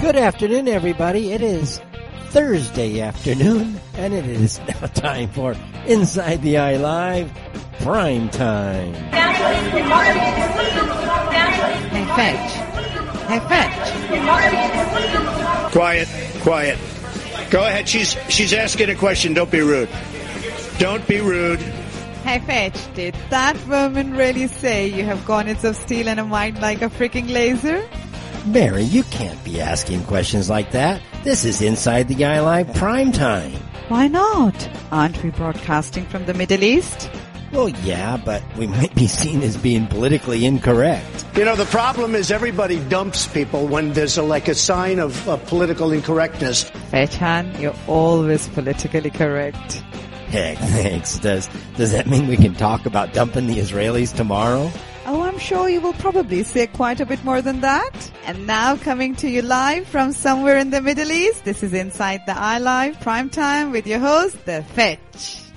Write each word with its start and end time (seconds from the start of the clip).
Good 0.00 0.16
afternoon, 0.16 0.66
everybody. 0.66 1.30
It 1.32 1.40
is 1.40 1.80
Thursday 2.30 3.00
afternoon, 3.00 3.80
and 3.94 4.12
it 4.12 4.26
is 4.26 4.58
now 4.68 4.86
time 4.88 5.28
for 5.30 5.54
Inside 5.86 6.42
the 6.42 6.58
Eye 6.58 6.76
Live 6.78 7.30
Prime 7.80 8.28
Time. 8.30 8.92
Hey, 11.90 12.04
Fetch. 12.16 12.52
Hey, 13.28 13.38
Fetch. 13.48 13.76
Quiet, 15.72 16.08
quiet. 16.42 16.78
Go 17.50 17.64
ahead. 17.66 17.88
She's 17.88 18.16
she's 18.28 18.52
asking 18.52 18.90
a 18.90 18.94
question. 18.94 19.34
Don't 19.34 19.50
be 19.50 19.60
rude. 19.60 19.88
Don't 20.78 21.06
be 21.06 21.20
rude. 21.20 21.60
Hey, 22.22 22.38
Fetch. 22.38 22.94
Did 22.94 23.14
that 23.30 23.56
woman 23.66 24.12
really 24.12 24.46
say 24.46 24.86
you 24.86 25.04
have 25.04 25.24
garnets 25.26 25.64
of 25.64 25.74
steel 25.74 26.08
and 26.08 26.20
a 26.20 26.24
mind 26.24 26.60
like 26.60 26.80
a 26.80 26.88
freaking 26.88 27.30
laser? 27.32 27.82
Mary, 28.46 28.84
you 28.84 29.02
can't 29.04 29.42
be 29.44 29.60
asking 29.60 30.04
questions 30.04 30.48
like 30.48 30.70
that. 30.70 31.02
This 31.24 31.44
is 31.44 31.60
Inside 31.60 32.08
the 32.08 32.24
Eye 32.24 32.40
Live 32.40 32.72
Prime 32.74 33.12
Time. 33.12 33.52
Why 33.88 34.06
not? 34.06 34.54
Aren't 34.92 35.22
we 35.22 35.30
broadcasting 35.30 36.06
from 36.06 36.24
the 36.26 36.34
Middle 36.34 36.62
East? 36.62 37.10
Well, 37.52 37.68
yeah, 37.68 38.16
but 38.16 38.42
we 38.56 38.66
might 38.78 38.94
be 38.94 39.06
seen 39.06 39.42
as 39.42 39.56
being 39.56 39.86
politically 39.86 40.44
incorrect. 40.44 41.26
You 41.36 41.44
know, 41.44 41.56
the 41.56 41.66
problem 41.66 42.14
is 42.14 42.30
everybody 42.30 42.78
dumps 42.88 43.26
people 43.26 43.66
when 43.66 43.92
there's 43.92 44.16
a, 44.18 44.22
like 44.22 44.48
a 44.48 44.54
sign 44.54 44.98
of, 44.98 45.28
of 45.28 45.44
political 45.46 45.92
incorrectness. 45.92 46.70
Fetchan, 46.90 47.60
you're 47.60 47.74
always 47.86 48.48
politically 48.48 49.10
correct. 49.10 49.82
Heck, 50.28 50.58
thanks. 50.78 51.18
Does 51.18 51.48
does 51.76 51.92
that 51.92 52.06
mean 52.06 52.28
we 52.28 52.36
can 52.36 52.54
talk 52.54 52.86
about 52.86 53.12
dumping 53.12 53.48
the 53.48 53.56
Israelis 53.56 54.14
tomorrow? 54.14 54.70
Oh, 55.06 55.22
I'm 55.22 55.38
sure 55.38 55.68
you 55.68 55.80
will 55.80 55.94
probably 55.94 56.44
say 56.44 56.68
quite 56.68 57.00
a 57.00 57.06
bit 57.06 57.24
more 57.24 57.42
than 57.42 57.62
that. 57.62 58.10
And 58.26 58.46
now 58.46 58.76
coming 58.76 59.16
to 59.16 59.28
you 59.28 59.42
live 59.42 59.88
from 59.88 60.12
somewhere 60.12 60.56
in 60.56 60.70
the 60.70 60.80
Middle 60.80 61.10
East, 61.10 61.44
this 61.44 61.64
is 61.64 61.72
Inside 61.72 62.26
the 62.26 62.38
Eye 62.38 62.58
Live 62.58 63.00
Prime 63.00 63.28
Time 63.28 63.72
with 63.72 63.88
your 63.88 63.98
host, 63.98 64.44
The 64.44 64.62
Fetch. 64.62 65.49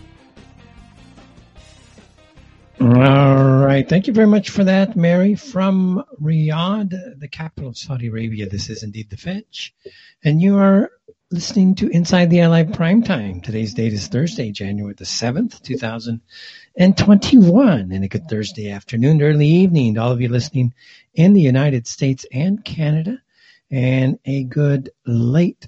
All 2.81 3.59
right. 3.59 3.87
Thank 3.87 4.07
you 4.07 4.13
very 4.13 4.25
much 4.25 4.49
for 4.49 4.63
that, 4.63 4.95
Mary. 4.95 5.35
From 5.35 6.03
Riyadh, 6.19 7.19
the 7.19 7.27
capital 7.27 7.69
of 7.69 7.77
Saudi 7.77 8.07
Arabia, 8.07 8.49
this 8.49 8.67
is 8.67 8.81
indeed 8.81 9.11
The 9.11 9.17
Fetch. 9.17 9.75
And 10.23 10.41
you 10.41 10.57
are 10.57 10.89
listening 11.29 11.75
to 11.75 11.87
Inside 11.89 12.31
the 12.31 12.47
Live 12.47 12.73
Prime 12.73 13.03
Time. 13.03 13.41
Today's 13.41 13.75
date 13.75 13.93
is 13.93 14.07
Thursday, 14.07 14.51
January 14.51 14.95
the 14.95 15.05
7th, 15.05 15.61
2021. 15.61 17.91
And 17.91 18.03
a 18.03 18.07
good 18.07 18.27
Thursday 18.27 18.71
afternoon, 18.71 19.21
early 19.21 19.47
evening 19.47 19.93
to 19.93 20.01
all 20.01 20.11
of 20.11 20.19
you 20.19 20.29
listening 20.29 20.73
in 21.13 21.33
the 21.33 21.41
United 21.41 21.85
States 21.85 22.25
and 22.33 22.65
Canada. 22.65 23.21
And 23.69 24.17
a 24.25 24.45
good 24.45 24.89
late 25.05 25.67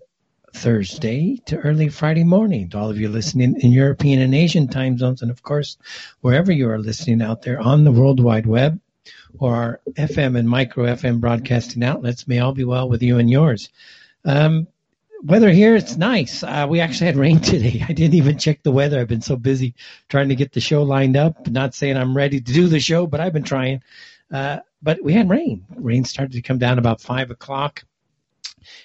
Thursday 0.56 1.38
to 1.46 1.58
early 1.58 1.90
Friday 1.90 2.24
morning 2.24 2.70
to 2.70 2.78
all 2.78 2.90
of 2.90 2.98
you 2.98 3.10
listening 3.10 3.60
in 3.60 3.72
European 3.72 4.22
and 4.22 4.34
Asian 4.34 4.68
time 4.68 4.98
zones. 4.98 5.22
And 5.22 5.30
of 5.30 5.44
course, 5.44 5.78
wherever 6.22 6.52
you 6.52 6.70
are 6.70 6.80
listening 6.80 7.22
out 7.22 7.42
there 7.42 7.60
on 7.60 7.84
the 7.84 7.92
World 7.92 8.20
Wide 8.20 8.46
Web 8.46 8.80
or 9.38 9.56
our 9.56 9.82
FM 9.94 10.38
and 10.38 10.50
micro 10.50 10.86
FM 10.86 11.20
broadcasting 11.20 11.84
outlets, 11.84 12.28
may 12.28 12.40
all 12.40 12.54
be 12.54 12.64
well 12.64 12.88
with 12.88 13.04
you 13.04 13.20
and 13.20 13.30
yours. 13.30 13.70
Um, 14.24 14.68
weather 15.24 15.52
here, 15.52 15.76
it's 15.76 15.98
nice. 15.98 16.42
Uh, 16.42 16.66
we 16.70 16.80
actually 16.80 17.08
had 17.08 17.18
rain 17.18 17.40
today. 17.42 17.84
I 17.88 17.94
didn't 17.94 18.16
even 18.16 18.38
check 18.38 18.64
the 18.64 18.72
weather. 18.72 19.00
I've 19.00 19.08
been 19.08 19.22
so 19.22 19.36
busy 19.36 19.76
trying 20.08 20.30
to 20.30 20.36
get 20.36 20.54
the 20.54 20.62
show 20.62 20.84
lined 20.84 21.18
up. 21.18 21.48
Not 21.48 21.76
saying 21.76 21.98
I'm 21.98 22.16
ready 22.16 22.40
to 22.40 22.54
do 22.54 22.68
the 22.68 22.80
show, 22.80 23.08
but 23.08 23.20
I've 23.20 23.34
been 23.34 23.44
trying. 23.44 23.84
Uh, 24.32 24.60
but 24.82 25.04
we 25.04 25.14
had 25.14 25.30
rain. 25.30 25.66
Rain 25.76 26.06
started 26.06 26.34
to 26.34 26.42
come 26.42 26.58
down 26.58 26.80
about 26.80 27.02
five 27.02 27.30
o'clock. 27.30 27.84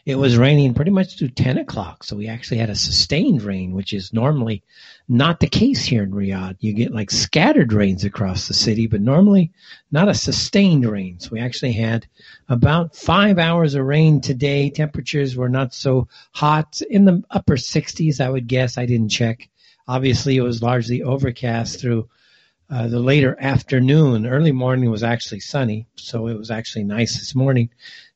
It 0.04 0.16
was 0.16 0.36
raining 0.36 0.74
pretty 0.74 0.90
much 0.90 1.16
to 1.16 1.28
10 1.28 1.58
o'clock. 1.58 2.04
So 2.04 2.16
we 2.16 2.28
actually 2.28 2.58
had 2.58 2.70
a 2.70 2.74
sustained 2.74 3.42
rain, 3.42 3.72
which 3.72 3.92
is 3.92 4.12
normally 4.12 4.62
not 5.08 5.40
the 5.40 5.46
case 5.46 5.84
here 5.84 6.02
in 6.02 6.10
Riyadh. 6.12 6.56
You 6.60 6.72
get 6.72 6.92
like 6.92 7.10
scattered 7.10 7.72
rains 7.72 8.04
across 8.04 8.48
the 8.48 8.54
city, 8.54 8.86
but 8.86 9.00
normally 9.00 9.52
not 9.90 10.08
a 10.08 10.14
sustained 10.14 10.88
rain. 10.88 11.18
So 11.20 11.30
we 11.32 11.40
actually 11.40 11.72
had 11.72 12.06
about 12.48 12.94
five 12.96 13.38
hours 13.38 13.74
of 13.74 13.84
rain 13.84 14.20
today. 14.20 14.70
Temperatures 14.70 15.36
were 15.36 15.48
not 15.48 15.74
so 15.74 16.08
hot 16.32 16.80
in 16.90 17.04
the 17.04 17.22
upper 17.30 17.56
60s, 17.56 18.20
I 18.20 18.30
would 18.30 18.46
guess. 18.46 18.78
I 18.78 18.86
didn't 18.86 19.10
check. 19.10 19.48
Obviously, 19.88 20.36
it 20.36 20.42
was 20.42 20.62
largely 20.62 21.02
overcast 21.02 21.80
through 21.80 22.08
uh, 22.70 22.86
the 22.86 23.00
later 23.00 23.36
afternoon. 23.40 24.26
Early 24.26 24.52
morning 24.52 24.90
was 24.90 25.02
actually 25.02 25.40
sunny, 25.40 25.88
so 25.96 26.28
it 26.28 26.38
was 26.38 26.50
actually 26.50 26.84
nice 26.84 27.18
this 27.18 27.34
morning. 27.34 27.70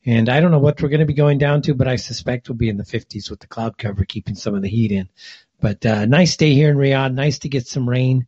And 0.06 0.28
I 0.28 0.40
don't 0.40 0.50
know 0.50 0.58
what 0.58 0.82
we're 0.82 0.90
going 0.90 1.00
to 1.00 1.06
be 1.06 1.14
going 1.14 1.38
down 1.38 1.62
to, 1.62 1.74
but 1.74 1.88
I 1.88 1.96
suspect 1.96 2.48
we'll 2.48 2.58
be 2.58 2.68
in 2.68 2.76
the 2.76 2.84
50s 2.84 3.30
with 3.30 3.40
the 3.40 3.46
cloud 3.46 3.78
cover 3.78 4.04
keeping 4.04 4.34
some 4.34 4.54
of 4.54 4.62
the 4.62 4.68
heat 4.68 4.92
in. 4.92 5.08
But 5.60 5.84
uh, 5.86 6.04
nice 6.04 6.36
day 6.36 6.52
here 6.52 6.70
in 6.70 6.76
Riyadh. 6.76 7.14
Nice 7.14 7.38
to 7.40 7.48
get 7.48 7.66
some 7.66 7.88
rain. 7.88 8.26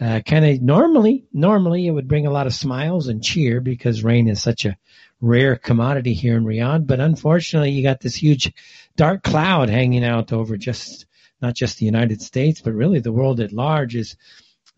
Uh, 0.00 0.20
kind 0.20 0.44
of 0.44 0.62
normally, 0.62 1.26
normally 1.32 1.86
it 1.86 1.90
would 1.90 2.08
bring 2.08 2.26
a 2.26 2.30
lot 2.30 2.46
of 2.46 2.54
smiles 2.54 3.08
and 3.08 3.22
cheer 3.22 3.60
because 3.60 4.04
rain 4.04 4.28
is 4.28 4.40
such 4.40 4.64
a 4.64 4.78
rare 5.20 5.56
commodity 5.56 6.14
here 6.14 6.36
in 6.36 6.44
Riyadh. 6.44 6.86
But 6.86 7.00
unfortunately, 7.00 7.72
you 7.72 7.82
got 7.82 8.00
this 8.00 8.14
huge 8.14 8.52
dark 8.96 9.22
cloud 9.22 9.68
hanging 9.68 10.04
out 10.04 10.32
over 10.32 10.56
just 10.56 11.04
not 11.42 11.54
just 11.54 11.78
the 11.78 11.86
United 11.86 12.22
States, 12.22 12.60
but 12.62 12.72
really 12.72 13.00
the 13.00 13.12
world 13.12 13.40
at 13.40 13.52
large. 13.52 13.96
Is 13.96 14.16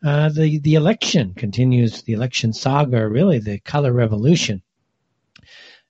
uh, 0.03 0.31
the 0.31 0.59
the 0.59 0.75
election 0.75 1.35
continues? 1.35 2.03
The 2.03 2.15
election 2.15 2.53
saga, 2.53 3.07
really 3.07 3.39
the 3.39 3.61
color 3.61 3.93
revolution 3.93 4.63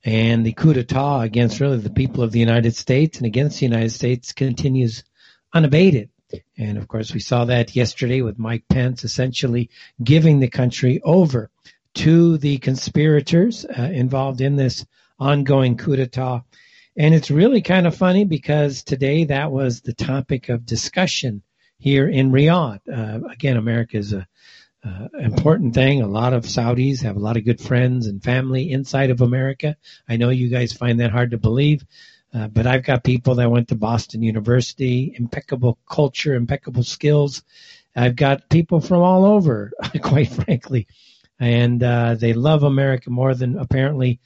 and 0.05 0.45
the 0.45 0.53
coup 0.53 0.73
d'etat 0.73 1.23
against 1.23 1.61
really 1.61 1.79
the 1.79 1.91
people 1.91 2.23
of 2.23 2.33
the 2.33 2.41
United 2.41 2.75
States 2.75 3.19
and 3.19 3.27
against 3.27 3.61
the 3.61 3.67
United 3.67 3.91
States 3.91 4.33
continues 4.33 5.05
unabated. 5.53 6.09
And 6.57 6.79
of 6.79 6.89
course, 6.89 7.13
we 7.13 7.21
saw 7.21 7.45
that 7.47 7.75
yesterday 7.75 8.23
with 8.23 8.39
Mike 8.39 8.65
Pence 8.69 9.05
essentially 9.05 9.69
giving 10.03 10.39
the 10.39 10.49
country 10.49 11.01
over 11.03 11.51
to 11.95 12.39
the 12.39 12.59
conspirators 12.59 13.65
uh, 13.65 13.83
involved 13.83 14.41
in 14.41 14.57
this 14.57 14.87
ongoing 15.19 15.77
coup 15.77 15.97
d'etat. 15.97 16.43
And 16.97 17.15
it's 17.15 17.31
really 17.31 17.63
kind 17.63 17.87
of 17.87 17.97
funny 17.97 18.25
because 18.25 18.83
today 18.83 19.25
that 19.25 19.51
was 19.51 19.81
the 19.81 19.93
topic 19.93 20.49
of 20.49 20.67
discussion 20.67 21.43
here 21.79 22.09
in 22.09 22.31
Riyadh. 22.31 22.81
Uh, 22.89 23.29
again, 23.29 23.57
America 23.57 23.97
is 23.97 24.13
a 24.13 24.27
uh, 24.85 25.09
important 25.19 25.75
thing. 25.75 26.03
A 26.03 26.07
lot 26.07 26.33
of 26.33 26.45
Saudis 26.45 27.03
have 27.03 27.17
a 27.17 27.21
lot 27.21 27.37
of 27.37 27.45
good 27.45 27.61
friends 27.61 28.07
and 28.07 28.23
family 28.23 28.71
inside 28.71 29.11
of 29.11 29.21
America. 29.21 29.77
I 30.09 30.17
know 30.17 30.31
you 30.31 30.49
guys 30.49 30.73
find 30.73 31.01
that 31.01 31.11
hard 31.11 31.33
to 31.33 31.39
believe, 31.39 31.85
uh, 32.33 32.49
but 32.49 32.67
I've 32.67 32.85
got 32.85 33.05
people 33.05 33.37
that 33.37 33.51
went 33.51 33.69
to 33.69 33.75
Boston 33.75 34.23
University, 34.23 35.15
impeccable 35.17 35.79
culture, 35.89 36.35
impeccable 36.35 36.83
skills. 36.83 37.43
I've 37.95 38.17
got 38.17 38.49
people 38.49 38.81
from 38.81 39.03
all 39.03 39.25
over, 39.25 39.73
quite 40.03 40.31
frankly, 40.31 40.87
and 41.39 41.83
uh, 41.83 42.15
they 42.15 42.33
love 42.33 42.63
America 42.63 43.11
more 43.11 43.35
than 43.35 43.59
apparently 43.59 44.21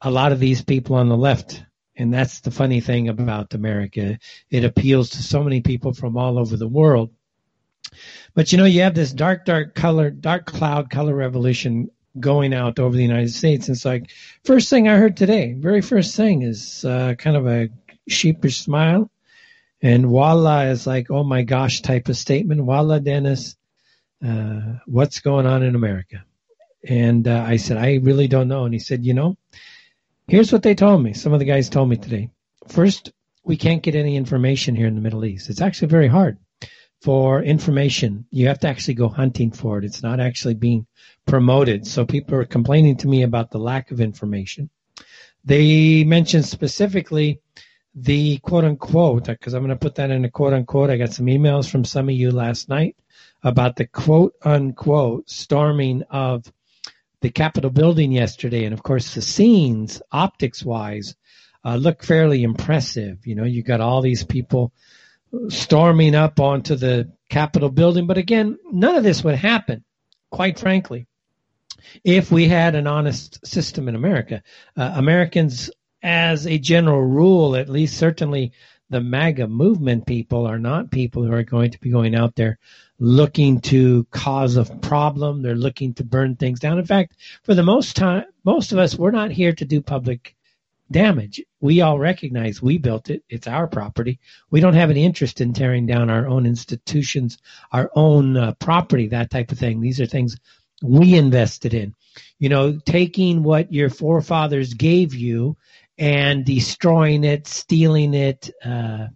a 0.00 0.10
lot 0.10 0.32
of 0.32 0.40
these 0.40 0.62
people 0.62 0.96
on 0.96 1.08
the 1.08 1.16
left. 1.16 1.62
And 1.96 2.14
that's 2.14 2.40
the 2.40 2.50
funny 2.50 2.80
thing 2.80 3.10
about 3.10 3.52
America. 3.52 4.18
It 4.48 4.64
appeals 4.64 5.10
to 5.10 5.22
so 5.22 5.42
many 5.42 5.60
people 5.60 5.92
from 5.92 6.16
all 6.16 6.38
over 6.38 6.56
the 6.56 6.68
world 6.68 7.10
but 8.34 8.52
you 8.52 8.58
know, 8.58 8.64
you 8.64 8.82
have 8.82 8.94
this 8.94 9.12
dark, 9.12 9.44
dark 9.44 9.74
color, 9.74 10.10
dark 10.10 10.46
cloud 10.46 10.90
color 10.90 11.14
revolution 11.14 11.90
going 12.18 12.54
out 12.54 12.78
over 12.78 12.96
the 12.96 13.02
United 13.02 13.30
States. 13.30 13.68
And 13.68 13.76
it's 13.76 13.84
like, 13.84 14.10
first 14.44 14.68
thing 14.68 14.88
I 14.88 14.96
heard 14.96 15.16
today, 15.16 15.52
very 15.52 15.80
first 15.80 16.16
thing 16.16 16.42
is 16.42 16.84
uh, 16.84 17.14
kind 17.14 17.36
of 17.36 17.46
a 17.46 17.68
sheepish 18.08 18.60
smile. 18.60 19.10
And 19.82 20.10
Wallah 20.10 20.66
is 20.66 20.86
like, 20.86 21.10
oh 21.10 21.24
my 21.24 21.42
gosh 21.42 21.80
type 21.80 22.08
of 22.08 22.16
statement. 22.16 22.64
Wallah, 22.64 23.00
Dennis, 23.00 23.56
uh, 24.26 24.78
what's 24.86 25.20
going 25.20 25.46
on 25.46 25.62
in 25.62 25.74
America? 25.74 26.24
And 26.86 27.26
uh, 27.26 27.44
I 27.46 27.56
said, 27.56 27.76
I 27.76 27.96
really 27.96 28.28
don't 28.28 28.48
know. 28.48 28.64
And 28.64 28.74
he 28.74 28.80
said, 28.80 29.04
you 29.04 29.14
know, 29.14 29.36
here's 30.26 30.52
what 30.52 30.62
they 30.62 30.74
told 30.74 31.02
me. 31.02 31.14
Some 31.14 31.32
of 31.32 31.38
the 31.38 31.44
guys 31.44 31.68
told 31.68 31.88
me 31.88 31.96
today. 31.96 32.30
First, 32.68 33.12
we 33.44 33.56
can't 33.56 33.82
get 33.82 33.94
any 33.94 34.16
information 34.16 34.76
here 34.76 34.86
in 34.86 34.94
the 34.94 35.00
Middle 35.00 35.24
East. 35.24 35.48
It's 35.48 35.62
actually 35.62 35.88
very 35.88 36.08
hard 36.08 36.38
for 37.00 37.42
information. 37.42 38.26
You 38.30 38.48
have 38.48 38.58
to 38.60 38.68
actually 38.68 38.94
go 38.94 39.08
hunting 39.08 39.50
for 39.50 39.78
it. 39.78 39.84
It's 39.84 40.02
not 40.02 40.20
actually 40.20 40.54
being 40.54 40.86
promoted. 41.26 41.86
So 41.86 42.04
people 42.04 42.36
are 42.36 42.44
complaining 42.44 42.96
to 42.98 43.08
me 43.08 43.22
about 43.22 43.50
the 43.50 43.58
lack 43.58 43.90
of 43.90 44.00
information. 44.00 44.70
They 45.44 46.04
mentioned 46.04 46.44
specifically 46.44 47.40
the 47.94 48.38
quote 48.38 48.64
unquote, 48.64 49.26
because 49.26 49.54
I'm 49.54 49.62
going 49.62 49.70
to 49.70 49.76
put 49.76 49.94
that 49.96 50.10
in 50.10 50.24
a 50.24 50.30
quote 50.30 50.52
unquote. 50.52 50.90
I 50.90 50.96
got 50.96 51.12
some 51.12 51.26
emails 51.26 51.68
from 51.70 51.84
some 51.84 52.08
of 52.08 52.14
you 52.14 52.30
last 52.30 52.68
night 52.68 52.96
about 53.42 53.76
the 53.76 53.86
quote 53.86 54.34
unquote 54.42 55.30
storming 55.30 56.02
of 56.10 56.52
the 57.22 57.30
Capitol 57.30 57.70
building 57.70 58.12
yesterday. 58.12 58.64
And 58.64 58.74
of 58.74 58.82
course, 58.82 59.14
the 59.14 59.22
scenes, 59.22 60.02
optics 60.12 60.64
wise, 60.64 61.16
uh, 61.64 61.76
look 61.76 62.02
fairly 62.02 62.42
impressive. 62.42 63.26
You 63.26 63.34
know, 63.34 63.44
you 63.44 63.62
got 63.62 63.80
all 63.80 64.02
these 64.02 64.24
people 64.24 64.72
storming 65.48 66.14
up 66.14 66.40
onto 66.40 66.74
the 66.74 67.10
Capitol 67.28 67.70
building. 67.70 68.06
But 68.06 68.18
again, 68.18 68.58
none 68.70 68.96
of 68.96 69.04
this 69.04 69.22
would 69.24 69.36
happen, 69.36 69.84
quite 70.30 70.58
frankly, 70.58 71.06
if 72.04 72.30
we 72.30 72.48
had 72.48 72.74
an 72.74 72.86
honest 72.86 73.46
system 73.46 73.88
in 73.88 73.94
America. 73.94 74.42
Uh, 74.76 74.92
Americans, 74.96 75.70
as 76.02 76.46
a 76.46 76.58
general 76.58 77.02
rule, 77.02 77.56
at 77.56 77.68
least 77.68 77.96
certainly 77.96 78.52
the 78.90 79.00
MAGA 79.00 79.46
movement 79.46 80.06
people 80.06 80.46
are 80.46 80.58
not 80.58 80.90
people 80.90 81.24
who 81.24 81.32
are 81.32 81.44
going 81.44 81.70
to 81.70 81.80
be 81.80 81.90
going 81.90 82.14
out 82.14 82.34
there 82.34 82.58
looking 82.98 83.60
to 83.60 84.04
cause 84.10 84.56
a 84.56 84.64
problem. 84.64 85.42
They're 85.42 85.54
looking 85.54 85.94
to 85.94 86.04
burn 86.04 86.36
things 86.36 86.60
down. 86.60 86.78
In 86.78 86.84
fact, 86.84 87.16
for 87.44 87.54
the 87.54 87.62
most 87.62 87.96
time, 87.96 88.24
most 88.44 88.72
of 88.72 88.78
us, 88.78 88.96
we're 88.96 89.12
not 89.12 89.30
here 89.30 89.52
to 89.52 89.64
do 89.64 89.80
public 89.80 90.34
damage. 90.90 91.40
We 91.60 91.80
all 91.80 91.98
recognize 91.98 92.60
we 92.62 92.78
built 92.78 93.10
it. 93.10 93.22
It's 93.28 93.46
our 93.46 93.66
property. 93.66 94.18
We 94.50 94.60
don't 94.60 94.74
have 94.74 94.90
any 94.90 95.04
interest 95.04 95.40
in 95.40 95.52
tearing 95.52 95.86
down 95.86 96.10
our 96.10 96.26
own 96.26 96.46
institutions, 96.46 97.38
our 97.72 97.90
own 97.94 98.36
uh, 98.36 98.54
property, 98.54 99.08
that 99.08 99.30
type 99.30 99.52
of 99.52 99.58
thing. 99.58 99.80
These 99.80 100.00
are 100.00 100.06
things 100.06 100.36
we 100.82 101.14
invested 101.14 101.74
in. 101.74 101.94
You 102.38 102.48
know, 102.48 102.78
taking 102.78 103.42
what 103.42 103.72
your 103.72 103.90
forefathers 103.90 104.74
gave 104.74 105.14
you 105.14 105.56
and 105.98 106.44
destroying 106.44 107.24
it, 107.24 107.46
stealing 107.46 108.14
it, 108.14 108.50
uh, 108.64 109.08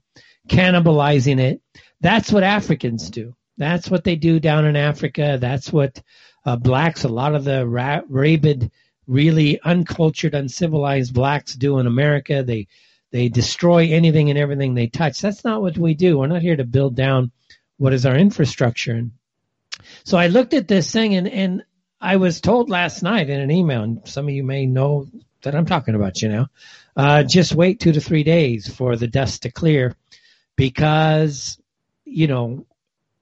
cannibalizing 0.49 1.41
it. 1.41 1.61
That's 2.01 2.31
what 2.31 2.43
Africans 2.43 3.11
do. 3.11 3.35
That's 3.57 3.91
what 3.91 4.05
they 4.05 4.17
do 4.17 4.41
down 4.41 4.67
in 4.67 4.77
Africa. 4.77 5.39
That's 5.41 5.73
what 5.73 6.03
uh, 6.45 6.57
blacks, 6.57 7.05
a 7.05 7.09
lot 7.09 7.35
of 7.35 7.45
the 7.45 7.67
ra- 7.67 8.03
rabid, 8.09 8.71
really 9.07 9.61
uncultured, 9.63 10.35
uncivilized 10.35 11.15
blacks 11.15 11.55
do 11.55 11.79
in 11.79 11.87
America. 11.87 12.43
They 12.43 12.69
they 13.11 13.29
destroy 13.29 13.91
anything 13.93 14.31
and 14.31 14.39
everything 14.39 14.75
they 14.75 14.89
touch. 14.89 15.21
That's 15.21 15.45
not 15.45 15.63
what 15.63 15.79
we 15.79 15.95
do. 15.95 16.19
We're 16.19 16.27
not 16.27 16.43
here 16.43 16.57
to 16.57 16.65
build 16.65 16.97
down 16.97 17.31
what 17.77 17.93
is 17.93 18.07
our 18.07 18.17
infrastructure. 18.17 18.93
And 18.93 19.13
so 20.03 20.19
I 20.19 20.27
looked 20.27 20.53
at 20.53 20.67
this 20.67 20.91
thing 20.91 21.15
and, 21.15 21.29
and 21.29 21.63
I 22.01 22.17
was 22.17 22.41
told 22.41 22.71
last 22.71 23.03
night 23.03 23.31
in 23.31 23.41
an 23.41 23.51
email, 23.51 23.83
and 23.83 24.07
some 24.07 24.27
of 24.27 24.35
you 24.35 24.43
may 24.43 24.67
know 24.67 25.07
that 25.43 25.55
I'm 25.55 25.67
talking 25.67 25.95
about 25.95 26.23
you 26.23 26.29
know. 26.29 26.47
Uh, 26.97 27.23
just 27.23 27.55
wait 27.55 27.81
two 27.81 27.93
to 27.93 28.01
three 28.01 28.25
days 28.25 28.69
for 28.69 28.97
the 28.97 29.07
dust 29.07 29.43
to 29.43 29.51
clear 29.51 29.97
because, 30.57 31.59
you 32.05 32.27
know, 32.27 32.67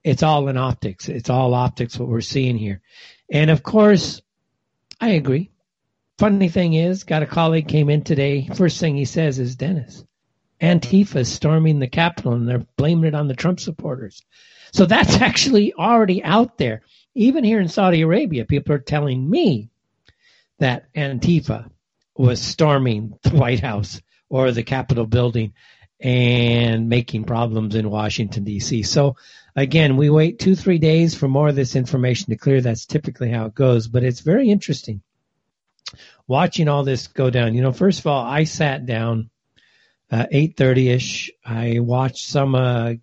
it's 0.03 0.23
all 0.23 0.47
in 0.47 0.57
optics. 0.57 1.07
It's 1.07 1.29
all 1.29 1.53
optics 1.53 1.97
what 1.97 2.09
we're 2.09 2.21
seeing 2.21 2.57
here. 2.57 2.81
And 3.31 3.49
of 3.49 3.63
course, 3.63 4.21
I 4.99 5.09
agree. 5.09 5.49
Funny 6.19 6.47
thing 6.47 6.73
is, 6.73 7.03
got 7.03 7.23
a 7.23 7.25
colleague 7.25 7.67
came 7.67 7.89
in 7.89 8.03
today. 8.03 8.47
First 8.53 8.79
thing 8.79 8.95
he 8.95 9.05
says 9.05 9.39
is, 9.39 9.55
Dennis, 9.55 10.05
Antifa 10.61 11.25
storming 11.25 11.79
the 11.79 11.87
Capitol 11.87 12.33
and 12.33 12.47
they're 12.47 12.67
blaming 12.77 13.05
it 13.05 13.15
on 13.15 13.27
the 13.27 13.35
Trump 13.35 13.59
supporters. 13.59 14.21
So 14.73 14.85
that's 14.85 15.15
actually 15.21 15.73
already 15.73 16.23
out 16.23 16.59
there. 16.59 16.83
Even 17.15 17.43
here 17.43 17.59
in 17.59 17.67
Saudi 17.67 18.01
Arabia, 18.01 18.45
people 18.45 18.75
are 18.75 18.79
telling 18.79 19.27
me 19.27 19.69
that 20.59 20.93
Antifa 20.93 21.69
was 22.15 22.39
storming 22.39 23.17
the 23.23 23.31
White 23.31 23.61
House 23.61 23.99
or 24.29 24.51
the 24.51 24.63
Capitol 24.63 25.07
building 25.07 25.53
and 25.99 26.89
making 26.89 27.23
problems 27.23 27.73
in 27.73 27.89
Washington, 27.89 28.43
D.C. 28.43 28.83
So 28.83 29.15
again, 29.55 29.97
we 29.97 30.11
wait 30.11 30.37
two, 30.37 30.55
three 30.55 30.77
days 30.77 31.15
for 31.15 31.27
more 31.27 31.49
of 31.49 31.55
this 31.55 31.75
information 31.75 32.29
to 32.29 32.37
clear. 32.37 32.61
That's 32.61 32.85
typically 32.85 33.31
how 33.31 33.47
it 33.47 33.55
goes, 33.55 33.87
but 33.87 34.03
it's 34.03 34.19
very 34.19 34.49
interesting 34.49 35.01
watching 36.27 36.67
all 36.67 36.83
this 36.83 37.07
go 37.07 37.29
down. 37.29 37.53
You 37.53 37.61
know, 37.61 37.73
first 37.73 37.99
of 37.99 38.07
all, 38.07 38.23
I 38.23 38.43
sat 38.45 38.85
down 38.85 39.29
uh, 40.11 40.25
8.30 40.31 40.95
ish. 40.95 41.31
I 41.45 41.79
watched 41.79 42.27
some 42.27 42.55
uh, 42.55 42.93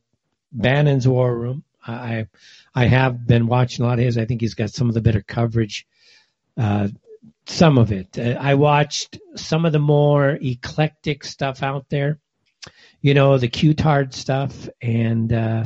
Bannon's 0.52 1.06
War 1.06 1.34
Room. 1.34 1.64
I 1.86 2.26
I 2.74 2.86
have 2.86 3.26
been 3.26 3.46
watching 3.46 3.84
a 3.84 3.88
lot 3.88 3.98
of 3.98 4.04
his. 4.04 4.18
I 4.18 4.26
think 4.26 4.42
he's 4.42 4.54
got 4.54 4.70
some 4.70 4.88
of 4.88 4.94
the 4.94 5.00
better 5.00 5.22
coverage 5.22 5.86
uh, 6.56 6.88
some 7.46 7.78
of 7.78 7.92
it. 7.92 8.18
Uh, 8.18 8.36
I 8.38 8.54
watched 8.54 9.18
some 9.36 9.64
of 9.64 9.72
the 9.72 9.78
more 9.78 10.38
eclectic 10.40 11.24
stuff 11.24 11.62
out 11.62 11.88
there, 11.88 12.18
you 13.00 13.14
know, 13.14 13.38
the 13.38 13.48
Q-tard 13.48 14.14
stuff. 14.14 14.68
And 14.80 15.32
uh, 15.32 15.64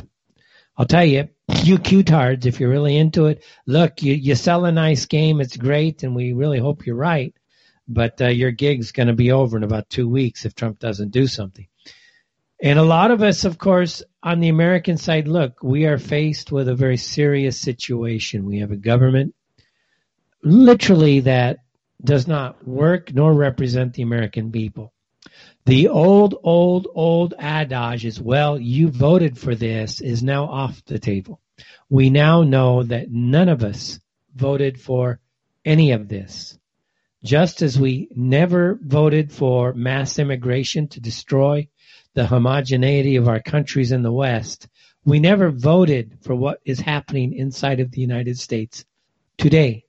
I'll 0.77 0.85
tell 0.85 1.05
you, 1.05 1.29
you 1.47 1.77
Q-tards, 1.77 2.45
if 2.45 2.59
you're 2.59 2.69
really 2.69 2.97
into 2.97 3.25
it, 3.25 3.43
look, 3.65 4.01
you, 4.01 4.13
you 4.13 4.35
sell 4.35 4.65
a 4.65 4.71
nice 4.71 5.05
game. 5.05 5.41
It's 5.41 5.57
great. 5.57 6.03
And 6.03 6.15
we 6.15 6.33
really 6.33 6.59
hope 6.59 6.85
you're 6.85 6.95
right. 6.95 7.33
But 7.87 8.19
uh, 8.21 8.27
your 8.27 8.51
gig's 8.51 8.91
going 8.91 9.07
to 9.07 9.13
be 9.13 9.31
over 9.31 9.57
in 9.57 9.63
about 9.63 9.89
two 9.89 10.09
weeks 10.09 10.45
if 10.45 10.55
Trump 10.55 10.79
doesn't 10.79 11.11
do 11.11 11.27
something. 11.27 11.67
And 12.61 12.79
a 12.79 12.83
lot 12.83 13.11
of 13.11 13.21
us, 13.21 13.45
of 13.45 13.57
course, 13.57 14.01
on 14.23 14.39
the 14.39 14.49
American 14.49 14.97
side, 14.97 15.27
look, 15.27 15.61
we 15.61 15.85
are 15.85 15.97
faced 15.97 16.51
with 16.51 16.67
a 16.67 16.75
very 16.75 16.97
serious 16.97 17.59
situation. 17.59 18.45
We 18.45 18.59
have 18.59 18.71
a 18.71 18.77
government 18.77 19.35
literally 20.41 21.21
that 21.21 21.59
does 22.03 22.27
not 22.27 22.65
work 22.67 23.13
nor 23.13 23.33
represent 23.33 23.93
the 23.93 24.03
American 24.03 24.51
people. 24.51 24.93
The 25.65 25.87
old, 25.87 26.35
old, 26.43 26.87
old 26.93 27.33
adage 27.39 28.05
is, 28.05 28.21
well, 28.21 28.59
you 28.59 28.89
voted 28.89 29.35
for 29.35 29.55
this 29.55 29.99
is 29.99 30.21
now 30.21 30.45
off 30.45 30.85
the 30.85 30.99
table. 30.99 31.41
We 31.89 32.11
now 32.11 32.43
know 32.43 32.83
that 32.83 33.11
none 33.11 33.49
of 33.49 33.63
us 33.63 33.99
voted 34.35 34.79
for 34.79 35.19
any 35.63 35.91
of 35.91 36.07
this. 36.07 36.59
Just 37.23 37.63
as 37.63 37.79
we 37.79 38.09
never 38.15 38.77
voted 38.79 39.31
for 39.31 39.73
mass 39.73 40.19
immigration 40.19 40.87
to 40.89 40.99
destroy 41.01 41.67
the 42.13 42.27
homogeneity 42.27 43.15
of 43.15 43.27
our 43.27 43.39
countries 43.39 43.91
in 43.91 44.03
the 44.03 44.11
West, 44.11 44.67
we 45.03 45.19
never 45.19 45.49
voted 45.49 46.19
for 46.21 46.35
what 46.35 46.59
is 46.63 46.79
happening 46.79 47.33
inside 47.33 47.79
of 47.79 47.89
the 47.89 48.01
United 48.01 48.37
States 48.37 48.85
today. 49.39 49.85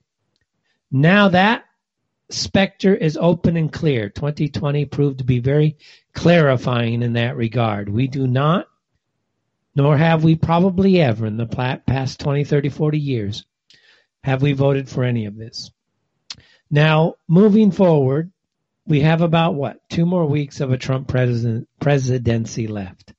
Now 0.89 1.29
that 1.29 1.65
specter 2.29 2.93
is 2.93 3.17
open 3.17 3.57
and 3.57 3.71
clear. 3.71 4.09
2020 4.09 4.85
proved 4.85 5.19
to 5.19 5.23
be 5.23 5.39
very 5.39 5.77
clarifying 6.13 7.01
in 7.01 7.13
that 7.13 7.37
regard. 7.37 7.89
We 7.89 8.07
do 8.07 8.27
not, 8.27 8.67
nor 9.75 9.97
have 9.97 10.23
we 10.23 10.35
probably 10.35 10.99
ever 10.99 11.25
in 11.25 11.37
the 11.37 11.45
past 11.87 12.19
20, 12.19 12.43
30, 12.43 12.69
40 12.69 12.99
years, 12.99 13.45
have 14.23 14.41
we 14.41 14.53
voted 14.53 14.89
for 14.89 15.03
any 15.03 15.25
of 15.25 15.37
this. 15.37 15.71
Now, 16.69 17.15
moving 17.27 17.71
forward, 17.71 18.31
we 18.85 19.01
have 19.01 19.21
about 19.21 19.55
what? 19.55 19.87
Two 19.89 20.05
more 20.05 20.25
weeks 20.25 20.59
of 20.59 20.71
a 20.71 20.77
Trump 20.77 21.07
president, 21.07 21.67
presidency 21.79 22.67
left. 22.67 23.13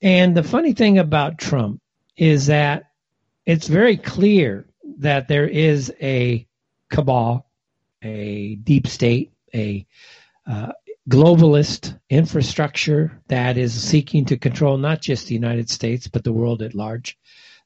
And 0.00 0.36
the 0.36 0.42
funny 0.42 0.72
thing 0.72 0.98
about 0.98 1.38
Trump 1.38 1.80
is 2.16 2.46
that 2.46 2.90
it's 3.44 3.68
very 3.68 3.96
clear 3.96 4.66
that 4.98 5.28
there 5.28 5.46
is 5.46 5.92
a 6.00 6.46
cabal 6.90 7.47
a 8.02 8.56
deep 8.56 8.86
state, 8.86 9.32
a 9.54 9.86
uh, 10.46 10.72
globalist 11.08 11.98
infrastructure 12.10 13.20
that 13.28 13.56
is 13.56 13.72
seeking 13.72 14.26
to 14.26 14.36
control 14.36 14.76
not 14.76 15.00
just 15.00 15.26
the 15.26 15.34
United 15.34 15.70
States, 15.70 16.06
but 16.06 16.24
the 16.24 16.32
world 16.32 16.62
at 16.62 16.74
large. 16.74 17.18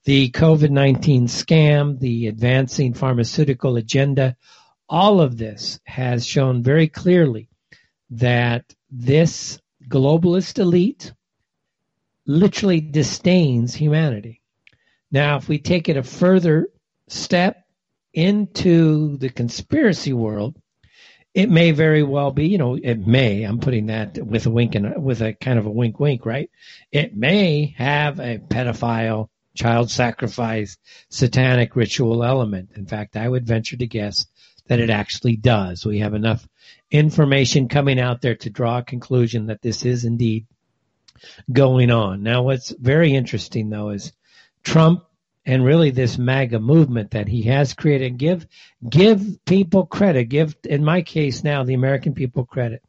The 0.05 0.31
COVID 0.31 0.71
19 0.71 1.27
scam, 1.27 1.99
the 1.99 2.27
advancing 2.27 2.95
pharmaceutical 2.95 3.77
agenda, 3.77 4.37
all 4.89 5.21
of 5.21 5.39
this 5.39 5.81
has 5.85 6.27
shown 6.27 6.63
very 6.63 6.89
clearly 6.89 7.49
that 8.11 8.65
this 8.91 9.61
globalist 9.89 10.59
elite 10.59 11.13
literally 12.27 12.81
disdains 12.81 13.75
humanity. 13.75 14.41
Now, 15.11 15.37
if 15.37 15.49
we 15.49 15.59
take 15.59 15.89
it 15.89 15.97
a 15.97 16.03
further 16.03 16.69
step 17.09 17.62
into 18.13 19.17
the 19.19 19.31
conspiracy 19.31 20.13
world, 20.13 20.57
it 21.35 21.49
may 21.49 21.71
very 21.71 22.03
well 22.03 22.31
be, 22.31 22.47
you 22.47 22.59
know, 22.59 22.77
it 22.77 23.07
may, 23.07 23.45
I'm 23.45 23.59
putting 23.59 23.87
that 23.87 24.19
with 24.19 24.47
a 24.47 24.51
wink 24.51 24.75
and 24.75 25.03
with 25.03 25.23
a 25.23 25.33
kind 25.33 25.59
of 25.59 25.67
a 25.67 25.71
wink 25.71 25.99
wink, 25.99 26.27
right? 26.27 26.51
It 26.91 27.17
may 27.17 27.75
have 27.79 28.21
a 28.21 28.39
pedophile, 28.39 29.29
child 29.55 29.91
sacrifice, 29.91 30.77
satanic 31.09 31.75
ritual 31.75 32.23
element. 32.23 32.71
In 32.77 32.87
fact, 32.87 33.17
I 33.17 33.29
would 33.29 33.47
venture 33.47 33.77
to 33.77 33.87
guess 33.87 34.27
that 34.67 34.81
it 34.81 34.91
actually 34.91 35.37
does. 35.37 35.87
We 35.87 36.01
have 36.01 36.15
enough 36.15 36.47
information 36.91 37.69
coming 37.69 37.99
out 37.99 38.21
there 38.21 38.37
to 38.37 38.51
draw 38.51 38.79
a 38.79 38.85
conclusion 38.85 39.47
that 39.47 39.63
this 39.63 39.85
is 39.85 40.05
indeed 40.05 40.47
going 41.51 41.91
on. 41.91 42.23
Now, 42.23 42.43
what's 42.43 42.71
very 42.71 43.15
interesting 43.15 43.71
though 43.71 43.91
is 43.91 44.13
Trump 44.63 45.05
and 45.45 45.65
really 45.65 45.91
this 45.91 46.19
MAGA 46.19 46.61
movement 46.61 47.11
that 47.13 47.29
he 47.29 47.43
has 47.43 47.75
created. 47.75 48.17
Give 48.17 48.47
give 48.89 49.45
people 49.45 49.87
credit. 49.87 50.29
Give 50.29 50.55
in 50.65 50.85
my 50.85 51.03
case 51.03 51.43
now 51.43 51.65
the 51.65 51.75
American 51.75 52.15
people 52.15 52.45
credit. 52.45 52.83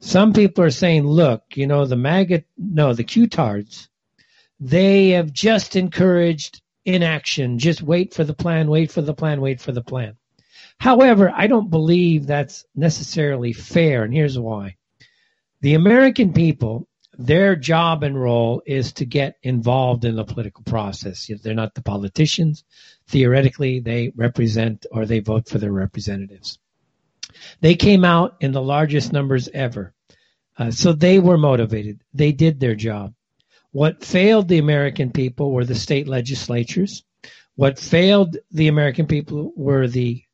Some 0.00 0.32
people 0.32 0.64
are 0.64 0.70
saying, 0.70 1.06
look, 1.06 1.42
you 1.54 1.66
know, 1.66 1.86
the 1.86 1.96
MAGA 1.96 2.44
no, 2.58 2.94
the 2.94 3.04
Q-tards, 3.04 3.88
they 4.58 5.10
have 5.10 5.32
just 5.32 5.76
encouraged 5.76 6.62
inaction. 6.84 7.58
Just 7.58 7.82
wait 7.82 8.14
for 8.14 8.24
the 8.24 8.34
plan, 8.34 8.68
wait 8.68 8.90
for 8.90 9.02
the 9.02 9.14
plan, 9.14 9.40
wait 9.40 9.60
for 9.60 9.72
the 9.72 9.82
plan. 9.82 10.16
However, 10.78 11.30
I 11.34 11.46
don't 11.46 11.70
believe 11.70 12.26
that's 12.26 12.64
necessarily 12.74 13.52
fair, 13.52 14.02
and 14.02 14.14
here's 14.14 14.38
why. 14.38 14.76
The 15.60 15.74
American 15.74 16.32
people, 16.32 16.88
their 17.20 17.54
job 17.54 18.02
and 18.02 18.18
role 18.18 18.62
is 18.64 18.92
to 18.94 19.04
get 19.04 19.36
involved 19.42 20.06
in 20.06 20.16
the 20.16 20.24
political 20.24 20.64
process. 20.64 21.30
They're 21.42 21.54
not 21.54 21.74
the 21.74 21.82
politicians. 21.82 22.64
Theoretically, 23.08 23.80
they 23.80 24.10
represent 24.16 24.86
or 24.90 25.04
they 25.04 25.20
vote 25.20 25.46
for 25.46 25.58
their 25.58 25.72
representatives. 25.72 26.58
They 27.60 27.74
came 27.74 28.06
out 28.06 28.36
in 28.40 28.52
the 28.52 28.62
largest 28.62 29.12
numbers 29.12 29.50
ever. 29.52 29.92
Uh, 30.56 30.70
so 30.70 30.94
they 30.94 31.18
were 31.18 31.36
motivated. 31.36 32.00
They 32.14 32.32
did 32.32 32.58
their 32.58 32.74
job. 32.74 33.12
What 33.72 34.02
failed 34.02 34.48
the 34.48 34.58
American 34.58 35.10
people 35.12 35.52
were 35.52 35.66
the 35.66 35.74
state 35.74 36.08
legislatures. 36.08 37.04
What 37.54 37.78
failed 37.78 38.38
the 38.50 38.68
American 38.68 39.06
people 39.06 39.52
were 39.56 39.86
the 39.88 40.24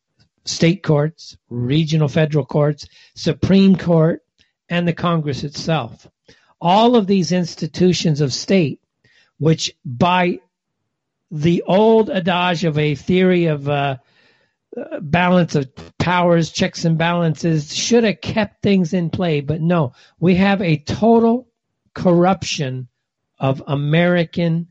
state 0.44 0.84
courts, 0.84 1.36
regional 1.50 2.06
federal 2.06 2.46
courts, 2.46 2.86
Supreme 3.16 3.74
Court, 3.74 4.22
and 4.68 4.86
the 4.86 4.92
Congress 4.92 5.42
itself. 5.42 6.08
All 6.60 6.96
of 6.96 7.06
these 7.06 7.32
institutions 7.32 8.20
of 8.20 8.32
state, 8.32 8.80
which 9.38 9.74
by 9.84 10.40
the 11.30 11.62
old 11.66 12.08
adage 12.10 12.64
of 12.64 12.78
a 12.78 12.94
theory 12.94 13.46
of 13.46 13.68
uh, 13.68 13.96
balance 15.00 15.54
of 15.54 15.68
powers, 15.98 16.50
checks 16.50 16.84
and 16.84 16.96
balances, 16.98 17.74
should 17.74 18.04
have 18.04 18.20
kept 18.20 18.62
things 18.62 18.92
in 18.92 19.10
play. 19.10 19.40
But 19.40 19.60
no, 19.60 19.92
we 20.18 20.36
have 20.36 20.62
a 20.62 20.78
total 20.78 21.48
corruption 21.94 22.88
of 23.38 23.62
American 23.66 24.68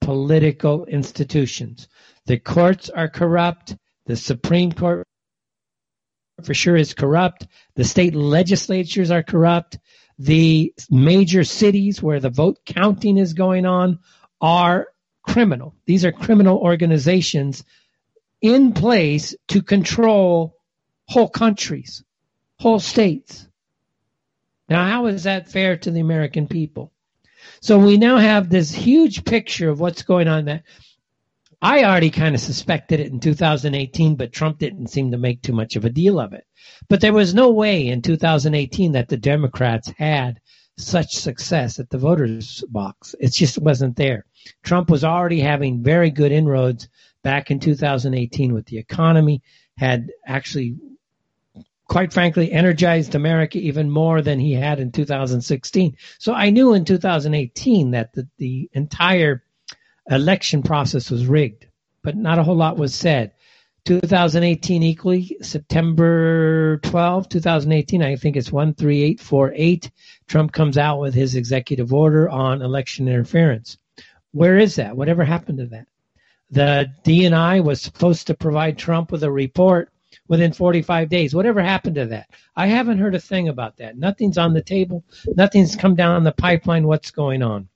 political 0.00 0.86
institutions. 0.86 1.88
The 2.26 2.38
courts 2.38 2.90
are 2.90 3.08
corrupt. 3.08 3.76
The 4.06 4.16
Supreme 4.16 4.72
Court 4.72 5.06
for 6.42 6.54
sure 6.54 6.76
is 6.76 6.94
corrupt. 6.94 7.46
The 7.74 7.84
state 7.84 8.14
legislatures 8.14 9.10
are 9.10 9.22
corrupt. 9.22 9.78
The 10.20 10.74
major 10.90 11.44
cities 11.44 12.02
where 12.02 12.20
the 12.20 12.28
vote 12.28 12.58
counting 12.66 13.16
is 13.16 13.32
going 13.32 13.64
on 13.64 14.00
are 14.38 14.88
criminal. 15.22 15.74
These 15.86 16.04
are 16.04 16.12
criminal 16.12 16.58
organizations 16.58 17.64
in 18.42 18.74
place 18.74 19.34
to 19.48 19.62
control 19.62 20.58
whole 21.08 21.30
countries, 21.30 22.04
whole 22.58 22.80
states. 22.80 23.48
Now, 24.68 24.84
how 24.84 25.06
is 25.06 25.22
that 25.22 25.48
fair 25.48 25.78
to 25.78 25.90
the 25.90 26.00
American 26.00 26.48
people? 26.48 26.92
So 27.62 27.78
we 27.78 27.96
now 27.96 28.18
have 28.18 28.50
this 28.50 28.70
huge 28.70 29.24
picture 29.24 29.70
of 29.70 29.80
what's 29.80 30.02
going 30.02 30.28
on 30.28 30.44
that 30.44 30.64
I 31.62 31.84
already 31.84 32.10
kind 32.10 32.34
of 32.34 32.40
suspected 32.40 33.00
it 33.00 33.12
in 33.12 33.20
2018, 33.20 34.16
but 34.16 34.32
Trump 34.32 34.58
didn't 34.58 34.88
seem 34.88 35.10
to 35.10 35.18
make 35.18 35.42
too 35.42 35.52
much 35.52 35.76
of 35.76 35.84
a 35.84 35.90
deal 35.90 36.18
of 36.18 36.32
it. 36.32 36.44
But 36.88 37.02
there 37.02 37.12
was 37.12 37.34
no 37.34 37.50
way 37.50 37.88
in 37.88 38.00
2018 38.00 38.92
that 38.92 39.08
the 39.08 39.18
Democrats 39.18 39.92
had 39.98 40.40
such 40.78 41.14
success 41.14 41.78
at 41.78 41.90
the 41.90 41.98
voters 41.98 42.64
box. 42.68 43.14
It 43.20 43.32
just 43.32 43.58
wasn't 43.58 43.96
there. 43.96 44.24
Trump 44.62 44.88
was 44.88 45.04
already 45.04 45.40
having 45.40 45.82
very 45.82 46.10
good 46.10 46.32
inroads 46.32 46.88
back 47.22 47.50
in 47.50 47.60
2018 47.60 48.54
with 48.54 48.64
the 48.66 48.78
economy, 48.78 49.42
had 49.76 50.10
actually, 50.26 50.76
quite 51.86 52.14
frankly, 52.14 52.50
energized 52.50 53.14
America 53.14 53.58
even 53.58 53.90
more 53.90 54.22
than 54.22 54.40
he 54.40 54.54
had 54.54 54.80
in 54.80 54.92
2016. 54.92 55.96
So 56.18 56.32
I 56.32 56.48
knew 56.48 56.72
in 56.72 56.86
2018 56.86 57.90
that 57.90 58.14
the, 58.14 58.26
the 58.38 58.70
entire 58.72 59.44
election 60.10 60.62
process 60.62 61.10
was 61.10 61.26
rigged, 61.26 61.66
but 62.02 62.16
not 62.16 62.38
a 62.38 62.42
whole 62.42 62.56
lot 62.56 62.76
was 62.76 62.94
said. 62.94 63.32
2018 63.86 64.82
equally, 64.82 65.36
September 65.40 66.76
12, 66.78 67.28
2018, 67.28 68.02
I 68.02 68.16
think 68.16 68.36
it's 68.36 68.50
13848. 68.50 69.90
Trump 70.28 70.52
comes 70.52 70.76
out 70.76 71.00
with 71.00 71.14
his 71.14 71.34
executive 71.34 71.94
order 71.94 72.28
on 72.28 72.60
election 72.60 73.08
interference. 73.08 73.78
Where 74.32 74.58
is 74.58 74.76
that? 74.76 74.96
Whatever 74.96 75.24
happened 75.24 75.58
to 75.58 75.66
that? 75.66 75.86
The 76.50 76.92
DNI 77.04 77.64
was 77.64 77.80
supposed 77.80 78.26
to 78.26 78.34
provide 78.34 78.76
Trump 78.76 79.12
with 79.12 79.22
a 79.22 79.30
report 79.30 79.90
within 80.28 80.52
45 80.52 81.08
days. 81.08 81.34
Whatever 81.34 81.62
happened 81.62 81.94
to 81.94 82.06
that? 82.06 82.28
I 82.54 82.66
haven't 82.66 82.98
heard 82.98 83.14
a 83.14 83.20
thing 83.20 83.48
about 83.48 83.78
that. 83.78 83.96
Nothing's 83.96 84.38
on 84.38 84.52
the 84.52 84.62
table. 84.62 85.04
Nothing's 85.36 85.74
come 85.74 85.94
down 85.94 86.22
the 86.24 86.32
pipeline. 86.32 86.86
What's 86.86 87.10
going 87.10 87.42
on? 87.42 87.69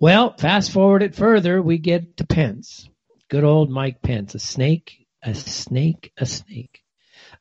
Well, 0.00 0.34
fast 0.38 0.72
forward 0.72 1.02
it 1.02 1.14
further, 1.14 1.60
we 1.60 1.76
get 1.76 2.16
to 2.16 2.26
Pence. 2.26 2.88
Good 3.28 3.44
old 3.44 3.70
Mike 3.70 4.00
Pence, 4.00 4.34
a 4.34 4.38
snake, 4.38 5.06
a 5.22 5.34
snake, 5.34 6.10
a 6.16 6.24
snake. 6.24 6.80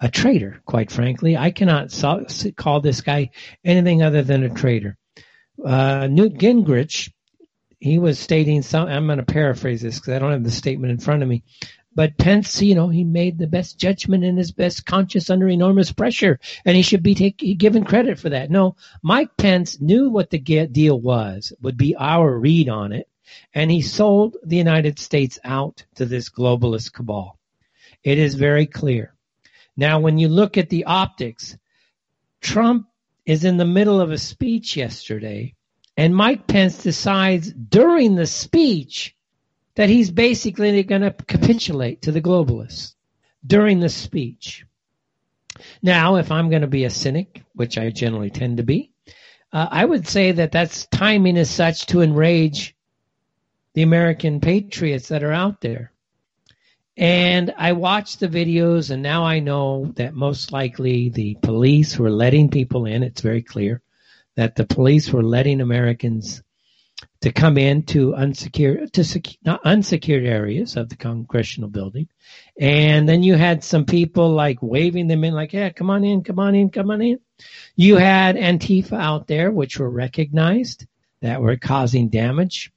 A 0.02 0.10
traitor, 0.10 0.62
quite 0.66 0.92
frankly. 0.92 1.38
I 1.38 1.52
cannot 1.52 1.94
call 2.58 2.82
this 2.82 3.00
guy 3.00 3.32
anything 3.64 4.04
other 4.04 4.24
than 4.24 4.44
a 4.44 4.50
traitor. 4.50 4.98
Uh, 5.66 6.08
Newt 6.08 6.34
Gingrich 6.34 7.10
he 7.80 7.98
was 7.98 8.20
stating 8.20 8.62
some. 8.62 8.88
I'm 8.88 9.06
going 9.06 9.20
to 9.20 9.26
paraphrase 9.26 9.82
this 9.82 10.00
because 10.00 10.14
I 10.14 10.20
don't 10.20 10.32
have 10.32 10.44
the 10.44 10.52
statement 10.52 10.92
in 10.92 11.00
front 11.00 11.24
of 11.24 11.30
me. 11.30 11.44
But 12.00 12.18
Pence, 12.18 12.62
you 12.62 12.76
know, 12.76 12.88
he 12.88 13.04
made 13.04 13.38
the 13.38 13.46
best 13.46 13.78
judgment 13.78 14.24
and 14.24 14.38
his 14.38 14.54
best 14.54 14.86
conscience 14.86 15.30
under 15.30 15.50
enormous 15.50 15.92
pressure, 15.92 16.40
and 16.64 16.78
he 16.78 16.82
should 16.82 17.04
be 17.04 17.14
take, 17.14 17.58
given 17.58 17.84
credit 17.84 18.18
for 18.18 18.30
that. 18.30 18.50
No, 18.50 18.78
Mike 19.02 19.36
Pence 19.36 19.82
knew 19.82 20.10
what 20.10 20.30
the 20.30 20.40
deal 20.40 20.98
was, 20.98 21.52
would 21.60 21.76
be 21.76 21.98
our 21.98 22.40
read 22.40 22.70
on 22.70 22.94
it, 22.94 23.10
and 23.54 23.70
he 23.70 23.82
sold 23.82 24.38
the 24.46 24.56
United 24.56 24.98
States 24.98 25.40
out 25.44 25.84
to 25.96 26.06
this 26.06 26.30
globalist 26.30 26.94
cabal. 26.94 27.38
It 28.02 28.18
is 28.18 28.34
very 28.36 28.66
clear. 28.66 29.14
Now, 29.76 30.00
when 30.00 30.18
you 30.18 30.30
look 30.30 30.58
at 30.58 30.70
the 30.70 30.86
optics, 30.86 31.58
Trump 32.40 32.88
is 33.26 33.44
in 33.44 33.58
the 33.58 33.66
middle 33.66 34.00
of 34.00 34.12
a 34.12 34.18
speech 34.18 34.78
yesterday 34.78 35.54
and 35.98 36.16
Mike 36.16 36.48
Pence 36.48 36.82
decides 36.82 37.52
during 37.52 38.16
the 38.16 38.26
speech 38.26 39.18
that 39.80 39.88
he's 39.88 40.12
basically 40.12 40.84
going 40.84 41.04
to 41.04 41.16
capitulate 41.26 42.02
to 42.02 42.12
the 42.12 42.22
globalists 42.22 42.96
during 43.48 43.80
the 43.80 43.88
speech. 43.88 44.66
Now, 45.82 46.18
if 46.18 46.34
I'm 46.34 46.50
going 46.50 46.64
to 46.64 46.68
be 46.68 46.84
a 46.84 46.90
cynic, 46.90 47.44
which 47.54 47.78
I 47.78 47.90
generally 47.90 48.30
tend 48.30 48.58
to 48.58 48.64
be, 48.64 48.92
uh, 49.54 49.70
I 49.72 49.86
would 49.86 50.06
say 50.06 50.34
that 50.34 50.52
that's 50.52 50.86
timing 50.88 51.38
is 51.38 51.50
such 51.50 51.86
to 51.86 52.02
enrage 52.02 52.76
the 53.74 53.84
American 53.84 54.42
patriots 54.42 55.08
that 55.08 55.24
are 55.24 55.32
out 55.32 55.62
there. 55.62 55.94
And 56.98 57.54
I 57.58 57.72
watched 57.72 58.20
the 58.20 58.28
videos, 58.28 58.92
and 58.92 59.02
now 59.02 59.24
I 59.24 59.40
know 59.40 59.94
that 59.96 60.14
most 60.14 60.52
likely 60.52 61.08
the 61.08 61.36
police 61.36 61.98
were 61.98 62.12
letting 62.12 62.50
people 62.50 62.86
in. 62.86 63.02
It's 63.02 63.22
very 63.22 63.44
clear 63.44 63.82
that 64.36 64.58
the 64.58 64.66
police 64.66 65.10
were 65.14 65.24
letting 65.24 65.62
Americans 65.62 66.44
to 67.22 67.32
come 67.32 67.58
in 67.58 67.84
to 67.84 68.16
unsecured 68.16 68.94
to 68.94 69.02
secu- 69.02 69.38
not 69.44 69.66
unsecured 69.66 70.26
areas 70.26 70.78
of 70.78 70.90
the 70.90 70.96
congressional 70.96 71.70
building, 71.70 72.08
and 72.58 73.08
then 73.10 73.24
you 73.24 73.36
had 73.36 73.64
some 73.64 73.86
people 73.86 74.32
like 74.32 74.62
waving 74.62 75.08
them 75.08 75.24
in, 75.24 75.34
like, 75.34 75.54
"Yeah, 75.54 75.70
come 75.70 75.90
on 75.90 76.04
in, 76.04 76.24
come 76.24 76.40
on 76.40 76.56
in, 76.56 76.70
come 76.70 76.92
on 76.92 77.02
in." 77.02 77.20
You 77.76 77.98
had 77.98 78.36
Antifa 78.36 78.98
out 79.00 79.28
there, 79.28 79.52
which 79.52 79.80
were 79.80 79.90
recognized 79.90 80.86
that 81.22 81.42
were 81.42 81.58
causing 81.58 82.10
damage, 82.10 82.72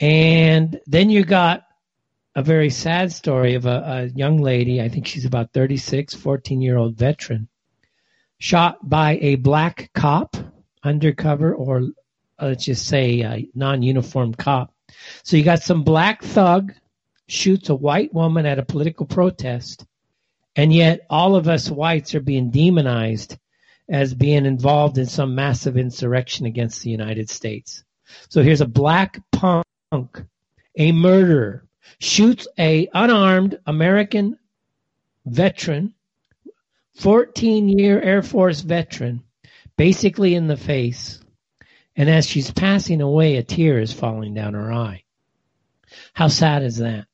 and 0.00 0.80
then 0.86 1.10
you 1.10 1.24
got 1.24 1.64
a 2.34 2.42
very 2.42 2.70
sad 2.70 3.12
story 3.12 3.54
of 3.54 3.66
a, 3.66 3.84
a 3.86 4.04
young 4.06 4.38
lady. 4.38 4.82
I 4.82 4.88
think 4.88 5.06
she's 5.06 5.24
about 5.24 5.52
36, 5.52 6.14
14 6.14 6.60
year 6.60 6.76
old 6.76 6.96
veteran, 6.96 7.48
shot 8.38 8.88
by 8.88 9.18
a 9.20 9.36
black 9.36 9.90
cop 9.94 10.36
undercover 10.82 11.54
or 11.54 11.90
let's 12.40 12.64
just 12.64 12.86
say 12.86 13.20
a 13.20 13.48
non-uniform 13.54 14.34
cop. 14.34 14.72
So 15.22 15.36
you 15.36 15.44
got 15.44 15.62
some 15.62 15.82
black 15.82 16.22
thug 16.22 16.72
shoots 17.26 17.68
a 17.68 17.74
white 17.74 18.12
woman 18.12 18.46
at 18.46 18.58
a 18.58 18.64
political 18.64 19.06
protest, 19.06 19.84
and 20.56 20.72
yet 20.72 21.06
all 21.08 21.36
of 21.36 21.48
us 21.48 21.70
whites 21.70 22.14
are 22.14 22.20
being 22.20 22.50
demonized 22.50 23.36
as 23.88 24.14
being 24.14 24.46
involved 24.46 24.98
in 24.98 25.06
some 25.06 25.34
massive 25.34 25.76
insurrection 25.76 26.46
against 26.46 26.82
the 26.82 26.90
United 26.90 27.28
States. 27.28 27.84
So 28.28 28.42
here's 28.42 28.60
a 28.60 28.66
black 28.66 29.20
punk, 29.32 30.24
a 30.76 30.92
murderer, 30.92 31.64
shoots 31.98 32.46
a 32.58 32.88
unarmed 32.92 33.58
American 33.66 34.38
veteran, 35.26 35.94
14 36.96 37.68
year 37.68 38.00
Air 38.00 38.22
Force 38.22 38.60
veteran, 38.60 39.22
basically 39.76 40.34
in 40.34 40.46
the 40.46 40.56
face. 40.56 41.20
And 41.96 42.10
as 42.10 42.26
she's 42.26 42.50
passing 42.50 43.00
away, 43.00 43.36
a 43.36 43.42
tear 43.42 43.78
is 43.78 43.92
falling 43.92 44.34
down 44.34 44.54
her 44.54 44.72
eye. 44.72 45.04
How 46.12 46.28
sad 46.28 46.62
is 46.62 46.78
that? 46.78 47.06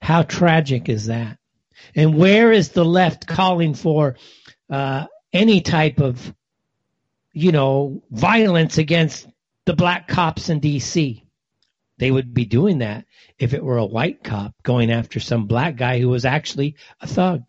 How 0.00 0.22
tragic 0.22 0.88
is 0.88 1.06
that? 1.06 1.38
And 1.94 2.16
where 2.16 2.52
is 2.52 2.70
the 2.70 2.84
left 2.84 3.26
calling 3.26 3.74
for 3.74 4.16
uh, 4.68 5.06
any 5.32 5.60
type 5.60 6.00
of, 6.00 6.34
you 7.32 7.52
know, 7.52 8.02
violence 8.10 8.78
against 8.78 9.26
the 9.66 9.74
black 9.74 10.08
cops 10.08 10.48
in 10.48 10.60
D.C.? 10.60 11.24
They 11.98 12.10
would 12.10 12.32
be 12.32 12.46
doing 12.46 12.78
that 12.78 13.04
if 13.38 13.52
it 13.52 13.62
were 13.62 13.76
a 13.76 13.84
white 13.84 14.24
cop 14.24 14.54
going 14.62 14.90
after 14.90 15.20
some 15.20 15.46
black 15.46 15.76
guy 15.76 16.00
who 16.00 16.08
was 16.08 16.24
actually 16.24 16.76
a 17.00 17.06
thug. 17.06 17.42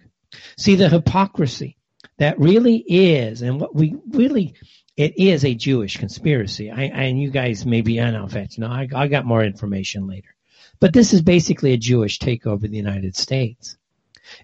See 0.58 0.75
the 0.75 0.89
hypocrisy. 0.89 1.77
that 2.17 2.39
really 2.39 2.77
is, 2.77 3.41
and 3.41 3.60
what 3.60 3.74
we 3.74 3.96
really, 4.10 4.53
it 4.98 5.17
is 5.17 5.45
a 5.45 5.55
Jewish 5.55 5.98
conspiracy. 5.98 6.69
I, 6.69 6.83
and 6.83 7.21
you 7.21 7.31
guys 7.31 7.65
maybe, 7.65 8.01
I 8.01 8.12
know, 8.12 8.27
fact, 8.27 8.60
no, 8.60 8.67
I, 8.67 8.88
I 8.93 9.07
got 9.07 9.25
more 9.25 9.43
information 9.43 10.07
later. 10.07 10.36
But 10.79 10.93
this 10.93 11.13
is 11.13 11.21
basically 11.21 11.74
a 11.74 11.77
Jewish 11.77 12.19
takeover 12.19 12.63
of 12.65 12.71
the 12.71 12.77
United 12.77 13.15
States. 13.15 13.77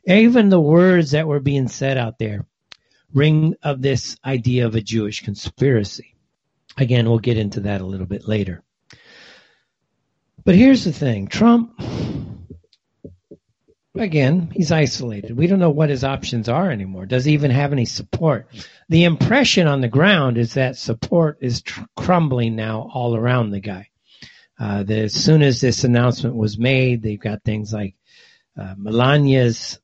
Even 0.06 0.50
the 0.50 0.62
words 0.62 1.12
that 1.12 1.28
were 1.28 1.40
being 1.40 1.68
said 1.68 1.98
out 1.98 2.18
there 2.20 2.46
ring 3.14 3.56
of 3.64 3.82
this 3.82 4.18
idea 4.24 4.66
of 4.66 4.76
a 4.76 4.82
Jewish 4.82 5.24
conspiracy. 5.24 6.16
Again, 6.78 7.10
we'll 7.10 7.20
get 7.20 7.38
into 7.38 7.62
that 7.62 7.82
a 7.82 7.86
little 7.86 8.06
bit 8.06 8.28
later. 8.28 8.64
But 10.44 10.56
here's 10.56 10.84
the 10.84 10.94
thing 10.94 11.28
Trump, 11.28 11.74
again, 14.00 14.52
he's 14.54 14.72
isolated. 14.72 15.36
We 15.36 15.48
don't 15.48 15.60
know 15.60 15.70
what 15.70 15.90
his 15.90 16.04
options 16.04 16.50
are 16.50 16.72
anymore. 16.72 17.06
Does 17.06 17.26
he 17.26 17.34
even 17.34 17.52
have 17.52 17.72
any 17.72 17.86
support? 17.86 18.48
The 18.90 19.04
impression 19.04 19.68
on 19.68 19.82
the 19.82 19.88
ground 19.88 20.38
is 20.38 20.54
that 20.54 20.78
support 20.78 21.38
is 21.42 21.62
tr- 21.62 21.82
crumbling 21.96 22.56
now 22.56 22.90
all 22.94 23.16
around 23.16 23.52
the 23.52 23.60
guy. 23.60 23.90
Uh, 24.60 24.84
as 24.88 25.14
soon 25.14 25.42
as 25.42 25.62
this 25.62 25.84
announcement 25.84 26.36
was 26.36 26.58
made, 26.58 27.02
they've 27.02 27.20
got 27.20 27.44
things 27.44 27.72
like 27.72 27.96
uh, 28.58 28.74
Melania's 28.76 29.80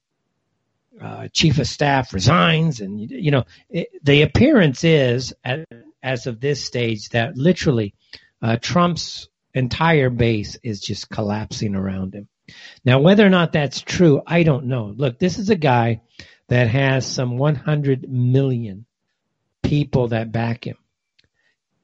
uh, 1.00 1.27
chief 1.32 1.60
of 1.60 1.67
staff 1.67 2.13
resigns, 2.13 2.79
and 2.79 3.00
you 3.00 3.32
know 3.32 3.43
it, 3.70 3.89
the 4.03 4.22
appearance 4.22 4.84
is, 4.84 5.34
at, 5.43 5.67
as 6.01 6.27
of 6.27 6.39
this 6.39 6.63
stage, 6.63 7.10
that 7.10 7.38
literally 7.38 7.93
uh, 8.41 8.58
Trump's 8.62 9.27
entire 9.53 10.10
base 10.10 10.58
is 10.63 10.82
just 10.82 11.10
collapsing 11.10 11.75
around 11.75 12.15
him. 12.15 12.27
Now, 12.86 13.00
whether 13.00 13.25
or 13.25 13.29
not 13.29 13.53
that's 13.53 13.81
true, 13.81 14.22
I 14.25 14.43
don't 14.43 14.65
know. 14.65 14.93
Look, 14.95 15.19
this 15.19 15.39
is 15.39 15.50
a 15.50 15.55
guy 15.55 16.01
that 16.48 16.67
has 16.67 17.05
some 17.05 17.38
100 17.38 18.10
million 18.10 18.86
people 19.62 20.10
that 20.10 20.31
back 20.31 20.65
him. 20.67 20.77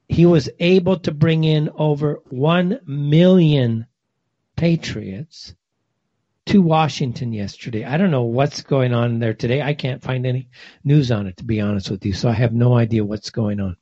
He 0.08 0.26
was 0.26 0.50
able 0.60 1.00
to 1.02 1.12
bring 1.12 1.44
in 1.44 1.70
over 1.76 2.22
1 2.30 2.80
million 2.86 3.86
patriots 4.56 5.54
to 6.48 6.62
Washington 6.64 7.32
yesterday. 7.32 7.86
I 7.86 7.98
don't 7.98 8.10
know 8.10 8.24
what's 8.24 8.62
going 8.62 8.92
on 8.92 9.20
there 9.20 9.36
today. 9.36 9.62
I 9.62 9.76
can't 9.76 10.02
find 10.02 10.26
any 10.26 10.50
news 10.84 11.12
on 11.12 11.28
it, 11.28 11.38
to 11.38 11.44
be 11.44 11.62
honest 11.62 11.92
with 11.92 12.04
you. 12.06 12.14
So 12.14 12.28
I 12.28 12.34
have 12.34 12.54
no 12.54 12.76
idea 12.76 13.06
what's 13.06 13.30
going 13.30 13.60
on. 13.60 13.78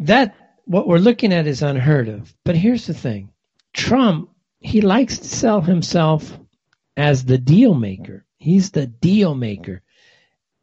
That, 0.00 0.34
what 0.66 0.86
we're 0.86 0.98
looking 0.98 1.32
at 1.32 1.46
is 1.46 1.62
unheard 1.62 2.08
of. 2.08 2.34
But 2.44 2.56
here's 2.56 2.86
the 2.86 2.92
thing 2.92 3.30
Trump, 3.72 4.30
he 4.64 4.80
likes 4.80 5.18
to 5.18 5.28
sell 5.28 5.60
himself 5.60 6.36
as 6.96 7.26
the 7.26 7.36
deal 7.36 7.74
maker. 7.74 8.24
He's 8.38 8.70
the 8.70 8.86
deal 8.86 9.34
maker. 9.34 9.82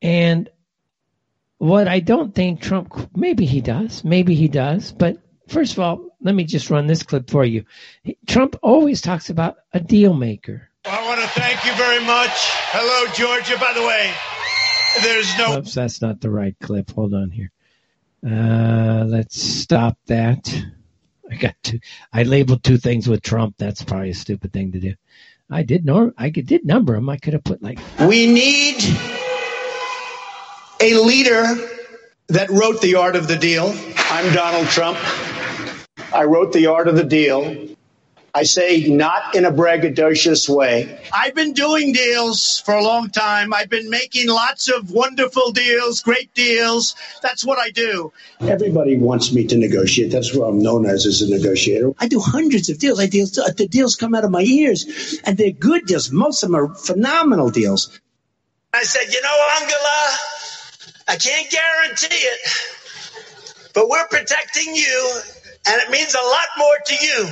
And 0.01 0.50
what 1.60 1.88
I 1.88 2.00
don't 2.00 2.34
think 2.34 2.62
Trump, 2.62 3.15
maybe 3.15 3.46
he 3.46 3.62
does, 3.62 4.03
maybe 4.03 4.34
he 4.34 4.48
does, 4.48 4.91
but 4.91 5.20
first 5.48 5.74
of 5.74 5.79
all, 5.79 6.17
let 6.20 6.34
me 6.34 6.46
just 6.46 6.72
run 6.72 6.88
this 6.88 7.03
clip 7.03 7.29
for 7.29 7.46
you. 7.46 7.65
Trump 8.27 8.55
always 8.63 9.01
talks 9.01 9.29
about 9.29 9.58
a 9.72 9.79
deal 9.79 10.15
maker. 10.15 10.67
I 10.84 11.08
want 11.08 11.22
to 11.22 11.27
thank 11.39 11.63
you 11.63 11.74
very 11.74 12.03
much. 12.03 12.31
Hello, 12.74 13.13
Georgia. 13.13 13.55
By 13.60 13.74
the 13.74 13.86
way, 13.86 14.12
there's 15.03 15.38
no. 15.38 15.60
Oops, 15.60 15.74
that's 15.75 16.01
not 16.01 16.22
the 16.22 16.31
right 16.31 16.55
clip. 16.60 16.89
Hold 16.89 17.13
on 17.13 17.29
here. 17.29 17.51
Uh, 18.25 19.05
let's 19.05 19.39
stop 19.39 20.00
that. 20.08 20.51
I 21.32 21.36
got 21.36 21.56
two. 21.64 21.80
I 22.12 22.24
labeled 22.24 22.64
two 22.64 22.78
things 22.78 23.08
with 23.08 23.22
Trump. 23.22 23.56
That's 23.58 23.84
probably 23.84 24.10
a 24.10 24.16
stupid 24.16 24.52
thing 24.52 24.74
to 24.74 24.80
do. 24.80 24.94
I 25.50 25.64
did 25.64 25.86
nor 25.86 26.14
I 26.18 26.30
did 26.30 26.66
number 26.66 26.94
them. 26.94 27.10
I 27.10 27.18
could 27.18 27.34
have 27.34 27.44
put 27.44 27.64
like. 27.64 27.80
We 28.02 28.28
need 28.28 28.84
a 30.82 30.94
leader 30.96 31.44
that 32.28 32.50
wrote 32.50 32.82
the 32.82 32.96
art 32.96 33.16
of 33.16 33.28
the 33.28 33.38
deal. 33.38 33.74
I'm 33.98 34.34
Donald 34.34 34.68
Trump. 34.68 34.98
I 36.14 36.26
wrote 36.26 36.52
The 36.52 36.68
Art 36.68 36.90
of 36.90 36.96
the 36.96 37.04
Deal. 37.04 37.70
I 38.34 38.44
say 38.44 38.88
not 38.88 39.36
in 39.36 39.44
a 39.44 39.52
braggadocious 39.52 40.48
way. 40.48 40.98
I've 41.13 41.36
been 41.36 41.52
doing 41.52 41.91
deals 41.91 42.62
for 42.62 42.74
a 42.74 42.84
long 42.84 43.10
time. 43.10 43.54
I've 43.54 43.70
been 43.70 43.89
making 43.89 44.30
lots 44.30 44.70
of 44.70 44.89
wonderful 44.91 45.52
deals, 45.52 46.02
great 46.02 46.34
deals. 46.34 46.96
That's 47.22 47.44
what 47.44 47.60
I 47.60 47.72
do. 47.72 48.13
Everybody 48.39 48.98
wants 48.98 49.34
me 49.34 49.46
to 49.48 49.58
negotiate. 49.58 50.12
That's 50.12 50.34
what 50.34 50.46
I'm 50.46 50.60
known 50.60 50.86
as 50.86 51.06
as 51.06 51.22
a 51.22 51.30
negotiator. 51.30 51.91
I 52.00 52.08
do 52.08 52.22
hundreds 52.22 52.70
of 52.70 52.80
deals. 52.80 53.00
I 53.00 53.08
deal, 53.08 53.26
the 53.26 53.67
deals 53.70 53.96
come 53.98 54.15
out 54.15 54.24
of 54.24 54.32
my 54.32 54.44
ears, 54.44 55.20
and 55.26 55.38
they're 55.38 55.52
good 55.52 55.86
deals. 55.86 56.12
Most 56.12 56.44
of 56.44 56.50
them 56.50 56.56
are 56.56 56.74
phenomenal 56.74 57.50
deals. 57.50 58.00
I 58.74 58.84
said, 58.84 59.13
you 59.13 59.22
know, 59.22 59.48
Angela, 59.60 60.17
I 61.10 61.15
can't 61.17 61.52
guarantee 61.52 62.15
it, 62.15 62.39
but 63.74 63.89
we're 63.89 64.08
protecting 64.08 64.74
you 64.74 65.22
and 65.67 65.82
it 65.82 65.91
means 65.91 66.15
a 66.15 66.26
lot 66.26 66.48
more 66.58 66.78
to 66.86 67.06
you 67.06 67.30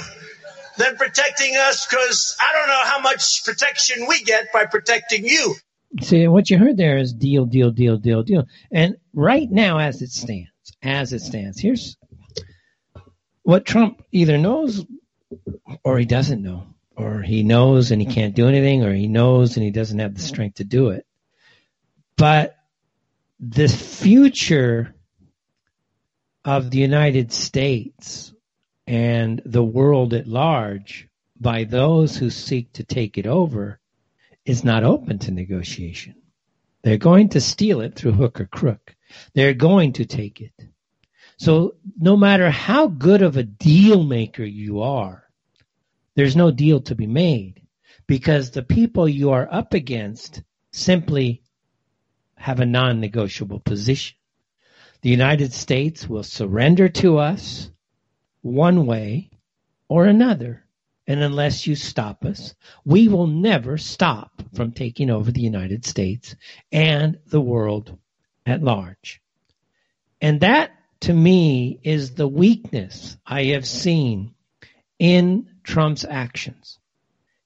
than 0.79 0.95
protecting 0.95 1.55
us 1.57 1.85
because 1.85 2.35
I 2.39 2.53
don't 2.53 2.67
know 2.67 2.83
how 2.83 2.99
much 3.01 3.43
protection 3.43 4.07
we 4.07 4.23
get 4.23 4.51
by 4.53 4.65
protecting 4.65 5.25
you. 5.25 5.55
See, 6.01 6.27
what 6.27 6.49
you 6.49 6.57
heard 6.57 6.77
there 6.77 6.97
is 6.97 7.13
deal, 7.13 7.45
deal, 7.45 7.71
deal, 7.71 7.97
deal, 7.97 8.23
deal. 8.23 8.45
And 8.71 8.95
right 9.13 9.49
now, 9.49 9.79
as 9.79 10.01
it 10.01 10.11
stands, 10.11 10.49
as 10.81 11.11
it 11.13 11.19
stands, 11.19 11.59
here's 11.59 11.97
what 13.43 13.65
Trump 13.65 14.03
either 14.11 14.37
knows 14.37 14.85
or 15.83 15.99
he 15.99 16.05
doesn't 16.05 16.41
know, 16.41 16.67
or 16.95 17.21
he 17.21 17.43
knows 17.43 17.91
and 17.91 18.01
he 18.01 18.07
can't 18.07 18.35
do 18.35 18.47
anything, 18.47 18.83
or 18.83 18.93
he 18.93 19.07
knows 19.07 19.57
and 19.57 19.63
he 19.63 19.71
doesn't 19.71 19.99
have 19.99 20.15
the 20.15 20.21
strength 20.21 20.55
to 20.55 20.63
do 20.63 20.89
it. 20.89 21.05
But 22.15 22.55
the 23.39 23.67
future 23.67 24.95
of 26.45 26.71
the 26.71 26.79
United 26.79 27.33
States 27.33 28.33
and 28.89 29.39
the 29.45 29.63
world 29.63 30.15
at 30.15 30.25
large 30.25 31.07
by 31.39 31.63
those 31.63 32.17
who 32.17 32.31
seek 32.31 32.73
to 32.73 32.83
take 32.83 33.19
it 33.19 33.27
over 33.27 33.79
is 34.45 34.63
not 34.63 34.83
open 34.83 35.19
to 35.19 35.29
negotiation. 35.29 36.15
They're 36.81 36.97
going 36.97 37.29
to 37.29 37.39
steal 37.39 37.81
it 37.81 37.93
through 37.93 38.13
hook 38.13 38.41
or 38.41 38.47
crook. 38.47 38.95
They're 39.35 39.53
going 39.53 39.93
to 39.93 40.05
take 40.05 40.41
it. 40.41 40.53
So 41.37 41.75
no 41.99 42.17
matter 42.17 42.49
how 42.49 42.87
good 42.87 43.21
of 43.21 43.37
a 43.37 43.43
deal 43.43 44.03
maker 44.03 44.43
you 44.43 44.81
are, 44.81 45.23
there's 46.15 46.35
no 46.35 46.49
deal 46.49 46.81
to 46.81 46.95
be 46.95 47.05
made 47.05 47.61
because 48.07 48.49
the 48.49 48.63
people 48.63 49.07
you 49.07 49.29
are 49.29 49.47
up 49.51 49.75
against 49.75 50.41
simply 50.71 51.43
have 52.37 52.59
a 52.59 52.65
non-negotiable 52.65 53.59
position. 53.59 54.17
The 55.01 55.09
United 55.09 55.53
States 55.53 56.09
will 56.09 56.23
surrender 56.23 56.89
to 56.89 57.19
us 57.19 57.69
one 58.41 58.85
way 58.85 59.29
or 59.87 60.05
another. 60.05 60.63
And 61.07 61.21
unless 61.23 61.65
you 61.65 61.75
stop 61.75 62.23
us, 62.23 62.53
we 62.85 63.07
will 63.07 63.27
never 63.27 63.77
stop 63.77 64.43
from 64.53 64.71
taking 64.71 65.09
over 65.09 65.31
the 65.31 65.41
United 65.41 65.83
States 65.85 66.35
and 66.71 67.17
the 67.27 67.41
world 67.41 67.97
at 68.45 68.61
large. 68.61 69.21
And 70.21 70.41
that, 70.41 70.71
to 71.01 71.13
me, 71.13 71.79
is 71.83 72.11
the 72.11 72.27
weakness 72.27 73.17
I 73.25 73.45
have 73.45 73.65
seen 73.65 74.35
in 74.99 75.47
Trump's 75.63 76.05
actions. 76.07 76.77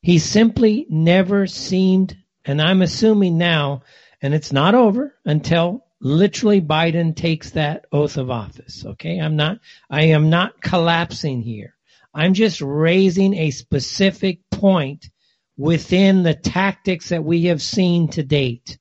He 0.02 0.20
simply 0.20 0.86
never 0.90 1.48
seemed, 1.48 2.18
and 2.44 2.62
I'm 2.62 2.82
assuming 2.82 3.38
now, 3.38 3.84
and 4.22 4.34
it's 4.34 4.52
not 4.52 4.76
over 4.76 5.16
until 5.24 5.86
literally 6.04 6.62
Biden 6.62 7.16
takes 7.16 7.52
that 7.52 7.86
oath 7.92 8.18
of 8.18 8.30
office. 8.30 8.86
Okay. 8.86 9.20
I'm 9.20 9.36
not, 9.36 9.60
I 9.90 10.04
am 10.08 10.30
not 10.30 10.62
collapsing 10.62 11.42
here. 11.42 11.76
I'm 12.14 12.34
just 12.34 12.62
raising 12.62 13.34
a 13.34 13.52
specific 13.52 14.40
point 14.52 15.10
within 15.58 16.24
the 16.24 16.34
tactics 16.36 17.10
that 17.10 17.24
we 17.24 17.46
have 17.46 17.62
seen 17.62 18.10
to 18.10 18.24
date. 18.24 18.78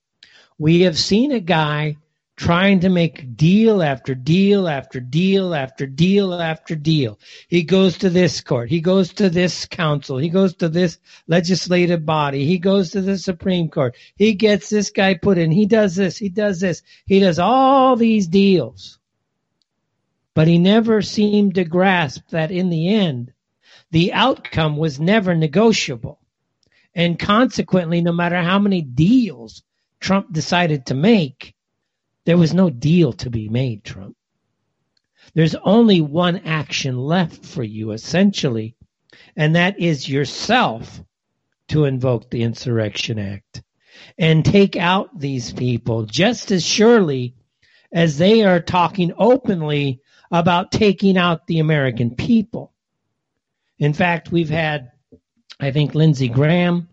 We 0.59 0.83
have 0.83 0.99
seen 0.99 1.33
a 1.33 1.41
guy 1.41 1.97
trying 2.43 2.81
to 2.81 2.89
make 2.89 3.37
deal 3.37 3.85
after 3.85 4.17
deal 4.17 4.67
after 4.67 4.99
deal 4.99 5.55
after 5.55 5.87
deal 5.87 6.35
after 6.35 6.75
deal. 6.75 7.17
He 7.47 7.63
goes 7.63 7.99
to 7.99 8.11
this 8.11 8.41
court. 8.41 8.69
He 8.69 8.81
goes 8.81 9.13
to 9.15 9.31
this 9.31 9.65
council. 9.67 10.19
He 10.19 10.29
goes 10.29 10.57
to 10.57 10.69
this 10.69 10.99
legislative 11.29 12.05
body. 12.05 12.45
He 12.45 12.59
goes 12.59 12.91
to 12.91 13.01
the 13.01 13.17
Supreme 13.17 13.69
Court. 13.69 13.95
He 14.17 14.35
gets 14.35 14.69
this 14.69 14.91
guy 14.91 15.15
put 15.15 15.39
in. 15.39 15.53
He 15.53 15.67
does 15.67 15.95
this. 15.95 16.19
He 16.19 16.31
does 16.31 16.59
this. 16.59 16.83
He 17.07 17.21
does 17.21 17.39
all 17.39 17.95
these 17.95 18.27
deals. 18.27 18.99
But 20.35 20.49
he 20.49 20.59
never 20.59 21.01
seemed 21.01 21.55
to 21.55 21.65
grasp 21.65 22.23
that 22.31 22.51
in 22.51 22.71
the 22.71 22.93
end, 22.93 23.33
the 23.93 24.15
outcome 24.15 24.77
was 24.77 24.99
never 24.99 25.37
negotiable. 25.37 26.19
And 26.93 27.21
consequently, 27.21 28.01
no 28.01 28.13
matter 28.13 28.43
how 28.43 28.59
many 28.59 28.83
deals 28.83 29.63
Trump 30.01 30.33
decided 30.33 30.87
to 30.87 30.95
make, 30.95 31.55
there 32.25 32.39
was 32.39 32.55
no 32.55 32.71
deal 32.71 33.13
to 33.15 33.31
be 33.31 33.49
made, 33.49 33.85
Trump. 33.85 34.17
There's 35.35 35.55
only 35.55 36.01
one 36.01 36.39
action 36.39 36.99
left 36.99 37.45
for 37.45 37.63
you, 37.63 37.93
essentially, 37.93 38.77
and 39.37 39.57
that 39.57 39.81
is 39.81 40.09
yourself 40.09 41.03
to 41.69 41.85
invoke 41.85 42.31
the 42.31 42.43
Insurrection 42.43 43.19
Act. 43.19 43.63
and 44.19 44.45
take 44.45 44.77
out 44.77 45.19
these 45.19 45.53
people 45.53 46.05
just 46.05 46.51
as 46.51 46.65
surely 46.65 47.35
as 47.93 48.19
they 48.19 48.43
are 48.43 48.61
talking 48.61 49.13
openly 49.17 50.01
about 50.31 50.73
taking 50.73 51.17
out 51.17 51.47
the 51.47 51.59
American 51.59 52.15
people. 52.15 52.73
In 53.79 53.93
fact, 53.93 54.33
we've 54.33 54.51
had, 54.51 54.93
I 55.61 55.71
think 55.73 55.95
Lindsey 55.95 56.29
Graham 56.29 56.89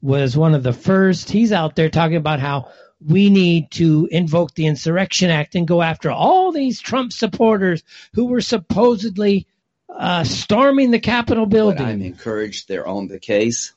was 0.00 0.36
one 0.36 0.54
of 0.54 0.62
the 0.62 0.72
first. 0.72 1.30
He's 1.30 1.52
out 1.52 1.76
there 1.76 1.90
talking 1.90 2.16
about 2.16 2.40
how 2.40 2.70
we 3.04 3.30
need 3.30 3.70
to 3.72 4.08
invoke 4.10 4.54
the 4.54 4.66
Insurrection 4.66 5.30
Act 5.30 5.54
and 5.54 5.68
go 5.68 5.82
after 5.82 6.10
all 6.10 6.52
these 6.52 6.80
Trump 6.80 7.12
supporters 7.12 7.82
who 8.14 8.26
were 8.26 8.40
supposedly 8.40 9.46
uh, 9.88 10.24
storming 10.24 10.90
the 10.90 10.98
Capitol 10.98 11.46
building. 11.46 11.78
But 11.78 11.86
I'm 11.86 12.02
encouraged 12.02 12.68
they're 12.68 12.86
on 12.86 13.08
the 13.08 13.18
case. 13.18 13.72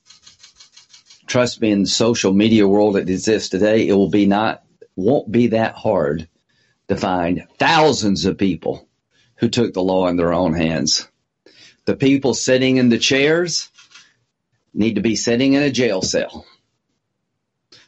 Trust 1.28 1.62
me, 1.62 1.72
in 1.72 1.84
the 1.84 1.90
social 1.90 2.34
media 2.34 2.68
world 2.68 2.96
that 2.96 3.10
exists 3.10 3.50
today, 3.50 3.88
it 3.88 3.94
will 3.94 4.10
be 4.10 4.26
not 4.26 4.64
won't 4.96 5.32
be 5.32 5.48
that 5.48 5.76
hard 5.76 6.28
to 6.90 6.98
find 6.98 7.48
thousands 7.58 8.26
of 8.26 8.38
people 8.38 8.88
who 9.36 9.48
took 9.48 9.74
the 9.74 9.82
law 9.82 10.08
in 10.08 10.18
their 10.18 10.34
own 10.34 10.54
hands. 10.54 11.08
The 11.86 11.96
people 11.96 12.34
sitting 12.34 12.78
in 12.78 12.90
the 12.90 13.00
chairs 13.00 13.70
need 14.74 14.96
to 14.96 15.02
be 15.02 15.16
sitting 15.16 15.54
in 15.54 15.64
a 15.64 15.72
jail 15.72 16.02
cell. 16.02 16.46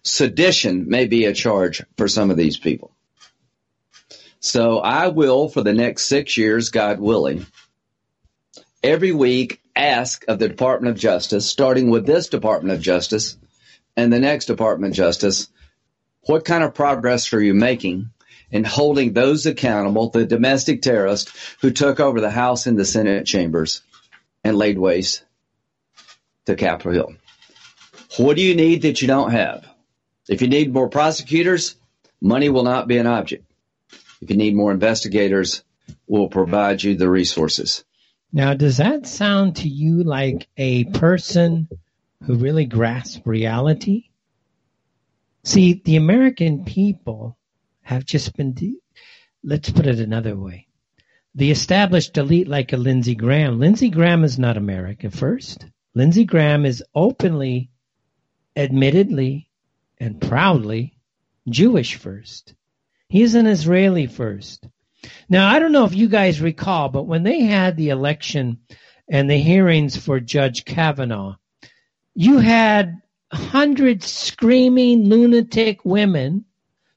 Sedition 0.04 0.90
may 0.90 1.06
be 1.06 1.26
a 1.26 1.34
charge 1.34 1.84
for 1.98 2.08
some 2.08 2.30
of 2.30 2.38
these 2.38 2.58
people. 2.58 2.92
So 4.40 4.80
I 4.80 5.08
will, 5.08 5.48
for 5.48 5.62
the 5.62 5.74
next 5.74 6.06
six 6.06 6.36
years, 6.36 6.70
God 6.70 7.00
willing, 7.00 7.46
every 8.84 9.14
week 9.14 9.62
ask 9.76 10.26
of 10.28 10.40
the 10.40 10.50
Department 10.50 10.94
of 10.94 11.02
Justice, 11.02 11.50
starting 11.50 11.90
with 11.90 12.06
this 12.06 12.28
Department 12.28 12.76
of 12.76 12.82
Justice 12.82 13.38
and 13.96 14.12
the 14.12 14.20
next 14.20 14.46
Department 14.46 14.92
of 14.92 14.98
Justice, 14.98 15.48
what 16.26 16.44
kind 16.44 16.64
of 16.64 16.74
progress 16.74 17.32
are 17.34 17.42
you 17.42 17.54
making 17.54 18.10
in 18.52 18.66
holding 18.66 19.14
those 19.14 19.46
accountable, 19.46 20.10
the 20.10 20.26
domestic 20.26 20.82
terrorists 20.82 21.32
who 21.62 21.72
took 21.72 22.00
over 22.00 22.20
the 22.20 22.30
House 22.30 22.68
and 22.68 22.78
the 22.78 22.86
Senate 22.86 23.26
chambers 23.26 23.82
and 24.44 24.58
laid 24.58 24.78
waste 24.78 25.24
to 26.46 26.56
Capitol 26.56 26.92
Hill? 26.92 27.14
What 28.18 28.36
do 28.36 28.44
you 28.44 28.56
need 28.56 28.84
that 28.84 29.02
you 29.02 29.08
don't 29.08 29.32
have? 29.32 29.66
If 30.30 30.42
you 30.42 30.48
need 30.48 30.74
more 30.74 30.90
prosecutors, 30.90 31.76
money 32.22 32.50
will 32.50 32.64
not 32.64 32.88
be 32.88 32.98
an 32.98 33.08
object. 33.08 33.46
If 34.22 34.30
you 34.30 34.38
need 34.38 34.56
more 34.56 34.72
investigators, 34.72 35.64
we'll 36.08 36.30
provide 36.30 36.82
you 36.82 36.96
the 36.96 37.10
resources. 37.10 37.84
Now, 38.32 38.54
does 38.54 38.78
that 38.78 39.06
sound 39.06 39.58
to 39.58 39.68
you 39.68 40.04
like 40.04 40.48
a 40.58 40.86
person 40.86 41.68
who 42.24 42.36
really 42.36 42.66
grasps 42.66 43.22
reality? 43.26 44.06
See, 45.44 45.82
the 45.84 45.98
American 45.98 46.64
people 46.64 47.38
have 47.82 48.06
just 48.06 48.36
been, 48.36 48.54
de- 48.54 48.80
let's 49.44 49.70
put 49.70 49.88
it 49.88 50.00
another 50.00 50.36
way. 50.36 50.68
The 51.36 51.52
established 51.52 52.18
elite 52.18 52.48
like 52.48 52.72
a 52.72 52.78
Lindsey 52.78 53.16
Graham. 53.16 53.60
Lindsey 53.60 53.90
Graham 53.90 54.24
is 54.24 54.40
not 54.40 54.56
America 54.56 55.12
first. 55.12 55.66
Lindsey 55.94 56.24
Graham 56.24 56.66
is 56.66 56.84
openly, 56.96 57.70
admittedly, 58.56 59.50
and 60.04 60.20
proudly 60.20 60.94
Jewish 61.48 61.96
first. 61.96 62.54
He's 63.08 63.36
an 63.36 63.48
Israeli 63.48 64.08
first. 64.08 64.68
Now, 65.30 65.48
I 65.48 65.60
don't 65.60 65.72
know 65.72 65.86
if 65.86 65.96
you 65.96 66.10
guys 66.10 66.42
recall, 66.42 66.90
but 66.90 67.08
when 67.08 67.24
they 67.24 67.44
had 67.44 67.78
the 67.78 67.90
election 67.90 68.60
and 69.08 69.30
the 69.30 69.38
hearings 69.38 69.96
for 69.96 70.20
Judge 70.20 70.66
Kavanaugh, 70.66 71.38
you 72.16 72.40
had 72.40 73.02
hundreds 73.32 74.06
screaming 74.08 75.06
lunatic 75.06 75.86
women 75.86 76.44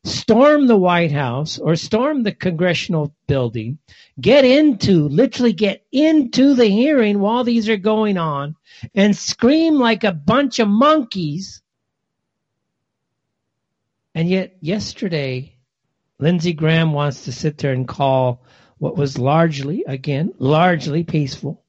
storm 0.02 0.66
the 0.66 0.76
White 0.76 1.12
House 1.12 1.58
or 1.58 1.76
storm 1.76 2.24
the 2.24 2.32
congressional 2.32 3.14
building, 3.28 3.78
get 4.20 4.44
into, 4.44 5.08
literally 5.08 5.52
get 5.52 5.84
into 5.92 6.54
the 6.54 6.66
hearing 6.66 7.20
while 7.20 7.44
these 7.44 7.68
are 7.68 7.76
going 7.76 8.18
on 8.18 8.56
and 8.96 9.16
scream 9.16 9.74
like 9.74 10.02
a 10.02 10.12
bunch 10.12 10.58
of 10.58 10.66
monkeys 10.66 11.62
and 14.16 14.30
yet, 14.30 14.56
yesterday, 14.62 15.52
Lindsey 16.18 16.54
Graham 16.54 16.94
wants 16.94 17.26
to 17.26 17.32
sit 17.32 17.58
there 17.58 17.72
and 17.72 17.86
call 17.86 18.42
what 18.78 18.96
was 18.96 19.18
largely, 19.18 19.84
again, 19.86 20.32
largely 20.38 21.04
peaceful 21.04 21.62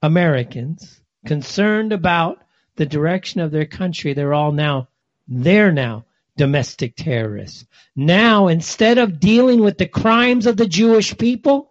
Americans 0.00 1.02
concerned 1.26 1.92
about 1.92 2.42
the 2.76 2.86
direction 2.86 3.42
of 3.42 3.50
their 3.50 3.66
country. 3.66 4.14
They're 4.14 4.32
all 4.32 4.52
now, 4.52 4.88
they're 5.28 5.70
now 5.70 6.06
domestic 6.34 6.96
terrorists. 6.96 7.66
Now, 7.94 8.48
instead 8.48 8.96
of 8.96 9.20
dealing 9.20 9.60
with 9.60 9.76
the 9.76 9.86
crimes 9.86 10.46
of 10.46 10.56
the 10.56 10.66
Jewish 10.66 11.18
people, 11.18 11.70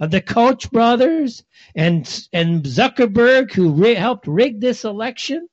of 0.00 0.10
the 0.10 0.20
Koch 0.20 0.68
brothers 0.72 1.44
and, 1.72 2.00
and 2.32 2.64
Zuckerberg 2.64 3.52
who 3.52 3.80
helped 3.94 4.26
rig 4.26 4.60
this 4.60 4.84
election, 4.84 5.48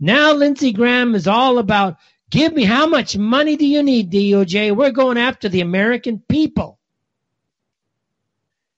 now 0.00 0.32
Lindsey 0.32 0.72
Graham 0.72 1.14
is 1.14 1.26
all 1.28 1.58
about 1.58 1.98
Give 2.30 2.52
me 2.52 2.64
how 2.64 2.86
much 2.86 3.16
money 3.16 3.56
do 3.56 3.66
you 3.66 3.82
need, 3.82 4.10
DOJ? 4.10 4.76
We're 4.76 4.90
going 4.90 5.16
after 5.16 5.48
the 5.48 5.62
American 5.62 6.22
people. 6.28 6.78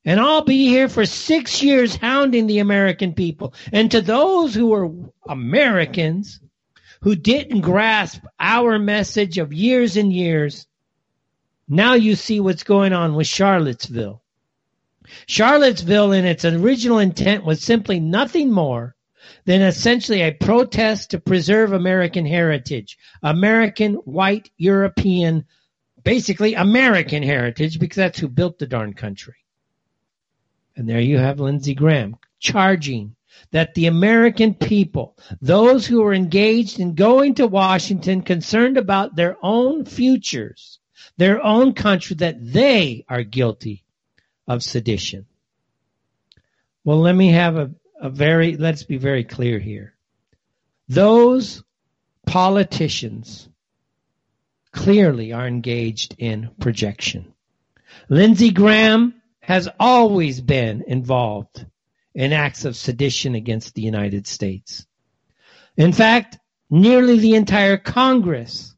And 0.04 0.18
I'll 0.20 0.44
be 0.44 0.68
here 0.68 0.88
for 0.88 1.04
six 1.04 1.62
years 1.62 1.96
hounding 1.96 2.46
the 2.46 2.60
American 2.60 3.12
people. 3.12 3.54
And 3.72 3.90
to 3.90 4.00
those 4.00 4.54
who 4.54 4.72
are 4.72 4.90
Americans 5.28 6.40
who 7.02 7.16
didn't 7.16 7.60
grasp 7.62 8.22
our 8.38 8.78
message 8.78 9.38
of 9.38 9.52
years 9.52 9.96
and 9.96 10.12
years, 10.12 10.66
now 11.68 11.94
you 11.94 12.14
see 12.14 12.40
what's 12.40 12.62
going 12.62 12.92
on 12.92 13.14
with 13.14 13.26
Charlottesville. 13.26 14.22
Charlottesville, 15.26 16.12
in 16.12 16.24
its 16.24 16.44
original 16.44 16.98
intent, 16.98 17.44
was 17.44 17.62
simply 17.62 18.00
nothing 18.00 18.50
more 18.50 18.94
than 19.44 19.62
essentially 19.62 20.22
a 20.22 20.33
protest 20.33 21.11
to 21.11 21.20
preserve 21.20 21.72
American 21.72 22.26
heritage, 22.26 22.98
American 23.22 23.94
white 23.94 24.50
European, 24.57 25.44
basically 26.03 26.55
American 26.55 27.22
heritage, 27.22 27.79
because 27.79 27.96
that's 27.96 28.18
who 28.18 28.29
built 28.29 28.59
the 28.59 28.66
darn 28.66 28.94
country. 28.94 29.37
And 30.76 30.88
there 30.88 31.00
you 31.00 31.18
have 31.18 31.40
Lindsey 31.40 31.74
Graham 31.74 32.16
charging 32.38 33.16
that 33.50 33.74
the 33.74 33.87
American 33.87 34.55
people, 34.55 35.16
those 35.40 35.87
who 35.87 36.05
are 36.05 36.14
engaged 36.14 36.79
in 36.79 36.94
going 36.94 37.35
to 37.37 37.46
Washington 37.46 38.22
concerned 38.22 38.76
about 38.76 39.16
their 39.16 39.37
own 39.42 39.85
futures, 39.85 40.79
their 41.16 41.42
own 41.42 41.74
country, 41.74 42.16
that 42.16 42.37
they 42.40 43.05
are 43.09 43.22
guilty 43.22 43.85
of 44.46 44.62
sedition. 44.62 45.26
Well, 46.85 47.00
let 47.00 47.14
me 47.14 47.29
have 47.29 47.57
a, 47.57 47.70
a 48.00 48.10
very, 48.10 48.56
let's 48.56 48.82
be 48.82 48.96
very 48.96 49.24
clear 49.24 49.58
here. 49.58 49.94
Those 50.88 51.62
politicians 52.26 53.48
clearly 54.72 55.32
are 55.32 55.46
engaged 55.46 56.14
in 56.18 56.50
projection. 56.60 57.32
Lindsey 58.08 58.50
Graham 58.50 59.14
has 59.40 59.68
always 59.78 60.40
been 60.40 60.82
involved 60.86 61.66
in 62.14 62.32
acts 62.32 62.64
of 62.64 62.76
sedition 62.76 63.34
against 63.34 63.74
the 63.74 63.82
United 63.82 64.26
States. 64.26 64.86
In 65.76 65.92
fact, 65.92 66.38
nearly 66.68 67.18
the 67.18 67.34
entire 67.34 67.76
Congress 67.76 68.74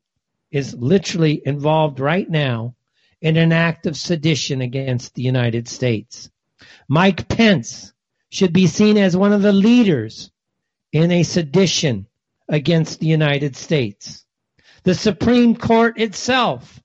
is 0.51 0.75
literally 0.75 1.41
involved 1.45 2.01
right 2.01 2.29
now 2.29 2.75
in 3.21 3.37
an 3.37 3.53
act 3.53 3.87
of 3.87 3.97
sedition 3.97 4.61
against 4.61 5.15
the 5.15 5.23
United 5.23 5.69
States. 5.69 6.31
Mike 6.89 7.29
Pence 7.29 7.92
should 8.33 8.55
be 8.55 8.67
seen 8.67 8.97
as 8.97 9.15
one 9.15 9.35
of 9.35 9.43
the 9.43 9.53
leaders 9.53 10.31
in 10.91 11.13
a 11.13 11.23
sedition 11.23 12.07
against 12.49 12.99
the 12.99 13.07
United 13.07 13.55
States. 13.55 14.25
The 14.85 14.95
Supreme 14.95 15.55
Court 15.55 16.01
itself 16.01 16.81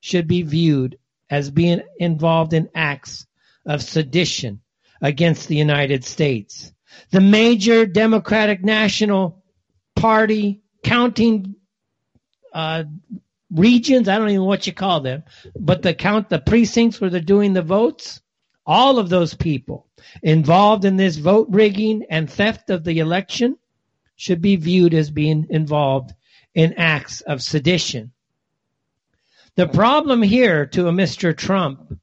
should 0.00 0.28
be 0.28 0.42
viewed 0.42 0.98
as 1.30 1.50
being 1.50 1.80
involved 1.98 2.52
in 2.52 2.68
acts 2.74 3.26
of 3.64 3.82
sedition 3.82 4.60
against 5.00 5.48
the 5.48 5.56
United 5.56 6.04
States. 6.04 6.70
The 7.12 7.22
major 7.22 7.86
Democratic 7.86 8.62
National 8.62 9.42
Party 9.96 10.60
counting 10.84 11.54
uh, 12.52 12.84
regions, 13.50 14.06
I 14.06 14.18
don't 14.18 14.28
even 14.28 14.42
know 14.42 14.44
what 14.44 14.66
you 14.66 14.74
call 14.74 15.00
them, 15.00 15.24
but 15.58 15.80
the 15.80 15.94
count 15.94 16.28
the 16.28 16.38
precincts 16.38 17.00
where 17.00 17.08
they're 17.08 17.20
doing 17.20 17.54
the 17.54 17.62
votes, 17.62 18.20
all 18.66 18.98
of 18.98 19.08
those 19.08 19.34
people 19.34 19.86
involved 20.22 20.84
in 20.84 20.96
this 20.96 21.16
vote 21.16 21.48
rigging 21.50 22.04
and 22.10 22.30
theft 22.30 22.70
of 22.70 22.84
the 22.84 22.98
election 22.98 23.56
should 24.16 24.40
be 24.40 24.56
viewed 24.56 24.94
as 24.94 25.10
being 25.10 25.46
involved 25.50 26.12
in 26.54 26.74
acts 26.74 27.20
of 27.22 27.42
sedition. 27.42 28.12
The 29.56 29.66
problem 29.66 30.22
here 30.22 30.66
to 30.66 30.88
a 30.88 30.92
Mr. 30.92 31.36
Trump, 31.36 31.98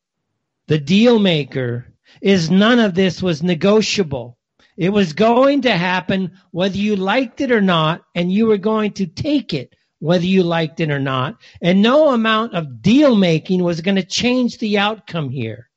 the 0.68 0.80
deal 0.80 1.20
maker, 1.20 1.94
is 2.22 2.50
none 2.50 2.80
of 2.80 2.94
this 2.94 3.22
was 3.22 3.44
negotiable. 3.44 4.38
It 4.76 4.90
was 4.90 5.14
going 5.14 5.62
to 5.62 5.76
happen 5.76 6.38
whether 6.52 6.78
you 6.78 6.96
liked 6.96 7.42
it 7.42 7.52
or 7.52 7.62
not, 7.62 8.04
and 8.16 8.32
you 8.32 8.48
were 8.48 8.58
going 8.58 8.94
to 8.94 9.08
take 9.08 9.54
it 9.54 9.76
whether 10.00 10.26
you 10.26 10.44
liked 10.44 10.80
it 10.80 10.92
or 10.92 11.00
not. 11.00 11.38
And 11.62 11.82
no 11.82 12.10
amount 12.10 12.54
of 12.54 12.82
deal 12.82 13.16
making 13.16 13.64
was 13.64 13.82
going 13.82 13.96
to 13.96 14.04
change 14.04 14.58
the 14.58 14.78
outcome 14.78 15.30
here. 15.30 15.70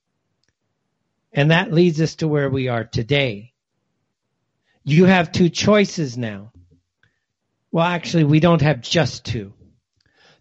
And 1.32 1.50
that 1.50 1.72
leads 1.72 2.00
us 2.00 2.16
to 2.16 2.28
where 2.28 2.50
we 2.50 2.68
are 2.68 2.84
today. 2.84 3.52
You 4.84 5.04
have 5.04 5.30
two 5.30 5.48
choices 5.48 6.18
now. 6.18 6.52
Well, 7.70 7.84
actually, 7.84 8.24
we 8.24 8.40
don't 8.40 8.62
have 8.62 8.80
just 8.80 9.24
two. 9.24 9.52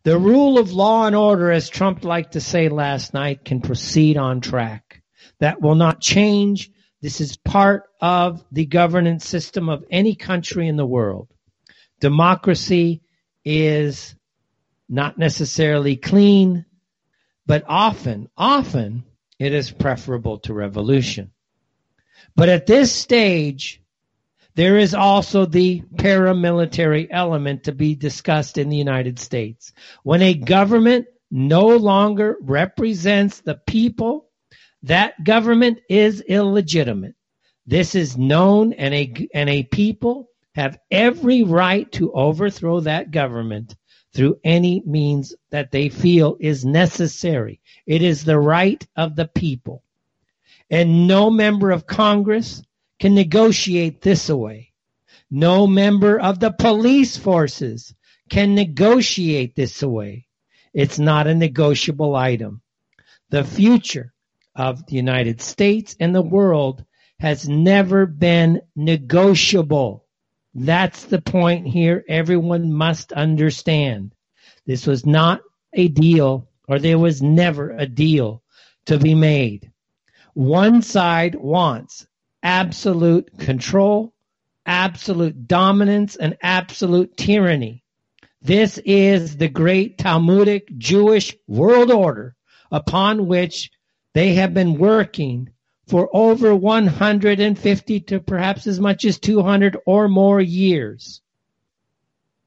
The 0.03 0.17
rule 0.17 0.57
of 0.57 0.71
law 0.71 1.05
and 1.05 1.15
order, 1.15 1.51
as 1.51 1.69
Trump 1.69 2.03
liked 2.03 2.33
to 2.33 2.41
say 2.41 2.69
last 2.69 3.13
night, 3.13 3.45
can 3.45 3.61
proceed 3.61 4.17
on 4.17 4.41
track. 4.41 5.03
That 5.39 5.61
will 5.61 5.75
not 5.75 6.01
change. 6.01 6.71
This 7.01 7.21
is 7.21 7.37
part 7.37 7.83
of 8.01 8.43
the 8.51 8.65
governance 8.65 9.25
system 9.25 9.69
of 9.69 9.85
any 9.91 10.15
country 10.15 10.67
in 10.67 10.77
the 10.77 10.85
world. 10.85 11.27
Democracy 11.99 13.01
is 13.45 14.15
not 14.87 15.17
necessarily 15.17 15.97
clean, 15.97 16.65
but 17.45 17.63
often, 17.67 18.29
often 18.37 19.03
it 19.39 19.53
is 19.53 19.71
preferable 19.71 20.39
to 20.39 20.53
revolution. 20.53 21.31
But 22.35 22.49
at 22.49 22.67
this 22.67 22.91
stage, 22.91 23.81
there 24.55 24.77
is 24.77 24.93
also 24.93 25.45
the 25.45 25.81
paramilitary 25.95 27.07
element 27.09 27.63
to 27.63 27.71
be 27.71 27.95
discussed 27.95 28.57
in 28.57 28.69
the 28.69 28.77
United 28.77 29.17
States. 29.17 29.71
When 30.03 30.21
a 30.21 30.33
government 30.33 31.07
no 31.31 31.67
longer 31.67 32.37
represents 32.41 33.39
the 33.39 33.55
people, 33.55 34.29
that 34.83 35.23
government 35.23 35.79
is 35.89 36.21
illegitimate. 36.21 37.15
This 37.65 37.95
is 37.95 38.17
known 38.17 38.73
and 38.73 38.93
a, 38.93 39.29
and 39.33 39.49
a 39.49 39.63
people 39.63 40.29
have 40.55 40.79
every 40.89 41.43
right 41.43 41.89
to 41.93 42.11
overthrow 42.11 42.79
that 42.81 43.11
government 43.11 43.75
through 44.13 44.39
any 44.43 44.81
means 44.85 45.35
that 45.51 45.71
they 45.71 45.89
feel 45.89 46.37
is 46.39 46.65
necessary. 46.65 47.61
It 47.85 48.01
is 48.01 48.23
the 48.23 48.39
right 48.39 48.85
of 48.95 49.15
the 49.15 49.27
people. 49.27 49.83
And 50.69 51.07
no 51.07 51.29
member 51.29 51.71
of 51.71 51.87
Congress 51.87 52.61
can 52.99 53.15
negotiate 53.15 54.01
this 54.01 54.29
away. 54.29 54.73
No 55.31 55.67
member 55.67 56.19
of 56.19 56.39
the 56.39 56.51
police 56.51 57.17
forces 57.17 57.93
can 58.29 58.55
negotiate 58.55 59.55
this 59.55 59.83
away. 59.83 60.27
It's 60.73 60.99
not 60.99 61.27
a 61.27 61.35
negotiable 61.35 62.15
item. 62.15 62.61
The 63.29 63.43
future 63.43 64.13
of 64.55 64.85
the 64.85 64.95
United 64.95 65.41
States 65.41 65.95
and 65.99 66.13
the 66.13 66.21
world 66.21 66.83
has 67.19 67.47
never 67.47 68.05
been 68.05 68.61
negotiable. 68.75 70.05
That's 70.61 71.05
the 71.05 71.21
point 71.21 71.67
here 71.67 72.03
everyone 72.09 72.73
must 72.73 73.13
understand. 73.13 74.13
This 74.65 74.85
was 74.85 75.05
not 75.05 75.39
a 75.71 75.87
deal, 75.87 76.49
or 76.67 76.79
there 76.79 76.99
was 76.99 77.21
never 77.21 77.71
a 77.71 77.85
deal 77.85 78.43
to 78.87 78.99
be 78.99 79.15
made. 79.15 79.71
One 80.33 80.81
side 80.81 81.35
wants 81.35 82.07
absolute 82.43 83.37
control, 83.37 84.13
absolute 84.65 85.47
dominance, 85.47 86.17
and 86.17 86.37
absolute 86.41 87.15
tyranny. 87.15 87.85
This 88.41 88.79
is 88.79 89.37
the 89.37 89.47
great 89.47 89.97
Talmudic 89.97 90.77
Jewish 90.77 91.37
world 91.47 91.89
order 91.89 92.35
upon 92.69 93.27
which 93.27 93.71
they 94.13 94.33
have 94.33 94.53
been 94.53 94.77
working 94.77 95.51
for 95.89 96.09
over 96.13 96.55
150 96.55 97.99
to 98.01 98.19
perhaps 98.19 98.67
as 98.67 98.79
much 98.79 99.05
as 99.05 99.19
200 99.19 99.77
or 99.85 100.07
more 100.07 100.39
years. 100.39 101.21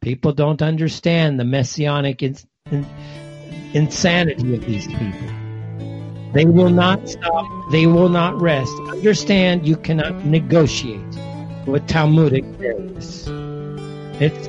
People 0.01 0.33
don't 0.33 0.63
understand 0.63 1.39
the 1.39 1.45
messianic 1.45 2.23
in, 2.23 2.37
in, 2.71 2.87
insanity 3.73 4.55
of 4.55 4.65
these 4.65 4.87
people. 4.87 5.29
They 6.33 6.45
will 6.47 6.71
not 6.71 7.09
stop. 7.09 7.47
They 7.71 7.87
will 7.87 8.09
not 8.09 8.41
rest. 8.41 8.73
Understand 8.89 9.67
you 9.67 9.77
cannot 9.77 10.25
negotiate 10.25 11.01
with 11.67 11.87
Talmudic 11.87 12.45
terrorists. 12.59 13.29
It's 14.21 14.49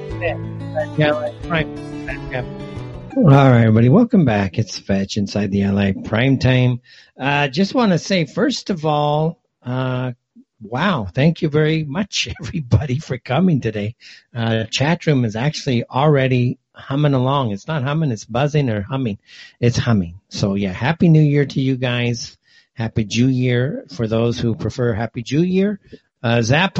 all 3.15 3.23
right, 3.23 3.61
everybody. 3.61 3.89
Welcome 3.89 4.25
back. 4.25 4.57
It's 4.57 4.79
Fetch 4.79 5.17
inside 5.17 5.51
the 5.51 5.67
LA 5.67 5.91
Prime 6.03 6.39
Time. 6.39 6.81
Uh, 7.19 7.47
just 7.47 7.75
want 7.75 7.91
to 7.91 7.99
say, 7.99 8.25
first 8.25 8.71
of 8.71 8.85
all, 8.85 9.39
uh, 9.61 10.13
wow, 10.59 11.07
thank 11.13 11.43
you 11.43 11.49
very 11.49 11.83
much, 11.83 12.27
everybody, 12.41 12.97
for 12.97 13.19
coming 13.19 13.61
today. 13.61 13.95
Uh, 14.35 14.63
chat 14.63 15.05
room 15.05 15.25
is 15.25 15.35
actually 15.35 15.83
already 15.83 16.57
humming 16.73 17.13
along. 17.13 17.51
It's 17.51 17.67
not 17.67 17.83
humming, 17.83 18.11
it's 18.11 18.25
buzzing 18.25 18.69
or 18.69 18.81
humming. 18.81 19.19
It's 19.59 19.77
humming. 19.77 20.19
So 20.29 20.55
yeah, 20.55 20.71
happy 20.71 21.07
new 21.07 21.21
year 21.21 21.45
to 21.45 21.61
you 21.61 21.77
guys. 21.77 22.35
Happy 22.73 23.03
Jew 23.03 23.29
year 23.29 23.85
for 23.93 24.07
those 24.07 24.39
who 24.39 24.55
prefer 24.55 24.93
happy 24.93 25.21
Jew 25.21 25.43
year. 25.43 25.79
Uh, 26.23 26.41
Zap 26.41 26.79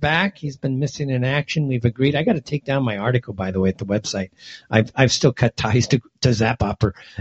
back. 0.00 0.36
He's 0.36 0.56
been 0.56 0.80
missing 0.80 1.10
in 1.10 1.22
action. 1.22 1.68
We've 1.68 1.84
agreed. 1.84 2.16
I 2.16 2.24
got 2.24 2.32
to 2.32 2.40
take 2.40 2.64
down 2.64 2.82
my 2.82 2.98
article, 2.98 3.32
by 3.32 3.52
the 3.52 3.60
way, 3.60 3.68
at 3.68 3.78
the 3.78 3.86
website. 3.86 4.30
I've 4.68 4.90
I've 4.96 5.12
still 5.12 5.32
cut 5.32 5.56
ties 5.56 5.86
to, 5.88 6.00
to 6.22 6.32
Zap 6.34 6.60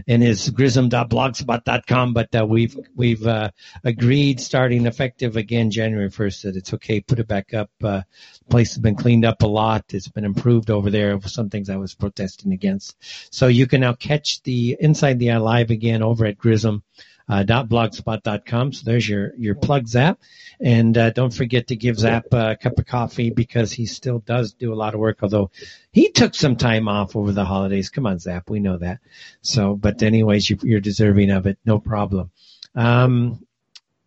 and 0.07 0.23
his 0.23 0.49
grism.blogspot.com, 0.49 2.13
but 2.13 2.35
uh, 2.35 2.45
we've 2.49 2.77
we've 2.95 3.25
uh, 3.25 3.51
agreed, 3.83 4.39
starting 4.39 4.87
effective 4.87 5.37
again 5.37 5.69
January 5.69 6.09
first, 6.09 6.43
that 6.43 6.55
it's 6.55 6.73
okay. 6.73 7.01
Put 7.01 7.19
it 7.19 7.27
back 7.27 7.53
up. 7.53 7.69
Uh, 7.83 8.01
the 8.39 8.49
place 8.49 8.73
has 8.73 8.79
been 8.79 8.95
cleaned 8.95 9.25
up 9.25 9.43
a 9.43 9.47
lot. 9.47 9.85
It's 9.93 10.07
been 10.07 10.25
improved 10.25 10.71
over 10.71 10.89
there. 10.89 11.19
Some 11.21 11.49
things 11.49 11.69
I 11.69 11.77
was 11.77 11.93
protesting 11.93 12.51
against. 12.51 12.95
So 13.31 13.45
you 13.45 13.67
can 13.67 13.81
now 13.81 13.93
catch 13.93 14.41
the 14.41 14.75
Inside 14.79 15.19
the 15.19 15.31
Eye 15.31 15.37
live 15.37 15.69
again 15.69 16.01
over 16.01 16.25
at 16.25 16.39
Grism 16.39 16.83
uh, 17.29 17.43
blogspot.com. 17.43 18.73
So 18.73 18.83
there's 18.83 19.07
your, 19.07 19.33
your 19.37 19.55
plug 19.55 19.87
Zap. 19.87 20.19
And 20.59 20.97
uh, 20.97 21.11
don't 21.11 21.33
forget 21.33 21.67
to 21.67 21.75
give 21.75 21.99
Zap 21.99 22.25
a 22.33 22.57
cup 22.57 22.79
of 22.79 22.85
coffee 22.85 23.29
because 23.29 23.71
he 23.71 23.85
still 23.85 24.19
does 24.19 24.53
do 24.53 24.73
a 24.73 24.75
lot 24.75 24.93
of 24.93 24.99
work, 24.99 25.19
although 25.21 25.51
he 25.91 26.09
took 26.09 26.35
some 26.35 26.57
time 26.57 26.89
off 26.89 27.15
over 27.15 27.31
the 27.31 27.45
holidays. 27.45 27.89
Come 27.89 28.05
on, 28.05 28.19
Zap. 28.19 28.49
We 28.49 28.59
know 28.59 28.77
that. 28.79 28.99
So, 29.41 29.75
but 29.75 30.01
anyways, 30.03 30.49
you, 30.49 30.75
are 30.75 30.81
deserving 30.81 31.29
of 31.29 31.45
it. 31.45 31.57
No 31.63 31.79
problem. 31.79 32.31
Um, 32.75 33.45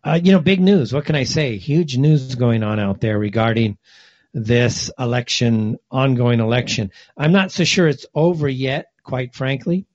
uh, 0.04 0.18
you 0.22 0.32
know, 0.32 0.40
big 0.40 0.61
news. 0.61 0.92
What 0.92 1.04
can 1.04 1.14
I 1.14 1.24
say? 1.24 1.56
Huge 1.56 1.96
news 1.96 2.35
going 2.35 2.64
on 2.64 2.80
out 2.80 3.00
there 3.00 3.18
regarding 3.18 3.78
this 4.35 4.90
election, 4.98 5.78
ongoing 5.90 6.40
election. 6.40 6.90
I'm 7.16 7.32
not 7.32 7.52
so 7.52 7.64
sure 7.64 7.87
it's 7.87 8.06
over 8.14 8.48
yet, 8.48 8.90
quite 9.04 9.35
frankly, 9.35 9.87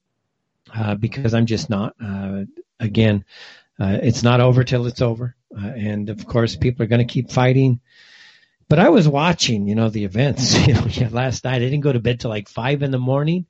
uh, 0.74 0.96
because 0.96 1.34
I'm 1.34 1.46
just 1.46 1.70
not. 1.70 1.96
Uh, 2.04 2.44
again, 2.80 3.26
uh, 3.80 4.00
it's 4.02 4.24
not 4.24 4.42
over 4.42 4.64
till 4.64 4.88
it's 4.88 5.02
over. 5.02 5.36
Uh, 5.56 5.68
and 5.68 6.10
of 6.10 6.26
course, 6.26 6.56
people 6.56 6.84
are 6.84 6.88
going 6.88 7.06
to 7.06 7.14
keep 7.14 7.32
fighting. 7.32 7.80
But 8.70 8.80
I 8.80 8.90
was 8.90 9.08
watching, 9.08 9.68
you 9.68 9.76
know, 9.76 9.90
the 9.90 10.04
events. 10.04 10.56
You 10.68 10.74
know, 10.74 11.10
last 11.12 11.44
night 11.44 11.56
I 11.56 11.60
didn't 11.60 11.82
go 11.82 11.94
to 11.94 12.00
bed 12.00 12.20
till 12.20 12.30
like 12.30 12.50
five 12.50 12.84
in 12.84 12.92
the 12.92 13.00
morning, 13.00 13.46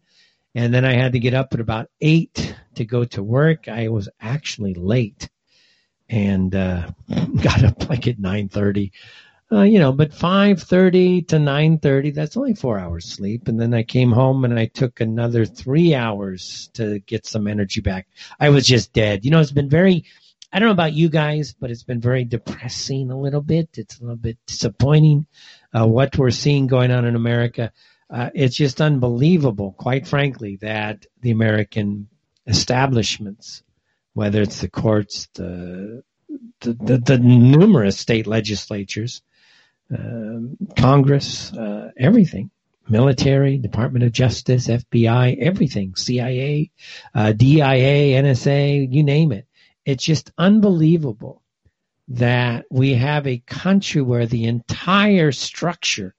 and 0.53 0.73
then 0.73 0.85
I 0.85 0.93
had 0.93 1.13
to 1.13 1.19
get 1.19 1.33
up 1.33 1.53
at 1.53 1.59
about 1.59 1.89
eight 2.01 2.55
to 2.75 2.85
go 2.85 3.05
to 3.05 3.23
work. 3.23 3.67
I 3.67 3.87
was 3.87 4.09
actually 4.21 4.73
late, 4.73 5.29
and 6.09 6.53
uh, 6.53 6.89
got 7.41 7.63
up 7.63 7.89
like 7.89 8.07
at 8.07 8.19
nine 8.19 8.49
thirty. 8.49 8.91
Uh, 9.49 9.61
you 9.61 9.79
know, 9.79 9.93
but 9.93 10.11
5.30 10.11 11.29
to 11.29 11.37
9.30, 11.37 12.13
that's 12.13 12.35
only 12.35 12.53
four 12.53 12.77
hours 12.77 13.05
sleep. 13.05 13.47
And 13.47 13.59
then 13.59 13.73
I 13.73 13.83
came 13.83 14.11
home 14.11 14.43
and 14.43 14.59
I 14.59 14.65
took 14.65 14.99
another 14.99 15.45
three 15.45 15.95
hours 15.95 16.69
to 16.73 16.99
get 16.99 17.25
some 17.25 17.47
energy 17.47 17.79
back. 17.79 18.07
I 18.41 18.49
was 18.49 18.67
just 18.67 18.91
dead. 18.91 19.23
You 19.23 19.31
know, 19.31 19.39
it's 19.39 19.53
been 19.53 19.69
very, 19.69 20.03
I 20.51 20.59
don't 20.59 20.67
know 20.67 20.73
about 20.73 20.93
you 20.93 21.07
guys, 21.07 21.53
but 21.53 21.71
it's 21.71 21.83
been 21.83 22.01
very 22.01 22.25
depressing 22.25 23.09
a 23.09 23.17
little 23.17 23.41
bit. 23.41 23.69
It's 23.75 23.99
a 23.99 24.01
little 24.01 24.17
bit 24.17 24.37
disappointing, 24.47 25.27
uh, 25.73 25.87
what 25.87 26.17
we're 26.17 26.31
seeing 26.31 26.67
going 26.67 26.91
on 26.91 27.05
in 27.05 27.15
America. 27.15 27.71
Uh, 28.09 28.29
it's 28.35 28.55
just 28.55 28.81
unbelievable, 28.81 29.75
quite 29.77 30.07
frankly, 30.07 30.57
that 30.57 31.05
the 31.21 31.31
American 31.31 32.09
establishments, 32.47 33.63
whether 34.13 34.41
it's 34.41 34.59
the 34.59 34.69
courts, 34.69 35.29
the 35.35 36.03
the, 36.59 36.73
the, 36.73 36.97
the, 36.97 37.17
numerous 37.19 37.97
state 37.97 38.27
legislatures, 38.27 39.21
um, 39.95 40.57
Congress, 40.75 41.53
uh, 41.53 41.91
everything, 41.97 42.49
military, 42.89 43.57
Department 43.57 44.03
of 44.03 44.11
Justice, 44.11 44.67
FBI, 44.67 45.37
everything, 45.39 45.95
CIA, 45.95 46.71
uh, 47.13 47.31
DIA, 47.31 48.21
NSA, 48.21 48.91
you 48.91 49.03
name 49.03 49.31
it. 49.31 49.47
It's 49.85 50.03
just 50.03 50.31
unbelievable 50.37 51.41
that 52.09 52.65
we 52.69 52.93
have 52.93 53.27
a 53.27 53.43
country 53.45 54.01
where 54.01 54.25
the 54.25 54.45
entire 54.45 55.31
structure 55.31 56.15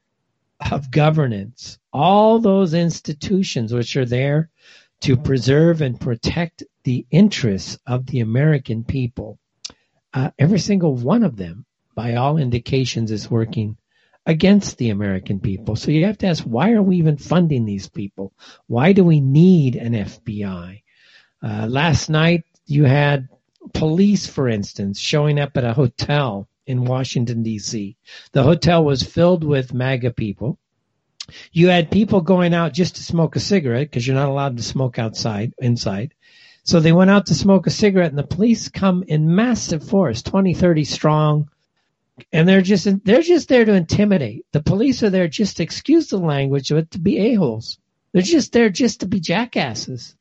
of 0.70 0.90
governance, 0.90 1.78
all 1.92 2.38
those 2.38 2.74
institutions 2.74 3.72
which 3.72 3.96
are 3.96 4.04
there 4.04 4.50
to 5.00 5.16
preserve 5.16 5.81
and 5.81 6.00
protect 6.00 6.64
the 6.83 7.07
interests 7.11 7.78
of 7.87 8.07
the 8.07 8.20
American 8.20 8.85
people, 8.85 9.38
uh, 10.12 10.31
every 10.38 10.59
single 10.59 10.94
one 10.94 11.22
of 11.22 11.37
them 11.37 11.64
by 11.98 12.14
all 12.14 12.38
indications, 12.38 13.11
is 13.11 13.28
working 13.28 13.76
against 14.24 14.78
the 14.78 14.90
American 14.90 15.40
people. 15.40 15.74
So 15.74 15.90
you 15.90 16.06
have 16.06 16.18
to 16.18 16.28
ask, 16.28 16.44
why 16.44 16.70
are 16.70 16.82
we 16.82 16.98
even 16.98 17.16
funding 17.16 17.64
these 17.64 17.88
people? 17.88 18.32
Why 18.68 18.92
do 18.92 19.02
we 19.02 19.20
need 19.20 19.74
an 19.74 19.94
FBI? 19.94 20.82
Uh, 21.42 21.66
last 21.68 22.08
night 22.08 22.44
you 22.66 22.84
had 22.84 23.28
police, 23.74 24.28
for 24.28 24.48
instance, 24.48 25.00
showing 25.00 25.40
up 25.40 25.56
at 25.56 25.64
a 25.64 25.72
hotel 25.72 26.46
in 26.68 26.84
Washington, 26.84 27.42
D.C. 27.42 27.96
The 28.30 28.44
hotel 28.44 28.84
was 28.84 29.02
filled 29.02 29.42
with 29.42 29.74
MAGA 29.74 30.12
people. 30.12 30.56
You 31.50 31.66
had 31.66 31.90
people 31.90 32.20
going 32.20 32.54
out 32.54 32.74
just 32.74 32.94
to 32.94 33.02
smoke 33.02 33.34
a 33.34 33.40
cigarette 33.40 33.90
because 33.90 34.06
you're 34.06 34.14
not 34.14 34.28
allowed 34.28 34.56
to 34.58 34.62
smoke 34.62 35.00
outside, 35.00 35.52
inside. 35.58 36.14
So 36.62 36.78
they 36.78 36.92
went 36.92 37.11
out 37.11 37.26
to 37.26 37.34
smoke 37.34 37.66
a 37.66 37.70
cigarette 37.70 38.11
and 38.11 38.18
the 38.18 38.37
police 38.37 38.68
come 38.68 39.02
in 39.08 39.34
massive 39.34 39.82
force, 39.82 40.22
20, 40.22 40.54
30 40.54 40.84
strong. 40.84 41.50
And 42.33 42.48
they're 42.48 42.62
just, 42.62 43.04
they're 43.04 43.22
just 43.22 43.48
there 43.48 43.64
to 43.64 43.72
intimidate. 43.72 44.46
The 44.52 44.62
police 44.62 45.02
are 45.02 45.11
there 45.11 45.28
just 45.28 45.57
to 45.59 45.62
excuse 45.62 46.09
the 46.09 46.18
language, 46.18 46.68
but 46.70 46.90
to 46.92 46.98
be 46.98 47.18
a-holes. 47.18 47.78
They're 48.12 48.22
just 48.22 48.52
there 48.52 48.70
just 48.70 49.00
to 49.00 49.07
be 49.07 49.20
jackasses. 49.20 50.16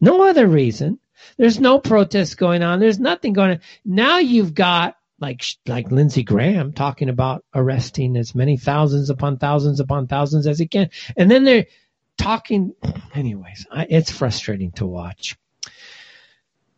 No 0.00 0.28
other 0.28 0.46
reason. 0.46 0.98
There's 1.36 1.60
no 1.60 1.78
protest 1.78 2.38
going 2.38 2.62
on. 2.62 2.80
There's 2.80 2.98
nothing 2.98 3.32
going 3.32 3.50
on. 3.52 3.60
Now 3.84 4.18
you've 4.18 4.54
got 4.54 4.96
like 5.20 5.44
like 5.66 5.90
Lindsey 5.90 6.22
Graham 6.22 6.72
talking 6.72 7.10
about 7.10 7.44
arresting 7.54 8.16
as 8.16 8.34
many 8.34 8.56
thousands 8.56 9.10
upon 9.10 9.36
thousands 9.36 9.80
upon 9.80 10.06
thousands 10.06 10.46
as 10.46 10.58
he 10.58 10.66
can, 10.66 10.90
and 11.16 11.30
then 11.30 11.44
they're 11.44 11.66
talking. 12.16 12.74
Anyways, 13.14 13.66
I, 13.70 13.86
it's 13.88 14.10
frustrating 14.10 14.72
to 14.72 14.86
watch. 14.86 15.36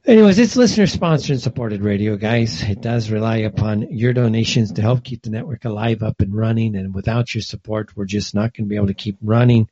Anyways, 0.04 0.40
it's 0.40 0.56
listener 0.56 0.88
sponsored 0.88 1.30
and 1.30 1.40
supported 1.40 1.80
radio, 1.80 2.16
guys. 2.16 2.60
It 2.60 2.80
does 2.80 3.08
rely 3.08 3.36
upon 3.36 3.82
your 3.92 4.12
donations 4.12 4.72
to 4.72 4.82
help 4.82 5.04
keep 5.04 5.22
the 5.22 5.30
network 5.30 5.64
alive, 5.64 6.02
up 6.02 6.20
and 6.20 6.34
running. 6.34 6.74
And 6.74 6.92
without 6.92 7.32
your 7.32 7.42
support, 7.42 7.96
we're 7.96 8.06
just 8.06 8.34
not 8.34 8.52
going 8.52 8.64
to 8.64 8.68
be 8.68 8.74
able 8.74 8.88
to 8.88 8.94
keep 8.94 9.16
running. 9.22 9.70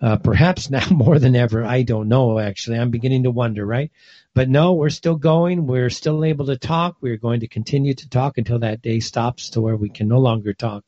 Uh, 0.00 0.16
perhaps 0.16 0.70
now 0.70 0.88
more 0.88 1.18
than 1.18 1.36
ever. 1.36 1.62
I 1.62 1.82
don't 1.82 2.08
know, 2.08 2.38
actually. 2.38 2.78
I'm 2.78 2.90
beginning 2.90 3.24
to 3.24 3.30
wonder, 3.30 3.66
right? 3.66 3.92
But 4.32 4.48
no, 4.48 4.72
we're 4.72 4.88
still 4.88 5.16
going. 5.16 5.66
We're 5.66 5.90
still 5.90 6.24
able 6.24 6.46
to 6.46 6.56
talk. 6.56 6.96
We're 7.02 7.18
going 7.18 7.40
to 7.40 7.46
continue 7.46 7.92
to 7.92 8.08
talk 8.08 8.38
until 8.38 8.60
that 8.60 8.80
day 8.80 9.00
stops 9.00 9.50
to 9.50 9.60
where 9.60 9.76
we 9.76 9.90
can 9.90 10.08
no 10.08 10.20
longer 10.20 10.54
talk. 10.54 10.84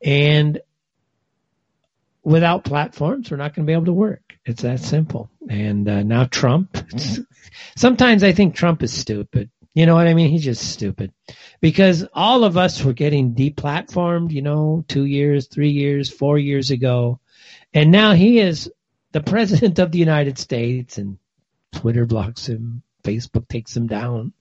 And 0.00 0.60
without 2.22 2.62
platforms, 2.62 3.28
we're 3.28 3.38
not 3.38 3.56
going 3.56 3.66
to 3.66 3.70
be 3.70 3.74
able 3.74 3.86
to 3.86 3.92
work. 3.92 4.23
It's 4.46 4.62
that 4.62 4.80
simple. 4.80 5.30
And 5.48 5.88
uh, 5.88 6.02
now 6.02 6.24
Trump. 6.24 6.76
Sometimes 7.76 8.22
I 8.22 8.32
think 8.32 8.54
Trump 8.54 8.82
is 8.82 8.92
stupid. 8.92 9.50
You 9.74 9.86
know 9.86 9.94
what 9.94 10.06
I 10.06 10.14
mean? 10.14 10.30
He's 10.30 10.44
just 10.44 10.72
stupid 10.72 11.12
because 11.60 12.06
all 12.12 12.44
of 12.44 12.56
us 12.56 12.84
were 12.84 12.92
getting 12.92 13.34
deplatformed, 13.34 14.30
you 14.30 14.42
know, 14.42 14.84
two 14.86 15.04
years, 15.04 15.48
three 15.48 15.70
years, 15.70 16.10
four 16.10 16.38
years 16.38 16.70
ago. 16.70 17.18
And 17.72 17.90
now 17.90 18.12
he 18.12 18.38
is 18.38 18.70
the 19.10 19.20
president 19.32 19.80
of 19.80 19.90
the 19.90 19.98
United 19.98 20.38
States 20.38 20.98
and 20.98 21.18
Twitter 21.72 22.06
blocks 22.06 22.46
him. 22.46 22.82
Facebook 23.02 23.48
takes 23.48 23.76
him 23.76 23.88
down. 23.88 24.32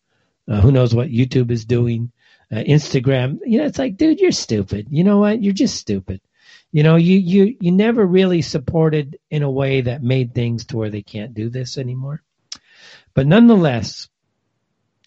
Uh, 0.48 0.62
who 0.62 0.72
knows 0.72 0.94
what 0.94 1.10
YouTube 1.10 1.50
is 1.50 1.66
doing? 1.66 2.12
Uh, 2.52 2.58
Instagram. 2.58 3.40
You 3.46 3.60
know, 3.60 3.66
it's 3.66 3.80
like, 3.80 3.98
dude, 3.98 4.20
you're 4.20 4.32
stupid. 4.32 4.88
You 4.92 5.04
know 5.04 5.18
what? 5.18 5.42
You're 5.42 5.54
just 5.54 5.78
stupid. 5.78 6.22
You 6.74 6.82
know, 6.82 6.96
you, 6.96 7.20
you, 7.20 7.56
you 7.62 7.72
never 7.72 8.04
really 8.06 8.42
supported 8.42 9.20
in 9.30 9.44
a 9.44 9.50
way 9.50 9.82
that 9.82 10.02
made 10.02 10.34
things 10.34 10.66
to 10.66 10.78
where 10.78 10.90
they 10.90 11.04
can't 11.04 11.36
do 11.36 11.50
this 11.50 11.78
anymore. 11.78 12.24
But 13.14 13.28
nonetheless, 13.28 14.10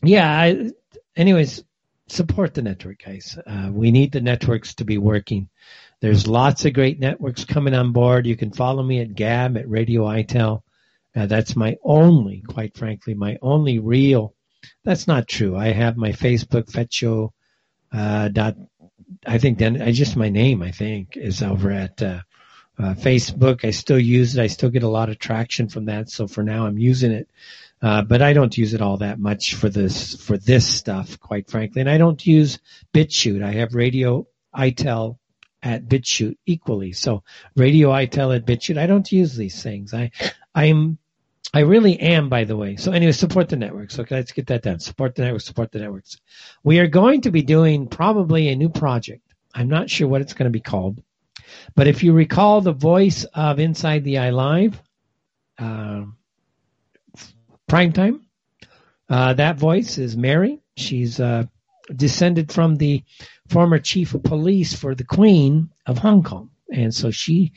yeah, 0.00 0.31
I, 0.31 0.70
anyways, 1.16 1.64
support 2.07 2.55
the 2.55 2.62
network, 2.62 3.02
guys. 3.05 3.37
Uh, 3.44 3.70
we 3.72 3.90
need 3.90 4.12
the 4.12 4.20
networks 4.20 4.76
to 4.76 4.85
be 4.85 4.96
working. 4.96 5.48
There's 6.00 6.29
lots 6.29 6.64
of 6.66 6.72
great 6.72 7.00
networks 7.00 7.44
coming 7.44 7.74
on 7.74 7.92
board. 7.92 8.26
You 8.26 8.37
can 8.37 8.52
follow 8.52 8.83
me 8.85 9.00
at 9.00 9.16
Gab 9.16 9.57
at 9.57 9.68
Radio 9.68 10.05
ITEL. 10.05 10.62
Uh, 11.16 11.26
that's 11.26 11.57
my 11.57 11.76
only, 11.83 12.44
quite 12.46 12.76
frankly, 12.76 13.14
my 13.14 13.38
only 13.42 13.81
real. 13.81 14.35
That's 14.85 15.09
not 15.09 15.26
true. 15.26 15.57
I 15.57 15.72
have 15.72 15.96
my 15.96 16.12
Facebook 16.12 16.70
Fecho. 16.70 17.31
Uh, 17.92 18.29
dot. 18.29 18.57
I 19.27 19.38
think 19.38 19.59
then 19.59 19.81
I 19.81 19.92
just 19.92 20.16
my 20.16 20.29
name. 20.29 20.62
I 20.62 20.71
think 20.71 21.16
is 21.16 21.42
over 21.42 21.71
at 21.71 22.03
uh, 22.03 22.21
uh, 22.79 22.95
Facebook. 22.95 23.64
I 23.64 23.71
still 23.71 23.99
use 23.99 24.37
it. 24.37 24.42
I 24.42 24.47
still 24.49 24.71
get 24.71 24.83
a 24.83 24.88
lot 24.88 25.09
of 25.09 25.19
traction 25.19 25.69
from 25.69 25.87
that. 25.87 26.11
So 26.11 26.27
for 26.27 26.42
now, 26.42 26.66
I'm 26.66 26.79
using 26.79 27.12
it. 27.12 27.29
Uh, 27.83 28.03
but 28.03 28.23
I 28.23 28.33
don't 28.33 28.57
use 28.57 28.73
it 28.73 28.81
all 28.81 28.97
that 28.99 29.19
much 29.19 29.55
for 29.55 29.69
this 29.69 30.16
for 30.16 30.38
this 30.38 30.66
stuff, 30.66 31.21
quite 31.21 31.51
frankly. 31.51 31.83
And 31.83 31.90
I 31.90 31.99
don't 31.99 32.25
use 32.27 32.59
BitChute. 32.95 33.45
I 33.45 33.53
have 33.53 33.75
Radio 33.75 34.27
ITEL 34.55 35.19
at 35.62 35.87
BitChute 35.87 36.38
equally. 36.47 36.92
So 36.92 37.23
Radio 37.55 37.90
ITEL 37.90 38.35
at 38.35 38.47
BitChute. 38.47 38.79
I 38.79 38.87
don't 38.87 39.11
use 39.12 39.37
these 39.37 39.62
things. 39.62 39.92
I 39.92 40.11
I'm 40.55 40.99
I 41.54 41.61
really 41.61 41.98
am, 42.00 42.28
by 42.28 42.44
the 42.44 42.56
way. 42.56 42.76
So 42.76 42.92
anyway, 42.92 43.12
support 43.12 43.48
the 43.48 43.56
networks. 43.56 43.98
Okay, 43.98 44.16
let's 44.16 44.32
get 44.32 44.48
that 44.48 44.62
done. 44.62 44.80
Support 44.80 45.14
the 45.14 45.22
networks. 45.22 45.44
Support 45.44 45.72
the 45.72 45.78
networks. 45.78 46.18
We 46.64 46.80
are 46.80 46.87
going 46.87 47.22
to 47.22 47.30
be 47.30 47.42
doing 47.42 47.88
probably 47.88 48.48
a 48.48 48.56
new 48.56 48.68
project. 48.68 49.22
I'm 49.54 49.68
not 49.68 49.88
sure 49.88 50.09
what 50.09 50.20
it's 50.20 50.35
going 50.35 50.46
to 50.46 50.50
be 50.50 50.61
called, 50.61 51.02
but 51.74 51.87
if 51.87 52.02
you 52.02 52.12
recall 52.12 52.61
the 52.61 52.72
voice 52.72 53.24
of 53.32 53.59
Inside 53.59 54.04
the 54.04 54.18
Eye 54.18 54.30
Live, 54.30 54.80
uh, 55.59 56.04
prime 57.66 57.92
time, 57.92 58.26
uh, 59.09 59.32
that 59.35 59.56
voice 59.56 59.96
is 59.96 60.16
Mary. 60.16 60.61
She's 60.76 61.20
uh, 61.20 61.44
descended 61.94 62.52
from 62.52 62.76
the 62.76 63.02
former 63.48 63.78
chief 63.78 64.12
of 64.12 64.24
police 64.24 64.74
for 64.74 64.94
the 64.94 65.04
Queen 65.04 65.70
of 65.87 65.96
Hong 65.98 66.22
Kong, 66.22 66.50
and 66.70 66.92
so 66.92 67.11
she 67.11 67.52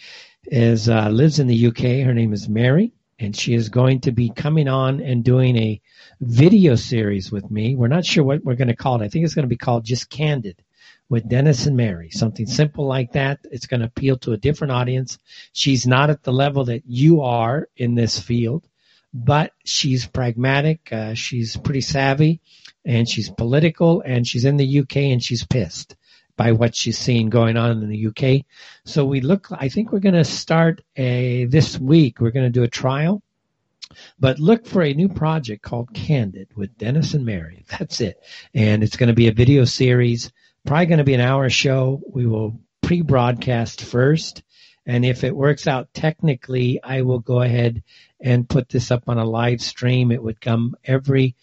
is 0.45 0.88
uh, 0.88 1.10
lives 1.10 1.39
in 1.39 1.47
the 1.47 1.67
UK. 1.67 2.06
Her 2.06 2.13
name 2.13 2.32
is 2.32 2.47
Mary 2.47 2.93
and 3.19 3.36
she 3.36 3.53
is 3.53 3.69
going 3.69 4.01
to 4.01 4.12
be 4.12 4.29
coming 4.29 4.67
on 4.67 5.01
and 5.01 5.23
doing 5.23 5.58
a 5.58 5.82
video 6.21 6.75
series 6.75 7.32
with 7.32 7.49
me. 7.51 7.75
We're 7.75 7.88
not 7.88 8.05
sure 8.05 8.23
what 8.23 8.43
we're 8.43 8.55
going 8.55 8.69
to 8.69 8.75
call 8.75 9.01
it. 9.01 9.05
I 9.05 9.10
think 9.10 9.25
it's 9.25 9.36
going 9.36 9.43
to 9.43 9.49
be 9.49 9.58
called 9.58 9.84
Just 9.84 10.10
Candid 10.10 10.63
with 11.10 11.27
Dennis 11.27 11.65
and 11.65 11.75
Mary. 11.75 12.12
Something 12.12 12.45
simple 12.45 12.88
like 12.88 13.13
that. 13.13 13.39
It's 13.51 13.67
going 13.67 13.82
to 13.82 13.88
appeal 13.88 14.17
to 14.19 14.32
a 14.32 14.38
different 14.38 14.71
audience. 14.71 15.19
She's 15.51 15.86
not 15.86 16.10
at 16.10 16.23
the 16.23 16.32
level 16.32 16.65
that 16.65 16.84
you 16.86 17.21
are 17.21 17.67
in 17.75 17.95
this 17.95 18.19
field, 18.19 18.67
but 19.13 19.51
she's 19.65 20.08
pragmatic. 20.08 20.91
Uh, 20.91 21.13
she's 21.13 21.58
pretty 21.58 21.82
savvy 21.82 22.39
and 22.86 23.10
she's 23.10 23.29
political 23.29 24.01
and 24.01 24.25
she's 24.25 24.45
in 24.45 24.58
the 24.58 24.79
UK 24.79 24.97
and 24.97 25.21
she's 25.21 25.45
pissed 25.45 25.95
by 26.39 26.54
what 26.54 26.73
she's 26.73 26.97
seen 26.97 27.30
going 27.30 27.58
on 27.58 27.84
in 27.84 27.89
the 27.89 28.08
UK. 28.08 28.45
So 28.86 29.04
we 29.04 29.19
look, 29.19 29.49
I 29.52 29.67
think 29.67 29.91
we're 29.91 29.99
going 29.99 30.15
to 30.15 30.23
start 30.23 30.80
a, 30.95 31.43
this 31.43 31.78
week, 31.78 32.21
we're 32.21 32.32
going 32.32 32.45
to 32.45 32.49
do 32.49 32.63
a 32.63 32.69
trial, 32.69 33.21
but 34.17 34.39
look 34.39 34.65
for 34.65 34.82
a 34.82 34.93
new 34.93 35.10
project 35.10 35.62
called 35.63 35.93
Candid 35.93 36.47
with 36.56 36.78
Dennis 36.78 37.13
and 37.13 37.25
Mary. 37.25 37.65
That's 37.78 37.99
it. 37.99 38.23
And 38.54 38.84
it's 38.84 38.95
going 38.95 39.10
to 39.10 39.13
be 39.13 39.28
a 39.28 39.34
video 39.34 39.65
series, 39.65 40.32
probably 40.65 40.86
going 40.86 40.99
to 40.99 41.04
be 41.04 41.13
an 41.13 41.19
hour 41.19 41.49
show. 41.49 42.02
We 42.08 42.25
will 42.25 42.58
pre-broadcast 42.84 43.82
first. 43.82 44.41
And 44.86 45.04
if 45.04 45.25
it 45.25 45.36
works 45.36 45.67
out 45.67 45.93
technically, 45.93 46.82
I 46.82 47.02
will 47.02 47.19
go 47.19 47.41
ahead 47.41 47.84
and 48.21 48.47
put 48.47 48.69
this 48.69 48.91
up 48.91 49.10
on 49.10 49.17
a 49.17 49.25
live 49.25 49.62
stream. 49.62 50.10
It 50.10 50.23
would 50.23 50.39
come 50.39 50.78
every 50.86 51.36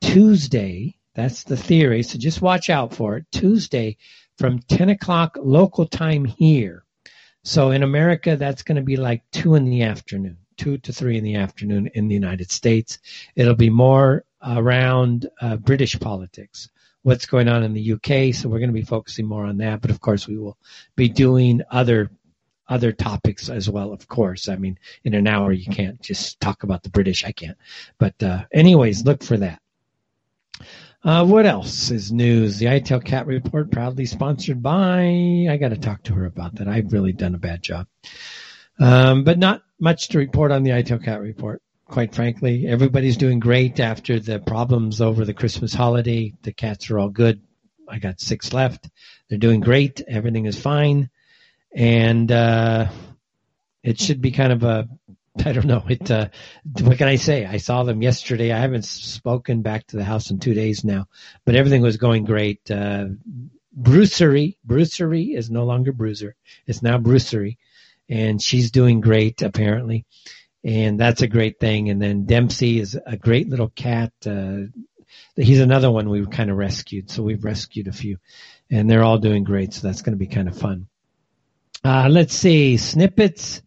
Tuesday. 0.00 0.94
That's 1.16 1.42
the 1.42 1.56
theory. 1.56 2.04
So 2.04 2.18
just 2.18 2.40
watch 2.40 2.70
out 2.70 2.94
for 2.94 3.16
it. 3.16 3.26
Tuesday 3.32 3.96
from 4.38 4.60
10 4.60 4.90
o'clock 4.90 5.38
local 5.40 5.86
time 5.86 6.24
here. 6.24 6.84
So 7.44 7.70
in 7.70 7.82
America, 7.82 8.36
that's 8.36 8.62
going 8.62 8.76
to 8.76 8.82
be 8.82 8.96
like 8.96 9.22
2 9.32 9.54
in 9.54 9.66
the 9.66 9.82
afternoon, 9.82 10.38
2 10.56 10.78
to 10.78 10.92
3 10.92 11.18
in 11.18 11.24
the 11.24 11.36
afternoon 11.36 11.88
in 11.94 12.08
the 12.08 12.14
United 12.14 12.50
States. 12.50 12.98
It'll 13.36 13.54
be 13.54 13.70
more 13.70 14.24
around 14.42 15.28
uh, 15.40 15.56
British 15.56 15.98
politics, 16.00 16.70
what's 17.02 17.26
going 17.26 17.48
on 17.48 17.62
in 17.62 17.74
the 17.74 17.92
UK. 17.92 18.34
So 18.34 18.48
we're 18.48 18.60
going 18.60 18.70
to 18.70 18.80
be 18.80 18.82
focusing 18.82 19.26
more 19.26 19.44
on 19.44 19.58
that. 19.58 19.82
But 19.82 19.90
of 19.90 20.00
course, 20.00 20.26
we 20.26 20.38
will 20.38 20.56
be 20.96 21.08
doing 21.08 21.62
other 21.70 22.10
other 22.66 22.92
topics 22.92 23.50
as 23.50 23.68
well, 23.68 23.92
of 23.92 24.08
course. 24.08 24.48
I 24.48 24.56
mean, 24.56 24.78
in 25.04 25.12
an 25.12 25.26
hour, 25.26 25.52
you 25.52 25.70
can't 25.70 26.00
just 26.00 26.40
talk 26.40 26.62
about 26.62 26.82
the 26.82 26.88
British. 26.88 27.22
I 27.22 27.32
can't. 27.32 27.58
But 27.98 28.22
uh, 28.22 28.44
anyways, 28.52 29.04
look 29.04 29.22
for 29.22 29.36
that. 29.36 29.60
Uh, 31.04 31.22
what 31.22 31.44
else 31.44 31.90
is 31.90 32.10
news? 32.10 32.56
The 32.56 32.66
ITEL 32.66 33.04
Cat 33.04 33.26
Report, 33.26 33.70
proudly 33.70 34.06
sponsored 34.06 34.62
by. 34.62 35.46
I 35.50 35.58
got 35.60 35.68
to 35.68 35.76
talk 35.76 36.02
to 36.04 36.14
her 36.14 36.24
about 36.24 36.54
that. 36.54 36.66
I've 36.66 36.94
really 36.94 37.12
done 37.12 37.34
a 37.34 37.38
bad 37.38 37.62
job. 37.62 37.86
Um, 38.80 39.22
but 39.22 39.38
not 39.38 39.62
much 39.78 40.08
to 40.08 40.18
report 40.18 40.50
on 40.50 40.62
the 40.62 40.70
ITEL 40.70 41.04
Cat 41.04 41.20
Report. 41.20 41.60
Quite 41.84 42.14
frankly, 42.14 42.66
everybody's 42.66 43.18
doing 43.18 43.38
great 43.38 43.80
after 43.80 44.18
the 44.18 44.38
problems 44.38 45.02
over 45.02 45.26
the 45.26 45.34
Christmas 45.34 45.74
holiday. 45.74 46.32
The 46.40 46.54
cats 46.54 46.90
are 46.90 46.98
all 46.98 47.10
good. 47.10 47.42
I 47.86 47.98
got 47.98 48.18
six 48.18 48.54
left. 48.54 48.88
They're 49.28 49.36
doing 49.36 49.60
great. 49.60 50.00
Everything 50.08 50.46
is 50.46 50.58
fine. 50.58 51.10
And, 51.76 52.32
uh, 52.32 52.88
it 53.82 54.00
should 54.00 54.22
be 54.22 54.30
kind 54.30 54.54
of 54.54 54.62
a 54.62 54.88
I 55.44 55.52
don't 55.52 55.66
know. 55.66 55.84
It. 55.88 56.10
Uh, 56.10 56.28
what 56.80 56.98
can 56.98 57.08
I 57.08 57.16
say? 57.16 57.44
I 57.44 57.56
saw 57.56 57.82
them 57.82 58.02
yesterday. 58.02 58.52
I 58.52 58.58
haven't 58.58 58.84
spoken 58.84 59.62
back 59.62 59.86
to 59.88 59.96
the 59.96 60.04
house 60.04 60.30
in 60.30 60.38
two 60.38 60.54
days 60.54 60.84
now, 60.84 61.08
but 61.44 61.56
everything 61.56 61.82
was 61.82 61.96
going 61.96 62.24
great. 62.24 62.70
Uh, 62.70 63.06
Brucery. 63.76 64.56
Brucery 64.66 65.36
is 65.36 65.50
no 65.50 65.64
longer 65.64 65.92
Bruiser. 65.92 66.36
It's 66.66 66.82
now 66.82 66.98
Brucery. 66.98 67.58
And 68.08 68.40
she's 68.40 68.70
doing 68.70 69.00
great, 69.00 69.42
apparently. 69.42 70.04
And 70.62 71.00
that's 71.00 71.22
a 71.22 71.26
great 71.26 71.58
thing. 71.58 71.90
And 71.90 72.00
then 72.00 72.26
Dempsey 72.26 72.78
is 72.78 72.98
a 73.06 73.16
great 73.16 73.48
little 73.48 73.70
cat. 73.70 74.12
Uh, 74.24 74.66
he's 75.36 75.60
another 75.60 75.90
one 75.90 76.08
we've 76.08 76.30
kind 76.30 76.50
of 76.50 76.56
rescued. 76.56 77.10
So 77.10 77.22
we've 77.22 77.44
rescued 77.44 77.88
a 77.88 77.92
few. 77.92 78.18
And 78.70 78.88
they're 78.88 79.02
all 79.02 79.18
doing 79.18 79.42
great. 79.42 79.74
So 79.74 79.86
that's 79.86 80.02
going 80.02 80.12
to 80.12 80.24
be 80.24 80.26
kind 80.26 80.48
of 80.48 80.56
fun. 80.56 80.86
Uh, 81.82 82.08
let's 82.08 82.34
see. 82.34 82.76
Snippets 82.76 83.62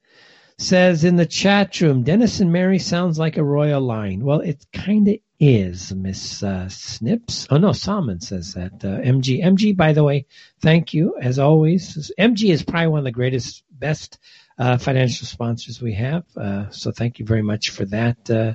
says 0.59 1.03
in 1.03 1.15
the 1.15 1.25
chat 1.25 1.79
room, 1.81 2.03
Dennis 2.03 2.39
and 2.39 2.51
Mary 2.51 2.79
sounds 2.79 3.19
like 3.19 3.37
a 3.37 3.43
royal 3.43 3.81
line. 3.81 4.23
Well, 4.23 4.41
it 4.41 4.65
kind 4.73 5.07
of 5.07 5.17
is, 5.39 5.93
Miss 5.93 6.41
uh, 6.41 6.67
Snips. 6.69 7.47
Oh 7.51 7.57
no, 7.57 7.73
Salmon 7.73 8.19
says 8.21 8.53
that. 8.55 8.73
Uh, 8.83 8.99
MG, 9.01 9.43
MG. 9.43 9.77
By 9.77 9.93
the 9.93 10.03
way, 10.03 10.25
thank 10.61 10.93
you 10.93 11.15
as 11.21 11.37
always. 11.37 12.11
MG 12.19 12.51
is 12.51 12.63
probably 12.63 12.87
one 12.87 12.99
of 12.99 13.05
the 13.05 13.11
greatest, 13.11 13.63
best 13.71 14.17
uh, 14.57 14.77
financial 14.77 15.27
sponsors 15.27 15.81
we 15.81 15.93
have. 15.93 16.23
Uh, 16.35 16.69
so 16.71 16.91
thank 16.91 17.19
you 17.19 17.25
very 17.25 17.43
much 17.43 17.69
for 17.69 17.85
that, 17.85 18.17
uh, 18.29 18.53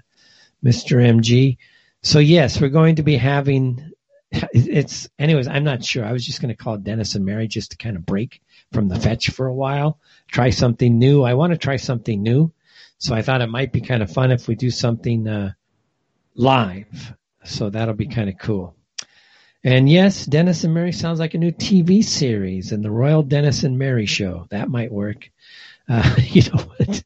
Mr. 0.64 0.96
MG. 0.96 1.58
So 2.02 2.18
yes, 2.18 2.60
we're 2.60 2.68
going 2.68 2.96
to 2.96 3.02
be 3.04 3.16
having. 3.16 3.92
It's 4.54 5.08
anyways. 5.18 5.46
I'm 5.46 5.62
not 5.62 5.84
sure. 5.84 6.04
I 6.04 6.12
was 6.12 6.24
just 6.24 6.40
going 6.40 6.48
to 6.48 6.60
call 6.60 6.78
Dennis 6.78 7.14
and 7.14 7.24
Mary 7.24 7.46
just 7.46 7.72
to 7.72 7.76
kind 7.76 7.96
of 7.96 8.06
break 8.06 8.40
from 8.72 8.88
the 8.88 8.98
fetch 8.98 9.30
for 9.30 9.46
a 9.46 9.54
while, 9.54 9.98
try 10.30 10.50
something 10.50 10.98
new. 10.98 11.22
I 11.22 11.34
want 11.34 11.52
to 11.52 11.58
try 11.58 11.76
something 11.76 12.22
new, 12.22 12.52
so 12.98 13.14
I 13.14 13.22
thought 13.22 13.42
it 13.42 13.48
might 13.48 13.72
be 13.72 13.80
kind 13.80 14.02
of 14.02 14.12
fun 14.12 14.30
if 14.30 14.48
we 14.48 14.54
do 14.54 14.70
something 14.70 15.28
uh, 15.28 15.52
live. 16.34 17.14
So 17.44 17.70
that'll 17.70 17.94
be 17.94 18.06
kind 18.06 18.28
of 18.28 18.38
cool. 18.38 18.76
And 19.64 19.88
yes, 19.88 20.26
Dennis 20.26 20.64
and 20.64 20.74
Mary 20.74 20.92
sounds 20.92 21.20
like 21.20 21.34
a 21.34 21.38
new 21.38 21.52
TV 21.52 22.04
series 22.04 22.72
and 22.72 22.84
the 22.84 22.90
Royal 22.90 23.22
Dennis 23.22 23.62
and 23.62 23.78
Mary 23.78 24.06
show. 24.06 24.46
That 24.50 24.68
might 24.68 24.90
work. 24.90 25.30
Uh, 25.88 26.16
you 26.18 26.42
know 26.42 26.64
what? 26.76 27.04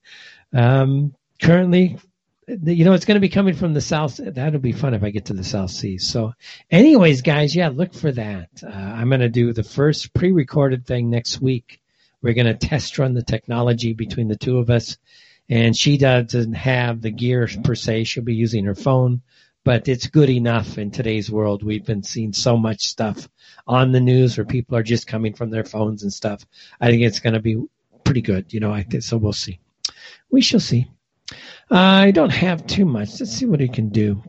Um, 0.53 1.15
currently, 1.41 1.99
you 2.49 2.85
know, 2.85 2.93
it's 2.93 3.05
going 3.05 3.17
to 3.17 3.21
be 3.21 3.29
coming 3.29 3.55
from 3.55 3.75
the 3.75 3.81
South. 3.81 4.21
That'll 4.23 4.61
be 4.61 4.73
fun 4.73 4.95
if 4.95 5.03
I 5.03 5.11
get 5.11 5.27
to 5.27 5.35
the 5.35 5.45
South 5.45 5.71
Seas. 5.71 6.07
So 6.09 6.33
anyways, 6.71 7.23
guys, 7.23 7.57
yeah, 7.57 7.69
look 7.69 7.93
for 7.93 8.13
that. 8.13 8.49
Uh, 8.63 8.69
I'm 8.69 9.09
going 9.09 9.21
to 9.21 9.29
do 9.29 9.53
the 9.53 9.65
first 9.65 10.15
pre-recorded 10.15 10.87
thing 10.87 11.11
next 11.11 11.41
week. 11.41 11.81
We're 12.23 12.35
going 12.35 12.47
to 12.47 12.55
test 12.55 12.99
run 12.99 13.15
the 13.15 13.23
technology 13.23 13.93
between 13.93 14.29
the 14.29 14.37
two 14.37 14.59
of 14.59 14.71
us 14.71 14.97
and 15.49 15.77
she 15.77 15.97
doesn't 15.97 16.55
have 16.55 17.01
the 17.01 17.11
gear 17.11 17.49
per 17.63 17.75
se. 17.75 18.05
She'll 18.05 18.25
be 18.25 18.35
using 18.35 18.65
her 18.65 18.75
phone, 18.75 19.23
but 19.65 19.89
it's 19.89 20.09
good 20.09 20.31
enough 20.31 20.79
in 20.79 20.91
today's 20.91 21.31
world. 21.31 21.63
We've 21.63 21.85
been 21.85 22.03
seeing 22.03 22.33
so 22.33 22.57
much 22.57 22.87
stuff 22.87 23.29
on 23.67 23.93
the 23.93 24.01
news 24.01 24.37
where 24.37 24.45
people 24.45 24.77
are 24.77 24.83
just 24.83 25.07
coming 25.07 25.35
from 25.35 25.51
their 25.51 25.65
phones 25.65 26.03
and 26.03 26.13
stuff. 26.13 26.45
I 26.81 26.91
think 26.91 27.03
it's 27.03 27.21
going 27.21 27.35
to 27.35 27.41
be 27.41 27.63
pretty 28.05 28.23
good, 28.23 28.53
you 28.53 28.61
know. 28.61 28.73
I 28.73 28.83
think 28.83 29.03
so. 29.03 29.17
We'll 29.17 29.33
see. 29.33 29.61
We 30.31 30.41
shall 30.41 30.61
see. 30.61 30.89
I 31.71 32.11
don't 32.13 32.33
have 32.33 32.67
too 32.67 32.85
much. 32.85 33.21
Let's 33.21 33.33
see 33.33 33.47
what 33.47 33.61
we 33.61 33.69
can 33.69 33.91
do. 33.91 34.23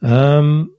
Um, 0.02 0.74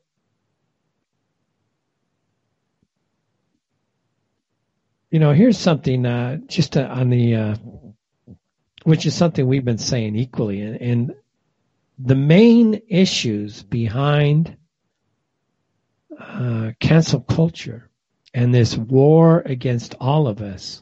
you 5.12 5.20
know, 5.20 5.32
here's 5.32 5.60
something 5.60 6.06
uh, 6.06 6.38
just 6.48 6.76
uh, 6.76 6.88
on 6.90 7.10
the, 7.12 7.36
uh, 7.36 7.56
which 8.84 9.06
is 9.06 9.14
something 9.14 9.46
we've 9.46 9.66
been 9.66 9.78
saying 9.78 10.16
equally, 10.16 10.62
and, 10.62 10.82
and 10.82 11.16
the 12.00 12.16
main 12.16 12.82
issues 12.88 13.62
behind 13.62 14.58
uh, 16.20 16.72
cancel 16.80 17.22
culture 17.22 17.91
and 18.34 18.54
this 18.54 18.78
war 18.78 19.42
against 19.46 19.96
all 20.00 20.28
of 20.28 20.42
us. 20.42 20.82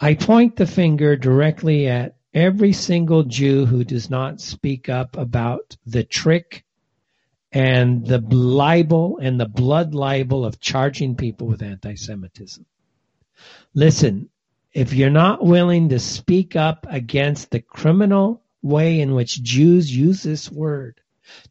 I 0.00 0.14
point 0.14 0.56
the 0.56 0.66
finger 0.66 1.16
directly 1.16 1.86
at 1.88 2.16
every 2.32 2.72
single 2.72 3.24
Jew 3.24 3.66
who 3.66 3.84
does 3.84 4.08
not 4.08 4.40
speak 4.40 4.88
up 4.88 5.16
about 5.16 5.76
the 5.86 6.04
trick 6.04 6.64
and 7.52 8.06
the 8.06 8.20
libel 8.20 9.18
and 9.20 9.38
the 9.38 9.48
blood 9.48 9.94
libel 9.94 10.44
of 10.44 10.60
charging 10.60 11.16
people 11.16 11.48
with 11.48 11.62
anti-Semitism. 11.62 12.64
Listen, 13.74 14.28
if 14.72 14.92
you're 14.92 15.10
not 15.10 15.44
willing 15.44 15.88
to 15.88 15.98
speak 15.98 16.54
up 16.54 16.86
against 16.88 17.50
the 17.50 17.60
criminal 17.60 18.42
way 18.62 19.00
in 19.00 19.14
which 19.14 19.42
Jews 19.42 19.94
use 19.94 20.22
this 20.22 20.50
word 20.50 21.00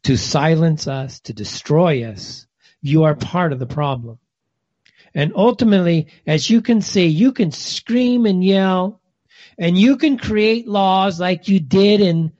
to 0.04 0.16
silence 0.16 0.86
us, 0.86 1.20
to 1.20 1.32
destroy 1.32 2.04
us, 2.04 2.46
you 2.80 3.04
are 3.04 3.14
part 3.14 3.52
of 3.52 3.58
the 3.58 3.66
problem. 3.66 4.18
And 5.14 5.32
ultimately, 5.34 6.08
as 6.26 6.48
you 6.48 6.62
can 6.62 6.80
see, 6.80 7.06
you 7.06 7.32
can 7.32 7.50
scream 7.50 8.26
and 8.26 8.44
yell 8.44 9.00
and 9.58 9.76
you 9.76 9.96
can 9.96 10.18
create 10.18 10.68
laws 10.68 11.18
like 11.18 11.48
you 11.48 11.60
did 11.60 12.00
in 12.00 12.32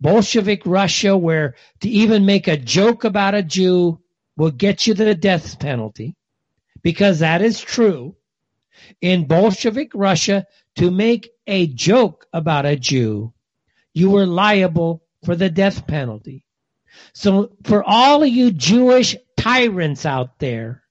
Bolshevik 0.00 0.62
Russia 0.64 1.16
where 1.16 1.56
to 1.80 1.88
even 1.88 2.26
make 2.26 2.46
a 2.46 2.56
joke 2.56 3.04
about 3.04 3.34
a 3.34 3.42
Jew 3.42 4.00
will 4.36 4.50
get 4.50 4.86
you 4.86 4.94
the 4.94 5.14
death 5.14 5.58
penalty 5.58 6.14
because 6.82 7.20
that 7.20 7.42
is 7.42 7.60
true 7.60 8.16
in 9.00 9.26
Bolshevik 9.26 9.92
Russia 9.94 10.46
to 10.76 10.90
make 10.90 11.30
a 11.46 11.66
joke 11.66 12.26
about 12.32 12.66
a 12.66 12.76
Jew, 12.76 13.32
you 13.92 14.10
were 14.10 14.26
liable 14.26 15.02
for 15.24 15.36
the 15.36 15.50
death 15.50 15.86
penalty. 15.86 16.44
So 17.12 17.56
for 17.64 17.82
all 17.84 18.22
of 18.22 18.28
you 18.28 18.50
Jewish 18.50 19.16
tyrants 19.36 20.06
out 20.06 20.38
there, 20.38 20.82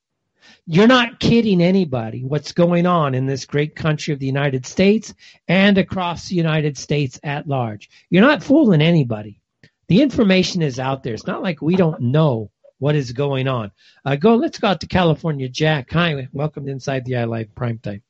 you're 0.66 0.88
not 0.88 1.20
kidding 1.20 1.62
anybody 1.62 2.24
what's 2.24 2.54
going 2.54 2.86
on 2.86 3.16
in 3.16 3.26
this 3.26 3.46
great 3.46 3.76
country 3.76 4.14
of 4.14 4.20
the 4.20 4.26
United 4.26 4.66
States 4.66 5.14
and 5.48 5.78
across 5.78 6.28
the 6.28 6.36
United 6.36 6.78
States 6.78 7.20
at 7.24 7.48
large. 7.48 7.90
You're 8.10 8.22
not 8.22 8.44
fooling 8.44 8.82
anybody. 8.82 9.42
The 9.88 10.02
information 10.02 10.62
is 10.62 10.80
out 10.80 11.04
there. 11.04 11.14
It's 11.14 11.28
not 11.28 11.44
like 11.44 11.62
we 11.62 11.76
don't 11.76 12.00
know 12.02 12.50
what 12.80 12.96
is 12.96 13.12
going 13.12 13.48
on. 13.48 13.72
Uh, 14.06 14.16
go. 14.16 14.36
Let's 14.36 14.58
go 14.60 14.68
out 14.70 14.82
to 14.82 14.88
California. 14.88 15.50
Jack, 15.50 15.92
hi. 15.92 16.28
Welcome 16.32 16.66
to 16.66 16.72
Inside 16.72 17.06
the 17.06 17.26
Live 17.26 17.54
Prime 17.56 17.80
Time. 17.80 18.02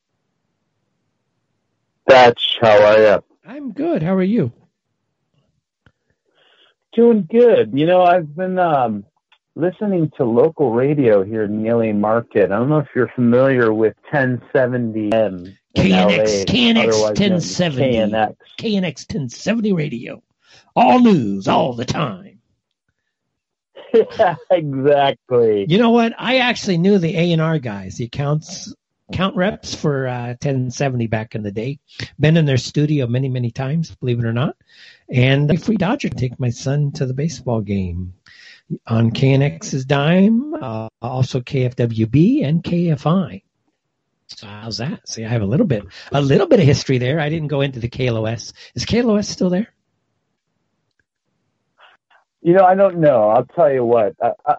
That's 2.06 2.56
how 2.60 2.76
I 2.78 3.14
am. 3.14 3.20
I'm 3.44 3.72
good. 3.72 4.02
How 4.02 4.14
are 4.14 4.22
you? 4.22 4.52
Doing 6.92 7.26
good. 7.28 7.72
You 7.74 7.86
know, 7.86 8.02
I've 8.02 8.34
been 8.34 8.58
um, 8.58 9.04
listening 9.56 10.10
to 10.16 10.24
local 10.24 10.72
radio 10.72 11.22
here 11.22 11.44
in 11.44 11.62
the 11.62 11.70
LA 11.72 11.92
market. 11.92 12.50
I 12.50 12.56
don't 12.56 12.68
know 12.68 12.78
if 12.78 12.88
you're 12.94 13.10
familiar 13.14 13.72
with 13.72 13.94
1070M. 14.12 15.56
KNX, 15.76 16.44
KNX 16.44 17.02
1070. 17.02 17.92
KNX. 17.92 18.36
KNX 18.58 19.14
1070 19.14 19.72
radio. 19.72 20.22
All 20.76 21.00
news 21.00 21.48
all 21.48 21.74
the 21.74 21.84
time. 21.84 22.40
yeah, 23.92 24.36
exactly. 24.50 25.66
You 25.68 25.78
know 25.78 25.90
what? 25.90 26.14
I 26.18 26.38
actually 26.38 26.78
knew 26.78 26.98
the 26.98 27.16
A 27.16 27.32
and 27.32 27.42
R 27.42 27.58
guys, 27.58 27.96
the 27.96 28.04
accounts 28.04 28.74
count 29.12 29.36
reps 29.36 29.74
for 29.74 30.08
uh, 30.08 30.28
1070 30.28 31.06
back 31.08 31.34
in 31.34 31.42
the 31.42 31.52
day. 31.52 31.78
Been 32.18 32.36
in 32.36 32.46
their 32.46 32.56
studio 32.56 33.06
many, 33.06 33.28
many 33.28 33.50
times, 33.50 33.94
believe 33.96 34.18
it 34.18 34.24
or 34.24 34.32
not. 34.32 34.56
And 35.08 35.50
a 35.50 35.58
free 35.58 35.76
Dodger 35.76 36.08
take 36.08 36.40
my 36.40 36.50
son 36.50 36.90
to 36.92 37.06
the 37.06 37.14
baseball 37.14 37.60
game 37.60 38.14
on 38.86 39.10
KNX's 39.10 39.84
dime, 39.84 40.54
uh, 40.54 40.88
also 41.02 41.40
KFWB 41.40 42.44
and 42.44 42.62
KFI. 42.62 43.42
So 44.26 44.46
how's 44.46 44.78
that? 44.78 45.08
See, 45.08 45.24
I 45.24 45.28
have 45.28 45.42
a 45.42 45.46
little 45.46 45.66
bit, 45.66 45.84
a 46.12 46.20
little 46.20 46.46
bit 46.46 46.60
of 46.60 46.66
history 46.66 46.98
there. 46.98 47.20
I 47.20 47.28
didn't 47.28 47.48
go 47.48 47.60
into 47.60 47.78
the 47.78 47.88
KLOS. 47.88 48.52
Is 48.74 48.86
KLOS 48.86 49.26
still 49.26 49.50
there? 49.50 49.68
You 52.40 52.52
know, 52.54 52.64
I 52.64 52.74
don't 52.74 52.98
know. 52.98 53.28
I'll 53.30 53.46
tell 53.46 53.72
you 53.72 53.84
what. 53.84 54.14
I, 54.22 54.32
I, 54.46 54.56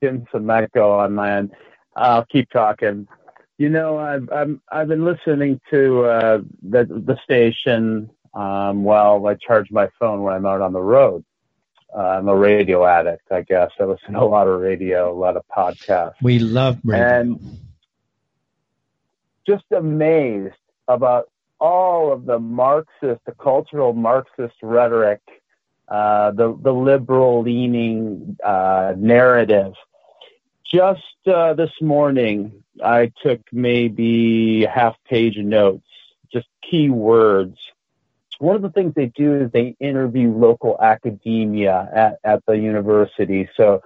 getting 0.00 0.26
some 0.30 0.48
echo 0.50 0.98
on 0.98 1.14
my 1.14 1.38
end. 1.38 1.52
I'll 1.96 2.26
keep 2.26 2.50
talking. 2.50 3.08
You 3.56 3.68
know, 3.70 3.98
I've 3.98 4.28
I'm, 4.30 4.60
I've 4.70 4.88
been 4.88 5.04
listening 5.04 5.60
to 5.70 6.04
uh, 6.04 6.38
the 6.62 6.84
the 6.84 7.16
station 7.22 8.10
um, 8.34 8.84
while 8.84 9.26
I 9.26 9.34
charge 9.34 9.70
my 9.70 9.88
phone 9.98 10.22
when 10.22 10.34
I'm 10.34 10.44
out 10.44 10.60
on 10.60 10.72
the 10.72 10.82
road. 10.82 11.24
Uh, 11.96 12.00
I'm 12.00 12.28
a 12.28 12.34
radio 12.34 12.84
addict, 12.84 13.30
I 13.30 13.42
guess. 13.42 13.70
I 13.78 13.84
listen 13.84 14.14
to 14.14 14.20
a 14.20 14.24
lot 14.24 14.48
of 14.48 14.60
radio, 14.60 15.12
a 15.12 15.16
lot 15.16 15.36
of 15.36 15.44
podcasts. 15.54 16.14
We 16.20 16.40
love 16.40 16.78
radio. 16.84 17.06
And 17.06 17.58
just 19.46 19.64
amazed 19.70 20.54
about 20.88 21.30
all 21.60 22.12
of 22.12 22.24
the 22.24 22.38
Marxist, 22.38 23.20
the 23.26 23.32
cultural 23.38 23.92
Marxist 23.92 24.56
rhetoric, 24.62 25.20
uh, 25.88 26.32
the 26.32 26.58
the 26.62 26.72
liberal 26.72 27.42
leaning 27.42 28.36
uh, 28.42 28.94
narrative. 28.96 29.74
Just 30.64 31.02
uh, 31.26 31.54
this 31.54 31.70
morning, 31.80 32.64
I 32.82 33.12
took 33.22 33.40
maybe 33.52 34.64
half 34.64 34.96
page 35.04 35.36
notes, 35.36 35.86
just 36.32 36.48
key 36.68 36.90
words. 36.90 37.56
One 38.38 38.56
of 38.56 38.62
the 38.62 38.70
things 38.70 38.94
they 38.94 39.06
do 39.06 39.34
is 39.42 39.50
they 39.52 39.76
interview 39.80 40.32
local 40.32 40.76
academia 40.80 41.88
at, 41.94 42.18
at 42.24 42.44
the 42.46 42.54
university. 42.54 43.48
So 43.56 43.82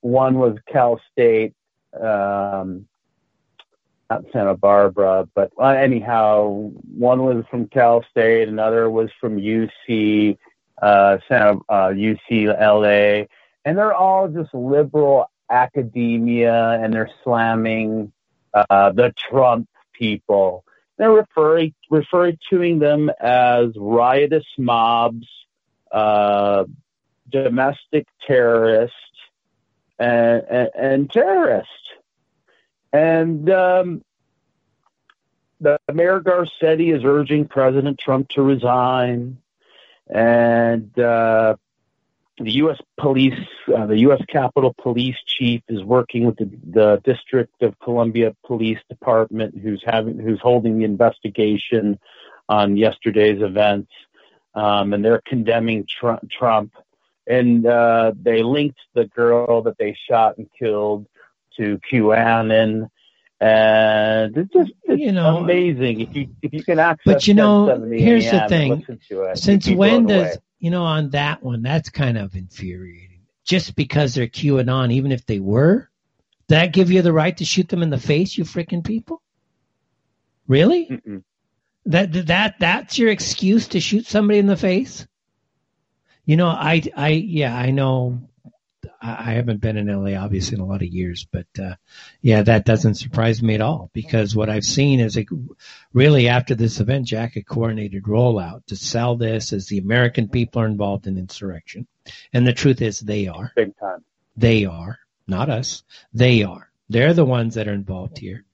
one 0.00 0.38
was 0.38 0.56
Cal 0.70 1.00
State, 1.12 1.54
um, 1.98 2.86
not 4.10 4.24
Santa 4.32 4.56
Barbara, 4.56 5.28
but 5.34 5.52
uh, 5.58 5.68
anyhow, 5.68 6.70
one 6.96 7.22
was 7.22 7.44
from 7.50 7.66
Cal 7.68 8.04
State, 8.10 8.48
another 8.48 8.90
was 8.90 9.10
from 9.20 9.38
UC, 9.38 10.36
uh, 10.82 11.18
Santa, 11.28 11.60
uh, 11.68 11.88
UCLA, 11.88 13.28
and 13.64 13.78
they're 13.78 13.94
all 13.94 14.28
just 14.28 14.52
liberal 14.52 15.30
academia, 15.50 16.72
and 16.82 16.92
they're 16.92 17.10
slamming 17.22 18.12
uh, 18.54 18.90
the 18.92 19.12
Trump 19.16 19.68
people. 19.92 20.64
They're 20.98 21.10
referring 21.10 21.74
referring 21.90 22.38
to 22.50 22.78
them 22.78 23.10
as 23.20 23.68
riotous 23.76 24.44
mobs, 24.58 25.26
uh, 25.90 26.64
domestic 27.30 28.06
terrorists, 28.26 28.96
and, 29.98 30.42
and, 30.48 30.70
and 30.74 31.10
terrorists. 31.10 31.72
And 32.92 33.48
um, 33.50 34.02
the 35.60 35.78
Mayor 35.92 36.20
Garcetti 36.20 36.94
is 36.94 37.04
urging 37.04 37.46
President 37.46 37.98
Trump 37.98 38.28
to 38.30 38.42
resign, 38.42 39.38
and 40.08 40.96
uh, 40.98 41.56
the 42.42 42.52
U.S. 42.52 42.78
Police, 42.98 43.38
uh, 43.74 43.86
the 43.86 43.98
U.S. 44.00 44.20
Capitol 44.28 44.74
Police 44.80 45.16
Chief, 45.26 45.62
is 45.68 45.82
working 45.82 46.26
with 46.26 46.36
the, 46.36 46.50
the 46.70 47.00
District 47.04 47.62
of 47.62 47.78
Columbia 47.80 48.34
Police 48.46 48.78
Department, 48.88 49.56
who's 49.58 49.82
having, 49.84 50.18
who's 50.18 50.40
holding 50.40 50.78
the 50.78 50.84
investigation 50.84 51.98
on 52.48 52.76
yesterday's 52.76 53.40
events, 53.42 53.90
um, 54.54 54.92
and 54.92 55.04
they're 55.04 55.22
condemning 55.26 55.86
Trump. 55.88 56.28
Trump. 56.30 56.72
And 57.26 57.64
uh, 57.66 58.12
they 58.20 58.42
linked 58.42 58.80
the 58.94 59.04
girl 59.04 59.62
that 59.62 59.78
they 59.78 59.96
shot 60.08 60.38
and 60.38 60.48
killed 60.58 61.06
to 61.56 61.78
QAnon. 61.90 62.88
And 63.40 64.36
it's 64.36 64.52
just 64.52 64.72
it's 64.84 65.00
You 65.00 65.12
know, 65.12 65.38
amazing 65.38 66.00
if 66.00 66.14
you 66.14 66.28
if 66.42 66.52
you 66.52 66.62
can 66.62 66.78
access. 66.78 67.04
But 67.04 67.26
you 67.26 67.34
know, 67.34 67.66
here's 67.90 68.30
the 68.30 68.46
thing. 68.48 68.84
to 69.08 69.22
it, 69.22 69.38
Since 69.38 69.68
when 69.70 70.06
does 70.06 70.22
away. 70.22 70.36
You 70.62 70.70
know 70.70 70.84
on 70.84 71.10
that 71.10 71.42
one? 71.42 71.60
That's 71.60 71.90
kind 71.90 72.16
of 72.16 72.36
infuriating. 72.36 73.18
Just 73.44 73.74
because 73.74 74.14
they're 74.14 74.28
QAnon, 74.28 74.92
even 74.92 75.10
if 75.10 75.26
they 75.26 75.40
were, 75.40 75.90
did 76.46 76.54
that 76.54 76.72
give 76.72 76.92
you 76.92 77.02
the 77.02 77.12
right 77.12 77.36
to 77.36 77.44
shoot 77.44 77.68
them 77.68 77.82
in 77.82 77.90
the 77.90 77.98
face? 77.98 78.38
You 78.38 78.44
freaking 78.44 78.84
people! 78.84 79.20
Really? 80.46 80.86
Mm-mm. 80.86 81.24
That 81.86 82.12
that 82.28 82.60
that's 82.60 82.96
your 82.96 83.10
excuse 83.10 83.66
to 83.68 83.80
shoot 83.80 84.06
somebody 84.06 84.38
in 84.38 84.46
the 84.46 84.56
face? 84.56 85.04
You 86.26 86.36
know, 86.36 86.46
I 86.46 86.80
I 86.96 87.08
yeah, 87.08 87.56
I 87.56 87.72
know. 87.72 88.20
I 89.04 89.32
haven't 89.32 89.60
been 89.60 89.76
in 89.76 89.88
LA 89.88 90.16
obviously 90.18 90.54
in 90.54 90.60
a 90.60 90.66
lot 90.66 90.82
of 90.82 90.88
years, 90.88 91.26
but 91.30 91.46
uh, 91.60 91.74
yeah, 92.20 92.42
that 92.42 92.64
doesn't 92.64 92.94
surprise 92.94 93.42
me 93.42 93.54
at 93.54 93.60
all 93.60 93.90
because 93.92 94.36
what 94.36 94.48
I've 94.48 94.64
seen 94.64 95.00
is 95.00 95.18
a, 95.18 95.26
really 95.92 96.28
after 96.28 96.54
this 96.54 96.78
event, 96.78 97.06
Jack, 97.06 97.34
a 97.34 97.42
coordinated 97.42 98.04
rollout 98.04 98.64
to 98.66 98.76
sell 98.76 99.16
this 99.16 99.52
as 99.52 99.66
the 99.66 99.78
American 99.78 100.28
people 100.28 100.62
are 100.62 100.66
involved 100.66 101.08
in 101.08 101.18
insurrection, 101.18 101.88
and 102.32 102.46
the 102.46 102.52
truth 102.52 102.80
is 102.80 103.00
they 103.00 103.26
are. 103.26 103.52
big 103.56 103.76
time. 103.76 104.04
They 104.36 104.64
are, 104.66 104.98
not 105.26 105.50
us. 105.50 105.82
They 106.14 106.44
are. 106.44 106.70
They're 106.88 107.14
the 107.14 107.24
ones 107.24 107.56
that 107.56 107.68
are 107.68 107.74
involved 107.74 108.18
here. 108.18 108.44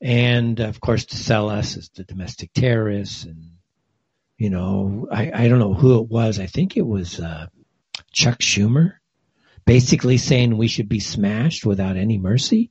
And 0.00 0.60
of 0.60 0.80
course, 0.80 1.04
to 1.06 1.16
sell 1.16 1.48
us 1.48 1.76
as 1.76 1.88
the 1.90 2.04
domestic 2.04 2.52
terrorists. 2.52 3.24
And, 3.24 3.52
you 4.36 4.50
know, 4.50 5.08
I, 5.10 5.30
I 5.32 5.48
don't 5.48 5.60
know 5.60 5.74
who 5.74 6.00
it 6.00 6.08
was. 6.08 6.38
I 6.38 6.46
think 6.46 6.76
it 6.76 6.86
was 6.86 7.20
uh, 7.20 7.46
Chuck 8.12 8.40
Schumer 8.40 8.94
basically 9.64 10.18
saying 10.18 10.56
we 10.56 10.68
should 10.68 10.88
be 10.88 11.00
smashed 11.00 11.64
without 11.64 11.96
any 11.96 12.18
mercy. 12.18 12.70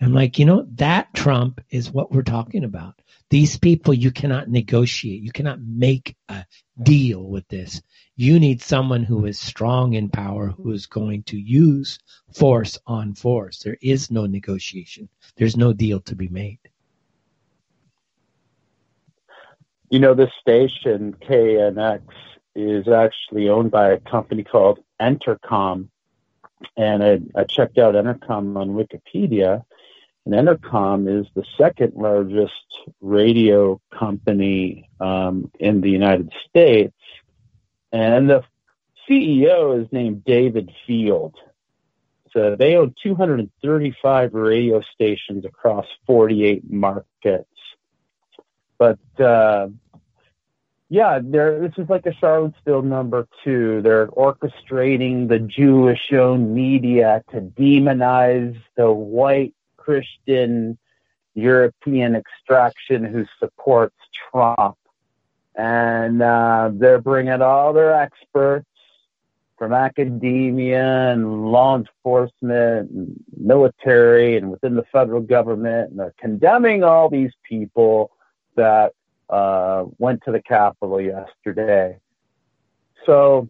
I'm 0.00 0.12
like, 0.12 0.38
you 0.38 0.44
know, 0.44 0.66
that 0.74 1.14
Trump 1.14 1.60
is 1.70 1.90
what 1.90 2.12
we're 2.12 2.22
talking 2.22 2.64
about. 2.64 3.00
These 3.30 3.58
people, 3.58 3.94
you 3.94 4.10
cannot 4.10 4.48
negotiate. 4.48 5.22
You 5.22 5.32
cannot 5.32 5.60
make 5.60 6.16
a 6.28 6.44
deal 6.82 7.22
with 7.22 7.48
this. 7.48 7.80
You 8.16 8.38
need 8.38 8.62
someone 8.62 9.02
who 9.02 9.24
is 9.24 9.38
strong 9.38 9.94
in 9.94 10.08
power, 10.08 10.48
who 10.48 10.72
is 10.72 10.86
going 10.86 11.22
to 11.24 11.38
use 11.38 11.98
force 12.32 12.78
on 12.86 13.14
force. 13.14 13.60
There 13.60 13.78
is 13.80 14.10
no 14.10 14.26
negotiation. 14.26 15.08
There's 15.36 15.56
no 15.56 15.72
deal 15.72 16.00
to 16.02 16.14
be 16.14 16.28
made. 16.28 16.58
You 19.90 20.00
know, 20.00 20.14
this 20.14 20.30
station, 20.40 21.14
KNX, 21.28 22.02
is 22.54 22.88
actually 22.88 23.48
owned 23.48 23.70
by 23.70 23.92
a 23.92 24.00
company 24.00 24.44
called 24.44 24.80
Entercom. 25.00 25.88
And 26.76 27.02
I, 27.02 27.20
I 27.34 27.44
checked 27.44 27.78
out 27.78 27.94
Entercom 27.94 28.56
on 28.56 28.70
Wikipedia, 28.70 29.64
and 30.24 30.34
Entercom 30.34 31.20
is 31.20 31.26
the 31.34 31.44
second 31.58 31.94
largest 31.94 32.52
radio 33.00 33.80
company 33.92 34.88
um, 35.00 35.50
in 35.58 35.80
the 35.80 35.90
United 35.90 36.32
States. 36.48 36.94
And 37.92 38.30
the 38.30 38.42
CEO 39.08 39.82
is 39.82 39.92
named 39.92 40.24
David 40.24 40.72
Field. 40.86 41.34
So 42.32 42.56
they 42.58 42.74
own 42.74 42.94
235 43.02 44.34
radio 44.34 44.80
stations 44.92 45.44
across 45.44 45.86
48 46.06 46.68
markets. 46.68 47.48
But 48.78 48.98
uh, 49.20 49.68
yeah, 50.94 51.18
they're, 51.20 51.58
this 51.58 51.72
is 51.76 51.88
like 51.88 52.06
a 52.06 52.14
Charlottesville 52.14 52.82
number 52.82 53.26
two. 53.42 53.82
They're 53.82 54.06
orchestrating 54.06 55.26
the 55.28 55.40
Jewish-owned 55.40 56.54
media 56.54 57.24
to 57.32 57.40
demonize 57.40 58.56
the 58.76 58.92
white 58.92 59.54
Christian 59.76 60.78
European 61.34 62.14
extraction 62.14 63.02
who 63.04 63.26
supports 63.40 63.96
Trump. 64.30 64.76
And 65.56 66.22
uh, 66.22 66.70
they're 66.74 67.00
bringing 67.00 67.42
all 67.42 67.72
their 67.72 67.92
experts 67.92 68.68
from 69.58 69.72
academia 69.72 71.10
and 71.10 71.50
law 71.50 71.76
enforcement 71.76 72.90
and 72.92 73.24
military 73.36 74.36
and 74.36 74.48
within 74.48 74.76
the 74.76 74.84
federal 74.92 75.22
government, 75.22 75.90
and 75.90 75.98
they're 75.98 76.14
condemning 76.18 76.84
all 76.84 77.08
these 77.10 77.32
people 77.48 78.12
that 78.54 78.92
uh, 79.28 79.84
went 79.98 80.22
to 80.24 80.32
the 80.32 80.40
Capitol 80.40 81.00
yesterday. 81.00 81.98
So 83.06 83.48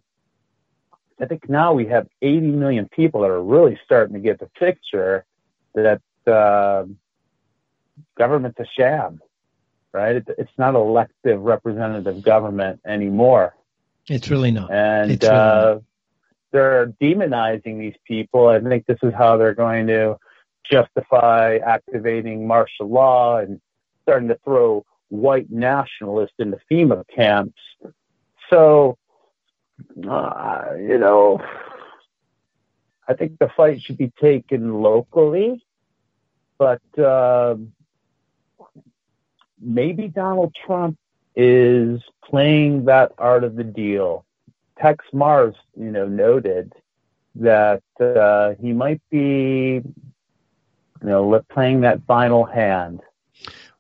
I 1.21 1.27
think 1.27 1.49
now 1.49 1.73
we 1.73 1.87
have 1.87 2.09
80 2.23 2.41
million 2.49 2.89
people 2.89 3.23
that 3.23 3.31
are 3.31 3.43
really 3.43 3.79
starting 3.85 4.15
to 4.15 4.21
get 4.21 4.41
the 4.41 4.47
picture 4.59 5.25
that 5.75 6.01
uh, 6.27 6.85
government's 8.17 8.59
a 8.59 8.67
sham, 8.77 9.21
right? 9.93 10.17
It, 10.17 10.29
it's 10.39 10.53
not 10.59 10.75
elective 10.75 11.41
representative 11.41 12.23
government 12.23 12.81
anymore. 12.87 13.55
It's 14.09 14.29
really 14.29 14.51
not. 14.51 14.71
And 14.73 15.23
really 15.23 15.35
uh, 15.35 15.79
they're 16.53 16.87
demonizing 17.01 17.79
these 17.79 17.97
people. 18.05 18.49
I 18.49 18.61
think 18.61 18.87
this 18.87 18.99
is 19.03 19.13
how 19.15 19.37
they're 19.37 19.55
going 19.55 19.87
to 19.89 20.17
justify 20.71 21.59
activating 21.59 22.47
martial 22.47 22.89
law 22.89 23.39
and 23.39 23.61
starting 24.03 24.29
to 24.29 24.39
throw 24.45 24.85
white 25.15 25.51
nationalists 25.51 26.35
in 26.39 26.51
the 26.51 26.59
FEMA 26.71 27.05
camps. 27.15 27.61
So, 28.51 28.99
uh, 30.09 30.65
you 30.79 30.99
know, 30.99 31.41
I 33.09 33.15
think 33.15 33.39
the 33.39 33.49
fight 33.57 33.83
should 33.83 33.99
be 33.99 34.13
taken 34.21 34.83
locally, 34.83 35.65
but 36.59 36.83
uh, 36.99 37.57
maybe 39.61 40.09
Donald 40.09 40.55
Trump 40.67 40.99
is 41.37 42.01
playing 42.25 42.85
that 42.87 43.13
art 43.19 43.45
of 43.45 43.57
the 43.57 43.65
deal. 43.65 44.25
Texe 44.81 45.05
Marrs, 45.13 45.55
you 45.77 45.91
know, 45.91 46.07
noted 46.07 46.73
that 47.37 47.83
uh, 48.01 48.55
he 48.61 48.73
might 48.73 49.01
be, 49.11 49.83
you 49.83 49.85
know, 51.03 51.43
playing 51.51 51.81
that 51.83 52.01
final 52.07 52.45
hand. 52.45 53.01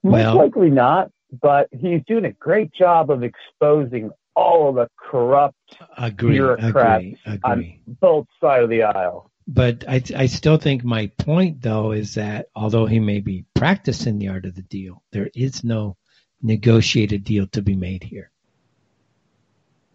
Well- 0.03 0.35
Most 0.35 0.37
likely 0.37 0.71
not, 0.71 1.11
but 1.41 1.69
he's 1.73 2.03
doing 2.07 2.25
a 2.25 2.33
great 2.33 2.73
job 2.73 3.11
of 3.11 3.23
exposing 3.23 4.11
all 4.37 4.69
of 4.69 4.75
the 4.75 4.89
corrupt 4.97 5.77
agree, 5.97 6.33
bureaucrats 6.33 7.05
agree, 7.05 7.19
agree. 7.27 7.81
on 7.87 7.97
both 8.01 8.27
sides 8.41 8.65
of 8.65 8.71
the 8.71 8.83
aisle. 8.83 9.31
But 9.47 9.85
I, 9.87 10.03
I 10.17 10.27
still 10.27 10.57
think 10.57 10.85
my 10.85 11.09
point, 11.19 11.61
though, 11.61 11.93
is 11.93 12.15
that 12.15 12.47
although 12.57 12.87
he 12.87 12.99
may 12.99 13.21
be 13.21 13.45
practicing 13.55 14.19
the 14.19 14.29
art 14.29 14.47
of 14.47 14.55
the 14.55 14.63
deal, 14.63 15.03
there 15.13 15.31
is 15.35 15.63
no 15.63 15.97
negotiated 16.43 17.25
deal 17.25 17.47
to 17.49 17.61
be 17.61 17.77
made 17.77 18.03
here. 18.03 18.31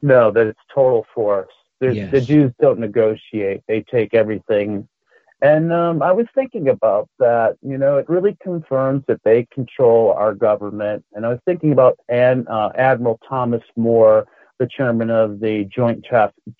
No, 0.01 0.31
that 0.31 0.47
it's 0.47 0.59
total 0.73 1.05
force. 1.13 1.51
Yes. 1.81 2.11
The 2.11 2.21
Jews 2.21 2.51
don't 2.59 2.79
negotiate; 2.79 3.63
they 3.67 3.81
take 3.81 4.13
everything. 4.13 4.87
And 5.41 5.71
um, 5.71 6.01
I 6.01 6.11
was 6.11 6.25
thinking 6.35 6.67
about 6.67 7.09
that. 7.19 7.55
You 7.61 7.77
know, 7.77 7.97
it 7.97 8.09
really 8.09 8.37
confirms 8.41 9.03
that 9.07 9.23
they 9.23 9.47
control 9.53 10.11
our 10.11 10.33
government. 10.33 11.05
And 11.13 11.25
I 11.25 11.29
was 11.29 11.39
thinking 11.45 11.71
about 11.71 11.97
An, 12.09 12.45
uh, 12.47 12.71
Admiral 12.75 13.19
Thomas 13.27 13.63
Moorer, 13.77 14.27
the 14.57 14.67
chairman 14.67 15.09
of 15.09 15.39
the 15.39 15.65
Joint 15.65 16.05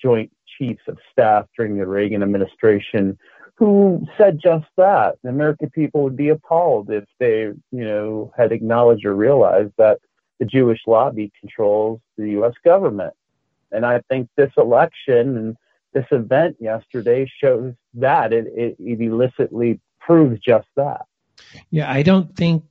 Joint 0.02 0.32
Chiefs 0.58 0.84
of 0.88 0.98
Staff 1.12 1.48
during 1.58 1.78
the 1.78 1.86
Reagan 1.86 2.24
administration, 2.24 3.18
who 3.56 4.08
said 4.18 4.40
just 4.42 4.68
that. 4.78 5.18
The 5.24 5.30
American 5.30 5.70
people 5.72 6.04
would 6.04 6.16
be 6.16 6.30
appalled 6.30 6.90
if 6.90 7.04
they, 7.20 7.42
you 7.42 7.58
know, 7.72 8.32
had 8.38 8.54
acknowledged 8.54 9.04
or 9.04 9.14
realized 9.14 9.74
that 9.78 10.00
the 10.40 10.46
Jewish 10.46 10.80
lobby 10.88 11.34
controls 11.38 12.00
the 12.18 12.30
U.S. 12.32 12.54
government. 12.64 13.14
And 13.74 13.86
I 13.86 14.02
think 14.10 14.30
this 14.38 14.52
election 14.56 15.38
and 15.38 15.58
this 15.94 16.06
event 16.12 16.58
yesterday 16.60 17.30
shows 17.42 17.74
that 17.96 18.34
it, 18.34 18.48
it, 18.56 18.76
it 18.80 19.02
illicitly 19.02 19.80
proves 20.00 20.40
just 20.40 20.68
that. 20.76 21.06
Yeah, 21.72 21.92
I 21.92 22.04
don't 22.04 22.36
think 22.36 22.64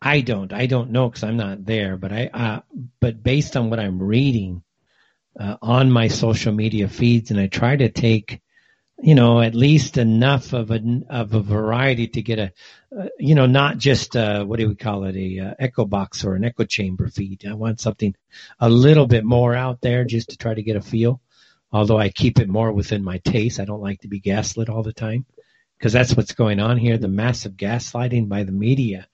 I 0.00 0.20
don't. 0.20 0.52
I 0.52 0.66
don't 0.66 0.90
know 0.90 1.08
because 1.08 1.24
I'm 1.24 1.36
not 1.36 1.64
there. 1.64 1.96
But 1.96 2.12
I. 2.12 2.30
Uh, 2.32 2.60
but 3.00 3.22
based 3.22 3.56
on 3.56 3.70
what 3.70 3.80
I'm 3.80 4.00
reading 4.00 4.62
uh, 5.38 5.56
on 5.60 5.90
my 5.90 6.08
social 6.08 6.52
media 6.52 6.88
feeds, 6.88 7.30
and 7.30 7.40
I 7.40 7.48
try 7.48 7.76
to 7.76 7.88
take, 7.88 8.40
you 9.00 9.14
know, 9.14 9.40
at 9.40 9.54
least 9.54 9.98
enough 9.98 10.52
of 10.52 10.70
a 10.70 11.02
of 11.08 11.34
a 11.34 11.40
variety 11.40 12.06
to 12.08 12.22
get 12.22 12.38
a, 12.38 12.52
uh, 12.96 13.08
you 13.18 13.34
know, 13.34 13.46
not 13.46 13.78
just 13.78 14.16
uh, 14.16 14.44
what 14.44 14.60
do 14.60 14.68
we 14.68 14.76
call 14.76 15.04
it, 15.04 15.16
a 15.16 15.50
uh, 15.50 15.54
echo 15.58 15.84
box 15.84 16.24
or 16.24 16.34
an 16.34 16.44
echo 16.44 16.64
chamber 16.64 17.08
feed. 17.08 17.44
I 17.46 17.54
want 17.54 17.80
something 17.80 18.14
a 18.60 18.68
little 18.68 19.06
bit 19.06 19.24
more 19.24 19.54
out 19.54 19.80
there 19.80 20.04
just 20.04 20.30
to 20.30 20.36
try 20.36 20.54
to 20.54 20.62
get 20.62 20.76
a 20.76 20.80
feel. 20.80 21.20
Although 21.72 21.98
I 21.98 22.08
keep 22.08 22.38
it 22.38 22.48
more 22.48 22.72
within 22.72 23.04
my 23.04 23.18
taste, 23.18 23.60
I 23.60 23.64
don't 23.64 23.82
like 23.82 24.00
to 24.00 24.08
be 24.08 24.20
gaslit 24.20 24.68
all 24.68 24.82
the 24.82 24.92
time 24.92 25.26
because 25.78 25.92
that's 25.92 26.16
what's 26.16 26.32
going 26.32 26.60
on 26.60 26.78
here. 26.78 26.98
The 26.98 27.08
massive 27.08 27.52
gaslighting 27.52 28.28
by 28.28 28.44
the 28.44 28.52
media 28.52 29.06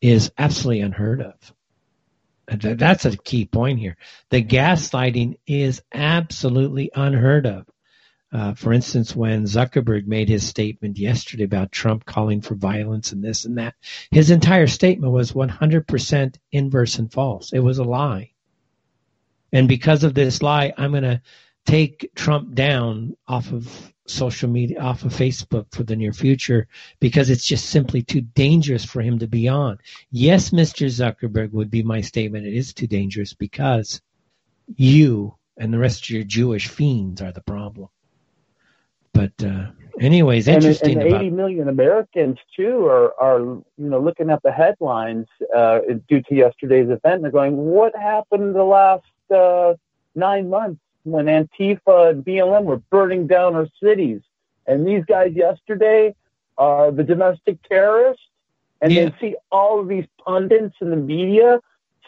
is 0.00 0.32
absolutely 0.38 0.80
unheard 0.80 1.22
of. 1.22 1.34
That's 2.48 3.04
a 3.04 3.16
key 3.16 3.44
point 3.44 3.78
here. 3.78 3.96
The 4.30 4.42
gaslighting 4.42 5.38
is 5.46 5.82
absolutely 5.92 6.90
unheard 6.94 7.46
of. 7.46 7.66
Uh, 8.30 8.54
for 8.54 8.72
instance, 8.72 9.16
when 9.16 9.44
Zuckerberg 9.44 10.06
made 10.06 10.28
his 10.28 10.46
statement 10.46 10.98
yesterday 10.98 11.44
about 11.44 11.72
Trump 11.72 12.04
calling 12.04 12.42
for 12.42 12.54
violence 12.54 13.12
and 13.12 13.24
this 13.24 13.44
and 13.44 13.58
that, 13.58 13.74
his 14.10 14.30
entire 14.30 14.66
statement 14.66 15.12
was 15.12 15.32
100% 15.32 16.36
inverse 16.52 16.98
and 16.98 17.12
false. 17.12 17.52
It 17.52 17.60
was 17.60 17.78
a 17.78 17.84
lie. 17.84 18.32
And 19.52 19.66
because 19.66 20.04
of 20.04 20.12
this 20.12 20.42
lie, 20.42 20.74
I'm 20.76 20.90
going 20.90 21.04
to 21.04 21.22
take 21.68 22.10
Trump 22.14 22.54
down 22.54 23.14
off 23.28 23.52
of 23.52 23.92
social 24.06 24.48
media, 24.48 24.80
off 24.80 25.04
of 25.04 25.12
Facebook 25.12 25.66
for 25.70 25.82
the 25.82 25.94
near 25.94 26.14
future 26.14 26.66
because 26.98 27.28
it's 27.28 27.44
just 27.44 27.66
simply 27.66 28.00
too 28.00 28.22
dangerous 28.22 28.86
for 28.86 29.02
him 29.02 29.18
to 29.18 29.26
be 29.26 29.48
on. 29.48 29.78
Yes, 30.10 30.48
Mr. 30.48 30.86
Zuckerberg 30.86 31.52
would 31.52 31.70
be 31.70 31.82
my 31.82 32.00
statement. 32.00 32.46
It 32.46 32.54
is 32.54 32.72
too 32.72 32.86
dangerous 32.86 33.34
because 33.34 34.00
you 34.76 35.34
and 35.58 35.70
the 35.70 35.78
rest 35.78 36.04
of 36.04 36.10
your 36.10 36.24
Jewish 36.24 36.68
fiends 36.68 37.20
are 37.20 37.32
the 37.32 37.42
problem. 37.42 37.88
But 39.12 39.32
uh, 39.44 39.66
anyways, 40.00 40.48
And, 40.48 40.56
interesting 40.56 40.98
and 40.98 41.08
about 41.08 41.20
80 41.20 41.30
million 41.30 41.68
Americans 41.68 42.38
too 42.56 42.86
are, 42.86 43.12
are 43.20 43.40
you 43.40 43.64
know 43.76 44.00
looking 44.00 44.30
at 44.30 44.42
the 44.42 44.52
headlines 44.52 45.26
uh, 45.54 45.80
due 46.08 46.22
to 46.22 46.34
yesterday's 46.34 46.88
event. 46.88 47.16
And 47.16 47.24
they're 47.24 47.30
going, 47.30 47.56
"What 47.56 47.94
happened 47.94 48.54
the 48.54 48.62
last 48.62 49.04
uh, 49.30 49.74
nine 50.14 50.48
months 50.48 50.80
when 51.10 51.26
Antifa 51.26 52.10
and 52.10 52.24
BLM 52.24 52.64
were 52.64 52.78
burning 52.90 53.26
down 53.26 53.54
our 53.54 53.68
cities?" 53.82 54.20
And 54.66 54.86
these 54.86 55.04
guys 55.04 55.32
yesterday 55.34 56.14
are 56.58 56.90
the 56.90 57.04
domestic 57.04 57.62
terrorists, 57.68 58.22
and 58.80 58.92
Yeah. 58.92 59.06
they 59.10 59.14
see 59.20 59.36
all 59.50 59.80
of 59.80 59.88
these 59.88 60.06
pundits 60.24 60.76
in 60.80 60.90
the 60.90 60.96
media 60.96 61.60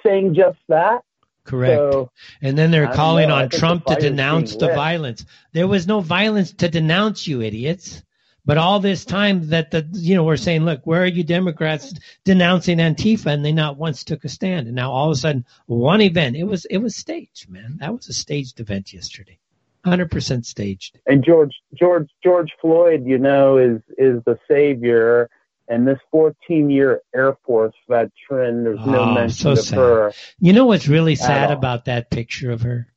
saying 0.03 0.35
just 0.35 0.59
that. 0.69 1.03
correct. 1.45 1.75
So 1.93 2.11
And 2.43 2.57
then 2.57 2.71
they're 2.71 2.93
calling 2.93 3.29
know. 3.29 3.35
On 3.37 3.49
Trump 3.49 3.87
the 3.87 3.95
to 3.95 4.01
denounce 4.01 4.55
the 4.57 4.67
lit. 4.67 4.77
violence. 4.77 5.25
There 5.53 5.67
was 5.67 5.87
no 5.87 6.01
violence 6.01 6.53
to 6.53 6.69
denounce 6.69 7.27
you 7.27 7.43
idiots. 7.43 8.03
But 8.51 8.59
all 8.59 8.81
this 8.81 9.05
time 9.05 9.51
that 9.51 9.71
the 9.71 9.87
you 9.93 10.17
know 10.17 10.25
we're 10.25 10.37
saying, 10.37 10.65
look, 10.65 10.85
where 10.85 11.05
are 11.05 11.07
you 11.07 11.23
Democrats 11.23 11.95
denouncing 12.25 12.79
Antifa, 12.79 13.27
and 13.27 13.45
they 13.45 13.53
not 13.53 13.77
once 13.77 14.03
took 14.03 14.25
a 14.25 14.29
stand, 14.29 14.67
and 14.67 14.75
now 14.75 14.91
all 14.91 15.07
of 15.07 15.13
a 15.13 15.21
sudden 15.21 15.45
one 15.67 16.01
event, 16.01 16.35
it 16.35 16.43
was 16.43 16.65
it 16.65 16.79
was 16.79 16.97
staged, 16.97 17.49
man. 17.49 17.77
That 17.79 17.95
was 17.95 18.09
a 18.09 18.13
staged 18.13 18.59
event 18.59 18.93
yesterday, 18.93 19.39
hundred 19.85 20.11
percent 20.11 20.47
staged. 20.47 20.99
and 21.07 21.23
George 21.25 21.53
George 21.75 22.11
George 22.25 22.51
Floyd, 22.61 23.07
you 23.07 23.19
know, 23.19 23.57
is 23.57 23.83
is 23.97 24.21
the 24.25 24.37
savior. 24.49 25.31
And 25.69 25.87
this 25.87 26.01
14 26.11 26.71
year 26.71 27.03
Air 27.15 27.37
Force 27.47 27.77
veteran, 27.89 28.65
there's 28.65 28.85
no 28.85 29.03
Oh, 29.03 29.15
mention 29.15 29.31
so 29.31 29.53
of 29.53 29.61
sad. 29.61 29.79
her. 29.79 30.13
You 30.41 30.55
know 30.55 30.67
what's 30.67 30.89
really 30.89 31.15
sad 31.15 31.53
about 31.53 31.85
that 31.85 32.11
picture 32.11 32.51
of 32.51 32.63
her? 32.63 32.89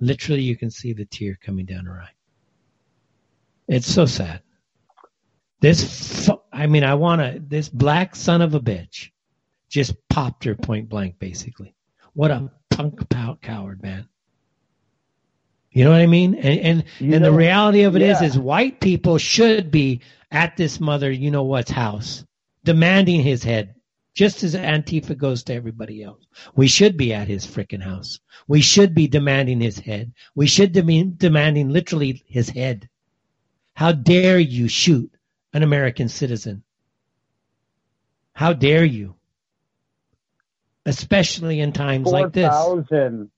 Literally, 0.00 0.42
you 0.42 0.56
can 0.56 0.70
see 0.72 0.94
the 0.94 1.04
tear 1.04 1.38
coming 1.40 1.64
down 1.64 1.84
her 1.84 2.00
eye. 2.00 2.10
It's 3.68 3.86
so 3.86 4.06
sad. 4.06 4.40
This, 5.60 6.26
fu- 6.26 6.40
I 6.52 6.66
mean, 6.66 6.84
I 6.84 6.94
want 6.94 7.20
to, 7.22 7.40
this 7.40 7.68
black 7.68 8.14
son 8.14 8.42
of 8.42 8.54
a 8.54 8.60
bitch 8.60 9.10
just 9.68 9.94
popped 10.08 10.44
her 10.44 10.54
point 10.54 10.88
blank, 10.88 11.18
basically. 11.18 11.74
What 12.12 12.30
a 12.30 12.50
punk 12.70 13.08
pout 13.08 13.40
coward, 13.42 13.82
man. 13.82 14.08
You 15.70 15.84
know 15.84 15.90
what 15.90 16.00
I 16.00 16.06
mean? 16.06 16.34
And 16.36 16.58
and, 16.60 16.84
You 17.00 17.14
and 17.14 17.24
the 17.24 17.32
reality 17.32 17.82
of 17.82 17.96
it 17.96 18.02
is, 18.02 18.20
yeah. 18.20 18.28
is 18.28 18.38
white 18.38 18.80
people 18.80 19.18
should 19.18 19.70
be 19.70 20.00
at 20.30 20.56
this 20.56 20.80
mother, 20.80 21.10
you 21.10 21.30
know 21.30 21.42
what's 21.42 21.70
house, 21.70 22.24
demanding 22.64 23.20
his 23.22 23.42
head, 23.44 23.74
just 24.14 24.42
as 24.42 24.54
Antifa 24.54 25.16
goes 25.16 25.42
to 25.44 25.54
everybody 25.54 26.02
else. 26.02 26.26
We 26.54 26.66
should 26.66 26.96
be 26.96 27.12
at 27.12 27.28
his 27.28 27.46
frickin' 27.46 27.82
house. 27.82 28.20
We 28.48 28.60
should 28.62 28.94
be 28.94 29.06
demanding 29.06 29.60
his 29.60 29.78
head. 29.78 30.12
We 30.34 30.46
should 30.46 30.72
be 30.72 31.12
demanding 31.16 31.68
literally 31.68 32.24
his 32.26 32.48
head. 32.48 32.88
How 33.74 33.92
dare 33.92 34.38
you 34.38 34.68
shoot 34.68 35.10
an 35.56 35.62
American 35.62 36.10
citizen? 36.10 36.62
How 38.34 38.52
dare 38.52 38.84
you? 38.84 39.14
Especially 40.84 41.60
in 41.60 41.72
times 41.72 42.06
like 42.08 42.32
this. 42.32 42.52
4,000 42.52 43.30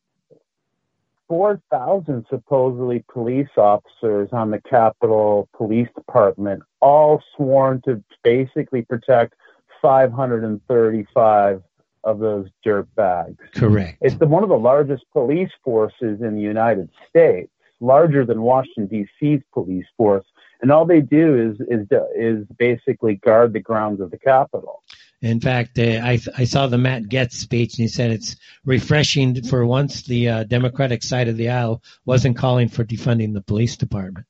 4,000 1.29 2.27
supposedly 2.29 3.05
police 3.13 3.49
officers 3.57 4.31
on 4.33 4.51
the 4.51 4.61
Capitol 4.69 5.49
Police 5.57 5.89
Department, 5.95 6.63
all 6.81 7.23
sworn 7.37 7.83
to 7.83 8.03
basically 8.25 8.83
protect 8.83 9.35
535 9.81 11.63
of 12.03 12.19
those 12.19 12.49
dirt 12.65 12.93
bags. 12.97 13.37
Correct. 13.55 13.99
It's 14.01 14.17
the, 14.17 14.27
one 14.27 14.43
of 14.43 14.49
the 14.49 14.59
largest 14.59 15.05
police 15.13 15.51
forces 15.63 16.21
in 16.21 16.35
the 16.35 16.41
United 16.41 16.89
States, 17.09 17.53
larger 17.79 18.25
than 18.25 18.43
Washington 18.43 18.87
D.C.'s 18.87 19.43
police 19.53 19.87
force, 19.97 20.25
and 20.61 20.73
all 20.73 20.85
they 20.85 21.01
do 21.01 21.37
is 21.37 21.61
is 21.69 21.87
is 22.17 22.47
basically 22.59 23.17
guard 23.17 23.53
the 23.53 23.61
grounds 23.61 24.01
of 24.01 24.11
the 24.11 24.19
Capitol. 24.19 24.83
In 25.21 25.41
fact, 25.41 25.79
uh, 25.79 26.01
I 26.03 26.21
I 26.37 26.45
saw 26.45 26.67
the 26.67 26.79
Matt 26.79 27.05
Gaetz 27.05 27.33
speech, 27.33 27.75
and 27.75 27.85
he 27.85 27.89
said 27.89 28.11
it's 28.11 28.37
refreshing 28.65 29.43
for 29.43 29.67
once 29.67 30.03
the 30.03 30.29
uh, 30.29 30.45
Democratic 30.45 31.03
side 31.03 31.29
of 31.29 31.37
the 31.37 31.51
aisle 31.51 31.83
wasn't 32.05 32.37
calling 32.37 32.69
for 32.69 32.85
defunding 32.85 33.35
the 33.35 33.41
police 33.41 33.77
department. 33.77 34.27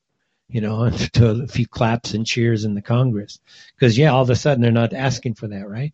You 0.47 0.61
know, 0.61 0.89
to 1.13 1.43
a 1.43 1.47
few 1.47 1.67
claps 1.67 2.13
and 2.13 2.25
cheers 2.25 2.65
in 2.65 2.73
the 2.73 2.81
Congress, 2.81 3.39
because 3.75 3.97
yeah, 3.97 4.11
all 4.11 4.23
of 4.23 4.29
a 4.29 4.35
sudden 4.35 4.61
they're 4.61 4.71
not 4.71 4.93
asking 4.93 5.35
for 5.35 5.47
that, 5.47 5.69
right? 5.69 5.93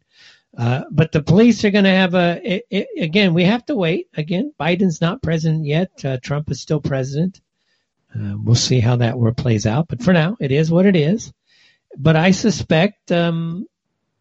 Uh, 0.57 0.83
but 0.89 1.11
the 1.11 1.21
police 1.21 1.65
are 1.65 1.71
going 1.71 1.83
to 1.83 1.89
have 1.89 2.13
a 2.13 2.39
it, 2.41 2.65
it, 2.69 2.87
again. 3.03 3.33
We 3.33 3.43
have 3.43 3.65
to 3.65 3.75
wait. 3.75 4.07
Again, 4.15 4.53
Biden's 4.57 5.01
not 5.01 5.21
president 5.21 5.65
yet. 5.65 5.91
Uh, 6.05 6.17
Trump 6.21 6.49
is 6.49 6.61
still 6.61 6.79
president. 6.79 7.41
Uh, 8.15 8.35
we'll 8.41 8.55
see 8.55 8.79
how 8.79 8.95
that 8.95 9.17
war 9.17 9.33
plays 9.33 9.65
out. 9.65 9.87
But 9.87 10.01
for 10.01 10.13
now, 10.13 10.37
it 10.39 10.51
is 10.51 10.71
what 10.71 10.85
it 10.85 10.95
is. 10.95 11.33
But 11.97 12.15
I 12.15 12.31
suspect 12.31 13.11
um, 13.11 13.67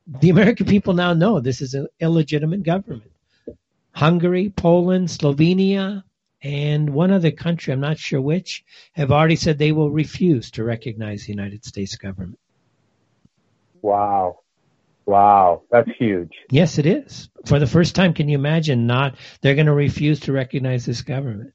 the 0.06 0.30
American 0.30 0.66
people 0.66 0.94
now 0.94 1.14
know 1.14 1.40
this 1.40 1.60
is 1.60 1.74
an 1.74 1.86
illegitimate 2.00 2.62
government. 2.62 3.10
Hungary, 3.92 4.50
Poland, 4.50 5.08
Slovenia, 5.08 6.02
and 6.42 6.90
one 6.90 7.10
other 7.10 7.30
country, 7.30 7.72
I'm 7.72 7.80
not 7.80 7.98
sure 7.98 8.20
which, 8.20 8.64
have 8.92 9.12
already 9.12 9.36
said 9.36 9.56
they 9.56 9.72
will 9.72 9.90
refuse 9.90 10.50
to 10.52 10.64
recognize 10.64 11.24
the 11.24 11.32
United 11.32 11.64
States 11.64 11.96
government. 11.96 12.38
Wow. 13.80 14.40
Wow, 15.06 15.62
that's 15.70 15.90
huge. 15.98 16.32
Yes, 16.50 16.78
it 16.78 16.86
is. 16.86 17.28
For 17.46 17.58
the 17.58 17.66
first 17.66 17.94
time, 17.94 18.14
can 18.14 18.28
you 18.28 18.38
imagine 18.38 18.86
not, 18.86 19.16
they're 19.40 19.54
going 19.54 19.66
to 19.66 19.74
refuse 19.74 20.20
to 20.20 20.32
recognize 20.32 20.86
this 20.86 21.02
government. 21.02 21.52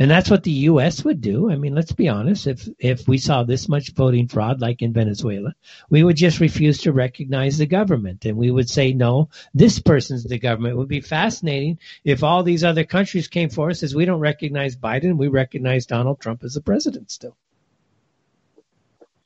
And 0.00 0.10
that's 0.10 0.30
what 0.30 0.44
the 0.44 0.50
U.S. 0.50 1.04
would 1.04 1.20
do. 1.20 1.50
I 1.50 1.56
mean, 1.56 1.74
let's 1.74 1.92
be 1.92 2.08
honest. 2.08 2.46
If, 2.46 2.66
if 2.78 3.06
we 3.06 3.18
saw 3.18 3.42
this 3.42 3.68
much 3.68 3.92
voting 3.92 4.28
fraud 4.28 4.58
like 4.58 4.80
in 4.80 4.94
Venezuela, 4.94 5.54
we 5.90 6.02
would 6.02 6.16
just 6.16 6.40
refuse 6.40 6.78
to 6.78 6.92
recognize 6.92 7.58
the 7.58 7.66
government 7.66 8.24
and 8.24 8.38
we 8.38 8.50
would 8.50 8.70
say, 8.70 8.94
no, 8.94 9.28
this 9.52 9.78
person's 9.78 10.24
the 10.24 10.38
government. 10.38 10.72
It 10.72 10.78
would 10.78 10.88
be 10.88 11.02
fascinating 11.02 11.78
if 12.02 12.24
all 12.24 12.42
these 12.42 12.64
other 12.64 12.84
countries 12.84 13.28
came 13.28 13.50
for 13.50 13.68
us 13.68 13.82
as 13.82 13.94
we 13.94 14.06
don't 14.06 14.20
recognize 14.20 14.74
Biden. 14.74 15.18
We 15.18 15.28
recognize 15.28 15.84
Donald 15.84 16.18
Trump 16.18 16.44
as 16.44 16.54
the 16.54 16.62
president 16.62 17.10
still. 17.10 17.36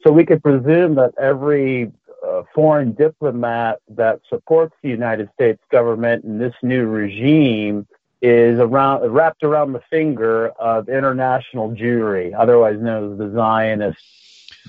So 0.03 0.11
we 0.11 0.27
could 0.27 0.43
presume 0.43 0.97
that 0.97 1.13
every 1.21 1.93
uh, 2.27 2.43
foreign 2.53 2.95
diplomat 2.95 3.79
that 3.91 4.23
supports 4.29 4.75
the 4.83 4.89
United 4.89 5.31
States 5.35 5.63
government 5.71 6.25
and 6.25 6.41
this 6.41 6.55
new 6.65 6.85
regime 6.87 7.87
is 8.25 8.59
around 8.59 9.07
wrapped 9.13 9.43
around 9.43 9.75
the 9.75 9.83
finger 9.91 10.49
of 10.49 10.89
international 10.89 11.73
Jewry, 11.73 12.33
otherwise 12.37 12.81
known 12.81 13.13
as 13.13 13.19
the 13.19 13.31
Zionist 13.35 13.99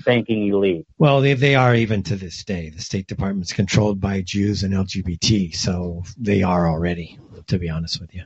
banking 0.04 0.48
elite. 0.48 0.86
Well, 0.98 1.22
they, 1.22 1.32
they 1.32 1.54
are 1.54 1.74
even 1.74 2.02
to 2.02 2.16
this 2.16 2.44
day. 2.44 2.68
The 2.68 2.82
State 2.82 3.06
Department's 3.06 3.54
controlled 3.54 3.98
by 3.98 4.20
Jews 4.20 4.62
and 4.62 4.74
LGBT, 4.74 5.56
so 5.56 6.02
they 6.18 6.42
are 6.42 6.68
already, 6.68 7.18
to 7.46 7.58
be 7.58 7.70
honest 7.70 7.98
with 7.98 8.14
you. 8.14 8.24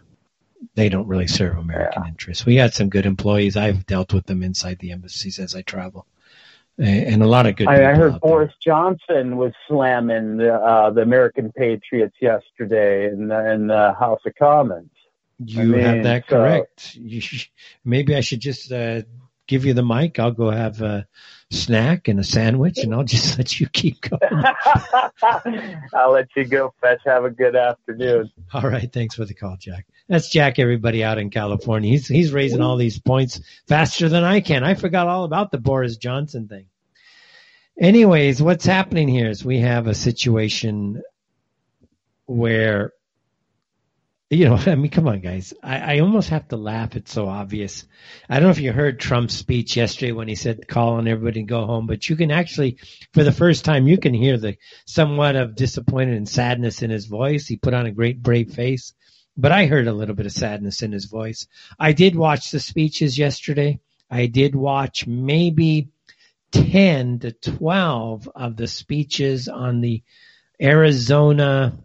They 0.74 0.89
don't 0.89 1.07
really 1.07 1.28
serve 1.28 1.59
American 1.59 2.03
yeah. 2.03 2.09
interests. 2.09 2.45
We 2.45 2.57
had 2.57 2.74
some 2.74 2.89
good 2.89 3.07
employees. 3.07 3.57
I've 3.57 3.87
dealt 3.87 4.12
with 4.12 4.26
them 4.26 4.43
inside 4.43 4.81
the 4.81 4.91
embassies 4.91 5.39
as 5.39 5.55
I 5.55 5.62
travel 5.62 6.07
and 6.78 7.22
a 7.22 7.26
lot 7.26 7.47
of 7.47 7.57
good. 7.57 7.68
I, 7.68 7.91
I 7.91 7.95
heard 7.95 8.20
Boris 8.20 8.53
there. 8.64 8.72
Johnson 8.74 9.37
was 9.37 9.53
slamming 9.68 10.39
the, 10.39 10.55
uh, 10.55 10.91
the 10.91 11.03
American 11.03 11.53
Patriots 11.53 12.16
yesterday 12.20 13.09
in 13.09 13.28
the, 13.28 13.53
in 13.53 13.66
the 13.66 13.95
House 13.99 14.20
of 14.24 14.35
Commons. 14.37 14.91
You 15.43 15.61
I 15.61 15.64
mean, 15.64 15.80
have 15.80 16.03
that 16.05 16.26
correct. 16.26 16.80
So, 16.80 17.01
maybe 17.84 18.14
I 18.14 18.20
should 18.20 18.41
just 18.41 18.70
uh, 18.70 19.03
give 19.47 19.64
you 19.64 19.72
the 19.72 19.82
mic. 19.82 20.18
I'll 20.18 20.32
go 20.32 20.51
have 20.51 20.82
a 20.82 21.07
snack 21.51 22.09
and 22.09 22.20
a 22.20 22.24
sandwich, 22.24 22.78
and 22.78 22.95
I'll 22.95 23.05
just 23.05 23.38
let 23.38 23.59
you 23.59 23.66
keep 23.68 24.03
going. 24.03 24.20
I'll 25.95 26.12
let 26.12 26.28
you 26.36 26.45
go, 26.45 26.74
Fetch. 26.80 27.01
Have 27.07 27.24
a 27.24 27.30
good 27.30 27.57
afternoon. 27.57 28.30
All 28.53 28.62
right. 28.62 28.93
Thanks 28.93 29.14
for 29.14 29.24
the 29.24 29.34
call, 29.34 29.57
Jack. 29.59 29.86
That's 30.09 30.28
Jack. 30.28 30.59
Everybody 30.59 31.03
out 31.03 31.18
in 31.18 31.30
California. 31.30 31.91
He's 31.91 32.07
he's 32.07 32.32
raising 32.32 32.61
all 32.61 32.76
these 32.76 32.99
points 32.99 33.41
faster 33.66 34.09
than 34.09 34.24
I 34.24 34.41
can. 34.41 34.62
I 34.62 34.74
forgot 34.74 35.09
all 35.09 35.24
about 35.24 35.51
the 35.51 35.59
Boris 35.59 35.97
Johnson 35.97 36.49
thing. 36.49 36.66
Anyways, 37.78 38.43
what's 38.43 38.66
happening 38.66 39.09
here 39.09 39.30
is 39.30 39.43
we 39.43 39.61
have 39.61 39.86
a 39.86 39.95
situation 39.95 41.03
where, 42.26 42.93
you 44.31 44.45
know, 44.45 44.55
I 44.66 44.76
mean, 44.76 44.91
come 44.91 45.09
on, 45.09 45.20
guys. 45.20 45.53
I, 45.62 45.97
I 45.97 45.99
almost 45.99 46.31
have 46.31 46.49
to 46.49 46.57
laugh. 46.57 46.97
It's 46.97 47.12
so 47.12 47.28
obvious. 47.28 47.85
I 48.28 48.37
don't 48.37 48.45
know 48.45 48.51
if 48.51 48.61
you 48.61 48.72
heard 48.72 49.01
Trump's 49.01 49.35
speech 49.35 49.76
yesterday 49.76 50.12
when 50.12 50.28
he 50.28 50.37
said, 50.37 50.68
call 50.68 50.95
on 50.95 51.09
everybody 51.09 51.41
and 51.41 51.49
go 51.49 51.66
home, 51.66 51.87
but 51.87 52.09
you 52.09 52.16
can 52.16 52.31
actually, 52.31 52.78
for 53.12 53.24
the 53.24 53.33
first 53.33 53.64
time, 53.64 53.89
you 53.89 53.99
can 53.99 54.14
hear 54.14 54.39
the 54.39 54.57
somewhat 54.87 55.37
of 55.37 55.57
disappointment 55.57 56.16
and 56.16 56.28
sadness 56.28 56.83
in 56.83 56.91
his 56.91 57.07
voice. 57.07 57.47
He 57.47 57.57
put 57.57 57.74
on 57.74 57.87
a 57.87 57.93
great 57.93 58.22
brave 58.22 58.53
face, 58.53 58.95
but 59.37 59.53
I 59.53 59.66
heard 59.66 59.89
a 59.89 59.93
little 59.93 60.14
bit 60.14 60.26
of 60.26 60.33
sadness 60.33 60.83
in 60.83 60.93
his 60.93 61.07
voice. 61.07 61.47
I 61.78 61.93
did 61.93 62.14
watch 62.14 62.51
the 62.51 62.61
speeches 62.61 63.18
yesterday. 63.18 63.81
I 64.09 64.26
did 64.26 64.55
watch 64.55 65.07
maybe 65.07 65.89
10 66.53 67.20
to 67.20 67.33
12 67.33 68.28
of 68.35 68.57
the 68.57 68.66
speeches 68.66 69.49
on 69.49 69.81
the 69.81 70.03
Arizona 70.61 71.78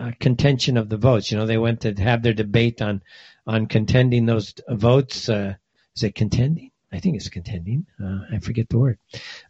uh, 0.00 0.12
contention 0.18 0.76
of 0.76 0.88
the 0.88 0.96
votes. 0.96 1.30
You 1.30 1.38
know, 1.38 1.46
they 1.46 1.58
went 1.58 1.82
to 1.82 1.94
have 1.94 2.22
their 2.22 2.32
debate 2.32 2.80
on 2.80 3.02
on 3.46 3.66
contending 3.66 4.26
those 4.26 4.54
votes. 4.68 5.28
Uh, 5.28 5.54
is 5.96 6.02
it 6.02 6.14
contending? 6.14 6.70
I 6.92 6.98
think 6.98 7.16
it's 7.16 7.28
contending. 7.28 7.86
Uh, 8.02 8.20
I 8.32 8.38
forget 8.38 8.68
the 8.68 8.78
word. 8.78 8.98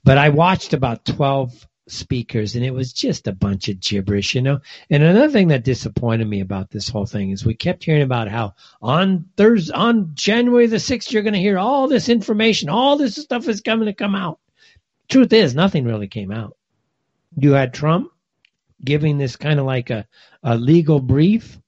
But 0.04 0.18
I 0.18 0.28
watched 0.28 0.72
about 0.72 1.04
12 1.04 1.66
speakers 1.88 2.54
and 2.54 2.64
it 2.64 2.72
was 2.72 2.92
just 2.92 3.26
a 3.26 3.32
bunch 3.32 3.68
of 3.68 3.80
gibberish, 3.80 4.34
you 4.34 4.42
know. 4.42 4.60
And 4.90 5.02
another 5.02 5.30
thing 5.30 5.48
that 5.48 5.64
disappointed 5.64 6.26
me 6.26 6.40
about 6.40 6.70
this 6.70 6.88
whole 6.88 7.06
thing 7.06 7.30
is 7.30 7.44
we 7.44 7.54
kept 7.54 7.84
hearing 7.84 8.02
about 8.02 8.28
how 8.28 8.54
on 8.80 9.26
Thursday, 9.36 9.74
on 9.74 10.12
January 10.14 10.66
the 10.66 10.76
6th, 10.76 11.10
you're 11.10 11.22
going 11.22 11.34
to 11.34 11.40
hear 11.40 11.58
all 11.58 11.88
this 11.88 12.08
information, 12.08 12.68
all 12.68 12.96
this 12.96 13.16
stuff 13.16 13.48
is 13.48 13.60
coming 13.60 13.86
to 13.86 13.94
come 13.94 14.14
out. 14.14 14.38
Truth 15.08 15.32
is, 15.32 15.54
nothing 15.54 15.84
really 15.84 16.08
came 16.08 16.30
out. 16.30 16.56
You 17.36 17.52
had 17.52 17.74
Trump 17.74 18.12
giving 18.84 19.18
this 19.18 19.36
kind 19.36 19.58
of 19.58 19.66
like 19.66 19.90
a, 19.90 20.06
a 20.42 20.56
legal 20.56 21.00
brief, 21.00 21.58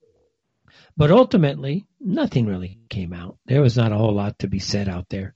but 0.97 1.11
ultimately, 1.11 1.87
nothing 2.01 2.47
really 2.47 2.79
came 2.89 3.13
out. 3.13 3.39
There 3.47 3.63
was 3.63 3.77
not 3.77 3.93
a 3.93 3.97
whole 3.97 4.15
lot 4.15 4.39
to 4.41 4.49
be 4.49 4.59
said 4.59 4.89
out 4.89 5.09
there. 5.09 5.35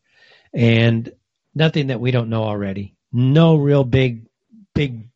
And 0.53 1.11
nothing 1.55 1.89
that 1.89 2.01
we 2.01 2.11
don't 2.11 2.30
know 2.30 2.45
already. 2.45 2.95
No 3.12 3.57
real 3.57 3.84
big 3.84 4.26
big 4.74 5.09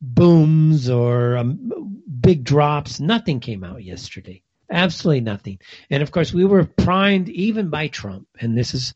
booms 0.00 0.88
or 0.88 1.36
um, 1.36 2.00
big 2.20 2.44
drops. 2.44 3.00
Nothing 3.00 3.40
came 3.40 3.64
out 3.64 3.82
yesterday. 3.84 4.42
Absolutely 4.70 5.20
nothing. 5.20 5.58
And 5.90 6.02
of 6.02 6.10
course, 6.10 6.32
we 6.32 6.44
were 6.44 6.64
primed 6.64 7.28
even 7.28 7.68
by 7.68 7.88
Trump. 7.88 8.26
And 8.40 8.56
this 8.56 8.74
is, 8.74 8.94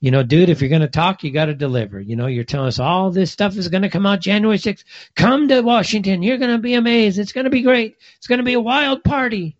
you 0.00 0.10
know, 0.10 0.22
dude, 0.22 0.48
if 0.48 0.60
you're 0.60 0.70
going 0.70 0.80
to 0.80 0.88
talk, 0.88 1.22
you 1.22 1.30
got 1.30 1.46
to 1.46 1.54
deliver. 1.54 2.00
You 2.00 2.16
know, 2.16 2.26
you're 2.26 2.44
telling 2.44 2.68
us 2.68 2.78
all 2.78 3.10
this 3.10 3.30
stuff 3.30 3.56
is 3.56 3.68
going 3.68 3.82
to 3.82 3.90
come 3.90 4.06
out 4.06 4.20
January 4.20 4.56
6th. 4.56 4.84
Come 5.14 5.48
to 5.48 5.60
Washington. 5.60 6.22
You're 6.22 6.38
going 6.38 6.52
to 6.52 6.58
be 6.58 6.74
amazed. 6.74 7.18
It's 7.18 7.32
going 7.32 7.44
to 7.44 7.50
be 7.50 7.62
great. 7.62 7.96
It's 8.16 8.26
going 8.26 8.38
to 8.38 8.44
be 8.44 8.54
a 8.54 8.60
wild 8.60 9.04
party. 9.04 9.56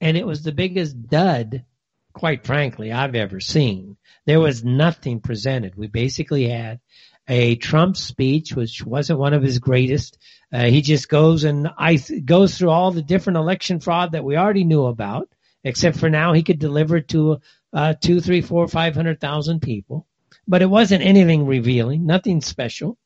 And 0.00 0.16
it 0.16 0.26
was 0.26 0.42
the 0.42 0.52
biggest 0.52 1.08
dud, 1.08 1.64
quite 2.12 2.46
frankly, 2.46 2.92
I've 2.92 3.16
ever 3.16 3.40
seen. 3.40 3.96
There 4.24 4.40
was 4.40 4.64
nothing 4.64 5.20
presented. 5.20 5.74
We 5.74 5.88
basically 5.88 6.48
had 6.48 6.78
a 7.26 7.56
Trump 7.56 7.96
speech, 7.96 8.54
which 8.54 8.84
wasn't 8.84 9.18
one 9.18 9.34
of 9.34 9.42
his 9.42 9.58
greatest. 9.58 10.16
Uh, 10.52 10.66
he 10.66 10.80
just 10.80 11.08
goes 11.08 11.44
and 11.44 11.68
I 11.76 11.96
goes 11.96 12.56
through 12.56 12.70
all 12.70 12.92
the 12.92 13.02
different 13.02 13.36
election 13.36 13.80
fraud 13.80 14.12
that 14.12 14.24
we 14.24 14.36
already 14.36 14.64
knew 14.64 14.86
about, 14.86 15.28
except 15.64 15.96
for 15.96 16.08
now 16.08 16.32
he 16.32 16.42
could 16.42 16.58
deliver 16.58 17.00
to 17.00 17.40
uh, 17.72 17.94
two, 18.00 18.20
three, 18.20 18.40
four, 18.40 18.66
five 18.68 18.94
hundred 18.94 19.20
thousand 19.20 19.60
people. 19.60 20.06
But 20.46 20.62
it 20.62 20.70
wasn't 20.70 21.04
anything 21.04 21.46
revealing, 21.46 22.06
nothing 22.06 22.40
special. 22.40 22.98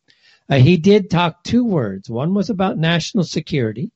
Uh, 0.48 0.56
he 0.56 0.76
did 0.76 1.10
talk 1.10 1.42
two 1.42 1.64
words. 1.64 2.08
One 2.08 2.34
was 2.34 2.50
about 2.50 2.78
national 2.78 3.24
security, 3.24 3.90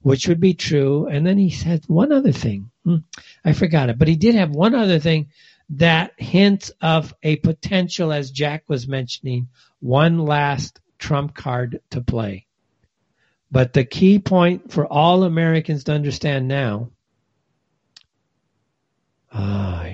which 0.00 0.28
would 0.28 0.40
be 0.40 0.54
true, 0.54 1.06
and 1.06 1.26
then 1.26 1.38
he 1.38 1.50
said 1.50 1.84
one 1.86 2.12
other 2.12 2.32
thing. 2.32 2.70
Hmm, 2.84 2.96
I 3.44 3.52
forgot 3.52 3.90
it, 3.90 3.98
but 3.98 4.08
he 4.08 4.16
did 4.16 4.34
have 4.34 4.50
one 4.50 4.74
other 4.74 4.98
thing 4.98 5.28
that 5.70 6.12
hints 6.18 6.70
of 6.80 7.14
a 7.22 7.36
potential, 7.36 8.12
as 8.12 8.30
Jack 8.30 8.64
was 8.68 8.88
mentioning, 8.88 9.48
one 9.80 10.18
last 10.18 10.80
trump 10.98 11.34
card 11.34 11.80
to 11.90 12.00
play. 12.00 12.46
But 13.50 13.72
the 13.72 13.84
key 13.84 14.18
point 14.18 14.72
for 14.72 14.86
all 14.86 15.24
Americans 15.24 15.84
to 15.84 15.92
understand 15.92 16.48
now, 16.48 16.90
uh, 19.32 19.90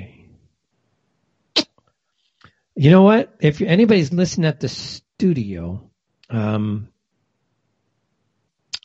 you 2.74 2.91
know 2.91 3.03
what? 3.03 3.34
If 3.41 3.61
anybody's 3.61 4.12
listening 4.12 4.47
at 4.47 4.61
the 4.61 4.68
studio, 4.68 5.91
um, 6.30 6.89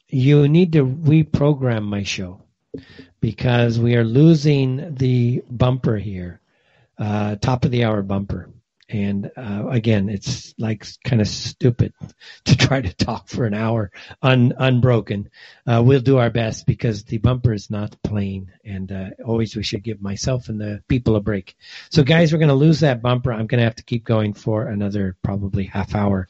you 0.07 0.47
need 0.47 0.73
to 0.73 0.85
reprogram 0.85 1.83
my 1.83 2.03
show 2.03 2.41
because 3.19 3.79
we 3.79 3.95
are 3.95 4.03
losing 4.03 4.95
the 4.95 5.43
bumper 5.49 5.97
here 5.97 6.39
uh, 6.97 7.35
top 7.35 7.65
of 7.65 7.71
the 7.71 7.83
hour 7.83 8.01
bumper. 8.01 8.49
And 8.93 9.31
uh, 9.35 9.69
again, 9.69 10.07
it's 10.07 10.53
like 10.59 10.85
kind 11.03 11.19
of 11.19 11.27
stupid 11.27 11.93
to 12.45 12.55
try 12.55 12.79
to 12.79 12.93
talk 12.93 13.27
for 13.27 13.45
an 13.45 13.55
hour 13.55 13.91
un, 14.21 14.53
unbroken. 14.55 15.31
Uh, 15.65 15.81
we'll 15.83 15.99
do 15.99 16.19
our 16.19 16.29
best 16.29 16.67
because 16.67 17.03
the 17.03 17.17
bumper 17.17 17.53
is 17.53 17.71
not 17.71 17.99
playing, 18.03 18.51
and 18.63 18.91
uh, 18.91 19.09
always 19.25 19.55
we 19.55 19.63
should 19.63 19.83
give 19.83 19.99
myself 19.99 20.47
and 20.47 20.61
the 20.61 20.83
people 20.87 21.15
a 21.15 21.21
break. 21.21 21.55
So, 21.89 22.03
guys, 22.03 22.31
we're 22.31 22.37
going 22.37 22.49
to 22.49 22.53
lose 22.53 22.81
that 22.81 23.01
bumper. 23.01 23.33
I'm 23.33 23.47
going 23.47 23.57
to 23.57 23.65
have 23.65 23.77
to 23.77 23.83
keep 23.83 24.05
going 24.05 24.35
for 24.35 24.67
another 24.67 25.17
probably 25.23 25.63
half 25.65 25.95
hour, 25.95 26.29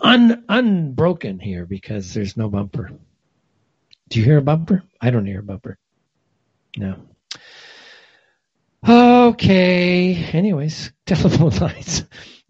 un, 0.00 0.44
unbroken 0.48 1.38
here 1.38 1.64
because 1.64 2.12
there's 2.12 2.36
no 2.36 2.48
bumper. 2.48 2.90
Do 4.08 4.18
you 4.18 4.24
hear 4.24 4.38
a 4.38 4.42
bumper? 4.42 4.82
I 5.00 5.10
don't 5.10 5.26
hear 5.26 5.40
a 5.40 5.44
bumper. 5.44 5.78
No. 6.76 6.96
Okay. 8.86 10.14
Anyways, 10.32 10.92
telephone 11.06 11.50
lines. 11.58 12.04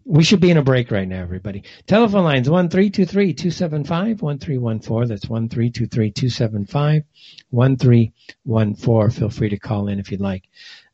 We 0.05 0.23
should 0.23 0.39
be 0.39 0.49
in 0.49 0.57
a 0.57 0.63
break 0.63 0.89
right 0.89 1.07
now, 1.07 1.21
everybody. 1.21 1.63
Telephone 1.85 2.23
lines 2.23 2.49
one 2.49 2.69
three 2.69 2.89
two 2.89 3.05
three 3.05 3.33
two 3.33 3.51
seven 3.51 3.83
five 3.83 4.23
one 4.23 4.39
three 4.39 4.57
one 4.57 4.79
four. 4.79 5.05
That's 5.05 5.29
one 5.29 5.49
three 5.49 5.69
two 5.69 5.85
three 5.85 6.09
two 6.09 6.29
seven 6.29 6.65
five 6.65 7.03
one 7.51 7.77
three 7.77 8.13
one 8.43 8.73
four. 8.73 9.11
Feel 9.11 9.29
free 9.29 9.49
to 9.49 9.59
call 9.59 9.87
in 9.87 9.99
if 9.99 10.11
you'd 10.11 10.19
like. 10.19 10.45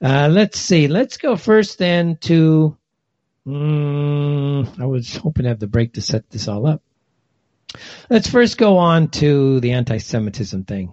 Uh, 0.02 0.28
let's 0.30 0.60
see. 0.60 0.90
Let's 0.90 1.16
go 1.16 1.38
first 1.38 1.78
then 1.78 2.18
to. 2.22 2.76
Um, 3.48 4.68
I 4.80 4.86
was 4.86 5.16
hoping 5.16 5.44
to 5.44 5.50
have 5.50 5.60
the 5.60 5.68
break 5.68 5.94
to 5.94 6.02
set 6.02 6.30
this 6.30 6.50
all 6.50 6.68
up. 6.68 6.82
Let's 8.10 8.30
first 8.30 8.58
go 8.58 8.78
on 8.80 9.10
to 9.12 9.62
the 9.62 9.72
anti 9.74 10.00
Semitism 10.00 10.66
thing. 10.66 10.92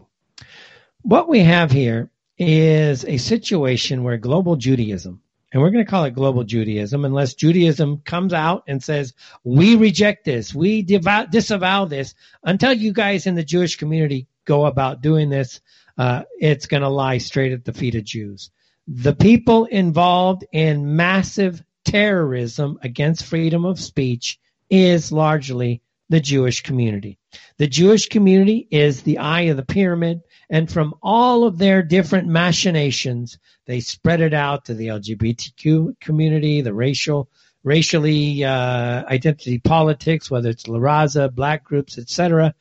What 1.03 1.29
we 1.29 1.41
have 1.41 1.73
here 1.73 2.09
is 2.39 3.05
a 3.05 3.17
situation 3.19 4.03
where 4.03 4.17
global 4.17 4.57
Judaism, 4.57 5.21
and 5.53 5.61
we're 5.61 5.71
going 5.71 5.85
to 5.85 5.91
call 5.91 6.05
it 6.05 6.15
global 6.15 6.45
Judaism 6.45 7.05
unless 7.05 7.35
Judaism 7.35 7.99
comes 8.05 8.33
out 8.33 8.65
and 8.67 8.83
says, 8.83 9.15
we 9.45 9.77
reject 9.77 10.25
this, 10.25 10.55
we 10.55 10.83
devout, 10.83 11.31
disavow 11.31 11.85
this. 11.85 12.15
Until 12.43 12.73
you 12.73 12.93
guys 12.93 13.27
in 13.27 13.35
the 13.35 13.45
Jewish 13.45 13.77
community 13.77 14.27
go 14.45 14.65
about 14.65 15.03
doing 15.03 15.29
this, 15.29 15.61
uh, 15.99 16.23
it's 16.41 16.67
going 16.67 16.83
to 16.83 16.89
lie 16.89 17.19
straight 17.19 17.53
at 17.53 17.65
the 17.65 17.73
feet 17.73 17.95
of 17.95 18.05
Jews. 18.05 18.51
The 18.89 19.15
people 19.15 19.67
involved 19.67 20.45
in 20.53 20.97
massive 20.97 21.63
terrorism 21.85 22.79
against 22.83 23.27
freedom 23.27 23.65
of 23.65 23.79
speech 23.79 24.41
is 24.71 25.13
largely 25.13 25.83
the 26.09 26.21
Jewish 26.21 26.63
community. 26.63 27.19
The 27.59 27.67
Jewish 27.67 28.09
community 28.09 28.67
is 28.71 29.03
the 29.03 29.19
eye 29.19 29.43
of 29.43 29.57
the 29.57 29.65
pyramid, 29.65 30.23
and 30.53 30.71
from 30.71 30.95
all 31.03 31.45
of 31.45 31.57
their 31.57 31.83
different 31.83 32.29
machinations, 32.29 33.39
they 33.65 33.81
spread 33.81 34.21
it 34.21 34.35
out 34.35 34.67
to 34.67 34.75
the 34.75 34.89
LGBTQ 34.89 35.99
community, 35.99 36.61
the 36.61 36.75
racial, 36.75 37.31
racially 37.65 38.45
uh, 38.45 39.03
identity 39.07 39.59
politics, 39.59 40.31
whether 40.31 40.51
it's 40.51 40.69
La 40.69 40.79
Raza, 40.79 41.35
black 41.35 41.65
groups, 41.65 41.97
etc. 41.97 42.55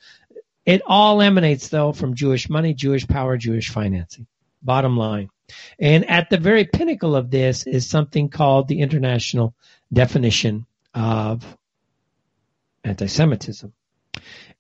It 0.66 0.82
all 0.88 1.22
emanates, 1.22 1.68
though, 1.68 1.92
from 1.92 2.16
Jewish 2.16 2.50
money, 2.50 2.74
Jewish 2.74 3.06
power, 3.06 3.36
Jewish 3.36 3.70
financing. 3.70 4.26
Bottom 4.62 4.96
line. 4.96 5.30
And 5.78 6.10
at 6.10 6.30
the 6.30 6.38
very 6.38 6.64
pinnacle 6.64 7.14
of 7.14 7.30
this 7.30 7.68
is 7.68 7.90
something 7.90 8.30
called 8.30 8.70
the 8.70 8.80
international 8.80 9.54
definition 9.92 10.66
of 10.94 11.58
anti-Semitism. 12.86 13.74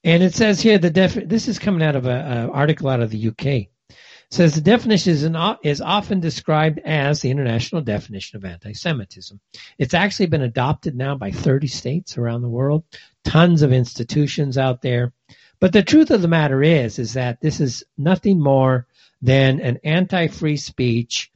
And 0.03 0.23
it 0.23 0.33
says 0.33 0.61
here 0.61 0.77
the 0.77 0.89
def- 0.89 1.27
this 1.27 1.47
is 1.47 1.59
coming 1.59 1.83
out 1.83 1.95
of 1.95 2.05
an 2.05 2.49
article 2.49 2.89
out 2.89 3.01
of 3.01 3.11
the 3.11 3.27
UK. 3.27 3.45
It 3.45 4.35
says 4.35 4.55
the 4.55 4.61
definition 4.61 5.13
is, 5.13 5.23
an, 5.23 5.35
is 5.63 5.81
often 5.81 6.19
described 6.19 6.79
as 6.79 7.21
the 7.21 7.29
international 7.29 7.81
definition 7.81 8.37
of 8.37 8.45
anti-Semitism. 8.45 9.39
It's 9.77 9.93
actually 9.93 10.27
been 10.27 10.41
adopted 10.41 10.95
now 10.95 11.15
by 11.15 11.31
30 11.31 11.67
states 11.67 12.17
around 12.17 12.41
the 12.41 12.49
world, 12.49 12.83
tons 13.23 13.61
of 13.61 13.73
institutions 13.73 14.57
out 14.57 14.81
there. 14.81 15.13
But 15.59 15.73
the 15.73 15.83
truth 15.83 16.09
of 16.09 16.21
the 16.21 16.27
matter 16.27 16.63
is, 16.63 16.97
is 16.97 17.13
that 17.13 17.41
this 17.41 17.59
is 17.59 17.83
nothing 17.97 18.39
more 18.39 18.87
than 19.21 19.59
an 19.59 19.79
anti-free 19.83 20.57
speech 20.57 21.31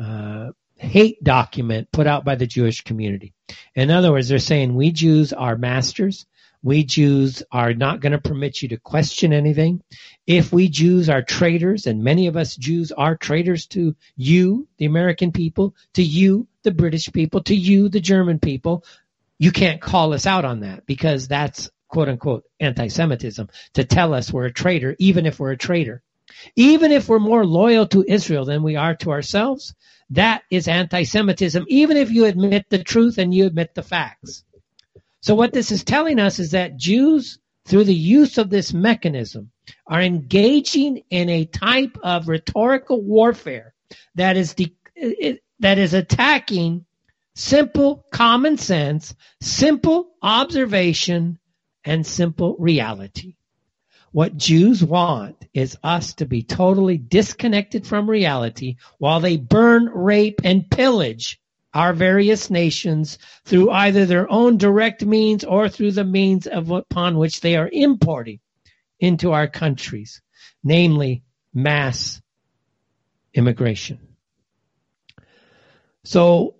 uh, 0.00 0.50
hate 0.76 1.22
document 1.22 1.90
put 1.92 2.06
out 2.06 2.24
by 2.24 2.34
the 2.34 2.46
Jewish 2.46 2.82
community. 2.82 3.34
In 3.74 3.90
other 3.90 4.10
words, 4.10 4.28
they're 4.28 4.38
saying 4.38 4.74
we 4.74 4.90
Jews 4.90 5.32
are 5.32 5.56
masters. 5.56 6.26
We 6.62 6.84
Jews 6.84 7.42
are 7.52 7.72
not 7.72 8.00
going 8.00 8.12
to 8.12 8.18
permit 8.18 8.62
you 8.62 8.68
to 8.70 8.78
question 8.78 9.32
anything. 9.32 9.82
If 10.26 10.52
we 10.52 10.68
Jews 10.68 11.08
are 11.08 11.22
traitors, 11.22 11.86
and 11.86 12.02
many 12.02 12.26
of 12.26 12.36
us 12.36 12.56
Jews 12.56 12.90
are 12.90 13.16
traitors 13.16 13.66
to 13.68 13.94
you, 14.16 14.66
the 14.78 14.86
American 14.86 15.30
people, 15.30 15.74
to 15.94 16.02
you, 16.02 16.48
the 16.64 16.72
British 16.72 17.12
people, 17.12 17.42
to 17.44 17.54
you, 17.54 17.88
the 17.88 18.00
German 18.00 18.40
people, 18.40 18.84
you 19.38 19.52
can't 19.52 19.80
call 19.80 20.12
us 20.12 20.26
out 20.26 20.44
on 20.44 20.60
that 20.60 20.84
because 20.84 21.28
that's 21.28 21.70
quote 21.86 22.08
unquote 22.08 22.44
anti-Semitism 22.60 23.48
to 23.74 23.84
tell 23.84 24.12
us 24.12 24.32
we're 24.32 24.46
a 24.46 24.52
traitor, 24.52 24.96
even 24.98 25.26
if 25.26 25.38
we're 25.38 25.52
a 25.52 25.56
traitor. 25.56 26.02
Even 26.56 26.92
if 26.92 27.08
we're 27.08 27.18
more 27.18 27.46
loyal 27.46 27.86
to 27.86 28.04
Israel 28.06 28.44
than 28.44 28.62
we 28.62 28.76
are 28.76 28.94
to 28.96 29.10
ourselves, 29.12 29.74
that 30.10 30.42
is 30.50 30.68
anti-Semitism, 30.68 31.64
even 31.68 31.96
if 31.96 32.10
you 32.10 32.26
admit 32.26 32.66
the 32.68 32.82
truth 32.82 33.18
and 33.18 33.32
you 33.32 33.46
admit 33.46 33.74
the 33.74 33.82
facts. 33.82 34.44
So 35.20 35.34
what 35.34 35.52
this 35.52 35.72
is 35.72 35.84
telling 35.84 36.18
us 36.18 36.38
is 36.38 36.52
that 36.52 36.76
Jews, 36.76 37.38
through 37.66 37.84
the 37.84 37.94
use 37.94 38.38
of 38.38 38.50
this 38.50 38.72
mechanism, 38.72 39.50
are 39.86 40.00
engaging 40.00 41.02
in 41.10 41.28
a 41.28 41.44
type 41.44 41.98
of 42.02 42.28
rhetorical 42.28 43.02
warfare 43.02 43.74
that 44.14 44.36
is 44.36 44.54
de- 44.54 44.76
that 45.60 45.78
is 45.78 45.94
attacking 45.94 46.84
simple 47.34 48.04
common 48.10 48.58
sense, 48.58 49.14
simple 49.40 50.10
observation, 50.22 51.38
and 51.84 52.06
simple 52.06 52.56
reality. 52.58 53.36
What 54.12 54.36
Jews 54.36 54.82
want 54.82 55.44
is 55.52 55.76
us 55.82 56.14
to 56.14 56.26
be 56.26 56.42
totally 56.42 56.96
disconnected 56.96 57.86
from 57.86 58.08
reality 58.08 58.76
while 58.98 59.20
they 59.20 59.36
burn, 59.36 59.86
rape, 59.86 60.40
and 60.44 60.68
pillage 60.70 61.40
our 61.74 61.92
various 61.92 62.50
nations 62.50 63.18
through 63.44 63.70
either 63.70 64.06
their 64.06 64.30
own 64.30 64.56
direct 64.56 65.04
means 65.04 65.44
or 65.44 65.68
through 65.68 65.92
the 65.92 66.04
means 66.04 66.46
of 66.46 66.70
upon 66.70 67.18
which 67.18 67.40
they 67.40 67.56
are 67.56 67.68
importing 67.72 68.40
into 68.98 69.32
our 69.32 69.46
countries, 69.46 70.22
namely 70.64 71.22
mass 71.52 72.20
immigration. 73.34 73.98
So 76.04 76.56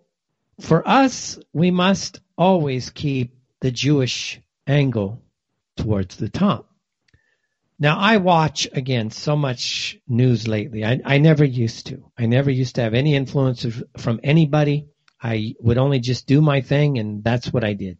for 0.60 0.86
us, 0.86 1.38
we 1.52 1.70
must 1.70 2.20
always 2.36 2.90
keep 2.90 3.34
the 3.60 3.70
Jewish 3.70 4.40
angle 4.66 5.22
towards 5.76 6.16
the 6.16 6.28
top. 6.28 6.70
Now 7.78 7.96
I 7.98 8.16
watch 8.16 8.68
again 8.72 9.10
so 9.10 9.36
much 9.36 9.98
news 10.08 10.48
lately. 10.48 10.84
I, 10.84 11.00
I 11.04 11.18
never 11.18 11.44
used 11.44 11.86
to. 11.86 12.10
I 12.18 12.26
never 12.26 12.50
used 12.50 12.74
to 12.74 12.82
have 12.82 12.94
any 12.94 13.14
influence 13.14 13.64
from 13.96 14.20
anybody. 14.24 14.88
I 15.20 15.54
would 15.60 15.78
only 15.78 16.00
just 16.00 16.26
do 16.26 16.40
my 16.40 16.60
thing 16.60 16.98
and 16.98 17.24
that's 17.24 17.52
what 17.52 17.64
I 17.64 17.72
did. 17.74 17.98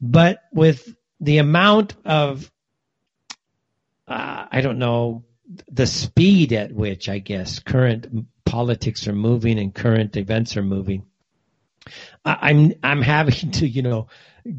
But 0.00 0.40
with 0.52 0.94
the 1.20 1.38
amount 1.38 1.94
of, 2.04 2.50
uh, 4.06 4.46
I 4.50 4.60
don't 4.60 4.78
know, 4.78 5.24
the 5.70 5.86
speed 5.86 6.52
at 6.52 6.72
which 6.72 7.08
I 7.08 7.18
guess 7.18 7.58
current 7.58 8.26
politics 8.44 9.06
are 9.08 9.14
moving 9.14 9.58
and 9.58 9.74
current 9.74 10.16
events 10.16 10.56
are 10.56 10.62
moving, 10.62 11.04
I'm 12.24 12.72
I'm 12.82 13.02
having 13.02 13.50
to 13.52 13.66
you 13.66 13.82
know 13.82 14.08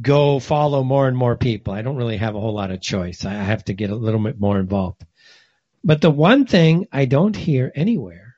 go 0.01 0.39
follow 0.39 0.83
more 0.83 1.07
and 1.07 1.17
more 1.17 1.35
people. 1.35 1.73
I 1.73 1.81
don't 1.81 1.95
really 1.95 2.17
have 2.17 2.35
a 2.35 2.39
whole 2.39 2.53
lot 2.53 2.71
of 2.71 2.81
choice. 2.81 3.25
I 3.25 3.33
have 3.33 3.65
to 3.65 3.73
get 3.73 3.89
a 3.89 3.95
little 3.95 4.21
bit 4.21 4.39
more 4.39 4.59
involved. 4.59 5.03
But 5.83 6.01
the 6.01 6.11
one 6.11 6.45
thing 6.45 6.87
I 6.91 7.05
don't 7.05 7.35
hear 7.35 7.71
anywhere, 7.75 8.35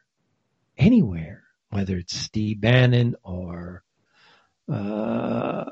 anywhere, 0.77 1.34
whether 1.75 1.97
it's 1.97 2.15
Steve 2.15 2.61
Bannon 2.61 3.17
or 3.21 3.83
uh, 4.71 5.65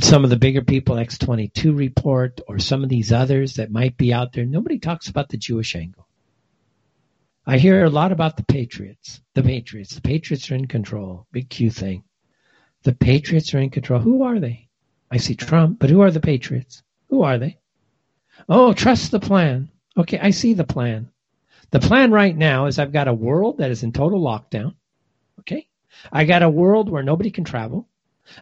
some 0.00 0.22
of 0.22 0.28
the 0.28 0.36
bigger 0.36 0.60
people, 0.60 0.96
X22 0.96 1.74
report, 1.74 2.42
or 2.46 2.58
some 2.58 2.82
of 2.82 2.90
these 2.90 3.10
others 3.10 3.54
that 3.54 3.70
might 3.70 3.96
be 3.96 4.12
out 4.12 4.34
there, 4.34 4.44
nobody 4.44 4.78
talks 4.78 5.08
about 5.08 5.30
the 5.30 5.38
Jewish 5.38 5.74
angle. 5.74 6.06
I 7.46 7.56
hear 7.56 7.86
a 7.86 7.90
lot 7.90 8.12
about 8.12 8.36
the 8.36 8.44
Patriots. 8.44 9.22
The 9.32 9.42
Patriots. 9.42 9.94
The 9.94 10.02
Patriots 10.02 10.50
are 10.50 10.56
in 10.56 10.66
control. 10.66 11.26
Big 11.32 11.48
Q 11.48 11.70
thing. 11.70 12.04
The 12.82 12.94
Patriots 12.94 13.54
are 13.54 13.58
in 13.58 13.70
control. 13.70 14.00
Who 14.00 14.24
are 14.24 14.38
they? 14.38 14.68
I 15.10 15.16
see 15.16 15.36
Trump, 15.36 15.78
but 15.78 15.88
who 15.88 16.02
are 16.02 16.10
the 16.10 16.20
Patriots? 16.20 16.82
Who 17.08 17.22
are 17.22 17.38
they? 17.38 17.56
Oh, 18.46 18.74
trust 18.74 19.10
the 19.10 19.20
plan. 19.20 19.70
Okay, 19.96 20.18
I 20.18 20.32
see 20.32 20.52
the 20.52 20.64
plan. 20.64 21.08
The 21.70 21.80
plan 21.80 22.10
right 22.10 22.36
now 22.36 22.66
is 22.66 22.78
I've 22.78 22.92
got 22.92 23.08
a 23.08 23.14
world 23.14 23.56
that 23.58 23.70
is 23.70 23.82
in 23.82 23.92
total 23.92 24.20
lockdown. 24.20 24.74
I 26.12 26.24
got 26.24 26.42
a 26.42 26.48
world 26.48 26.88
where 26.88 27.02
nobody 27.02 27.30
can 27.30 27.44
travel. 27.44 27.88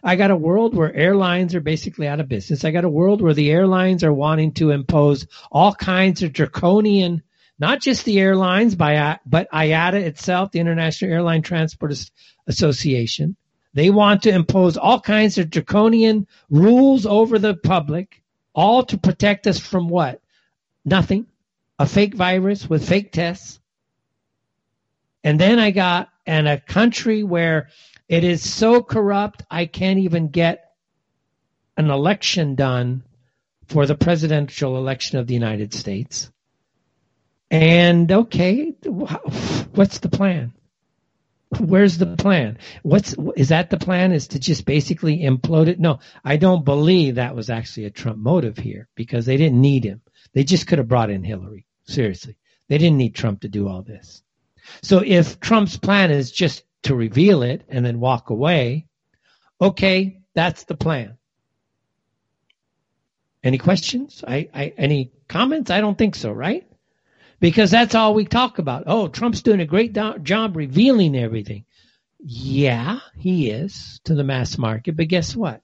I 0.03 0.15
got 0.15 0.31
a 0.31 0.35
world 0.35 0.75
where 0.75 0.93
airlines 0.93 1.53
are 1.53 1.61
basically 1.61 2.07
out 2.07 2.19
of 2.19 2.27
business. 2.27 2.65
I 2.65 2.71
got 2.71 2.85
a 2.85 2.89
world 2.89 3.21
where 3.21 3.33
the 3.33 3.51
airlines 3.51 4.03
are 4.03 4.13
wanting 4.13 4.53
to 4.53 4.71
impose 4.71 5.27
all 5.51 5.73
kinds 5.73 6.23
of 6.23 6.33
draconian, 6.33 7.21
not 7.59 7.81
just 7.81 8.03
the 8.03 8.19
airlines, 8.19 8.75
but 8.75 9.21
IATA 9.27 10.01
itself, 10.01 10.51
the 10.51 10.59
International 10.59 11.11
Airline 11.11 11.43
Transport 11.43 11.95
Association. 12.47 13.35
They 13.73 13.89
want 13.89 14.23
to 14.23 14.31
impose 14.31 14.77
all 14.77 14.99
kinds 14.99 15.37
of 15.37 15.49
draconian 15.49 16.27
rules 16.49 17.05
over 17.05 17.37
the 17.37 17.55
public, 17.55 18.23
all 18.53 18.83
to 18.85 18.97
protect 18.97 19.47
us 19.47 19.59
from 19.59 19.89
what? 19.89 20.21
Nothing. 20.83 21.27
A 21.77 21.85
fake 21.85 22.15
virus 22.15 22.69
with 22.69 22.87
fake 22.87 23.11
tests. 23.11 23.59
And 25.25 25.39
then 25.39 25.59
I 25.59 25.71
got 25.71 26.09
and 26.25 26.47
a 26.47 26.59
country 26.59 27.23
where 27.23 27.69
it 28.07 28.23
is 28.23 28.47
so 28.47 28.81
corrupt 28.81 29.43
I 29.49 29.65
can't 29.65 29.99
even 29.99 30.29
get 30.29 30.71
an 31.77 31.89
election 31.89 32.55
done 32.55 33.03
for 33.67 33.85
the 33.85 33.95
presidential 33.95 34.77
election 34.77 35.17
of 35.17 35.27
the 35.27 35.33
United 35.33 35.73
States. 35.73 36.31
And 37.51 38.11
okay, 38.11 38.71
what's 39.73 39.99
the 39.99 40.09
plan? 40.09 40.53
Where's 41.59 41.97
the 41.97 42.17
plan? 42.17 42.57
What's 42.81 43.15
is 43.35 43.49
that 43.49 43.69
the 43.69 43.77
plan? 43.77 44.11
Is 44.11 44.27
to 44.29 44.39
just 44.39 44.65
basically 44.65 45.19
implode 45.19 45.67
it? 45.67 45.79
No, 45.79 45.99
I 46.23 46.37
don't 46.37 46.65
believe 46.65 47.15
that 47.15 47.35
was 47.35 47.49
actually 47.49 47.85
a 47.85 47.91
Trump 47.91 48.17
motive 48.17 48.57
here 48.57 48.89
because 48.95 49.25
they 49.25 49.37
didn't 49.37 49.61
need 49.61 49.83
him. 49.83 50.01
They 50.33 50.43
just 50.43 50.67
could 50.67 50.79
have 50.79 50.87
brought 50.87 51.11
in 51.11 51.23
Hillary. 51.23 51.65
Seriously, 51.85 52.35
they 52.67 52.77
didn't 52.77 52.97
need 52.97 53.15
Trump 53.15 53.41
to 53.41 53.47
do 53.47 53.69
all 53.69 53.83
this. 53.83 54.21
So 54.81 55.01
if 55.05 55.39
Trump's 55.39 55.77
plan 55.77 56.11
is 56.11 56.31
just 56.31 56.63
to 56.83 56.95
reveal 56.95 57.43
it 57.43 57.63
and 57.69 57.85
then 57.85 57.99
walk 57.99 58.29
away, 58.29 58.87
okay, 59.59 60.21
that's 60.33 60.63
the 60.63 60.75
plan. 60.75 61.17
Any 63.43 63.57
questions? 63.57 64.23
I, 64.27 64.49
I, 64.53 64.73
any 64.77 65.11
comments? 65.27 65.69
I 65.69 65.81
don't 65.81 65.97
think 65.97 66.15
so, 66.15 66.31
right? 66.31 66.67
Because 67.39 67.69
that's 67.69 67.93
all 67.93 68.13
we 68.13 68.25
talk 68.25 68.57
about. 68.57 68.85
Oh, 68.87 69.07
Trump's 69.07 69.43
doing 69.43 69.59
a 69.59 69.65
great 69.65 69.93
do- 69.93 70.17
job 70.19 70.55
revealing 70.55 71.15
everything. 71.15 71.65
Yeah, 72.19 72.99
he 73.17 73.51
is 73.51 74.01
to 74.05 74.15
the 74.15 74.23
mass 74.23 74.57
market, 74.57 74.97
but 74.97 75.09
guess 75.09 75.35
what? 75.35 75.61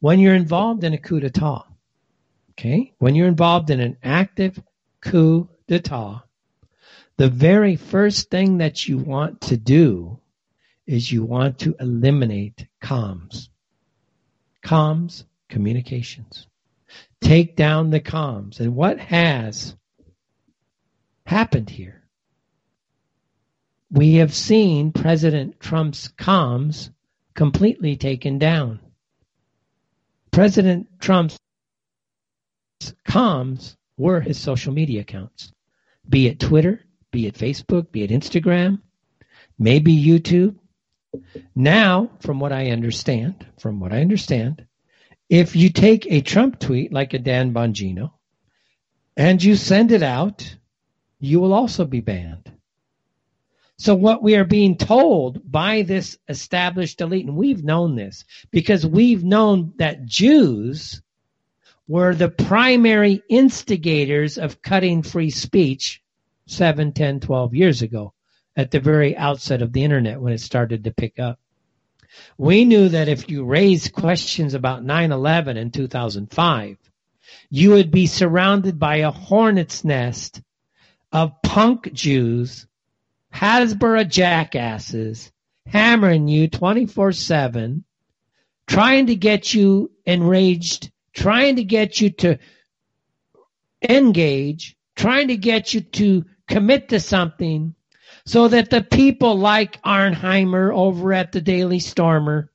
When 0.00 0.18
you're 0.18 0.34
involved 0.34 0.84
in 0.84 0.92
a 0.92 0.98
coup 0.98 1.20
d'etat, 1.20 1.64
okay, 2.52 2.92
when 2.98 3.14
you're 3.14 3.28
involved 3.28 3.70
in 3.70 3.80
an 3.80 3.96
active 4.02 4.62
coup 5.00 5.48
d'etat, 5.66 6.24
the 7.20 7.28
very 7.28 7.76
first 7.76 8.30
thing 8.30 8.56
that 8.56 8.88
you 8.88 8.96
want 8.96 9.42
to 9.42 9.54
do 9.54 10.18
is 10.86 11.12
you 11.12 11.22
want 11.22 11.58
to 11.58 11.76
eliminate 11.78 12.66
comms. 12.82 13.50
Comms, 14.64 15.24
communications. 15.50 16.46
Take 17.20 17.56
down 17.56 17.90
the 17.90 18.00
comms. 18.00 18.58
And 18.58 18.74
what 18.74 18.98
has 18.98 19.76
happened 21.26 21.68
here? 21.68 22.02
We 23.90 24.14
have 24.14 24.32
seen 24.32 24.90
President 24.90 25.60
Trump's 25.60 26.08
comms 26.08 26.90
completely 27.34 27.96
taken 27.96 28.38
down. 28.38 28.80
President 30.30 30.86
Trump's 31.00 31.36
comms 33.06 33.76
were 33.98 34.22
his 34.22 34.38
social 34.38 34.72
media 34.72 35.02
accounts, 35.02 35.52
be 36.08 36.26
it 36.26 36.40
Twitter, 36.40 36.82
be 37.10 37.26
it 37.26 37.34
Facebook, 37.34 37.90
be 37.90 38.02
it 38.02 38.10
Instagram, 38.10 38.80
maybe 39.58 39.96
YouTube. 39.96 40.56
Now, 41.54 42.10
from 42.20 42.40
what 42.40 42.52
I 42.52 42.70
understand, 42.70 43.46
from 43.58 43.80
what 43.80 43.92
I 43.92 44.00
understand, 44.00 44.66
if 45.28 45.56
you 45.56 45.70
take 45.70 46.06
a 46.06 46.20
Trump 46.20 46.58
tweet 46.58 46.92
like 46.92 47.14
a 47.14 47.18
Dan 47.18 47.52
Bongino 47.52 48.12
and 49.16 49.42
you 49.42 49.56
send 49.56 49.92
it 49.92 50.02
out, 50.02 50.56
you 51.18 51.40
will 51.40 51.52
also 51.52 51.84
be 51.84 52.00
banned. 52.00 52.50
So 53.78 53.94
what 53.94 54.22
we 54.22 54.36
are 54.36 54.44
being 54.44 54.76
told 54.76 55.50
by 55.50 55.82
this 55.82 56.18
established 56.28 57.00
elite, 57.00 57.26
and 57.26 57.36
we've 57.36 57.64
known 57.64 57.96
this 57.96 58.24
because 58.50 58.84
we've 58.84 59.24
known 59.24 59.72
that 59.76 60.04
Jews 60.04 61.00
were 61.88 62.14
the 62.14 62.28
primary 62.28 63.22
instigators 63.28 64.36
of 64.36 64.60
cutting 64.62 65.02
free 65.02 65.30
speech 65.30 65.99
7, 66.50 66.92
10, 66.92 67.20
12 67.20 67.54
years 67.54 67.82
ago 67.82 68.12
at 68.56 68.70
the 68.70 68.80
very 68.80 69.16
outset 69.16 69.62
of 69.62 69.72
the 69.72 69.84
internet 69.84 70.20
when 70.20 70.32
it 70.32 70.40
started 70.40 70.84
to 70.84 70.92
pick 70.92 71.18
up. 71.18 71.38
We 72.36 72.64
knew 72.64 72.88
that 72.88 73.08
if 73.08 73.30
you 73.30 73.44
raised 73.44 73.92
questions 73.92 74.54
about 74.54 74.84
9-11 74.84 75.56
in 75.56 75.70
2005, 75.70 76.76
you 77.50 77.70
would 77.70 77.90
be 77.90 78.06
surrounded 78.06 78.78
by 78.78 78.96
a 78.96 79.10
hornet's 79.10 79.84
nest 79.84 80.42
of 81.12 81.40
punk 81.42 81.92
Jews, 81.92 82.66
Hasbara 83.32 84.08
jackasses, 84.08 85.30
hammering 85.66 86.28
you 86.28 86.48
24-7, 86.48 87.84
trying 88.66 89.06
to 89.06 89.14
get 89.14 89.54
you 89.54 89.90
enraged, 90.04 90.90
trying 91.12 91.56
to 91.56 91.64
get 91.64 92.00
you 92.00 92.10
to 92.10 92.38
engage, 93.88 94.76
trying 94.96 95.28
to 95.28 95.36
get 95.36 95.74
you 95.74 95.80
to 95.80 96.24
commit 96.50 96.90
to 96.90 97.00
something 97.00 97.74
so 98.26 98.48
that 98.48 98.70
the 98.70 98.82
people 98.82 99.36
like 99.36 99.80
Auernheimer 99.82 100.74
over 100.74 101.12
at 101.12 101.32
the 101.32 101.40
Daily 101.40 101.78
Stormer, 101.78 102.50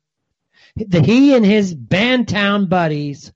that 0.76 1.06
he 1.06 1.36
and 1.36 1.46
his 1.46 1.74
Bantown 1.74 2.70
buddies 2.70 3.34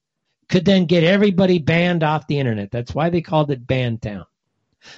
could 0.50 0.66
then 0.66 0.86
get 0.86 1.04
everybody 1.04 1.60
banned 1.60 2.04
off 2.04 2.28
the 2.28 2.40
internet. 2.40 2.72
That's 2.72 2.94
why 2.94 3.10
they 3.10 3.22
called 3.22 3.52
it 3.52 3.66
Bantown. 3.66 4.26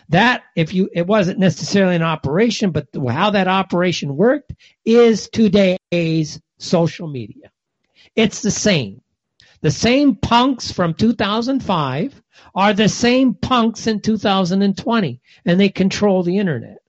That, 0.10 0.44
if 0.56 0.74
you, 0.74 0.90
it 0.94 1.08
wasn't 1.08 1.40
necessarily 1.40 1.96
an 1.96 2.04
operation, 2.04 2.72
but 2.72 2.88
how 3.10 3.32
that 3.32 3.48
operation 3.48 4.16
worked 4.16 4.54
is 4.86 5.30
today's 5.30 6.40
social 6.60 7.08
media. 7.08 7.52
It's 8.16 8.42
the 8.42 8.52
same. 8.52 9.02
The 9.62 9.72
same 9.72 10.16
punks 10.16 10.72
from 10.72 10.94
2005 10.96 12.22
are 12.56 12.74
the 12.74 12.90
same 12.90 13.36
punks 13.36 13.88
in 13.88 14.02
2020, 14.02 15.22
and 15.46 15.60
they 15.60 15.70
control 15.70 16.24
the 16.24 16.38
internet. 16.38 16.80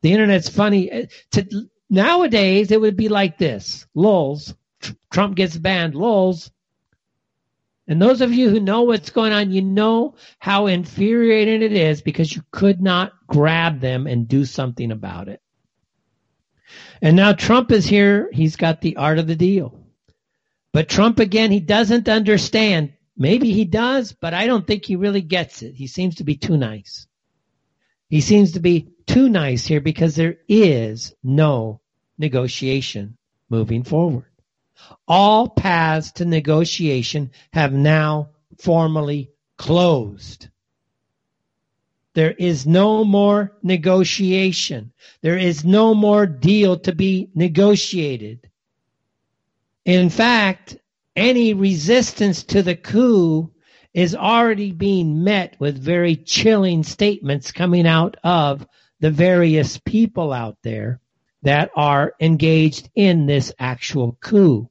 The 0.00 0.12
internet's 0.12 0.48
funny. 0.48 1.08
To, 1.32 1.68
nowadays, 1.90 2.70
it 2.70 2.80
would 2.80 2.96
be 2.96 3.08
like 3.08 3.38
this: 3.38 3.86
lulz. 3.94 4.54
Trump 5.10 5.36
gets 5.36 5.56
banned. 5.56 5.94
Lulz. 5.94 6.50
And 7.86 8.00
those 8.00 8.20
of 8.20 8.32
you 8.32 8.48
who 8.48 8.60
know 8.60 8.82
what's 8.82 9.10
going 9.10 9.32
on, 9.32 9.50
you 9.50 9.60
know 9.60 10.14
how 10.38 10.66
infuriating 10.66 11.62
it 11.62 11.72
is 11.72 12.00
because 12.00 12.34
you 12.34 12.42
could 12.50 12.80
not 12.80 13.12
grab 13.26 13.80
them 13.80 14.06
and 14.06 14.28
do 14.28 14.44
something 14.44 14.90
about 14.90 15.28
it. 15.28 15.40
And 17.02 17.16
now 17.16 17.32
Trump 17.32 17.70
is 17.72 17.84
here. 17.84 18.30
He's 18.32 18.56
got 18.56 18.80
the 18.80 18.96
art 18.96 19.18
of 19.18 19.26
the 19.26 19.36
deal. 19.36 19.81
But 20.72 20.88
Trump, 20.88 21.18
again, 21.18 21.50
he 21.50 21.60
doesn't 21.60 22.08
understand. 22.08 22.94
Maybe 23.16 23.52
he 23.52 23.64
does, 23.64 24.12
but 24.12 24.32
I 24.32 24.46
don't 24.46 24.66
think 24.66 24.84
he 24.84 24.96
really 24.96 25.20
gets 25.20 25.62
it. 25.62 25.74
He 25.74 25.86
seems 25.86 26.16
to 26.16 26.24
be 26.24 26.36
too 26.36 26.56
nice. 26.56 27.06
He 28.08 28.20
seems 28.20 28.52
to 28.52 28.60
be 28.60 28.88
too 29.06 29.28
nice 29.28 29.66
here 29.66 29.80
because 29.80 30.16
there 30.16 30.36
is 30.48 31.14
no 31.22 31.80
negotiation 32.18 33.16
moving 33.50 33.84
forward. 33.84 34.26
All 35.06 35.48
paths 35.48 36.12
to 36.12 36.24
negotiation 36.24 37.30
have 37.52 37.72
now 37.72 38.30
formally 38.58 39.30
closed. 39.56 40.48
There 42.14 42.32
is 42.32 42.66
no 42.66 43.04
more 43.04 43.56
negotiation. 43.62 44.92
There 45.22 45.38
is 45.38 45.64
no 45.64 45.94
more 45.94 46.26
deal 46.26 46.78
to 46.80 46.94
be 46.94 47.30
negotiated. 47.34 48.50
In 49.84 50.10
fact, 50.10 50.76
any 51.16 51.54
resistance 51.54 52.44
to 52.44 52.62
the 52.62 52.76
coup 52.76 53.50
is 53.92 54.14
already 54.14 54.72
being 54.72 55.24
met 55.24 55.56
with 55.58 55.76
very 55.76 56.16
chilling 56.16 56.82
statements 56.84 57.52
coming 57.52 57.86
out 57.86 58.16
of 58.22 58.66
the 59.00 59.10
various 59.10 59.78
people 59.78 60.32
out 60.32 60.56
there 60.62 61.00
that 61.42 61.70
are 61.74 62.14
engaged 62.20 62.88
in 62.94 63.26
this 63.26 63.52
actual 63.58 64.16
coup. 64.20 64.70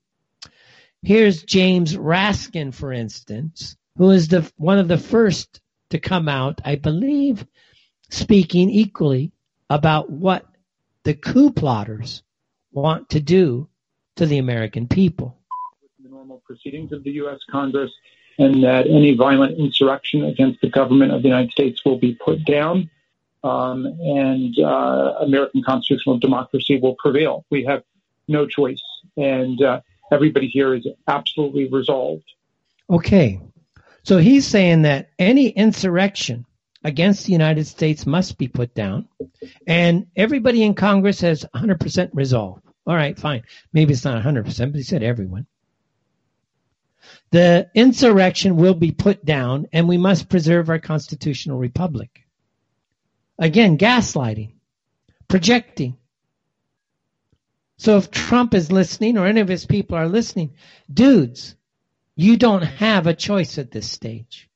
Here's 1.03 1.43
James 1.43 1.95
Raskin, 1.95 2.73
for 2.73 2.93
instance, 2.93 3.75
who 3.97 4.11
is 4.11 4.29
the 4.29 4.49
one 4.55 4.79
of 4.79 4.87
the 4.87 4.97
first 4.97 5.59
to 5.89 5.99
come 5.99 6.29
out, 6.29 6.61
I 6.63 6.75
believe, 6.75 7.45
speaking 8.09 8.69
equally 8.69 9.33
about 9.69 10.09
what 10.09 10.45
the 11.03 11.13
coup 11.13 11.51
plotters 11.51 12.23
want 12.71 13.09
to 13.09 13.19
do 13.19 13.67
to 14.15 14.25
the 14.25 14.37
American 14.37 14.87
people. 14.87 15.37
The 16.01 16.09
normal 16.09 16.41
proceedings 16.45 16.91
of 16.91 17.03
the 17.03 17.11
U.S. 17.11 17.39
Congress 17.49 17.91
and 18.37 18.63
that 18.63 18.87
any 18.87 19.13
violent 19.15 19.59
insurrection 19.59 20.25
against 20.25 20.61
the 20.61 20.69
government 20.69 21.11
of 21.11 21.21
the 21.21 21.27
United 21.27 21.51
States 21.51 21.83
will 21.85 21.97
be 21.97 22.13
put 22.13 22.43
down 22.45 22.89
um, 23.43 23.85
and 23.85 24.57
uh, 24.59 25.15
American 25.21 25.63
constitutional 25.63 26.19
democracy 26.19 26.79
will 26.79 26.95
prevail. 26.95 27.45
We 27.49 27.63
have 27.65 27.83
no 28.27 28.45
choice, 28.45 28.81
and 29.17 29.61
uh, 29.61 29.81
everybody 30.11 30.47
here 30.47 30.75
is 30.75 30.87
absolutely 31.07 31.67
resolved. 31.67 32.25
Okay, 32.89 33.39
so 34.03 34.17
he's 34.17 34.45
saying 34.45 34.83
that 34.83 35.09
any 35.17 35.49
insurrection 35.49 36.45
against 36.83 37.25
the 37.25 37.31
United 37.31 37.65
States 37.65 38.05
must 38.05 38.37
be 38.37 38.47
put 38.47 38.73
down, 38.75 39.07
and 39.65 40.07
everybody 40.15 40.63
in 40.63 40.73
Congress 40.73 41.21
has 41.21 41.45
100% 41.55 42.09
resolve. 42.13 42.61
All 42.85 42.95
right, 42.95 43.17
fine. 43.17 43.43
Maybe 43.73 43.93
it's 43.93 44.05
not 44.05 44.21
100%, 44.23 44.71
but 44.71 44.75
he 44.75 44.83
said 44.83 45.03
everyone. 45.03 45.45
The 47.31 47.69
insurrection 47.73 48.57
will 48.57 48.73
be 48.73 48.91
put 48.91 49.23
down, 49.23 49.67
and 49.71 49.87
we 49.87 49.97
must 49.97 50.29
preserve 50.29 50.69
our 50.69 50.79
constitutional 50.79 51.57
republic. 51.57 52.25
Again, 53.39 53.77
gaslighting, 53.77 54.53
projecting. 55.27 55.97
So 57.77 57.97
if 57.97 58.11
Trump 58.11 58.53
is 58.53 58.71
listening 58.71 59.17
or 59.17 59.25
any 59.25 59.41
of 59.41 59.47
his 59.47 59.65
people 59.65 59.97
are 59.97 60.07
listening, 60.07 60.53
dudes, 60.91 61.55
you 62.15 62.37
don't 62.37 62.61
have 62.61 63.07
a 63.07 63.15
choice 63.15 63.57
at 63.57 63.71
this 63.71 63.89
stage. 63.89 64.49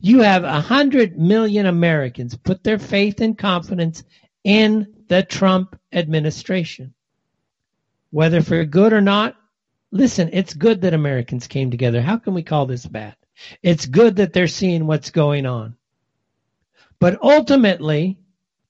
You 0.00 0.20
have 0.20 0.44
a 0.44 0.60
hundred 0.60 1.18
million 1.18 1.64
Americans 1.64 2.36
put 2.36 2.62
their 2.62 2.78
faith 2.78 3.20
and 3.20 3.38
confidence 3.38 4.04
in 4.44 5.04
the 5.08 5.22
Trump 5.22 5.78
administration. 5.92 6.92
Whether 8.10 8.42
for 8.42 8.64
good 8.64 8.92
or 8.92 9.00
not, 9.00 9.36
listen, 9.90 10.30
it's 10.32 10.54
good 10.54 10.82
that 10.82 10.94
Americans 10.94 11.46
came 11.46 11.70
together. 11.70 12.00
How 12.00 12.16
can 12.18 12.34
we 12.34 12.42
call 12.42 12.66
this 12.66 12.86
bad? 12.86 13.16
It's 13.62 13.86
good 13.86 14.16
that 14.16 14.32
they're 14.32 14.48
seeing 14.48 14.86
what's 14.86 15.10
going 15.10 15.46
on. 15.46 15.76
But 16.98 17.22
ultimately, 17.22 18.18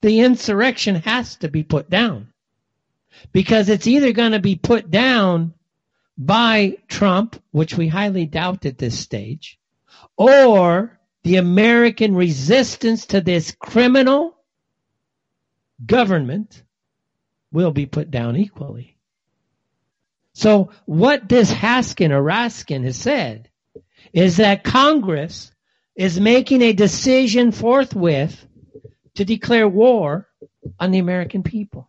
the 0.01 0.21
insurrection 0.21 0.97
has 0.97 1.37
to 1.37 1.49
be 1.49 1.63
put 1.63 1.89
down 1.89 2.33
because 3.33 3.69
it's 3.69 3.87
either 3.87 4.13
going 4.13 4.33
to 4.33 4.41
be 4.41 4.57
put 4.57 4.91
down 4.91 5.55
by 6.19 6.79
Trump, 6.89 7.41
which 7.51 7.77
we 7.77 7.89
highly 7.89 8.27
doubt 8.27 8.67
at 8.67 8.79
this 8.79 8.99
stage, 8.99 9.59
or 10.17 10.99
the 11.23 11.37
American 11.37 12.15
resistance 12.15 13.07
to 13.07 13.21
this 13.21 13.55
criminal 13.59 14.37
government 15.85 16.63
will 17.53 17.71
be 17.71 17.87
put 17.87 18.11
down 18.11 18.37
equally. 18.37 18.96
So 20.37 20.69
what 20.85 21.31
this 21.31 21.51
Haskin 21.51 22.11
or 22.11 22.23
Raskin 22.23 22.85
has 22.85 22.99
said 22.99 23.49
is 24.13 24.37
that 24.37 24.65
Congress 24.65 25.51
is 25.97 26.21
making 26.21 26.61
a 26.61 26.75
decision 26.75 27.53
forthwith 27.53 28.47
to 29.15 29.25
declare 29.25 29.67
war 29.67 30.29
on 30.79 30.91
the 30.91 30.99
American 30.99 31.43
people. 31.43 31.89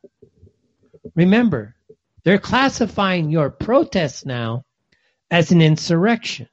Remember, 1.13 1.75
they're 2.23 2.37
classifying 2.37 3.29
your 3.29 3.49
protests 3.49 4.25
now 4.25 4.63
as 5.29 5.51
an 5.51 5.61
insurrection. 5.61 6.47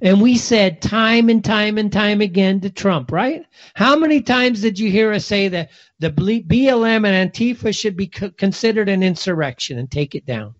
And 0.00 0.20
we 0.20 0.36
said 0.36 0.82
time 0.82 1.28
and 1.28 1.44
time 1.44 1.78
and 1.78 1.92
time 1.92 2.20
again 2.20 2.62
to 2.62 2.70
Trump, 2.70 3.12
right? 3.12 3.46
How 3.74 3.96
many 3.96 4.22
times 4.22 4.60
did 4.60 4.76
you 4.76 4.90
hear 4.90 5.12
us 5.12 5.24
say 5.24 5.46
that 5.46 5.70
the 6.00 6.10
BLM 6.10 7.06
and 7.06 7.32
Antifa 7.32 7.72
should 7.78 7.96
be 7.96 8.08
considered 8.08 8.88
an 8.88 9.04
insurrection 9.04 9.78
and 9.78 9.88
take 9.88 10.16
it 10.16 10.26
down? 10.26 10.56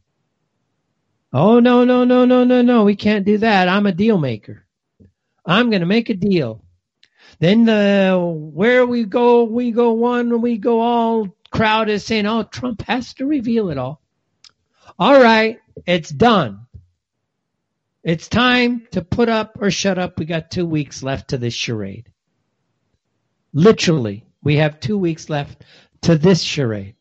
Oh, 1.33 1.61
no, 1.61 1.85
no, 1.85 2.05
no, 2.05 2.25
no, 2.25 2.45
no, 2.45 2.63
no. 2.63 2.85
We 2.85 2.97
can't 2.97 3.25
do 3.25 3.39
that. 3.39 3.69
I'm 3.69 3.87
a 3.87 3.93
deal 3.93 4.19
maker. 4.19 4.67
I'm 5.45 5.71
going 5.71 5.81
to 5.81 5.87
make 5.87 6.11
a 6.11 6.15
deal. 6.15 6.63
Then 7.39 7.65
the 7.65 8.19
where 8.21 8.87
we 8.87 9.05
go, 9.05 9.45
we 9.45 9.73
go 9.73 9.93
one, 9.93 10.41
we 10.43 10.59
go 10.59 10.81
all 10.81 11.35
crowd 11.53 11.89
is 11.89 12.05
saying, 12.05 12.27
oh, 12.27 12.43
Trump 12.43 12.83
has 12.83 13.15
to 13.15 13.27
reveal 13.27 13.71
it 13.71 13.79
all. 13.79 14.01
All 14.99 15.23
right, 15.23 15.61
it's 15.87 16.11
done. 16.11 16.67
It's 18.03 18.27
time 18.27 18.89
to 18.93 19.03
put 19.03 19.29
up 19.29 19.59
or 19.61 19.71
shut 19.71 19.99
up. 19.99 20.19
We 20.19 20.25
got 20.25 20.51
two 20.51 20.67
weeks 20.67 21.05
left 21.05 21.29
to 21.29 21.39
this 21.39 21.55
charade. 21.55 22.11
Literally, 23.53 24.25
we 24.43 24.57
have 24.57 24.81
two 24.81 24.99
weeks 24.99 25.31
left 25.31 25.63
to 26.03 26.17
this 26.17 26.43
charade. 26.43 26.97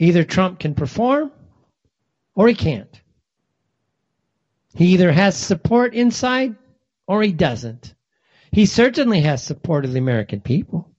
Either 0.00 0.24
Trump 0.24 0.58
can 0.58 0.74
perform 0.74 1.30
or 2.40 2.48
he 2.48 2.54
can't. 2.54 3.02
He 4.74 4.94
either 4.94 5.12
has 5.12 5.36
support 5.36 5.92
inside 5.92 6.56
or 7.06 7.22
he 7.22 7.32
doesn't. 7.32 7.94
He 8.50 8.64
certainly 8.64 9.20
has 9.20 9.44
support 9.44 9.84
of 9.84 9.92
the 9.92 9.98
American 9.98 10.40
people. 10.40 10.90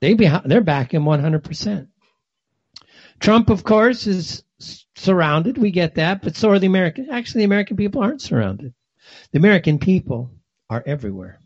They 0.00 0.12
be, 0.12 0.30
they're 0.44 0.60
backing 0.60 1.00
100%. 1.00 1.86
Trump, 3.18 3.48
of 3.48 3.64
course, 3.64 4.06
is 4.06 4.44
surrounded. 4.94 5.56
We 5.56 5.70
get 5.70 5.94
that, 5.94 6.20
but 6.20 6.36
so 6.36 6.50
are 6.50 6.58
the 6.58 6.66
American. 6.66 7.08
Actually, 7.10 7.38
the 7.40 7.46
American 7.46 7.78
people 7.78 8.02
aren't 8.02 8.20
surrounded. 8.20 8.74
The 9.32 9.38
American 9.38 9.78
people 9.78 10.32
are 10.68 10.82
everywhere. 10.84 11.40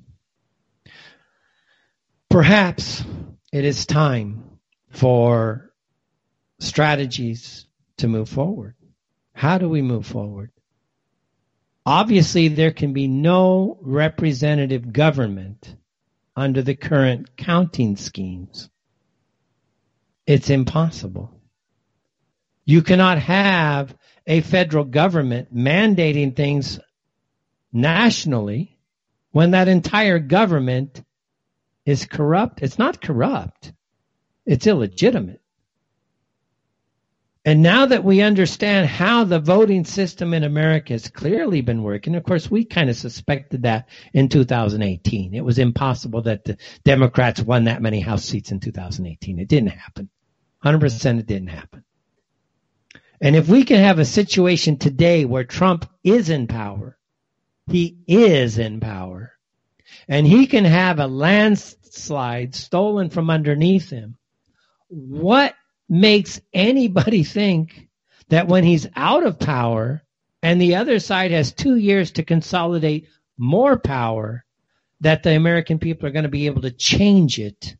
Perhaps 2.28 3.04
it 3.52 3.64
is 3.64 3.86
time 3.86 4.58
for 4.90 5.72
strategies 6.58 7.68
to 7.98 8.08
move 8.08 8.28
forward. 8.28 8.74
How 9.38 9.56
do 9.56 9.68
we 9.68 9.82
move 9.82 10.04
forward? 10.04 10.50
Obviously, 11.86 12.48
there 12.48 12.72
can 12.72 12.92
be 12.92 13.06
no 13.06 13.78
representative 13.82 14.92
government 14.92 15.76
under 16.34 16.60
the 16.60 16.74
current 16.74 17.36
counting 17.36 17.94
schemes. 17.94 18.68
It's 20.26 20.50
impossible. 20.50 21.30
You 22.64 22.82
cannot 22.82 23.20
have 23.20 23.96
a 24.26 24.40
federal 24.40 24.82
government 24.82 25.54
mandating 25.54 26.34
things 26.34 26.80
nationally 27.72 28.76
when 29.30 29.52
that 29.52 29.68
entire 29.68 30.18
government 30.18 31.00
is 31.86 32.06
corrupt. 32.06 32.60
It's 32.60 32.76
not 32.80 33.00
corrupt. 33.00 33.72
It's 34.44 34.66
illegitimate. 34.66 35.40
And 37.44 37.62
now 37.62 37.86
that 37.86 38.04
we 38.04 38.20
understand 38.20 38.88
how 38.88 39.24
the 39.24 39.38
voting 39.38 39.84
system 39.84 40.34
in 40.34 40.44
America 40.44 40.92
has 40.92 41.08
clearly 41.08 41.60
been 41.60 41.82
working, 41.82 42.14
of 42.14 42.24
course, 42.24 42.50
we 42.50 42.64
kind 42.64 42.90
of 42.90 42.96
suspected 42.96 43.62
that 43.62 43.88
in 44.12 44.28
2018. 44.28 45.34
It 45.34 45.44
was 45.44 45.58
impossible 45.58 46.22
that 46.22 46.44
the 46.44 46.58
Democrats 46.84 47.40
won 47.40 47.64
that 47.64 47.80
many 47.80 48.00
House 48.00 48.24
seats 48.24 48.50
in 48.50 48.60
2018. 48.60 49.38
It 49.38 49.48
didn't 49.48 49.70
happen. 49.70 50.10
100% 50.64 51.20
it 51.20 51.26
didn't 51.26 51.48
happen. 51.48 51.84
And 53.20 53.34
if 53.34 53.48
we 53.48 53.64
can 53.64 53.80
have 53.80 53.98
a 53.98 54.04
situation 54.04 54.76
today 54.76 55.24
where 55.24 55.44
Trump 55.44 55.88
is 56.04 56.30
in 56.30 56.46
power, 56.46 56.98
he 57.70 57.98
is 58.06 58.58
in 58.58 58.80
power, 58.80 59.32
and 60.08 60.26
he 60.26 60.46
can 60.46 60.64
have 60.64 60.98
a 60.98 61.06
landslide 61.06 62.54
stolen 62.54 63.10
from 63.10 63.30
underneath 63.30 63.90
him, 63.90 64.16
what 64.88 65.54
makes 65.88 66.40
anybody 66.52 67.24
think 67.24 67.88
that 68.28 68.48
when 68.48 68.64
he's 68.64 68.86
out 68.94 69.24
of 69.24 69.38
power 69.38 70.02
and 70.42 70.60
the 70.60 70.76
other 70.76 70.98
side 70.98 71.30
has 71.30 71.52
two 71.52 71.76
years 71.76 72.12
to 72.12 72.22
consolidate 72.22 73.08
more 73.38 73.78
power, 73.78 74.44
that 75.00 75.22
the 75.22 75.34
American 75.34 75.78
people 75.78 76.06
are 76.06 76.12
going 76.12 76.24
to 76.24 76.28
be 76.28 76.46
able 76.46 76.62
to 76.62 76.70
change 76.70 77.38
it 77.38 77.76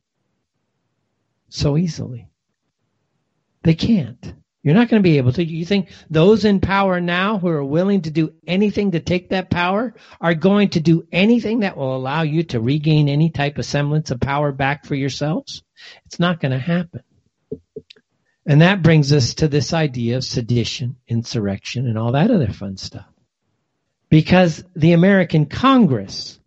so 1.48 1.76
easily. 1.76 2.28
They 3.62 3.74
can't. 3.74 4.34
You're 4.62 4.74
not 4.74 4.88
going 4.88 5.02
to 5.02 5.09
be 5.09 5.18
able 5.18 5.32
to. 5.32 5.44
You 5.44 5.64
think 5.64 5.90
those 6.11 6.44
in 6.44 6.61
power 6.61 7.00
now 7.00 7.38
who 7.38 7.48
are 7.48 7.64
willing 7.64 8.02
to 8.02 8.11
do 8.11 8.34
anything 8.46 8.90
to 8.92 9.00
take 9.00 9.30
that 9.30 9.50
power 9.50 9.94
are 10.20 10.34
going 10.34 10.70
to 10.70 10.80
do 10.80 11.06
anything 11.12 11.61
that 11.61 11.76
will 11.76 11.96
allow 11.96 12.22
you 12.22 12.42
to 12.44 12.61
regain 12.61 13.09
any 13.09 13.30
type 13.30 13.59
of 13.59 13.64
semblance 13.64 14.11
of 14.11 14.20
power 14.20 14.52
back 14.52 14.84
for 14.84 14.94
yourselves? 14.94 15.62
It's 16.06 16.18
not 16.18 16.40
going 16.40 16.52
to 16.52 16.59
happen. 16.59 17.02
And 18.49 18.62
that 18.62 18.82
brings 18.82 19.12
us 19.12 19.34
to 19.34 19.49
this 19.49 19.74
idea 19.74 20.16
of 20.16 20.24
sedition, 20.24 20.96
insurrection, 21.07 21.86
and 21.86 21.99
all 21.99 22.12
that 22.12 22.30
other 22.30 22.51
fun 22.51 22.78
stuff. 22.78 23.05
Because 24.09 24.64
the 24.74 24.94
American 24.94 25.44
Congress, 25.44 26.40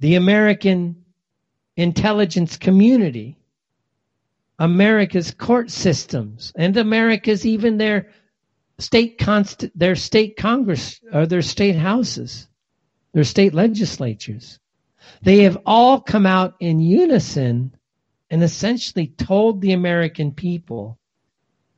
the 0.00 0.14
American 0.14 1.04
intelligence 1.76 2.56
community, 2.56 3.38
America's 4.58 5.30
court 5.30 5.70
systems, 5.70 6.54
and 6.56 6.74
America's 6.78 7.44
even 7.44 7.76
their 7.76 8.08
state 8.78 9.18
const- 9.18 9.68
their 9.74 9.94
state 9.94 10.38
Congress 10.38 11.02
or 11.12 11.26
their 11.26 11.42
state 11.42 11.76
houses, 11.76 12.48
their 13.12 13.24
state 13.24 13.52
legislatures. 13.52 14.58
They 15.20 15.42
have 15.42 15.58
all 15.66 16.00
come 16.00 16.24
out 16.24 16.54
in 16.60 16.80
unison 16.80 17.75
and 18.30 18.42
essentially 18.42 19.06
told 19.06 19.60
the 19.60 19.72
American 19.72 20.32
people, 20.32 20.98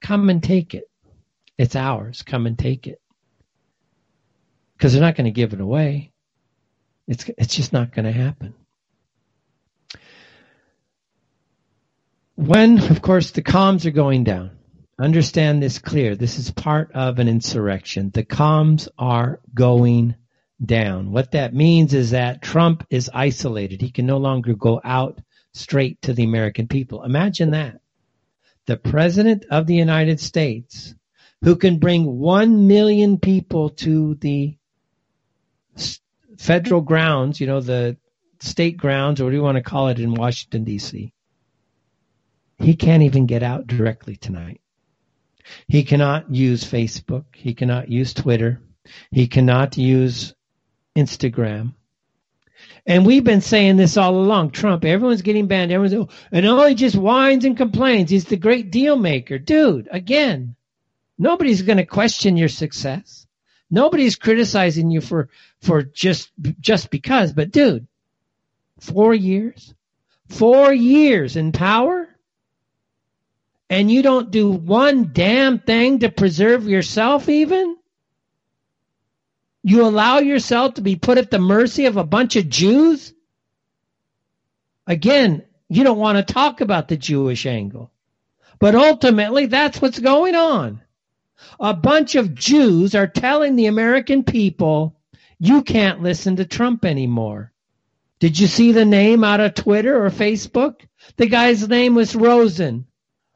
come 0.01 0.31
and 0.31 0.43
take 0.43 0.75
it. 0.75 0.91
It's 1.57 1.77
ours. 1.77 2.23
Come 2.23 2.47
and 2.47 2.59
take 2.59 2.87
it. 2.87 3.01
Because 4.77 4.93
they're 4.93 5.03
not 5.03 5.17
going 5.17 5.25
to 5.25 5.31
give 5.31 5.53
it 5.53 5.61
away. 5.61 6.13
It's, 7.07 7.29
it's 7.37 7.57
just 7.57 7.73
not 7.73 7.93
going 7.93 8.05
to 8.05 8.13
happen. 8.13 8.55
When, 12.37 12.79
of 12.91 13.03
course, 13.03 13.33
the 13.33 13.43
comms 13.43 13.85
are 13.85 13.91
going 13.91 14.23
down, 14.23 14.53
understand 15.01 15.61
this 15.61 15.81
clear. 15.81 16.15
This 16.15 16.39
is 16.39 16.53
part 16.53 16.93
of 16.93 17.19
an 17.19 17.29
insurrection. 17.29 18.11
The 18.15 18.25
comms 18.25 18.89
are 18.97 19.41
going 19.53 20.15
down. 20.65 21.11
What 21.11 21.33
that 21.33 21.55
means 21.55 21.95
is 21.95 22.11
that 22.11 22.43
Trump 22.43 22.87
is 22.91 23.11
isolated. 23.13 23.81
He 23.81 23.91
can 23.91 24.07
no 24.07 24.19
longer 24.19 24.55
go 24.55 24.81
out 24.85 25.21
straight 25.59 26.01
to 26.03 26.13
the 26.13 26.25
American 26.25 26.69
people. 26.69 27.03
Imagine 27.05 27.51
that. 27.51 27.81
The 28.67 28.77
President 28.77 29.47
of 29.51 29.67
the 29.67 29.75
United 29.75 30.21
States, 30.21 30.95
who 31.43 31.57
can 31.57 31.79
bring 31.79 32.19
1 32.19 32.67
million 32.67 33.19
people 33.19 33.71
to 33.71 34.15
the 34.17 34.57
federal 36.37 36.81
grounds, 36.81 37.41
you 37.41 37.47
know, 37.47 37.61
the 37.61 37.97
state 38.41 38.77
grounds, 38.77 39.21
or 39.21 39.25
what 39.25 39.31
do 39.31 39.37
you 39.37 39.43
want 39.43 39.57
to 39.57 39.63
call 39.63 39.89
it 39.89 39.99
in 39.99 40.15
Washington, 40.15 40.65
D.C., 40.65 41.13
he 42.59 42.75
can't 42.75 43.05
even 43.05 43.27
get 43.27 43.43
out 43.43 43.67
directly 43.67 44.17
tonight. 44.17 44.61
He 45.69 45.85
cannot 45.85 46.35
use 46.35 46.65
Facebook. 46.65 47.25
He 47.33 47.55
cannot 47.55 47.89
use 47.89 48.13
Twitter. 48.13 48.61
He 49.11 49.29
cannot 49.29 49.79
use 49.79 50.35
Instagram. 50.97 51.75
And 52.89 53.07
we've 53.07 53.23
been 53.23 53.43
saying 53.43 53.77
this 53.77 53.99
all 53.99 54.17
along. 54.17 54.53
Trump, 54.53 54.85
everyone's 54.85 55.23
getting 55.23 55.47
banned. 55.47 55.71
Everyone's, 55.73 56.11
and 56.33 56.49
all 56.49 56.67
he 56.67 56.75
just 56.75 56.97
whines 56.97 57.45
and 57.45 57.57
complains. 57.57 58.11
He's 58.11 58.25
the 58.25 58.39
great 58.39 58.73
deal 58.73 58.97
maker. 58.97 59.39
Dude, 59.39 59.89
again, 59.93 60.57
nobody's 61.19 61.63
going 61.63 61.79
to 61.79 61.87
question 61.87 62.39
your 62.39 62.49
success. 62.49 63.27
Nobody's 63.71 64.17
criticizing 64.17 64.91
you 64.91 65.03
for, 65.03 65.29
for 65.61 65.83
just, 65.83 66.33
just 66.61 66.91
because. 66.91 67.35
But 67.35 67.51
dude, 67.51 67.87
four 68.81 69.15
years, 69.15 69.75
four 70.29 70.73
years 70.73 71.37
in 71.37 71.53
power. 71.53 72.09
and 73.71 73.91
you 73.91 74.03
don't 74.03 74.31
do 74.31 74.51
one 74.51 75.11
damn 75.13 75.59
thing 75.59 76.01
to 76.01 76.11
preserve 76.11 76.69
yourself, 76.69 77.29
even? 77.29 77.78
You 79.63 79.85
allow 79.85 80.19
yourself 80.19 80.75
to 80.75 80.81
be 80.81 80.97
put 80.97 81.19
at 81.19 81.31
the 81.31 81.39
mercy 81.39 81.87
of 81.87 81.97
a 81.97 82.05
bunch 82.05 82.37
of 82.37 82.49
Jews? 82.49 83.13
Again, 84.87 85.45
you 85.69 85.85
don't 85.85 85.99
want 85.99 86.17
to 86.19 86.33
talk 86.33 86.61
about 86.61 86.89
the 86.89 86.97
Jewish 86.97 87.45
angle. 87.45 87.91
But 88.59 88.75
ultimately, 88.75 89.47
that's 89.47 89.81
what's 89.81 89.99
going 89.99 90.35
on. 90.35 90.81
A 91.61 91.75
bunch 91.75 92.15
of 92.15 92.35
Jews 92.35 92.95
are 92.95 93.07
telling 93.07 93.55
the 93.55 93.67
American 93.67 94.25
people, 94.25 94.97
you 95.39 95.63
can't 95.63 96.03
listen 96.03 96.37
to 96.37 96.45
Trump 96.45 96.85
anymore. 96.85 97.53
Did 98.19 98.39
you 98.39 98.49
see 98.49 98.73
the 98.73 98.85
name 98.85 99.23
out 99.23 99.41
of 99.41 99.55
Twitter 99.55 100.05
or 100.05 100.11
Facebook? 100.11 100.81
The 101.17 101.27
guy's 101.27 101.69
name 101.69 101.95
was 101.95 102.17
Rosen. 102.17 102.87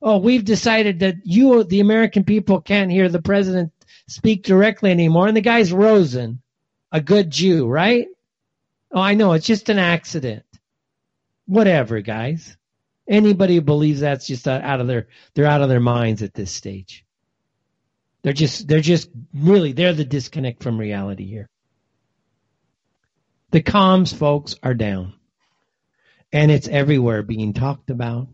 Oh, 0.00 0.18
we've 0.18 0.44
decided 0.44 0.98
that 1.00 1.18
you, 1.24 1.62
the 1.62 1.78
American 1.78 2.24
people, 2.24 2.60
can't 2.60 2.90
hear 2.90 3.08
the 3.08 3.22
president 3.22 3.70
speak 4.06 4.44
directly 4.44 4.90
anymore. 4.90 5.28
And 5.28 5.36
the 5.36 5.40
guy's 5.40 5.72
Rosen, 5.72 6.42
a 6.90 7.00
good 7.00 7.30
Jew, 7.30 7.66
right? 7.66 8.08
Oh, 8.90 9.00
I 9.00 9.14
know. 9.14 9.32
It's 9.32 9.46
just 9.46 9.68
an 9.68 9.78
accident. 9.78 10.44
Whatever, 11.46 12.00
guys. 12.00 12.56
Anybody 13.08 13.56
who 13.56 13.62
believes 13.62 14.00
that's 14.00 14.26
just 14.26 14.46
out 14.46 14.80
of 14.80 14.86
their, 14.86 15.08
they're 15.34 15.46
out 15.46 15.62
of 15.62 15.68
their 15.68 15.80
minds 15.80 16.22
at 16.22 16.34
this 16.34 16.52
stage. 16.52 17.04
They're 18.22 18.32
just, 18.32 18.68
they're 18.68 18.80
just 18.80 19.10
really, 19.34 19.72
they're 19.72 19.92
the 19.92 20.04
disconnect 20.04 20.62
from 20.62 20.78
reality 20.78 21.26
here. 21.26 21.48
The 23.50 23.62
comms 23.62 24.14
folks 24.14 24.54
are 24.62 24.74
down 24.74 25.14
and 26.32 26.50
it's 26.50 26.68
everywhere 26.68 27.22
being 27.22 27.52
talked 27.52 27.90
about. 27.90 28.28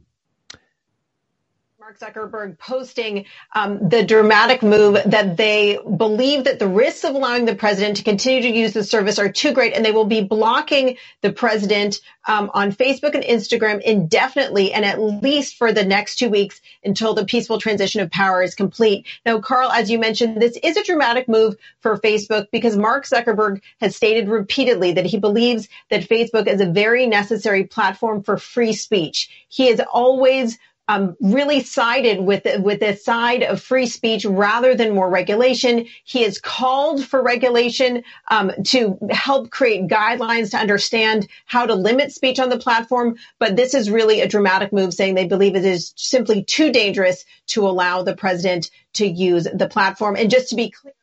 Zuckerberg 2.00 2.58
posting 2.58 3.24
um, 3.54 3.88
the 3.88 4.04
dramatic 4.04 4.62
move 4.62 4.98
that 5.06 5.36
they 5.36 5.78
believe 5.96 6.44
that 6.44 6.58
the 6.58 6.68
risks 6.68 7.02
of 7.04 7.14
allowing 7.14 7.44
the 7.44 7.56
president 7.56 7.96
to 7.96 8.04
continue 8.04 8.42
to 8.42 8.48
use 8.48 8.72
the 8.72 8.84
service 8.84 9.18
are 9.18 9.30
too 9.30 9.52
great, 9.52 9.72
and 9.72 9.84
they 9.84 9.90
will 9.90 10.04
be 10.04 10.22
blocking 10.22 10.96
the 11.22 11.32
president 11.32 12.00
um, 12.26 12.50
on 12.54 12.72
Facebook 12.72 13.14
and 13.14 13.24
Instagram 13.24 13.80
indefinitely, 13.82 14.72
and 14.72 14.84
at 14.84 15.00
least 15.00 15.56
for 15.56 15.72
the 15.72 15.84
next 15.84 16.16
two 16.16 16.28
weeks 16.28 16.60
until 16.84 17.14
the 17.14 17.24
peaceful 17.24 17.58
transition 17.58 18.00
of 18.00 18.10
power 18.10 18.42
is 18.42 18.54
complete. 18.54 19.06
Now, 19.26 19.40
Carl, 19.40 19.70
as 19.70 19.90
you 19.90 19.98
mentioned, 19.98 20.40
this 20.40 20.56
is 20.62 20.76
a 20.76 20.84
dramatic 20.84 21.28
move 21.28 21.56
for 21.80 21.98
Facebook 21.98 22.46
because 22.52 22.76
Mark 22.76 23.06
Zuckerberg 23.06 23.60
has 23.80 23.96
stated 23.96 24.28
repeatedly 24.28 24.92
that 24.92 25.06
he 25.06 25.18
believes 25.18 25.68
that 25.90 26.08
Facebook 26.08 26.46
is 26.46 26.60
a 26.60 26.66
very 26.66 27.06
necessary 27.06 27.64
platform 27.64 28.22
for 28.22 28.36
free 28.36 28.72
speech. 28.72 29.46
He 29.48 29.68
has 29.68 29.80
always 29.80 30.58
um, 30.88 31.16
really 31.20 31.62
sided 31.62 32.20
with 32.20 32.46
with 32.60 32.80
the 32.80 32.96
side 32.96 33.42
of 33.42 33.60
free 33.60 33.86
speech 33.86 34.24
rather 34.24 34.74
than 34.74 34.94
more 34.94 35.10
regulation. 35.10 35.86
He 36.04 36.22
has 36.22 36.38
called 36.38 37.04
for 37.04 37.22
regulation 37.22 38.02
um, 38.30 38.50
to 38.64 38.98
help 39.10 39.50
create 39.50 39.86
guidelines 39.86 40.50
to 40.52 40.56
understand 40.56 41.28
how 41.44 41.66
to 41.66 41.74
limit 41.74 42.12
speech 42.12 42.40
on 42.40 42.48
the 42.48 42.58
platform. 42.58 43.16
But 43.38 43.54
this 43.54 43.74
is 43.74 43.90
really 43.90 44.22
a 44.22 44.28
dramatic 44.28 44.72
move, 44.72 44.94
saying 44.94 45.14
they 45.14 45.26
believe 45.26 45.56
it 45.56 45.64
is 45.64 45.92
simply 45.96 46.42
too 46.42 46.72
dangerous 46.72 47.24
to 47.48 47.68
allow 47.68 48.02
the 48.02 48.16
president 48.16 48.70
to 48.94 49.06
use 49.06 49.46
the 49.52 49.68
platform. 49.68 50.16
And 50.16 50.30
just 50.30 50.48
to 50.48 50.56
be 50.56 50.70
clear. 50.70 50.94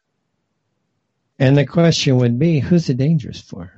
And 1.37 1.57
the 1.57 1.65
question 1.65 2.17
would 2.17 2.39
be, 2.39 2.59
who's 2.59 2.89
it 2.89 2.97
dangerous 2.97 3.41
for? 3.41 3.71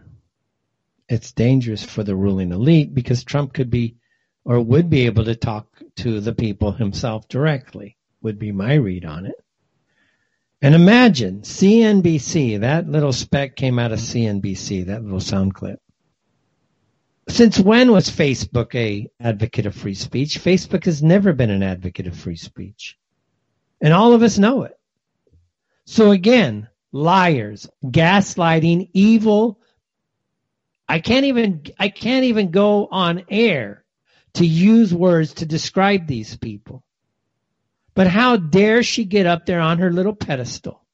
It's 1.09 1.31
dangerous 1.31 1.83
for 1.83 2.03
the 2.03 2.15
ruling 2.15 2.51
elite 2.51 2.93
because 2.93 3.23
Trump 3.23 3.53
could 3.53 3.69
be 3.69 3.95
or 4.47 4.61
would 4.61 4.89
be 4.89 5.05
able 5.05 5.25
to 5.25 5.35
talk 5.35 5.67
to 5.97 6.21
the 6.21 6.33
people 6.33 6.71
himself 6.71 7.27
directly, 7.27 7.97
would 8.21 8.39
be 8.39 8.53
my 8.53 8.75
read 8.75 9.03
on 9.03 9.25
it. 9.25 9.35
And 10.61 10.73
imagine 10.73 11.41
CNBC, 11.41 12.61
that 12.61 12.87
little 12.87 13.11
speck 13.11 13.57
came 13.57 13.77
out 13.77 13.91
of 13.91 13.99
CNBC, 13.99 14.85
that 14.85 15.03
little 15.03 15.19
sound 15.19 15.53
clip. 15.53 15.81
Since 17.27 17.59
when 17.59 17.91
was 17.91 18.09
Facebook 18.09 18.73
a 18.73 19.09
advocate 19.19 19.65
of 19.65 19.75
free 19.75 19.93
speech? 19.93 20.39
Facebook 20.39 20.85
has 20.85 21.03
never 21.03 21.33
been 21.33 21.49
an 21.49 21.61
advocate 21.61 22.07
of 22.07 22.17
free 22.17 22.37
speech. 22.37 22.97
And 23.81 23.93
all 23.93 24.13
of 24.13 24.23
us 24.23 24.37
know 24.37 24.63
it. 24.63 24.79
So 25.83 26.11
again, 26.11 26.69
liars, 26.93 27.67
gaslighting, 27.83 28.91
evil. 28.93 29.59
I 30.87 30.99
can't 30.99 31.25
even 31.25 31.63
I 31.77 31.89
can't 31.89 32.23
even 32.23 32.51
go 32.51 32.87
on 32.87 33.25
air 33.29 33.83
to 34.37 34.45
use 34.45 34.93
words 34.93 35.35
to 35.35 35.45
describe 35.45 36.05
these 36.05 36.37
people. 36.37 36.83
But 37.95 38.07
how 38.07 38.37
dare 38.37 38.83
she 38.83 39.05
get 39.05 39.25
up 39.25 39.45
there 39.45 39.59
on 39.59 39.79
her 39.79 39.91
little 39.91 40.15
pedestal 40.15 40.85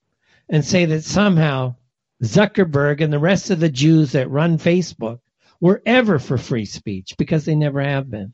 and 0.49 0.63
say 0.63 0.85
that 0.85 1.03
somehow 1.03 1.75
Zuckerberg 2.23 3.01
and 3.01 3.11
the 3.11 3.19
rest 3.19 3.49
of 3.49 3.59
the 3.59 3.69
Jews 3.69 4.13
that 4.13 4.29
run 4.29 4.57
Facebook 4.57 5.19
were 5.59 5.81
ever 5.85 6.19
for 6.19 6.37
free 6.37 6.65
speech 6.65 7.15
because 7.17 7.43
they 7.43 7.55
never 7.55 7.81
have 7.81 8.09
been. 8.09 8.33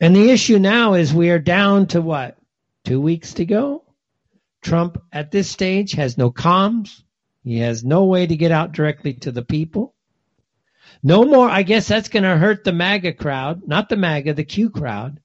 And 0.00 0.14
the 0.14 0.30
issue 0.30 0.58
now 0.58 0.94
is 0.94 1.12
we 1.12 1.30
are 1.30 1.38
down 1.38 1.86
to 1.88 2.02
what? 2.02 2.36
Two 2.84 3.00
weeks 3.00 3.34
to 3.34 3.46
go? 3.46 3.84
Trump 4.60 5.02
at 5.12 5.30
this 5.30 5.48
stage 5.50 5.92
has 5.92 6.18
no 6.18 6.30
comms. 6.30 7.02
He 7.42 7.58
has 7.58 7.84
no 7.84 8.04
way 8.04 8.26
to 8.26 8.36
get 8.36 8.52
out 8.52 8.72
directly 8.72 9.14
to 9.14 9.32
the 9.32 9.44
people. 9.44 9.94
No 11.02 11.24
more. 11.24 11.48
I 11.48 11.62
guess 11.62 11.88
that's 11.88 12.08
going 12.08 12.24
to 12.24 12.36
hurt 12.36 12.64
the 12.64 12.72
MAGA 12.72 13.14
crowd, 13.14 13.66
not 13.66 13.88
the 13.88 13.96
MAGA, 13.96 14.34
the 14.34 14.44
Q 14.44 14.70
crowd, 14.70 15.20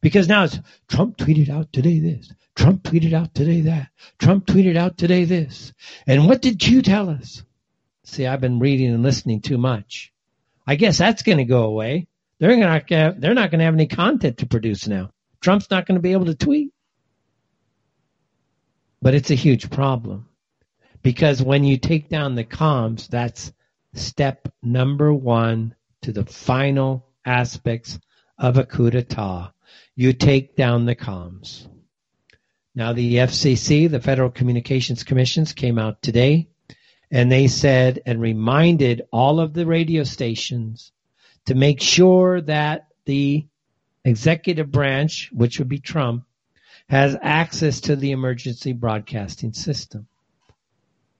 because 0.00 0.28
now 0.28 0.44
it's 0.44 0.58
Trump 0.88 1.16
tweeted 1.16 1.48
out 1.48 1.72
today 1.72 1.98
this, 1.98 2.32
Trump 2.54 2.82
tweeted 2.82 3.12
out 3.12 3.34
today 3.34 3.62
that, 3.62 3.88
Trump 4.18 4.46
tweeted 4.46 4.76
out 4.76 4.96
today 4.96 5.24
this. 5.24 5.72
And 6.06 6.26
what 6.26 6.42
did 6.42 6.60
Q 6.60 6.82
tell 6.82 7.10
us? 7.10 7.42
See, 8.04 8.26
I've 8.26 8.40
been 8.40 8.60
reading 8.60 8.94
and 8.94 9.02
listening 9.02 9.40
too 9.40 9.58
much. 9.58 10.12
I 10.66 10.76
guess 10.76 10.98
that's 10.98 11.22
going 11.22 11.38
to 11.38 11.44
go 11.44 11.64
away. 11.64 12.06
They're 12.38 12.80
to, 12.80 13.14
they're 13.18 13.34
not 13.34 13.50
going 13.50 13.58
to 13.58 13.64
have 13.64 13.74
any 13.74 13.86
content 13.86 14.38
to 14.38 14.46
produce 14.46 14.86
now. 14.86 15.10
Trump's 15.40 15.70
not 15.70 15.86
going 15.86 15.96
to 15.96 16.02
be 16.02 16.12
able 16.12 16.26
to 16.26 16.34
tweet. 16.34 16.72
But 19.02 19.14
it's 19.14 19.30
a 19.30 19.34
huge 19.34 19.70
problem 19.70 20.28
because 21.02 21.42
when 21.42 21.64
you 21.64 21.78
take 21.78 22.08
down 22.08 22.34
the 22.34 22.44
comms, 22.44 23.08
that's 23.08 23.52
step 23.96 24.48
number 24.62 25.12
one 25.12 25.74
to 26.02 26.12
the 26.12 26.24
final 26.24 27.06
aspects 27.24 27.98
of 28.38 28.58
a 28.58 28.64
coup 28.64 28.90
d'etat. 28.90 29.52
You 29.94 30.12
take 30.12 30.56
down 30.56 30.84
the 30.84 30.94
comms. 30.94 31.66
Now 32.74 32.92
the 32.92 33.16
FCC, 33.16 33.90
the 33.90 34.00
Federal 34.00 34.30
Communications 34.30 35.02
Commissions, 35.02 35.52
came 35.52 35.78
out 35.78 36.02
today 36.02 36.48
and 37.10 37.30
they 37.30 37.48
said 37.48 38.02
and 38.04 38.20
reminded 38.20 39.02
all 39.12 39.40
of 39.40 39.54
the 39.54 39.66
radio 39.66 40.04
stations 40.04 40.92
to 41.46 41.54
make 41.54 41.80
sure 41.80 42.40
that 42.42 42.88
the 43.04 43.46
executive 44.04 44.70
branch, 44.70 45.30
which 45.32 45.58
would 45.58 45.68
be 45.68 45.78
Trump, 45.78 46.24
has 46.88 47.16
access 47.20 47.80
to 47.80 47.96
the 47.96 48.12
emergency 48.12 48.72
broadcasting 48.72 49.52
system. 49.52 50.06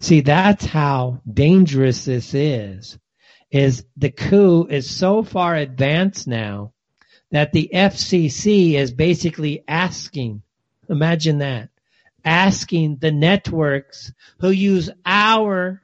See, 0.00 0.20
that's 0.20 0.64
how 0.64 1.20
dangerous 1.30 2.04
this 2.04 2.34
is. 2.34 2.98
Is 3.50 3.84
the 3.96 4.10
coup 4.10 4.66
is 4.66 4.90
so 4.90 5.22
far 5.22 5.54
advanced 5.54 6.26
now 6.26 6.72
that 7.30 7.52
the 7.52 7.70
FCC 7.72 8.74
is 8.74 8.92
basically 8.92 9.64
asking, 9.66 10.42
imagine 10.88 11.38
that, 11.38 11.70
asking 12.24 12.96
the 12.96 13.12
networks 13.12 14.12
who 14.40 14.50
use 14.50 14.90
our 15.04 15.82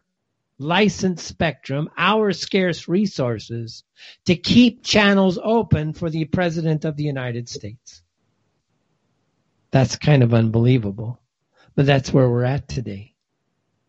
licensed 0.59 1.26
spectrum, 1.26 1.89
our 1.97 2.32
scarce 2.32 2.89
resources, 2.89 3.84
to 4.26 4.36
keep 4.36 4.84
channels 4.84 5.39
open 5.43 5.93
for 5.93 6.10
the 6.10 6.24
President 6.24 6.84
of 6.84 6.97
the 6.97 7.05
United 7.05 7.48
States. 7.48 8.02
That's 9.70 9.97
kind 9.97 10.22
of 10.22 10.34
unbelievable. 10.34 11.20
But 11.74 11.86
that's 11.86 12.12
where 12.12 12.28
we're 12.28 12.44
at 12.44 12.68
today. 12.68 13.11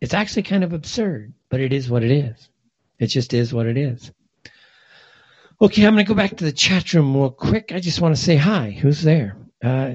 It's 0.04 0.12
actually 0.12 0.42
kind 0.42 0.62
of 0.62 0.74
absurd, 0.74 1.32
but 1.48 1.60
it 1.60 1.72
is 1.72 1.88
what 1.88 2.04
it 2.04 2.10
is. 2.10 2.50
It 2.98 3.06
just 3.06 3.32
is 3.32 3.54
what 3.54 3.64
it 3.64 3.78
is. 3.78 4.12
Okay, 5.62 5.86
I'm 5.86 5.94
going 5.94 6.04
to 6.04 6.08
go 6.08 6.14
back 6.14 6.36
to 6.36 6.44
the 6.44 6.52
chat 6.52 6.92
room 6.92 7.16
real 7.16 7.30
quick. 7.30 7.72
I 7.72 7.80
just 7.80 8.02
want 8.02 8.14
to 8.14 8.20
say 8.20 8.36
hi. 8.36 8.68
Who's 8.68 9.00
there? 9.00 9.34
Uh, 9.64 9.94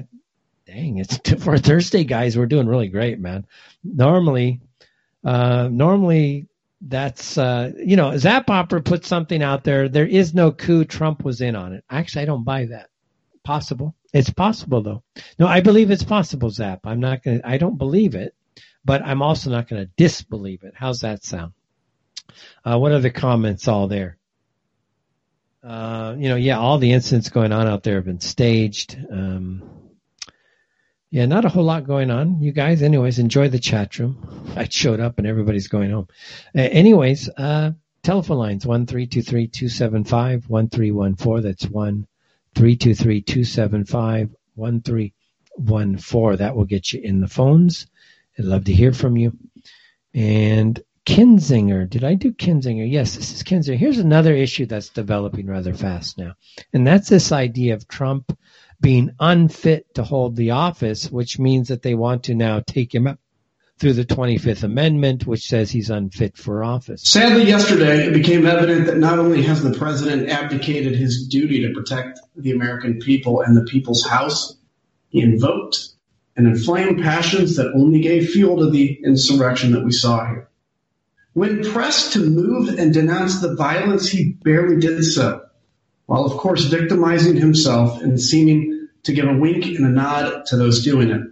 dang, 0.66 0.98
it's 0.98 1.16
for 1.44 1.56
Thursday, 1.58 2.02
guys. 2.02 2.36
We're 2.36 2.46
doing 2.46 2.66
really 2.66 2.88
great, 2.88 3.20
man. 3.20 3.46
Normally, 3.84 4.60
uh, 5.22 5.68
normally 5.70 6.48
that's 6.80 7.38
uh, 7.38 7.70
you 7.78 7.94
know, 7.94 8.16
Zap 8.16 8.50
Opera 8.50 8.82
put 8.82 9.06
something 9.06 9.44
out 9.44 9.62
there. 9.62 9.88
There 9.88 10.08
is 10.08 10.34
no 10.34 10.50
coup. 10.50 10.84
Trump 10.84 11.24
was 11.24 11.40
in 11.40 11.54
on 11.54 11.72
it. 11.72 11.84
Actually, 11.88 12.22
I 12.22 12.26
don't 12.26 12.42
buy 12.42 12.64
that. 12.64 12.90
Possible. 13.44 13.94
It's 14.12 14.30
possible 14.30 14.82
though. 14.82 15.04
No, 15.38 15.46
I 15.46 15.60
believe 15.60 15.92
it's 15.92 16.02
possible, 16.02 16.50
Zap. 16.50 16.80
I'm 16.84 16.98
not 16.98 17.22
gonna. 17.22 17.42
I 17.44 17.58
don't 17.58 17.78
believe 17.78 18.16
it 18.16 18.34
but 18.84 19.02
I'm 19.02 19.22
also 19.22 19.50
not 19.50 19.68
going 19.68 19.84
to 19.84 19.90
disbelieve 19.96 20.62
it. 20.62 20.74
How's 20.76 21.00
that 21.00 21.24
sound? 21.24 21.52
Uh, 22.64 22.78
what 22.78 22.92
are 22.92 23.00
the 23.00 23.10
comments 23.10 23.68
all 23.68 23.88
there? 23.88 24.16
Uh, 25.62 26.14
you 26.18 26.28
know, 26.28 26.36
yeah, 26.36 26.58
all 26.58 26.78
the 26.78 26.92
incidents 26.92 27.28
going 27.28 27.52
on 27.52 27.66
out 27.66 27.82
there 27.82 27.96
have 27.96 28.06
been 28.06 28.20
staged. 28.20 28.96
Um, 29.10 29.62
yeah, 31.10 31.26
not 31.26 31.44
a 31.44 31.48
whole 31.48 31.64
lot 31.64 31.86
going 31.86 32.10
on. 32.10 32.40
You 32.40 32.52
guys, 32.52 32.82
anyways, 32.82 33.18
enjoy 33.18 33.48
the 33.48 33.58
chat 33.58 33.98
room. 33.98 34.52
I 34.56 34.68
showed 34.68 35.00
up 35.00 35.18
and 35.18 35.26
everybody's 35.26 35.68
going 35.68 35.90
home. 35.90 36.08
Uh, 36.56 36.60
anyways, 36.62 37.28
uh, 37.36 37.72
telephone 38.02 38.38
lines 38.38 38.64
one 38.64 38.86
three 38.86 39.06
two 39.06 39.22
three 39.22 39.48
two 39.48 39.68
seven 39.68 40.04
five 40.04 40.48
one 40.48 40.68
three 40.68 40.92
one 40.92 41.16
four. 41.16 41.40
That's 41.40 41.66
one 41.66 42.06
three 42.54 42.76
two 42.76 42.94
three 42.94 43.20
two 43.20 43.44
seven 43.44 43.84
five 43.84 44.34
one 44.54 44.80
three 44.80 45.12
one 45.56 45.98
four. 45.98 46.36
That 46.36 46.56
will 46.56 46.64
get 46.64 46.92
you 46.92 47.00
in 47.02 47.20
the 47.20 47.28
phones. 47.28 47.86
I'd 48.40 48.46
love 48.46 48.64
to 48.64 48.72
hear 48.72 48.94
from 48.94 49.18
you. 49.18 49.36
And 50.14 50.82
Kinzinger. 51.04 51.88
Did 51.90 52.04
I 52.04 52.14
do 52.14 52.32
Kinzinger? 52.32 52.90
Yes, 52.90 53.14
this 53.14 53.34
is 53.34 53.42
Kinzinger. 53.42 53.76
Here's 53.76 53.98
another 53.98 54.34
issue 54.34 54.64
that's 54.64 54.88
developing 54.88 55.46
rather 55.46 55.74
fast 55.74 56.16
now. 56.16 56.36
And 56.72 56.86
that's 56.86 57.10
this 57.10 57.32
idea 57.32 57.74
of 57.74 57.86
Trump 57.86 58.34
being 58.80 59.10
unfit 59.20 59.94
to 59.94 60.04
hold 60.04 60.36
the 60.36 60.52
office, 60.52 61.10
which 61.10 61.38
means 61.38 61.68
that 61.68 61.82
they 61.82 61.94
want 61.94 62.24
to 62.24 62.34
now 62.34 62.60
take 62.60 62.94
him 62.94 63.06
up 63.06 63.18
through 63.78 63.92
the 63.92 64.06
25th 64.06 64.62
Amendment, 64.62 65.26
which 65.26 65.46
says 65.46 65.70
he's 65.70 65.90
unfit 65.90 66.38
for 66.38 66.64
office. 66.64 67.02
Sadly, 67.02 67.44
yesterday 67.44 68.06
it 68.06 68.14
became 68.14 68.46
evident 68.46 68.86
that 68.86 68.96
not 68.96 69.18
only 69.18 69.42
has 69.42 69.62
the 69.62 69.76
president 69.76 70.30
abdicated 70.30 70.96
his 70.96 71.28
duty 71.28 71.60
to 71.66 71.74
protect 71.74 72.20
the 72.36 72.52
American 72.52 73.00
people 73.00 73.42
and 73.42 73.54
the 73.54 73.64
people's 73.64 74.06
house, 74.06 74.56
he 75.10 75.20
invoked 75.20 75.90
and 76.36 76.46
inflamed 76.46 77.02
passions 77.02 77.56
that 77.56 77.72
only 77.74 78.00
gave 78.00 78.30
fuel 78.30 78.58
to 78.58 78.70
the 78.70 79.00
insurrection 79.04 79.72
that 79.72 79.84
we 79.84 79.92
saw 79.92 80.26
here. 80.26 80.48
When 81.32 81.64
pressed 81.64 82.14
to 82.14 82.20
move 82.20 82.78
and 82.78 82.92
denounce 82.92 83.40
the 83.40 83.54
violence, 83.54 84.08
he 84.08 84.32
barely 84.42 84.80
did 84.80 85.04
so, 85.04 85.42
while 86.06 86.24
of 86.24 86.32
course 86.32 86.64
victimizing 86.64 87.36
himself 87.36 88.02
and 88.02 88.20
seeming 88.20 88.88
to 89.04 89.12
give 89.12 89.26
a 89.26 89.34
wink 89.34 89.64
and 89.64 89.86
a 89.86 89.90
nod 89.90 90.46
to 90.46 90.56
those 90.56 90.84
doing 90.84 91.10
it. 91.10 91.22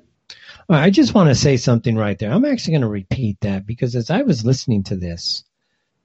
I 0.71 0.91
just 0.91 1.15
want 1.15 1.31
to 1.31 1.35
say 1.35 1.57
something 1.57 1.97
right 1.97 2.19
there. 2.19 2.31
I'm 2.31 2.45
actually 2.45 2.73
going 2.73 2.83
to 2.83 2.89
repeat 2.89 3.41
that 3.41 3.67
because 3.67 3.97
as 3.97 4.11
I 4.11 4.23
was 4.23 4.45
listening 4.45 4.85
to 4.85 4.97
this, 4.97 5.45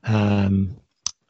um, 0.03 0.78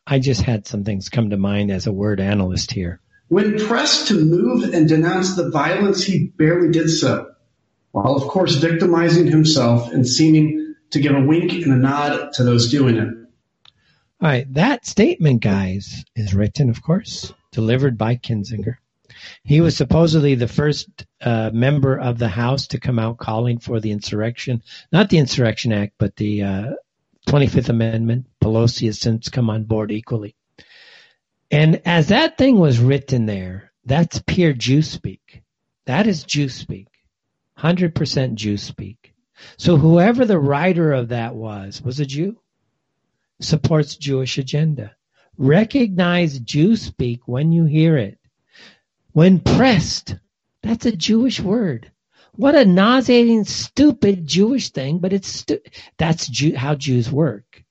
I 0.05 0.19
just 0.19 0.41
had 0.41 0.67
some 0.67 0.83
things 0.83 1.09
come 1.09 1.31
to 1.31 1.37
mind 1.37 1.71
as 1.71 1.87
a 1.87 1.91
word 1.91 2.19
analyst 2.19 2.71
here. 2.71 3.01
When 3.29 3.57
pressed 3.57 4.09
to 4.09 4.23
move 4.23 4.73
and 4.73 4.87
denounce 4.87 5.35
the 5.35 5.49
violence, 5.49 6.03
he 6.03 6.27
barely 6.27 6.71
did 6.71 6.89
so, 6.89 7.32
while 7.93 8.15
of 8.15 8.23
course 8.23 8.55
victimizing 8.55 9.27
himself 9.27 9.91
and 9.93 10.07
seeming 10.07 10.75
to 10.89 10.99
give 10.99 11.15
a 11.15 11.21
wink 11.21 11.51
and 11.51 11.71
a 11.71 11.75
nod 11.75 12.33
to 12.33 12.43
those 12.43 12.69
doing 12.69 12.97
it. 12.97 13.07
All 14.21 14.29
right, 14.29 14.51
that 14.53 14.85
statement, 14.85 15.41
guys, 15.41 16.03
is 16.15 16.33
written, 16.33 16.69
of 16.69 16.81
course, 16.81 17.33
delivered 17.51 17.97
by 17.97 18.15
Kinzinger. 18.15 18.77
He 19.43 19.61
was 19.61 19.77
supposedly 19.77 20.35
the 20.35 20.47
first 20.47 20.87
uh, 21.21 21.51
member 21.53 21.99
of 21.99 22.17
the 22.17 22.29
House 22.29 22.67
to 22.67 22.79
come 22.79 22.99
out 22.99 23.17
calling 23.17 23.59
for 23.59 23.79
the 23.79 23.91
insurrection, 23.91 24.63
not 24.91 25.09
the 25.09 25.17
Insurrection 25.19 25.71
Act, 25.71 25.93
but 25.97 26.15
the 26.15 26.41
uh, 26.41 26.71
25th 27.27 27.69
Amendment. 27.69 28.27
Pelosi 28.41 28.87
has 28.87 28.99
since 28.99 29.29
come 29.29 29.49
on 29.49 29.65
board 29.65 29.91
equally. 29.91 30.35
And 31.51 31.81
as 31.85 32.07
that 32.07 32.37
thing 32.37 32.57
was 32.57 32.79
written 32.79 33.27
there, 33.27 33.71
that's 33.85 34.23
pure 34.25 34.53
Jew 34.53 34.81
speak. 34.81 35.43
That 35.85 36.07
is 36.07 36.23
Jew 36.23 36.49
speak. 36.49 36.87
100% 37.59 38.35
Jew 38.35 38.57
speak. 38.57 39.13
So 39.57 39.77
whoever 39.77 40.25
the 40.25 40.39
writer 40.39 40.93
of 40.93 41.09
that 41.09 41.35
was, 41.35 41.81
was 41.81 41.99
a 41.99 42.05
Jew. 42.05 42.39
Supports 43.39 43.95
Jewish 43.95 44.37
agenda. 44.37 44.95
Recognize 45.37 46.39
Jew 46.39 46.75
speak 46.75 47.27
when 47.27 47.51
you 47.51 47.65
hear 47.65 47.97
it. 47.97 48.19
When 49.11 49.39
pressed, 49.39 50.15
that's 50.61 50.85
a 50.85 50.95
Jewish 50.95 51.39
word. 51.39 51.91
What 52.35 52.55
a 52.55 52.65
nauseating, 52.65 53.43
stupid 53.43 54.25
Jewish 54.25 54.69
thing, 54.69 54.99
but 54.99 55.13
it's 55.13 55.27
stu- 55.27 55.61
that's 55.97 56.27
Jew- 56.27 56.55
how 56.55 56.75
Jews 56.75 57.11
work. 57.11 57.63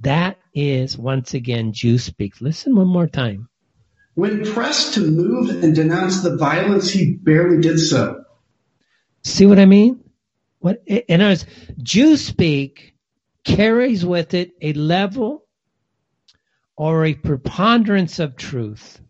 That 0.00 0.38
is 0.54 0.96
once 0.96 1.34
again 1.34 1.72
Jew 1.72 1.98
speak. 1.98 2.40
Listen 2.40 2.76
one 2.76 2.86
more 2.86 3.08
time. 3.08 3.48
When 4.14 4.44
pressed 4.44 4.94
to 4.94 5.00
move 5.00 5.62
and 5.62 5.74
denounce 5.74 6.22
the 6.22 6.36
violence, 6.36 6.90
he 6.90 7.14
barely 7.14 7.60
did 7.60 7.78
so. 7.78 8.19
See 9.22 9.46
what 9.46 9.58
I 9.58 9.66
mean? 9.66 10.02
What 10.60 10.82
in 10.86 11.20
other 11.20 11.30
words, 11.30 11.46
Jew 11.82 12.16
speak 12.16 12.94
carries 13.44 14.04
with 14.04 14.34
it 14.34 14.52
a 14.60 14.72
level 14.74 15.46
or 16.76 17.04
a 17.04 17.14
preponderance 17.14 18.18
of 18.18 18.36
truth 18.36 19.00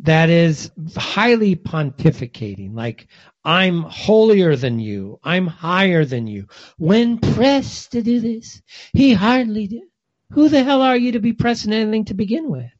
that 0.00 0.28
is 0.28 0.70
highly 0.96 1.56
pontificating, 1.56 2.74
like 2.74 3.08
I'm 3.44 3.82
holier 3.82 4.56
than 4.56 4.78
you, 4.80 5.18
I'm 5.22 5.46
higher 5.46 6.04
than 6.04 6.26
you. 6.26 6.48
When 6.78 7.18
pressed 7.18 7.92
to 7.92 8.02
do 8.02 8.20
this, 8.20 8.60
he 8.92 9.14
hardly 9.14 9.66
did. 9.66 9.82
Who 10.30 10.48
the 10.48 10.64
hell 10.64 10.82
are 10.82 10.96
you 10.96 11.12
to 11.12 11.20
be 11.20 11.32
pressing 11.32 11.72
anything 11.72 12.06
to 12.06 12.14
begin 12.14 12.50
with? 12.50 12.70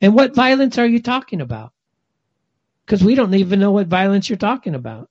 And 0.00 0.14
what 0.14 0.34
violence 0.34 0.76
are 0.78 0.86
you 0.86 1.00
talking 1.00 1.40
about? 1.40 1.72
Because 2.86 3.02
we 3.02 3.16
don't 3.16 3.34
even 3.34 3.60
know 3.60 3.72
what 3.72 3.88
violence 3.88 4.28
you're 4.28 4.36
talking 4.38 4.76
about. 4.76 5.10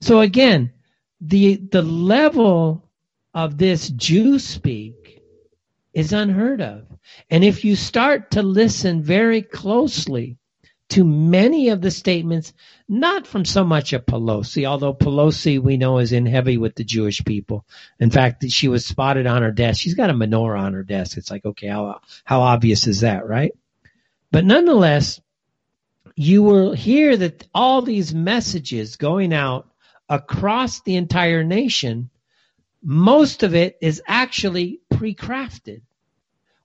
So 0.00 0.20
again, 0.20 0.72
the 1.20 1.56
the 1.56 1.82
level 1.82 2.88
of 3.32 3.56
this 3.56 3.88
Jew 3.88 4.38
speak 4.38 5.22
is 5.92 6.12
unheard 6.12 6.60
of. 6.60 6.86
And 7.30 7.44
if 7.44 7.64
you 7.64 7.76
start 7.76 8.32
to 8.32 8.42
listen 8.42 9.02
very 9.02 9.42
closely 9.42 10.38
to 10.90 11.04
many 11.04 11.70
of 11.70 11.80
the 11.80 11.90
statements, 11.90 12.52
not 12.88 13.26
from 13.26 13.44
so 13.44 13.64
much 13.64 13.92
of 13.92 14.04
Pelosi, 14.04 14.66
although 14.66 14.94
Pelosi 14.94 15.60
we 15.60 15.76
know 15.76 15.98
is 15.98 16.12
in 16.12 16.26
heavy 16.26 16.58
with 16.58 16.74
the 16.74 16.84
Jewish 16.84 17.24
people. 17.24 17.64
In 17.98 18.10
fact, 18.10 18.44
she 18.50 18.68
was 18.68 18.84
spotted 18.84 19.26
on 19.26 19.42
her 19.42 19.50
desk. 19.50 19.80
She's 19.80 19.94
got 19.94 20.10
a 20.10 20.14
menorah 20.14 20.60
on 20.60 20.74
her 20.74 20.82
desk. 20.82 21.16
It's 21.16 21.30
like, 21.30 21.44
okay, 21.44 21.68
how, 21.68 22.00
how 22.24 22.42
obvious 22.42 22.86
is 22.86 23.00
that, 23.00 23.26
right? 23.26 23.52
But 24.30 24.44
nonetheless, 24.44 25.20
you 26.16 26.42
will 26.42 26.72
hear 26.72 27.16
that 27.16 27.46
all 27.54 27.82
these 27.82 28.14
messages 28.14 28.96
going 28.96 29.32
out 29.32 29.68
across 30.08 30.80
the 30.80 30.96
entire 30.96 31.42
nation, 31.42 32.10
most 32.82 33.42
of 33.42 33.54
it 33.54 33.76
is 33.80 34.02
actually 34.06 34.80
pre 34.90 35.14
crafted. 35.14 35.82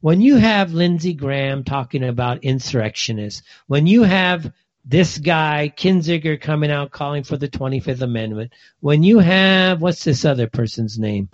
When 0.02 0.22
you 0.22 0.38
have 0.38 0.74
Lindsey 0.74 1.14
Graham 1.14 1.64
talking 1.64 2.04
about 2.04 2.44
insurrectionists, 2.44 3.42
when 3.68 3.86
you 3.86 4.04
have 4.04 4.52
this 4.86 5.18
guy, 5.18 5.74
Kinzinger, 5.76 6.40
coming 6.40 6.72
out 6.72 6.92
calling 6.92 7.24
for 7.24 7.36
the 7.38 7.50
25th 7.50 8.02
Amendment, 8.02 8.54
when 8.80 9.04
you 9.04 9.20
have, 9.20 9.82
what's 9.82 10.04
this 10.04 10.24
other 10.24 10.48
person's 10.48 10.98
name? 10.98 11.30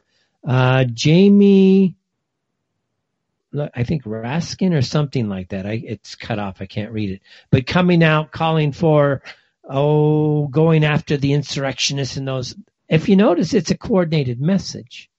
Uh, 0.48 0.84
Jamie, 0.86 1.96
I 3.74 3.84
think 3.84 4.04
Raskin 4.04 4.74
or 4.74 4.82
something 4.82 5.30
like 5.30 5.50
that. 5.50 5.66
I, 5.66 5.84
it's 5.86 6.16
cut 6.16 6.40
off. 6.40 6.62
I 6.62 6.66
can't 6.66 6.92
read 6.92 7.12
it. 7.12 7.22
But 7.52 7.68
coming 7.68 8.04
out 8.04 8.32
calling 8.32 8.72
for 8.72 9.22
oh, 9.68 10.48
going 10.48 10.84
after 10.84 11.18
the 11.18 11.34
insurrectionists 11.34 12.18
and 12.18 12.28
those. 12.28 12.56
If 12.88 13.10
you 13.10 13.16
notice, 13.16 13.54
it's 13.54 13.72
a 13.72 13.78
coordinated 13.78 14.40
message. 14.40 15.10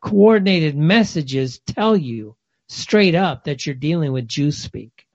Coordinated 0.00 0.76
messages 0.76 1.60
tell 1.60 1.96
you 1.96 2.36
straight 2.68 3.14
up 3.14 3.44
that 3.44 3.66
you're 3.66 3.74
dealing 3.74 4.12
with 4.12 4.26
Jew 4.26 4.50
speak. 4.50 5.06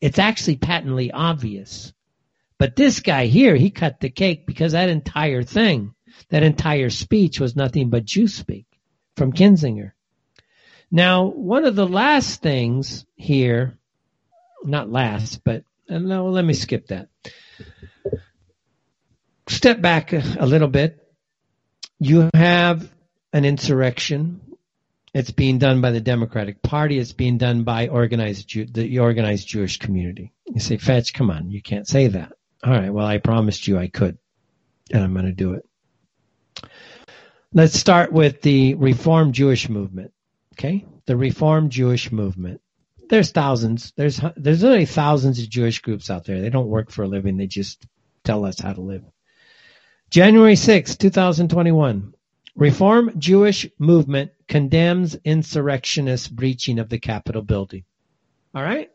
It's 0.00 0.18
actually 0.18 0.56
patently 0.56 1.12
obvious. 1.12 1.92
But 2.58 2.76
this 2.76 3.00
guy 3.00 3.26
here, 3.26 3.56
he 3.56 3.70
cut 3.70 4.00
the 4.00 4.10
cake 4.10 4.46
because 4.46 4.72
that 4.72 4.88
entire 4.88 5.42
thing, 5.42 5.94
that 6.30 6.42
entire 6.42 6.90
speech 6.90 7.40
was 7.40 7.56
nothing 7.56 7.90
but 7.90 8.04
Jew 8.04 8.26
speak 8.26 8.66
from 9.16 9.32
Kinzinger. 9.32 9.92
Now, 10.94 11.24
one 11.24 11.64
of 11.64 11.74
the 11.74 11.88
last 11.88 12.40
things 12.40 13.04
here, 13.16 13.76
not 14.62 14.88
last, 14.88 15.42
but 15.42 15.64
uh, 15.90 15.98
no, 15.98 16.28
let 16.28 16.44
me 16.44 16.54
skip 16.54 16.86
that. 16.86 17.08
Step 19.48 19.80
back 19.80 20.12
a, 20.12 20.22
a 20.38 20.46
little 20.46 20.68
bit. 20.68 21.04
You 21.98 22.30
have 22.32 22.88
an 23.32 23.44
insurrection. 23.44 24.40
It's 25.12 25.32
being 25.32 25.58
done 25.58 25.80
by 25.80 25.90
the 25.90 26.00
Democratic 26.00 26.62
Party. 26.62 27.00
It's 27.00 27.12
being 27.12 27.38
done 27.38 27.64
by 27.64 27.88
organized 27.88 28.46
Jew, 28.46 28.66
the 28.66 29.00
organized 29.00 29.48
Jewish 29.48 29.80
community. 29.80 30.32
You 30.46 30.60
say, 30.60 30.76
Fetch, 30.76 31.12
come 31.12 31.28
on, 31.28 31.50
you 31.50 31.60
can't 31.60 31.88
say 31.88 32.06
that. 32.06 32.34
All 32.62 32.72
right, 32.72 32.92
well, 32.94 33.04
I 33.04 33.18
promised 33.18 33.66
you 33.66 33.78
I 33.78 33.88
could, 33.88 34.16
and 34.92 35.02
I'm 35.02 35.12
going 35.12 35.26
to 35.26 35.32
do 35.32 35.54
it. 35.54 35.66
Let's 37.52 37.76
start 37.76 38.12
with 38.12 38.42
the 38.42 38.74
Reform 38.74 39.32
Jewish 39.32 39.68
movement. 39.68 40.12
Okay, 40.54 40.86
the 41.06 41.16
Reform 41.16 41.68
Jewish 41.68 42.10
movement 42.10 42.60
there's 43.08 43.30
thousands. 43.30 43.92
There's 43.96 44.20
there's 44.36 44.62
literally 44.62 44.86
thousands 44.86 45.38
of 45.40 45.48
Jewish 45.48 45.80
groups 45.80 46.10
out 46.10 46.24
there. 46.24 46.40
They 46.40 46.50
don't 46.50 46.68
work 46.68 46.90
for 46.90 47.02
a 47.02 47.08
living. 47.08 47.36
They 47.36 47.46
just 47.46 47.86
tell 48.24 48.44
us 48.44 48.58
how 48.58 48.72
to 48.72 48.80
live. 48.80 49.04
January 50.10 50.56
6, 50.56 50.96
2021. 50.96 52.14
Reform 52.56 53.12
Jewish 53.18 53.68
movement 53.78 54.30
condemns 54.46 55.16
insurrectionist 55.24 56.34
breaching 56.34 56.78
of 56.78 56.88
the 56.88 56.98
Capitol 56.98 57.42
building. 57.42 57.84
All 58.54 58.62
right? 58.62 58.90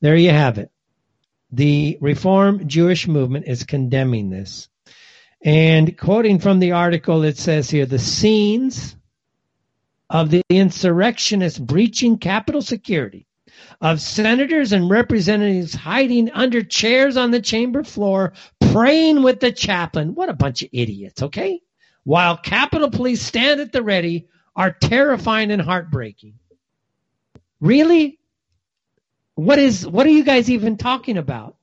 There 0.00 0.16
you 0.16 0.30
have 0.30 0.58
it. 0.58 0.70
The 1.52 1.98
Reform 2.00 2.66
Jewish 2.66 3.06
movement 3.06 3.46
is 3.46 3.62
condemning 3.62 4.30
this. 4.30 4.68
And 5.40 5.96
quoting 5.96 6.40
from 6.40 6.58
the 6.58 6.72
article, 6.72 7.22
it 7.22 7.38
says 7.38 7.70
here 7.70 7.86
the 7.86 8.00
scenes 8.00 8.96
of 10.10 10.30
the 10.30 10.42
insurrectionists 10.48 11.58
breaching 11.58 12.18
Capitol 12.18 12.62
security, 12.62 13.26
of 13.80 14.00
senators 14.00 14.72
and 14.72 14.90
representatives 14.90 15.74
hiding 15.74 16.30
under 16.30 16.62
chairs 16.62 17.16
on 17.16 17.30
the 17.30 17.40
chamber 17.40 17.82
floor, 17.82 18.32
praying 18.60 19.22
with 19.22 19.40
the 19.40 19.52
chaplain. 19.52 20.14
What 20.14 20.28
a 20.28 20.34
bunch 20.34 20.62
of 20.62 20.68
idiots, 20.72 21.22
okay? 21.22 21.60
While 22.04 22.36
Capitol 22.36 22.90
Police 22.90 23.22
stand 23.22 23.60
at 23.60 23.72
the 23.72 23.82
ready, 23.82 24.28
are 24.54 24.70
terrifying 24.70 25.50
and 25.50 25.60
heartbreaking. 25.60 26.34
Really? 27.60 28.18
What 29.34 29.58
is 29.58 29.86
what 29.86 30.06
are 30.06 30.10
you 30.10 30.24
guys 30.24 30.50
even 30.50 30.76
talking 30.76 31.18
about? 31.18 31.56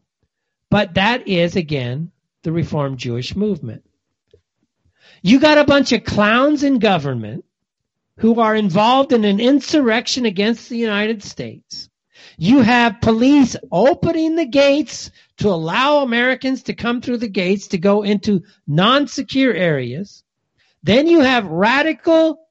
But 0.69 0.95
that 0.95 1.27
is 1.27 1.55
again 1.55 2.11
the 2.43 2.51
Reformed 2.51 2.99
Jewish 2.99 3.35
movement. 3.35 3.83
You 5.21 5.39
got 5.39 5.57
a 5.57 5.63
bunch 5.63 5.91
of 5.91 6.03
clowns 6.03 6.63
in 6.63 6.79
government 6.79 7.45
who 8.18 8.40
are 8.40 8.56
involved 8.56 9.11
in 9.11 9.26
an 9.26 9.40
insurrection 9.40 10.26
against 10.26 10.69
the 10.69 10.77
United 10.77 11.23
States. 11.23 11.90
You 12.38 12.61
have 12.61 13.02
police 13.02 13.56
opening 13.72 14.35
the 14.35 14.45
gates 14.45 15.11
to 15.38 15.49
allow 15.49 15.99
Americans 15.99 16.64
to 16.64 16.73
come 16.73 17.02
through 17.02 17.18
the 17.18 17.27
gates 17.27 17.68
to 17.69 17.77
go 17.77 18.03
into 18.03 18.44
non 18.68 19.07
secure 19.07 19.53
areas. 19.53 20.23
Then 20.84 21.07
you 21.07 21.22
have 21.22 21.45
radical, 21.45 22.48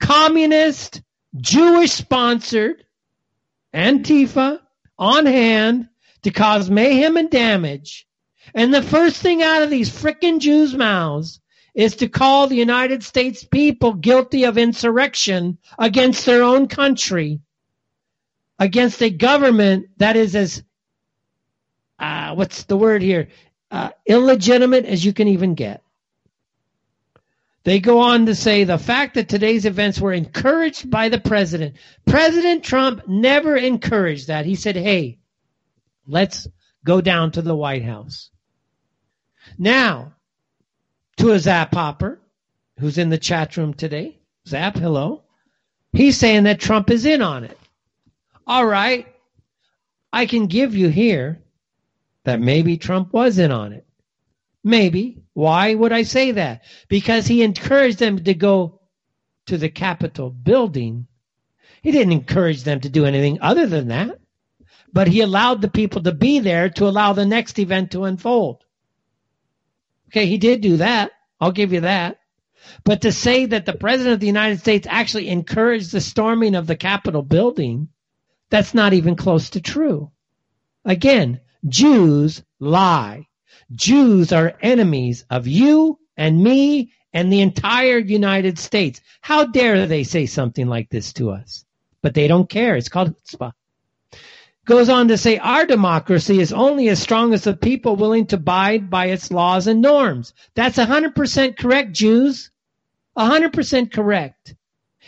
communist, 0.00 1.02
Jewish 1.36 1.92
sponsored 1.92 2.84
Antifa 3.74 4.60
on 4.98 5.26
hand 5.26 5.88
to 6.22 6.30
cause 6.30 6.70
mayhem 6.70 7.16
and 7.16 7.30
damage. 7.30 8.06
And 8.54 8.72
the 8.72 8.82
first 8.82 9.20
thing 9.20 9.42
out 9.42 9.62
of 9.62 9.70
these 9.70 9.90
frickin' 9.90 10.40
Jews' 10.40 10.74
mouths 10.74 11.40
is 11.78 11.94
to 11.94 12.08
call 12.08 12.48
the 12.48 12.56
United 12.56 13.04
States 13.04 13.44
people 13.44 13.92
guilty 13.94 14.42
of 14.42 14.58
insurrection 14.58 15.58
against 15.78 16.26
their 16.26 16.42
own 16.42 16.66
country, 16.66 17.38
against 18.58 19.00
a 19.00 19.10
government 19.10 19.86
that 19.98 20.16
is 20.16 20.34
as, 20.34 20.64
uh, 22.00 22.34
what's 22.34 22.64
the 22.64 22.76
word 22.76 23.00
here, 23.00 23.28
uh, 23.70 23.90
illegitimate 24.06 24.86
as 24.86 25.04
you 25.04 25.12
can 25.12 25.28
even 25.28 25.54
get. 25.54 25.84
They 27.62 27.78
go 27.78 28.00
on 28.00 28.26
to 28.26 28.34
say 28.34 28.64
the 28.64 28.76
fact 28.76 29.14
that 29.14 29.28
today's 29.28 29.64
events 29.64 30.00
were 30.00 30.12
encouraged 30.12 30.90
by 30.90 31.10
the 31.10 31.20
president. 31.20 31.76
President 32.04 32.64
Trump 32.64 33.06
never 33.06 33.54
encouraged 33.54 34.26
that. 34.26 34.46
He 34.46 34.56
said, 34.56 34.74
hey, 34.74 35.18
let's 36.08 36.48
go 36.82 37.00
down 37.00 37.30
to 37.32 37.42
the 37.42 37.54
White 37.54 37.84
House. 37.84 38.30
Now, 39.56 40.14
to 41.18 41.32
a 41.32 41.38
Zap 41.38 41.74
Hopper, 41.74 42.20
who's 42.78 42.98
in 42.98 43.10
the 43.10 43.18
chat 43.18 43.56
room 43.56 43.74
today. 43.74 44.18
Zap, 44.46 44.76
hello. 44.76 45.22
He's 45.92 46.16
saying 46.16 46.44
that 46.44 46.60
Trump 46.60 46.90
is 46.90 47.04
in 47.04 47.22
on 47.22 47.44
it. 47.44 47.58
All 48.46 48.66
right. 48.66 49.06
I 50.12 50.26
can 50.26 50.46
give 50.46 50.74
you 50.74 50.88
here 50.88 51.42
that 52.24 52.40
maybe 52.40 52.76
Trump 52.76 53.12
was 53.12 53.38
in 53.38 53.52
on 53.52 53.72
it. 53.72 53.86
Maybe. 54.64 55.22
Why 55.34 55.74
would 55.74 55.92
I 55.92 56.02
say 56.02 56.32
that? 56.32 56.64
Because 56.88 57.26
he 57.26 57.42
encouraged 57.42 57.98
them 57.98 58.22
to 58.24 58.34
go 58.34 58.80
to 59.46 59.58
the 59.58 59.68
Capitol 59.68 60.30
building. 60.30 61.06
He 61.82 61.90
didn't 61.90 62.12
encourage 62.12 62.64
them 62.64 62.80
to 62.80 62.88
do 62.88 63.04
anything 63.04 63.38
other 63.40 63.66
than 63.66 63.88
that. 63.88 64.18
But 64.92 65.08
he 65.08 65.20
allowed 65.20 65.60
the 65.62 65.68
people 65.68 66.02
to 66.02 66.12
be 66.12 66.38
there 66.38 66.70
to 66.70 66.88
allow 66.88 67.12
the 67.12 67.26
next 67.26 67.58
event 67.58 67.90
to 67.92 68.04
unfold. 68.04 68.64
Okay, 70.08 70.26
he 70.26 70.38
did 70.38 70.60
do 70.60 70.78
that. 70.78 71.12
I'll 71.40 71.52
give 71.52 71.72
you 71.72 71.82
that. 71.82 72.18
But 72.84 73.02
to 73.02 73.12
say 73.12 73.46
that 73.46 73.66
the 73.66 73.72
President 73.72 74.14
of 74.14 74.20
the 74.20 74.26
United 74.26 74.60
States 74.60 74.86
actually 74.90 75.28
encouraged 75.28 75.92
the 75.92 76.00
storming 76.00 76.54
of 76.54 76.66
the 76.66 76.76
Capitol 76.76 77.22
building, 77.22 77.88
that's 78.50 78.74
not 78.74 78.92
even 78.92 79.16
close 79.16 79.50
to 79.50 79.60
true. 79.60 80.10
Again, 80.84 81.40
Jews 81.66 82.42
lie. 82.58 83.26
Jews 83.72 84.32
are 84.32 84.56
enemies 84.60 85.24
of 85.28 85.46
you 85.46 85.98
and 86.16 86.42
me 86.42 86.92
and 87.12 87.32
the 87.32 87.40
entire 87.40 87.98
United 87.98 88.58
States. 88.58 89.00
How 89.20 89.44
dare 89.44 89.86
they 89.86 90.04
say 90.04 90.26
something 90.26 90.66
like 90.66 90.88
this 90.88 91.12
to 91.14 91.30
us? 91.30 91.64
But 92.02 92.14
they 92.14 92.28
don't 92.28 92.48
care. 92.48 92.76
It's 92.76 92.88
called 92.88 93.14
chutzpah. 93.24 93.52
Goes 94.68 94.90
on 94.90 95.08
to 95.08 95.16
say 95.16 95.38
our 95.38 95.64
democracy 95.64 96.40
is 96.40 96.52
only 96.52 96.90
as 96.90 97.00
strong 97.00 97.32
as 97.32 97.44
the 97.44 97.56
people 97.56 97.96
willing 97.96 98.26
to 98.26 98.36
abide 98.36 98.90
by 98.90 99.06
its 99.06 99.32
laws 99.32 99.66
and 99.66 99.80
norms. 99.80 100.34
That's 100.54 100.76
100% 100.76 101.56
correct, 101.56 101.92
Jews. 101.92 102.50
100% 103.16 103.90
correct. 103.90 104.54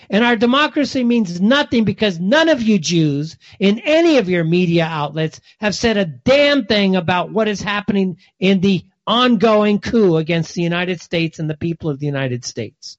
And 0.08 0.24
our 0.24 0.34
democracy 0.34 1.04
means 1.04 1.42
nothing 1.42 1.84
because 1.84 2.18
none 2.18 2.48
of 2.48 2.62
you 2.62 2.78
Jews 2.78 3.36
in 3.58 3.80
any 3.80 4.16
of 4.16 4.30
your 4.30 4.44
media 4.44 4.86
outlets 4.86 5.42
have 5.60 5.74
said 5.74 5.98
a 5.98 6.06
damn 6.06 6.64
thing 6.64 6.96
about 6.96 7.30
what 7.30 7.46
is 7.46 7.60
happening 7.60 8.16
in 8.38 8.62
the 8.62 8.82
ongoing 9.06 9.78
coup 9.78 10.16
against 10.16 10.54
the 10.54 10.62
United 10.62 11.02
States 11.02 11.38
and 11.38 11.50
the 11.50 11.56
people 11.58 11.90
of 11.90 11.98
the 11.98 12.06
United 12.06 12.46
States. 12.46 12.96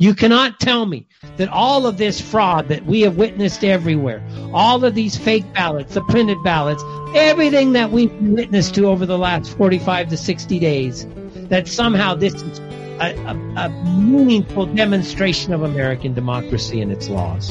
You 0.00 0.14
cannot 0.14 0.58
tell 0.58 0.86
me 0.86 1.06
that 1.36 1.50
all 1.50 1.86
of 1.86 1.98
this 1.98 2.22
fraud 2.22 2.68
that 2.68 2.86
we 2.86 3.02
have 3.02 3.18
witnessed 3.18 3.62
everywhere, 3.62 4.26
all 4.54 4.82
of 4.82 4.94
these 4.94 5.14
fake 5.14 5.52
ballots, 5.52 5.92
the 5.92 6.00
printed 6.04 6.42
ballots, 6.42 6.82
everything 7.14 7.74
that 7.74 7.92
we've 7.92 8.10
witnessed 8.14 8.74
to 8.76 8.86
over 8.86 9.04
the 9.04 9.18
last 9.18 9.54
45 9.58 10.08
to 10.08 10.16
60 10.16 10.58
days, 10.58 11.06
that 11.50 11.68
somehow 11.68 12.14
this 12.14 12.32
is 12.32 12.60
a, 12.98 13.14
a, 13.26 13.36
a 13.58 13.68
meaningful 13.98 14.64
demonstration 14.64 15.52
of 15.52 15.64
American 15.64 16.14
democracy 16.14 16.80
and 16.80 16.90
its 16.90 17.10
laws. 17.10 17.50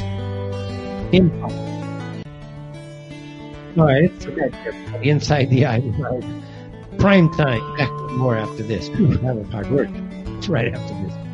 Impossible. 1.12 2.24
All 3.78 3.86
right, 3.86 4.12
it's 4.12 4.26
everybody 4.26 5.10
inside 5.12 5.52
the 5.52 5.68
eye. 5.68 5.82
Prime 6.98 7.32
time. 7.34 7.78
Back 7.78 7.92
more 8.14 8.36
after 8.36 8.64
this. 8.64 8.90
that 8.90 9.36
was 9.36 9.48
hard 9.50 9.70
work. 9.70 9.90
It's 10.38 10.50
right 10.50 10.74
after 10.74 10.94
this. 11.06 11.29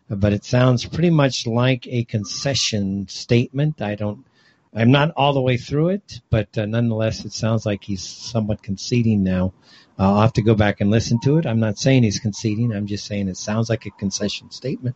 but 0.10 0.34
it 0.34 0.46
sounds 0.46 0.84
pretty 0.84 1.12
much 1.12 1.46
like 1.46 1.86
a 1.88 2.06
concession 2.06 3.08
statement. 3.08 3.84
I 3.84 3.94
don't 3.94 4.26
I'm 4.76 4.92
not 4.92 5.12
all 5.16 5.34
the 5.34 5.42
way 5.42 5.58
through 5.58 5.90
it, 5.90 6.22
but 6.30 6.58
uh, 6.58 6.66
nonetheless, 6.66 7.26
it 7.26 7.34
sounds 7.34 7.66
like 7.66 7.84
he's 7.84 8.04
somewhat 8.04 8.64
conceding 8.64 9.24
now. 9.24 9.54
Uh, 10.00 10.14
I'll 10.14 10.22
have 10.22 10.34
to 10.34 10.42
go 10.42 10.56
back 10.56 10.82
and 10.82 10.90
listen 10.90 11.20
to 11.22 11.38
it. 11.38 11.46
I'm 11.46 11.60
not 11.60 11.78
saying 11.78 12.04
he's 12.04 12.20
conceding. 12.20 12.74
I'm 12.74 12.88
just 12.88 13.06
saying 13.06 13.28
it 13.28 13.38
sounds 13.38 13.70
like 13.70 13.86
a 13.86 13.92
concession 13.92 14.50
statement. 14.50 14.96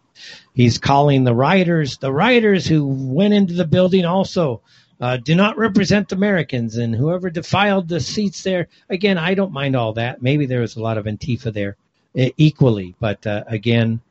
He's 0.55 0.79
calling 0.79 1.23
the 1.23 1.35
rioters, 1.35 1.97
the 1.97 2.11
rioters 2.11 2.65
who 2.65 2.87
went 2.87 3.35
into 3.35 3.53
the 3.53 3.65
building 3.65 4.05
also 4.05 4.61
uh, 4.99 5.17
do 5.17 5.35
not 5.35 5.57
represent 5.57 6.11
Americans, 6.11 6.77
and 6.77 6.95
whoever 6.95 7.29
defiled 7.29 7.87
the 7.87 7.99
seats 7.99 8.41
there. 8.41 8.67
Again, 8.89 9.19
I 9.19 9.35
don't 9.35 9.51
mind 9.51 9.75
all 9.75 9.93
that. 9.93 10.23
Maybe 10.23 10.47
there 10.47 10.61
was 10.61 10.75
a 10.75 10.81
lot 10.81 10.97
of 10.97 11.05
Antifa 11.05 11.53
there 11.53 11.77
equally, 12.15 12.95
but 12.99 13.27
uh, 13.27 13.43
again, 13.45 14.01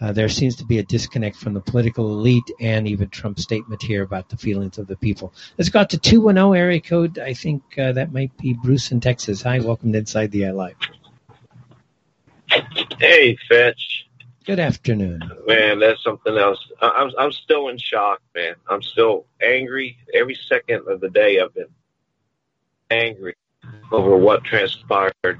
uh, 0.00 0.12
there 0.12 0.28
seems 0.28 0.56
to 0.56 0.64
be 0.64 0.78
a 0.78 0.82
disconnect 0.82 1.36
from 1.36 1.54
the 1.54 1.60
political 1.60 2.10
elite 2.12 2.50
and 2.58 2.88
even 2.88 3.08
Trump's 3.08 3.42
statement 3.42 3.82
here 3.82 4.02
about 4.02 4.28
the 4.28 4.36
feelings 4.36 4.78
of 4.78 4.86
the 4.86 4.96
people. 4.96 5.32
Let's 5.58 5.68
go 5.68 5.84
to 5.84 5.98
210 5.98 6.58
area 6.58 6.80
code. 6.80 7.18
I 7.18 7.34
think 7.34 7.62
uh, 7.78 7.92
that 7.92 8.12
might 8.12 8.36
be 8.38 8.54
Bruce 8.54 8.92
in 8.92 9.00
Texas. 9.00 9.42
Hi, 9.42 9.60
welcome 9.60 9.92
to 9.92 9.98
Inside 9.98 10.30
the 10.30 10.46
Eye 10.46 10.52
Live. 10.52 10.76
Hey, 12.98 13.36
Fetch. 13.48 14.06
Good 14.46 14.58
afternoon. 14.58 15.20
Man, 15.46 15.78
that's 15.78 16.02
something 16.02 16.36
else. 16.36 16.58
I'm, 16.80 17.12
I'm 17.18 17.30
still 17.30 17.68
in 17.68 17.76
shock, 17.76 18.20
man. 18.34 18.54
I'm 18.68 18.82
still 18.82 19.26
angry. 19.42 19.98
Every 20.14 20.36
second 20.48 20.88
of 20.88 21.00
the 21.00 21.10
day, 21.10 21.40
I've 21.40 21.54
been 21.54 21.66
angry 22.90 23.36
over 23.92 24.16
what 24.16 24.44
transpired 24.44 25.38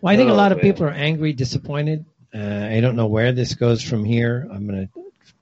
well, 0.00 0.12
I 0.12 0.16
think 0.16 0.30
oh, 0.30 0.34
a 0.34 0.36
lot 0.36 0.50
man. 0.50 0.58
of 0.58 0.60
people 0.60 0.84
are 0.84 0.90
angry, 0.90 1.32
disappointed. 1.32 2.04
Uh, 2.34 2.68
I 2.70 2.80
don't 2.80 2.96
know 2.96 3.06
where 3.06 3.32
this 3.32 3.54
goes 3.54 3.82
from 3.82 4.04
here. 4.04 4.48
I'm 4.52 4.66
gonna 4.66 4.88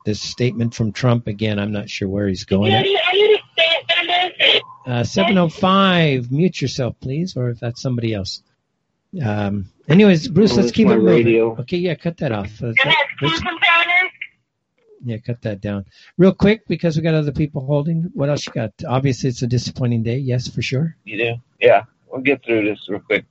this 0.05 0.21
statement 0.21 0.75
from 0.75 0.93
Trump 0.93 1.27
again. 1.27 1.59
I'm 1.59 1.73
not 1.73 1.91
sure 1.91 2.09
where 2.09 2.29
he's 2.29 2.45
going. 2.45 2.73
Uh, 4.87 5.05
705, 5.05 6.33
mute 6.33 6.63
yourself, 6.63 6.97
please, 7.01 7.37
or 7.37 7.51
if 7.51 7.61
that's 7.61 7.83
somebody 7.83 8.15
else. 8.15 8.43
Um, 9.23 9.67
anyways, 9.87 10.29
Bruce, 10.29 10.53
Oh, 10.53 10.57
let's 10.63 10.73
keep 10.73 10.87
it 10.89 10.97
moving. 10.97 11.05
radio. 11.05 11.57
Okay, 11.61 11.77
yeah, 11.77 11.95
cut 11.95 12.17
that 12.19 12.33
off. 12.33 12.63
Uh, 12.63 12.73
let's- 13.21 13.43
yeah, 15.05 15.19
cut 15.19 15.43
that 15.43 15.61
down 15.61 15.85
real 16.17 16.33
quick 16.35 16.67
because 16.67 16.97
we 16.97 17.03
got 17.03 17.15
other 17.15 17.33
people 17.33 17.65
holding. 17.65 18.11
What 18.15 18.31
else 18.31 18.47
you 18.47 18.53
got? 18.53 18.73
Obviously, 18.87 19.29
it's 19.29 19.43
a 19.43 19.47
disappointing 19.47 20.03
day. 20.03 20.17
Yes, 20.19 20.49
for 20.49 20.63
sure. 20.63 20.97
You 21.05 21.19
do? 21.19 21.35
Yeah. 21.61 21.85
We'll 22.11 22.23
get 22.23 22.43
through 22.45 22.65
this 22.65 22.89
real 22.89 23.01
quick. 23.01 23.25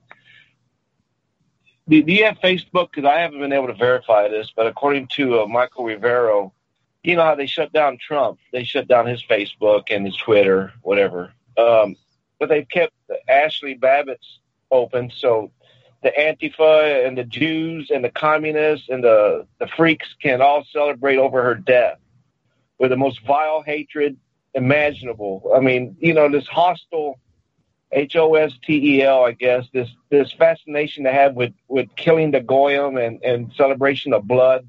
Do, 1.88 1.96
you 1.96 2.24
have 2.24 2.38
Facebook? 2.38 2.90
Because 2.92 3.04
I 3.04 3.20
haven't 3.20 3.40
been 3.40 3.52
able 3.52 3.68
to 3.68 3.74
verify 3.74 4.28
this, 4.28 4.52
but 4.54 4.66
according 4.66 5.08
to 5.14 5.40
uh, 5.40 5.46
Michael 5.46 5.84
Rivero, 5.84 6.52
you 7.02 7.16
know 7.16 7.22
how 7.22 7.34
they 7.34 7.46
shut 7.46 7.72
down 7.72 7.98
Trump? 7.98 8.38
They 8.52 8.64
shut 8.64 8.88
down 8.88 9.06
his 9.06 9.22
Facebook 9.22 9.84
and 9.90 10.04
his 10.04 10.16
Twitter, 10.16 10.72
whatever. 10.82 11.32
Um, 11.56 11.96
but 12.38 12.48
they've 12.48 12.68
kept 12.68 12.92
Ashli 13.28 13.80
Babbitt's 13.80 14.40
open, 14.70 15.10
so 15.16 15.50
the 16.02 16.12
Antifa 16.18 17.06
and 17.06 17.16
the 17.16 17.24
Jews 17.24 17.90
and 17.90 18.04
the 18.04 18.10
communists 18.10 18.88
and 18.88 19.02
the, 19.02 19.46
the 19.58 19.66
freaks 19.66 20.14
can 20.22 20.40
all 20.40 20.64
celebrate 20.70 21.16
over 21.16 21.42
her 21.42 21.54
death 21.54 21.98
with 22.78 22.90
the 22.90 22.96
most 22.96 23.20
vile 23.26 23.62
hatred 23.62 24.16
imaginable. 24.54 25.52
I 25.56 25.60
mean, 25.60 25.96
you 25.98 26.14
know, 26.14 26.30
this 26.30 26.46
hostile 26.46 27.18
H 27.92 28.16
O 28.16 28.34
S 28.34 28.52
T 28.64 28.96
E 28.96 29.02
L, 29.02 29.24
I 29.24 29.32
guess, 29.32 29.64
this 29.72 29.88
this 30.10 30.32
fascination 30.32 31.04
to 31.04 31.12
have 31.12 31.34
with, 31.34 31.52
with 31.68 31.88
killing 31.96 32.30
the 32.30 32.40
goyim 32.40 32.96
and, 32.96 33.22
and 33.22 33.52
celebration 33.56 34.12
of 34.12 34.26
blood. 34.26 34.68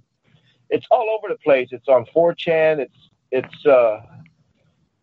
It's 0.69 0.85
all 0.91 1.09
over 1.17 1.27
the 1.27 1.39
place. 1.39 1.69
It's 1.71 1.87
on 1.87 2.05
4chan. 2.15 2.79
It's 2.79 3.09
it's 3.31 3.65
uh 3.65 4.01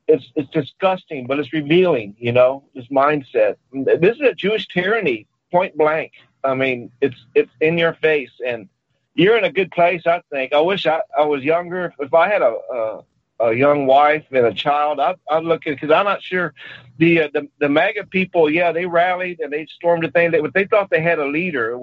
it's 0.08 0.24
it's 0.34 0.50
disgusting, 0.50 1.26
but 1.26 1.38
it's 1.38 1.52
revealing. 1.52 2.16
You 2.18 2.32
know, 2.32 2.64
this 2.74 2.86
mindset. 2.86 3.56
This 3.72 4.16
is 4.16 4.22
a 4.22 4.34
Jewish 4.34 4.66
tyranny, 4.68 5.26
point 5.50 5.76
blank. 5.76 6.12
I 6.44 6.54
mean, 6.54 6.90
it's 7.00 7.16
it's 7.34 7.50
in 7.60 7.76
your 7.76 7.94
face, 7.94 8.30
and 8.46 8.68
you're 9.14 9.36
in 9.36 9.44
a 9.44 9.52
good 9.52 9.70
place. 9.72 10.06
I 10.06 10.22
think. 10.30 10.52
I 10.52 10.60
wish 10.60 10.86
I, 10.86 11.00
I 11.18 11.24
was 11.24 11.42
younger. 11.42 11.92
If 11.98 12.14
I 12.14 12.28
had 12.28 12.42
a, 12.42 12.56
a 12.72 13.04
a 13.40 13.52
young 13.52 13.86
wife 13.86 14.24
and 14.32 14.46
a 14.46 14.54
child, 14.54 15.00
I'd 15.00 15.44
look 15.44 15.66
at 15.66 15.74
because 15.76 15.90
I'm 15.90 16.04
not 16.06 16.22
sure 16.22 16.54
the, 16.98 17.22
uh, 17.22 17.28
the 17.32 17.48
the 17.58 17.68
MAGA 17.68 18.06
people. 18.06 18.48
Yeah, 18.50 18.72
they 18.72 18.86
rallied 18.86 19.40
and 19.40 19.52
they 19.52 19.66
stormed 19.66 20.04
the 20.04 20.10
thing. 20.10 20.30
They 20.30 20.40
they 20.54 20.64
thought 20.66 20.90
they 20.90 21.02
had 21.02 21.18
a 21.18 21.26
leader. 21.26 21.78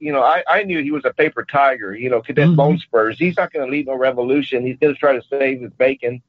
You 0.00 0.12
know, 0.12 0.22
I 0.22 0.42
I 0.48 0.62
knew 0.64 0.82
he 0.82 0.90
was 0.90 1.04
a 1.04 1.12
paper 1.12 1.44
tiger. 1.44 1.94
You 1.94 2.10
know, 2.10 2.20
Cadet 2.20 2.48
Mhm. 2.48 2.56
Bone 2.56 2.78
Spurs. 2.78 3.18
He's 3.18 3.36
not 3.36 3.52
going 3.52 3.66
to 3.66 3.70
lead 3.70 3.86
no 3.86 3.96
revolution. 3.96 4.66
He's 4.66 4.78
going 4.78 4.94
to 4.94 4.98
try 4.98 5.12
to 5.14 5.22
save 5.28 5.60
his 5.60 5.72
bacon. 5.72 6.22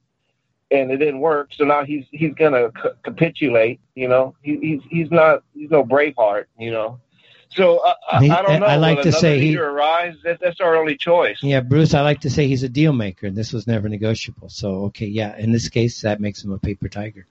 And 0.70 0.90
it 0.90 0.98
didn't 0.98 1.20
work, 1.20 1.48
so 1.54 1.64
now 1.64 1.82
he's 1.82 2.04
he's 2.10 2.34
gonna 2.34 2.70
c- 2.82 2.90
capitulate. 3.02 3.80
You 3.94 4.08
know, 4.08 4.34
he, 4.42 4.58
he's 4.58 4.80
he's 4.90 5.10
not 5.10 5.42
he's 5.54 5.70
no 5.70 5.82
Braveheart. 5.82 6.44
You 6.58 6.70
know, 6.72 7.00
so 7.50 7.78
uh, 7.78 7.94
I, 8.12 8.24
He- 8.24 8.30
I 8.30 8.42
don't 8.42 8.60
know. 8.60 8.66
I 8.66 8.76
like 8.76 9.02
to 9.02 9.12
say 9.12 9.40
he- 9.40 9.56
arise. 9.56 10.14
That, 10.24 10.38
that's 10.40 10.60
our 10.60 10.76
only 10.76 10.96
choice. 10.96 11.38
Yeah, 11.42 11.60
Bruce, 11.60 11.94
I 11.94 12.02
like 12.02 12.20
to 12.20 12.30
say 12.30 12.46
he's 12.46 12.62
a 12.62 12.68
deal 12.68 12.92
maker, 12.92 13.26
and 13.26 13.36
this 13.36 13.52
was 13.52 13.66
never 13.66 13.88
negotiable. 13.88 14.48
So, 14.48 14.84
okay, 14.86 15.06
yeah, 15.06 15.36
in 15.36 15.52
this 15.52 15.68
case, 15.68 16.02
that 16.02 16.20
makes 16.20 16.42
him 16.44 16.52
a 16.52 16.58
paper 16.58 16.88
tiger. 16.88 17.26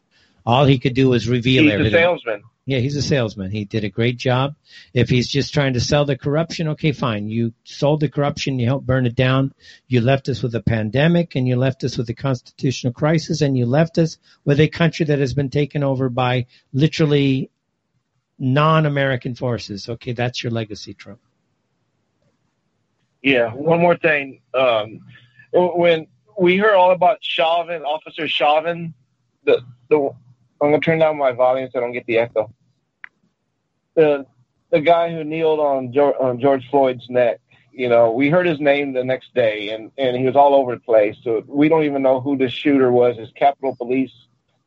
All 0.46 0.66
he 0.66 0.80
could 0.80 0.94
do 0.94 1.10
was 1.10 1.28
reveal 1.28 1.64
He's 1.64 1.72
a 1.72 1.76
everything. 1.76 1.94
salesman. 2.00 2.44
Yeah, 2.66 2.80
he's 2.80 2.96
a 2.98 3.02
salesman. 3.02 3.52
He 3.52 3.64
did 3.64 3.84
a 3.86 3.90
great 3.90 4.18
job. 4.18 4.56
If 4.94 5.10
he's 5.10 5.28
just 5.30 5.54
trying 5.54 5.74
to 5.74 5.80
sell 5.80 6.04
the 6.04 6.18
corruption, 6.18 6.68
okay, 6.70 6.92
fine. 6.92 7.30
You 7.30 7.54
sold 7.64 8.02
the 8.02 8.10
corruption, 8.10 8.60
you 8.60 8.66
helped 8.66 8.86
burn 8.86 9.06
it 9.06 9.16
down. 9.16 9.54
You 9.88 10.02
left 10.02 10.28
us 10.28 10.44
with 10.44 10.54
a 10.56 10.62
pandemic 10.62 11.36
and 11.36 11.48
you 11.48 11.56
left 11.56 11.86
us 11.86 11.98
with 11.98 12.10
a 12.10 12.14
constitutional 12.14 12.92
crisis 12.92 13.40
and 13.42 13.58
you 13.58 13.66
left 13.66 13.98
us 13.98 14.18
with 14.44 14.60
a 14.60 14.68
country 14.68 15.06
that 15.06 15.20
has 15.20 15.34
been 15.34 15.50
taken 15.50 15.82
over 15.82 16.10
by 16.10 16.48
literally 16.74 17.50
non-American 18.40 19.36
forces. 19.36 19.90
Okay, 19.90 20.14
that's 20.14 20.44
your 20.44 20.52
legacy, 20.52 20.94
Trump. 20.94 21.20
Yeah, 23.22 23.52
one 23.54 23.80
more 23.80 23.98
thing. 23.98 24.42
Um, 24.54 25.00
when 25.52 26.08
we 26.40 26.58
heard 26.58 26.76
all 26.76 26.92
about 26.92 27.18
Chauvin, 27.22 27.82
Officer 27.84 28.28
Chauvin, 28.28 28.94
the 29.44 29.62
the 29.90 29.98
I'm 30.62 30.72
gonna 30.72 30.80
turn 30.80 31.00
down 31.00 31.18
my 31.18 31.32
volume 31.32 31.70
so 31.72 31.80
I 31.80 31.82
don't 31.82 31.94
get 31.94 32.06
the 32.06 32.20
echo. 32.20 32.54
The 33.96 34.26
the 34.72 34.82
guy 34.82 35.12
who 35.12 35.24
kneeled 35.24 35.60
on 35.60 35.92
George, 35.92 36.16
on 36.20 36.40
George 36.40 36.70
Floyd's 36.70 37.10
neck. 37.10 37.40
You 37.72 37.90
know, 37.90 38.12
we 38.12 38.30
heard 38.30 38.48
his 38.48 38.60
name 38.60 38.94
the 38.94 39.04
next 39.04 39.34
day, 39.34 39.70
and 39.70 39.92
and 39.98 40.16
he 40.16 40.26
was 40.26 40.36
all 40.36 40.56
over 40.56 40.76
the 40.76 40.82
place. 40.82 41.16
So 41.24 41.44
we 41.48 41.70
don't 41.70 41.84
even 41.84 42.02
know 42.02 42.22
who 42.22 42.38
the 42.38 42.50
shooter 42.50 42.92
was. 42.92 43.16
It's 43.18 43.32
Capitol 43.34 43.76
Police, 43.76 44.14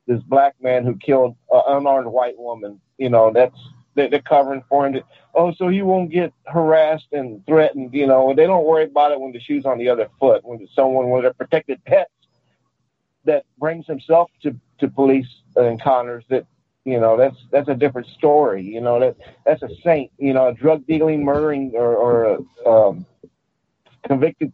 this 0.07 0.23
black 0.23 0.55
man 0.61 0.85
who 0.85 0.97
killed 0.97 1.37
an 1.53 1.63
unarmed 1.67 2.09
white 2.09 2.39
woman. 2.39 2.81
You 2.99 3.11
know, 3.11 3.33
that's 3.33 3.57
they- 3.95 4.09
they're 4.09 4.23
covering 4.23 4.63
for 4.69 4.87
him. 4.87 5.03
Oh, 5.35 5.53
so 5.53 5.69
he 5.69 5.83
won't 5.83 6.11
get 6.11 6.33
harassed 6.47 7.13
and 7.13 7.45
threatened. 7.47 7.93
You 7.93 8.07
know, 8.07 8.35
they 8.35 8.47
don't 8.47 8.65
worry 8.67 8.85
about 8.85 9.13
it 9.13 9.21
when 9.21 9.33
the 9.33 9.41
shoe's 9.41 9.67
on 9.67 9.79
the 9.79 9.89
other 9.89 10.09
foot. 10.19 10.45
When 10.45 10.67
someone 10.75 11.11
with 11.11 11.25
a 11.25 11.35
protected 11.35 11.85
pet 11.85 12.09
that 13.25 13.45
brings 13.59 13.87
himself 13.87 14.31
to 14.43 14.57
to 14.79 14.89
police 14.89 15.29
encounters 15.57 16.25
that 16.29 16.47
you 16.85 16.99
know 16.99 17.17
that's 17.17 17.37
that's 17.51 17.69
a 17.69 17.75
different 17.75 18.07
story 18.09 18.63
you 18.63 18.81
know 18.81 18.99
that 18.99 19.17
that's 19.45 19.63
a 19.63 19.69
saint 19.85 20.11
you 20.19 20.33
know 20.33 20.49
a 20.49 20.55
drug 20.55 20.87
dealing 20.87 21.23
murdering 21.25 21.73
or, 21.75 21.95
or 21.97 22.39
a 22.65 22.69
um, 22.69 23.05
convicted 24.07 24.53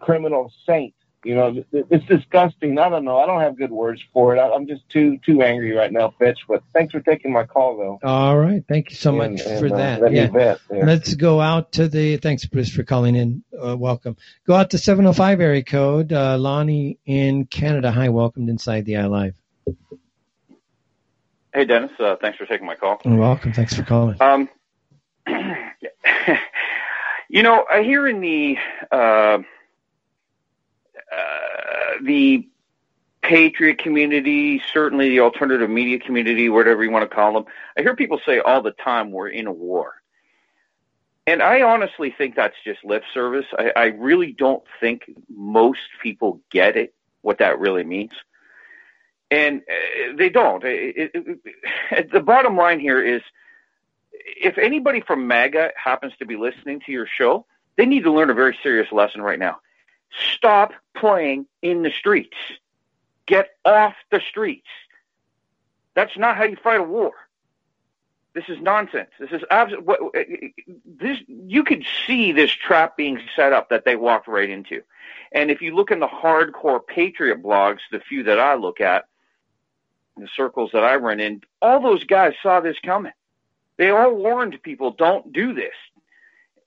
criminal 0.00 0.52
saint 0.66 0.94
you 1.24 1.34
know 1.34 1.62
it's 1.72 2.06
disgusting 2.06 2.78
i 2.78 2.88
don't 2.88 3.04
know 3.04 3.18
i 3.18 3.26
don't 3.26 3.40
have 3.42 3.56
good 3.58 3.70
words 3.70 4.00
for 4.12 4.34
it 4.34 4.38
I, 4.38 4.50
i'm 4.54 4.66
just 4.66 4.88
too 4.88 5.18
too 5.18 5.42
angry 5.42 5.72
right 5.72 5.92
now 5.92 6.14
Fetch 6.18 6.38
but 6.48 6.62
thanks 6.72 6.92
for 6.92 7.00
taking 7.00 7.30
my 7.32 7.44
call 7.44 7.76
though 7.76 7.98
All 8.08 8.38
right, 8.38 8.64
thank 8.66 8.88
you 8.90 8.96
so 8.96 9.12
much 9.12 9.28
And- 9.32 9.40
and, 9.40 9.60
for 9.68 9.74
uh, 9.74 9.78
that. 9.78 10.00
let 10.00 10.12
me 10.12 10.18
Yeah. 10.18 10.28
vent 10.30 10.60
there. 10.70 10.86
Let's 10.86 11.14
go 11.14 11.40
out 11.40 11.72
to 11.72 11.88
the. 11.88 12.16
Thanks, 12.16 12.46
Bruce, 12.46 12.70
for 12.70 12.84
calling 12.84 13.14
in. 13.16 13.42
Uh, 13.52 13.76
welcome. 13.76 14.16
Go 14.46 14.54
out 14.54 14.70
to 14.70 14.78
705 14.78 15.40
area 15.40 15.62
code. 15.62 16.12
Uh, 16.12 16.38
Lonnie 16.38 16.98
in 17.04 17.44
Canada. 17.44 17.90
Hi, 17.90 18.08
welcome 18.08 18.46
to 18.46 18.50
Inside 18.52 18.84
the 18.86 18.96
Eye 18.96 19.06
Live. 19.06 19.34
Hey, 21.52 21.64
Dennis. 21.66 21.90
Uh, 21.98 22.16
thanks 22.20 22.38
for 22.38 22.46
taking 22.46 22.66
my 22.66 22.76
call. 22.76 23.00
You're 23.04 23.16
Welcome. 23.16 23.52
Thanks 23.52 23.74
for 23.74 23.82
calling. 23.82 24.16
Um, 24.20 24.48
you 27.28 27.42
know, 27.42 27.64
I 27.70 27.82
hear 27.82 28.06
in 28.08 28.20
the 28.20 28.56
uh, 28.90 29.38
the 32.02 32.48
patriot 33.22 33.78
community, 33.78 34.62
certainly 34.72 35.10
the 35.10 35.20
alternative 35.20 35.68
media 35.68 35.98
community, 35.98 36.48
whatever 36.48 36.82
you 36.82 36.90
want 36.90 37.08
to 37.08 37.14
call 37.14 37.34
them, 37.34 37.44
I 37.76 37.82
hear 37.82 37.94
people 37.94 38.20
say 38.24 38.40
all 38.40 38.62
the 38.62 38.72
time 38.72 39.12
we're 39.12 39.28
in 39.28 39.46
a 39.46 39.52
war. 39.52 39.94
And 41.26 41.42
I 41.42 41.62
honestly 41.62 42.14
think 42.16 42.34
that's 42.34 42.56
just 42.64 42.84
lip 42.84 43.04
service. 43.12 43.46
I, 43.56 43.72
I 43.76 43.84
really 43.86 44.32
don't 44.32 44.64
think 44.80 45.02
most 45.28 45.80
people 46.02 46.40
get 46.50 46.76
it, 46.76 46.94
what 47.20 47.38
that 47.38 47.60
really 47.60 47.84
means. 47.84 48.12
And 49.30 49.60
uh, 49.60 50.16
they 50.16 50.28
don't. 50.28 50.64
It, 50.64 51.12
it, 51.14 51.40
it, 51.92 52.12
the 52.12 52.20
bottom 52.20 52.56
line 52.56 52.80
here 52.80 53.00
is 53.00 53.22
if 54.12 54.58
anybody 54.58 55.02
from 55.02 55.28
MAGA 55.28 55.70
happens 55.76 56.14
to 56.18 56.26
be 56.26 56.36
listening 56.36 56.80
to 56.86 56.90
your 56.90 57.06
show, 57.06 57.46
they 57.76 57.86
need 57.86 58.04
to 58.04 58.12
learn 58.12 58.30
a 58.30 58.34
very 58.34 58.58
serious 58.62 58.90
lesson 58.90 59.22
right 59.22 59.38
now. 59.38 59.58
Stop 60.34 60.72
playing 60.94 61.46
in 61.62 61.82
the 61.82 61.90
streets. 61.90 62.36
Get 63.26 63.50
off 63.64 63.94
the 64.10 64.20
streets. 64.20 64.66
That's 65.94 66.16
not 66.16 66.36
how 66.36 66.44
you 66.44 66.56
fight 66.56 66.80
a 66.80 66.84
war. 66.84 67.12
This 68.32 68.44
is 68.48 68.60
nonsense. 68.60 69.10
This 69.18 69.32
is 69.32 69.42
absolutely 69.50 70.54
this. 70.84 71.18
You 71.26 71.64
could 71.64 71.84
see 72.06 72.30
this 72.30 72.52
trap 72.52 72.96
being 72.96 73.20
set 73.34 73.52
up 73.52 73.70
that 73.70 73.84
they 73.84 73.96
walked 73.96 74.28
right 74.28 74.48
into. 74.48 74.82
And 75.32 75.50
if 75.50 75.60
you 75.60 75.74
look 75.74 75.90
in 75.90 75.98
the 75.98 76.06
hardcore 76.06 76.80
patriot 76.84 77.42
blogs, 77.42 77.80
the 77.90 78.00
few 78.00 78.22
that 78.24 78.38
I 78.38 78.54
look 78.54 78.80
at, 78.80 79.06
the 80.16 80.28
circles 80.34 80.70
that 80.72 80.84
I 80.84 80.96
run 80.96 81.18
in, 81.18 81.42
all 81.60 81.80
those 81.80 82.04
guys 82.04 82.34
saw 82.42 82.60
this 82.60 82.78
coming. 82.84 83.12
They 83.78 83.90
all 83.90 84.14
warned 84.14 84.62
people, 84.62 84.92
don't 84.92 85.32
do 85.32 85.54
this. 85.54 85.74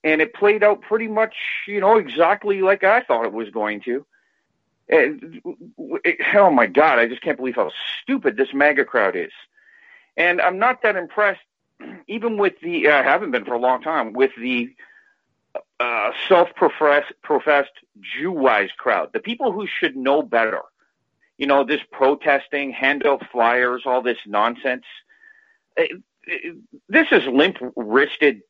And 0.03 0.21
it 0.21 0.33
played 0.33 0.63
out 0.63 0.81
pretty 0.81 1.07
much, 1.07 1.35
you 1.67 1.79
know, 1.79 1.97
exactly 1.97 2.61
like 2.61 2.83
I 2.83 3.01
thought 3.01 3.25
it 3.25 3.33
was 3.33 3.49
going 3.49 3.81
to. 3.81 4.05
And, 4.89 5.41
it, 6.03 6.19
oh 6.35 6.49
my 6.51 6.67
God, 6.67 6.99
I 6.99 7.07
just 7.07 7.21
can't 7.21 7.37
believe 7.37 7.55
how 7.55 7.71
stupid 8.01 8.35
this 8.35 8.53
MAGA 8.53 8.85
crowd 8.85 9.15
is. 9.15 9.31
And 10.17 10.41
I'm 10.41 10.59
not 10.59 10.81
that 10.83 10.95
impressed, 10.95 11.41
even 12.07 12.37
with 12.37 12.53
the, 12.61 12.89
I 12.89 13.01
haven't 13.01 13.31
been 13.31 13.45
for 13.45 13.53
a 13.53 13.59
long 13.59 13.81
time, 13.81 14.13
with 14.13 14.31
the 14.37 14.75
uh, 15.79 16.11
self-professed 16.27 17.13
professed 17.21 17.71
Jew-wise 17.99 18.71
crowd, 18.77 19.11
the 19.13 19.19
people 19.19 19.51
who 19.51 19.67
should 19.67 19.95
know 19.95 20.21
better. 20.21 20.61
You 21.37 21.47
know, 21.47 21.63
this 21.63 21.81
protesting, 21.91 22.71
hand 22.71 23.05
out 23.05 23.23
flyers, 23.31 23.83
all 23.85 24.01
this 24.01 24.17
nonsense. 24.25 24.85
It, 25.75 26.01
this 26.87 27.07
is 27.11 27.25
limp-wristed 27.25 28.43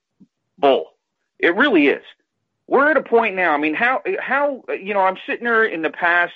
bull. 0.58 0.92
It 1.40 1.56
really 1.56 1.88
is. 1.88 2.04
We're 2.68 2.90
at 2.90 2.98
a 2.98 3.04
point 3.04 3.36
now. 3.36 3.54
I 3.54 3.58
mean, 3.58 3.74
how 3.74 4.02
how 4.20 4.64
you 4.70 4.94
know? 4.94 5.02
I'm 5.02 5.18
sitting 5.28 5.44
there 5.44 5.66
in 5.66 5.82
the 5.82 5.90
past 5.90 6.34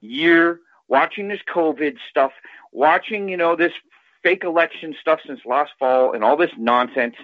year 0.00 0.60
watching 0.88 1.28
this 1.28 1.40
COVID 1.54 1.96
stuff, 2.10 2.32
watching 2.72 3.28
you 3.28 3.36
know 3.36 3.54
this 3.54 3.72
fake 4.22 4.44
election 4.44 4.94
stuff 5.00 5.20
since 5.26 5.40
last 5.44 5.72
fall 5.78 6.12
and 6.14 6.24
all 6.24 6.36
this 6.36 6.50
nonsense, 6.58 7.16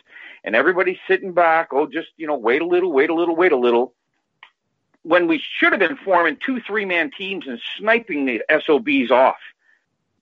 and 0.44 0.55
everybody's 0.55 0.98
sitting 1.06 1.32
back. 1.32 1.68
Oh, 1.72 1.86
just 1.86 2.09
you 2.16 2.26
know, 2.26 2.36
wait 2.36 2.62
a 2.62 2.66
little, 2.66 2.93
wait 2.93 3.10
a 3.10 3.14
little, 3.14 3.36
wait 3.36 3.52
a 3.52 3.56
little. 3.56 3.94
When 5.02 5.26
we 5.26 5.43
should 5.59 5.72
have 5.72 5.80
been 5.80 5.98
forming 6.05 6.36
two 6.44 6.60
three 6.60 6.85
man 6.85 7.10
teams 7.16 7.47
and 7.47 7.60
sniping 7.76 8.24
the 8.24 8.43
SOBs 8.64 9.10
off. 9.10 9.36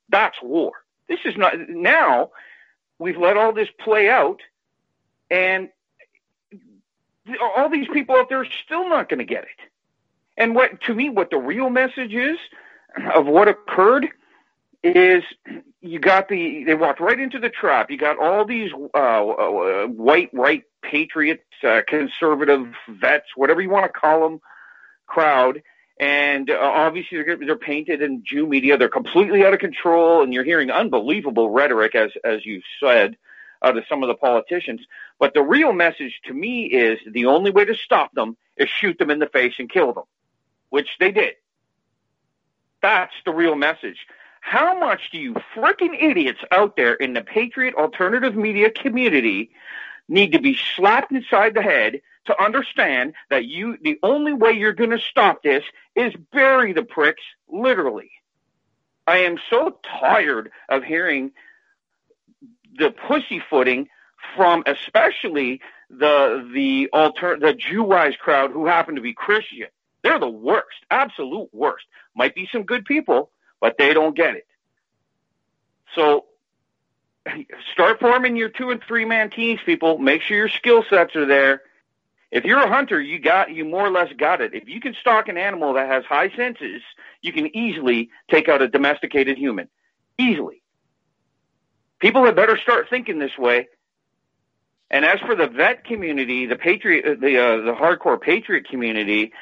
That's 0.08 0.40
war. 0.42 0.72
This 1.08 1.20
is 1.24 1.36
not 1.36 1.68
now. 1.68 2.30
We've 2.98 3.16
let 3.16 3.36
all 3.36 3.52
this 3.52 3.68
play 3.78 4.08
out, 4.08 4.40
and 5.30 5.68
all 7.40 7.68
these 7.68 7.88
people 7.92 8.16
out 8.16 8.28
there 8.28 8.40
are 8.40 8.48
still 8.64 8.88
not 8.88 9.08
going 9.08 9.18
to 9.18 9.24
get 9.24 9.44
it. 9.44 9.70
And 10.36 10.54
what 10.54 10.80
to 10.82 10.94
me, 10.94 11.08
what 11.08 11.30
the 11.30 11.38
real 11.38 11.70
message 11.70 12.12
is 12.14 12.38
of 13.14 13.26
what 13.26 13.48
occurred 13.48 14.08
is 14.82 15.22
you 15.80 15.98
got 15.98 16.28
the 16.28 16.64
they 16.64 16.74
walked 16.74 17.00
right 17.00 17.18
into 17.18 17.38
the 17.38 17.48
trap. 17.48 17.90
You 17.90 17.98
got 17.98 18.18
all 18.18 18.44
these 18.44 18.70
uh, 18.94 18.98
uh, 18.98 19.86
white 19.86 20.30
right 20.32 20.64
patriots, 20.82 21.44
uh, 21.62 21.82
conservative 21.86 22.66
vets, 22.88 23.26
whatever 23.34 23.60
you 23.60 23.70
want 23.70 23.86
to 23.86 23.98
call 23.98 24.20
them, 24.20 24.40
crowd, 25.06 25.62
and 25.98 26.50
uh, 26.50 26.58
obviously 26.60 27.22
they're, 27.22 27.36
they're 27.36 27.56
painted 27.56 28.02
in 28.02 28.22
Jew 28.24 28.46
media. 28.46 28.76
They're 28.76 28.88
completely 28.88 29.44
out 29.44 29.54
of 29.54 29.60
control, 29.60 30.22
and 30.22 30.32
you're 30.32 30.44
hearing 30.44 30.70
unbelievable 30.70 31.50
rhetoric, 31.50 31.94
as 31.94 32.10
as 32.24 32.44
you 32.44 32.62
said, 32.80 33.16
Uh, 33.62 33.66
out 33.66 33.76
of 33.76 33.84
some 33.88 34.02
of 34.02 34.08
the 34.08 34.14
politicians. 34.14 34.80
But 35.18 35.34
the 35.34 35.42
real 35.42 35.72
message 35.72 36.20
to 36.26 36.34
me 36.34 36.66
is 36.66 36.98
the 37.10 37.26
only 37.26 37.50
way 37.50 37.64
to 37.64 37.74
stop 37.74 38.14
them 38.14 38.36
is 38.56 38.68
shoot 38.68 38.98
them 38.98 39.10
in 39.10 39.18
the 39.18 39.26
face 39.26 39.54
and 39.58 39.70
kill 39.70 39.92
them, 39.92 40.04
which 40.70 40.88
they 40.98 41.10
did. 41.10 41.34
That's 42.82 43.14
the 43.24 43.32
real 43.32 43.56
message. 43.56 44.06
How 44.40 44.78
much 44.78 45.10
do 45.10 45.18
you 45.18 45.34
freaking 45.54 46.00
idiots 46.00 46.40
out 46.52 46.76
there 46.76 46.94
in 46.94 47.14
the 47.14 47.22
patriot 47.22 47.74
alternative 47.74 48.36
media 48.36 48.70
community 48.70 49.50
need 50.08 50.32
to 50.32 50.40
be 50.40 50.56
slapped 50.76 51.10
inside 51.10 51.54
the 51.54 51.62
head 51.62 52.00
to 52.26 52.42
understand 52.42 53.14
that 53.30 53.44
you 53.44 53.76
the 53.82 53.98
only 54.02 54.32
way 54.32 54.52
you're 54.52 54.72
going 54.72 54.90
to 54.90 54.98
stop 54.98 55.42
this 55.42 55.64
is 55.96 56.12
bury 56.32 56.72
the 56.72 56.84
pricks 56.84 57.22
literally. 57.48 58.10
I 59.06 59.18
am 59.18 59.38
so 59.50 59.78
tired 59.82 60.50
of 60.68 60.84
hearing 60.84 61.32
the 62.78 62.90
pussyfooting 62.90 63.88
from 64.36 64.64
especially 64.66 65.60
the 65.90 66.48
the 66.52 66.88
alter 66.92 67.38
the 67.38 67.54
Jew-wise 67.54 68.14
crowd 68.18 68.50
who 68.50 68.66
happen 68.66 68.96
to 68.96 69.00
be 69.00 69.12
Christian. 69.12 69.68
They're 70.02 70.18
the 70.18 70.28
worst, 70.28 70.76
absolute 70.90 71.48
worst. 71.52 71.84
Might 72.14 72.34
be 72.34 72.48
some 72.52 72.62
good 72.62 72.84
people, 72.84 73.30
but 73.60 73.76
they 73.78 73.92
don't 73.92 74.16
get 74.16 74.36
it. 74.36 74.46
So 75.94 76.26
start 77.72 78.00
forming 78.00 78.36
your 78.36 78.48
two 78.48 78.70
and 78.70 78.82
three 78.82 79.04
man 79.04 79.30
teams, 79.30 79.60
people. 79.64 79.98
Make 79.98 80.22
sure 80.22 80.36
your 80.36 80.48
skill 80.48 80.84
sets 80.88 81.16
are 81.16 81.26
there. 81.26 81.62
If 82.30 82.44
you're 82.44 82.60
a 82.60 82.68
hunter, 82.68 83.00
you 83.00 83.18
got 83.18 83.52
you 83.52 83.64
more 83.64 83.86
or 83.86 83.90
less 83.90 84.12
got 84.18 84.40
it. 84.40 84.52
If 84.54 84.68
you 84.68 84.80
can 84.80 84.94
stalk 85.00 85.28
an 85.28 85.38
animal 85.38 85.74
that 85.74 85.88
has 85.88 86.04
high 86.04 86.30
senses, 86.30 86.82
you 87.22 87.32
can 87.32 87.56
easily 87.56 88.10
take 88.30 88.48
out 88.48 88.62
a 88.62 88.68
domesticated 88.68 89.38
human. 89.38 89.68
Easily. 90.18 90.62
People 91.98 92.24
had 92.24 92.36
better 92.36 92.58
start 92.58 92.86
thinking 92.90 93.18
this 93.18 93.36
way. 93.38 93.68
And 94.90 95.04
as 95.04 95.18
for 95.20 95.34
the 95.34 95.48
vet 95.48 95.84
community, 95.84 96.46
the 96.46 96.56
patriot, 96.56 97.20
the 97.20 97.38
uh, 97.38 97.56
the 97.62 97.72
hardcore 97.72 98.20
patriot 98.20 98.68
community, 98.68 99.32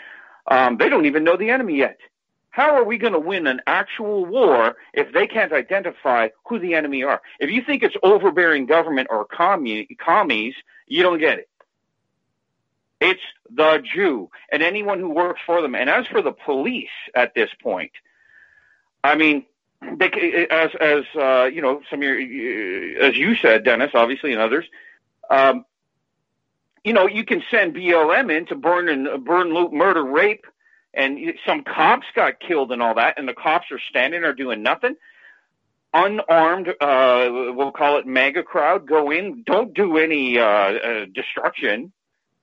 um, 0.47 0.79
they 0.79 0.89
don't 0.89 1.07
even 1.07 1.25
know 1.25 1.37
the 1.37 1.51
enemy 1.51 1.77
yet. 1.77 1.99
How 2.51 2.77
are 2.77 2.85
we 2.85 2.99
going 2.99 3.15
to 3.15 3.19
win 3.19 3.47
an 3.49 3.61
actual 3.67 4.25
war 4.25 4.77
if 4.93 5.13
they 5.13 5.27
can't 5.27 5.53
identify 5.53 6.29
who 6.47 6.61
the 6.61 6.75
enemy 6.75 7.03
are? 7.03 7.21
If 7.41 7.51
you 7.51 7.63
think 7.63 7.83
it's 7.83 7.97
overbearing 8.03 8.67
government 8.67 9.09
or 9.11 9.25
commie, 9.25 9.89
commies, 9.99 10.55
you 10.87 11.03
don't 11.03 11.19
get 11.19 11.41
it. 11.41 11.49
It's 13.01 13.21
the 13.51 13.83
Jew 13.95 14.31
and 14.53 14.63
anyone 14.63 15.01
who 15.01 15.11
works 15.11 15.41
for 15.45 15.61
them. 15.61 15.75
And 15.75 15.91
as 15.91 16.07
for 16.07 16.23
the 16.23 16.33
police 16.33 16.89
at 17.15 17.35
this 17.35 17.51
point, 17.61 17.93
I 19.03 19.17
mean, 19.17 19.45
they, 19.99 20.47
as 20.51 20.71
as 20.81 21.05
uh, 21.17 21.45
you 21.45 21.63
know, 21.63 21.81
some 21.91 22.01
of 22.01 22.03
your, 22.03 22.21
as 23.03 23.17
you 23.17 23.37
said, 23.37 23.65
Dennis, 23.65 23.91
obviously, 23.95 24.33
and 24.33 24.41
others, 24.41 24.65
um, 25.31 25.65
you 26.85 26.93
know, 26.93 27.07
you 27.07 27.25
can 27.25 27.43
send 27.51 27.75
BLM 27.75 28.37
in 28.37 28.47
to 28.47 28.55
burn 28.55 28.89
and 28.89 29.25
burn, 29.25 29.53
loot, 29.55 29.73
murder, 29.73 30.05
rape, 30.05 30.47
and 30.93 31.19
some 31.47 31.65
cops 31.65 32.07
got 32.15 32.41
killed 32.41 32.73
and 32.73 32.83
all 32.83 32.95
that, 32.95 33.19
and 33.19 33.27
the 33.27 33.35
cops 33.35 33.71
are 33.73 33.81
standing 33.89 34.23
there 34.23 34.35
doing 34.35 34.63
nothing. 34.63 34.95
Unarmed, 35.93 36.69
uh, 36.69 37.29
we'll 37.31 37.73
call 37.73 37.99
it 37.99 38.07
MAGA 38.07 38.43
crowd, 38.43 38.87
go 38.87 39.11
in, 39.11 39.45
don't 39.45 39.73
do 39.73 39.97
any 39.97 40.39
uh, 40.39 40.45
uh, 40.45 41.07
destruction. 41.13 41.93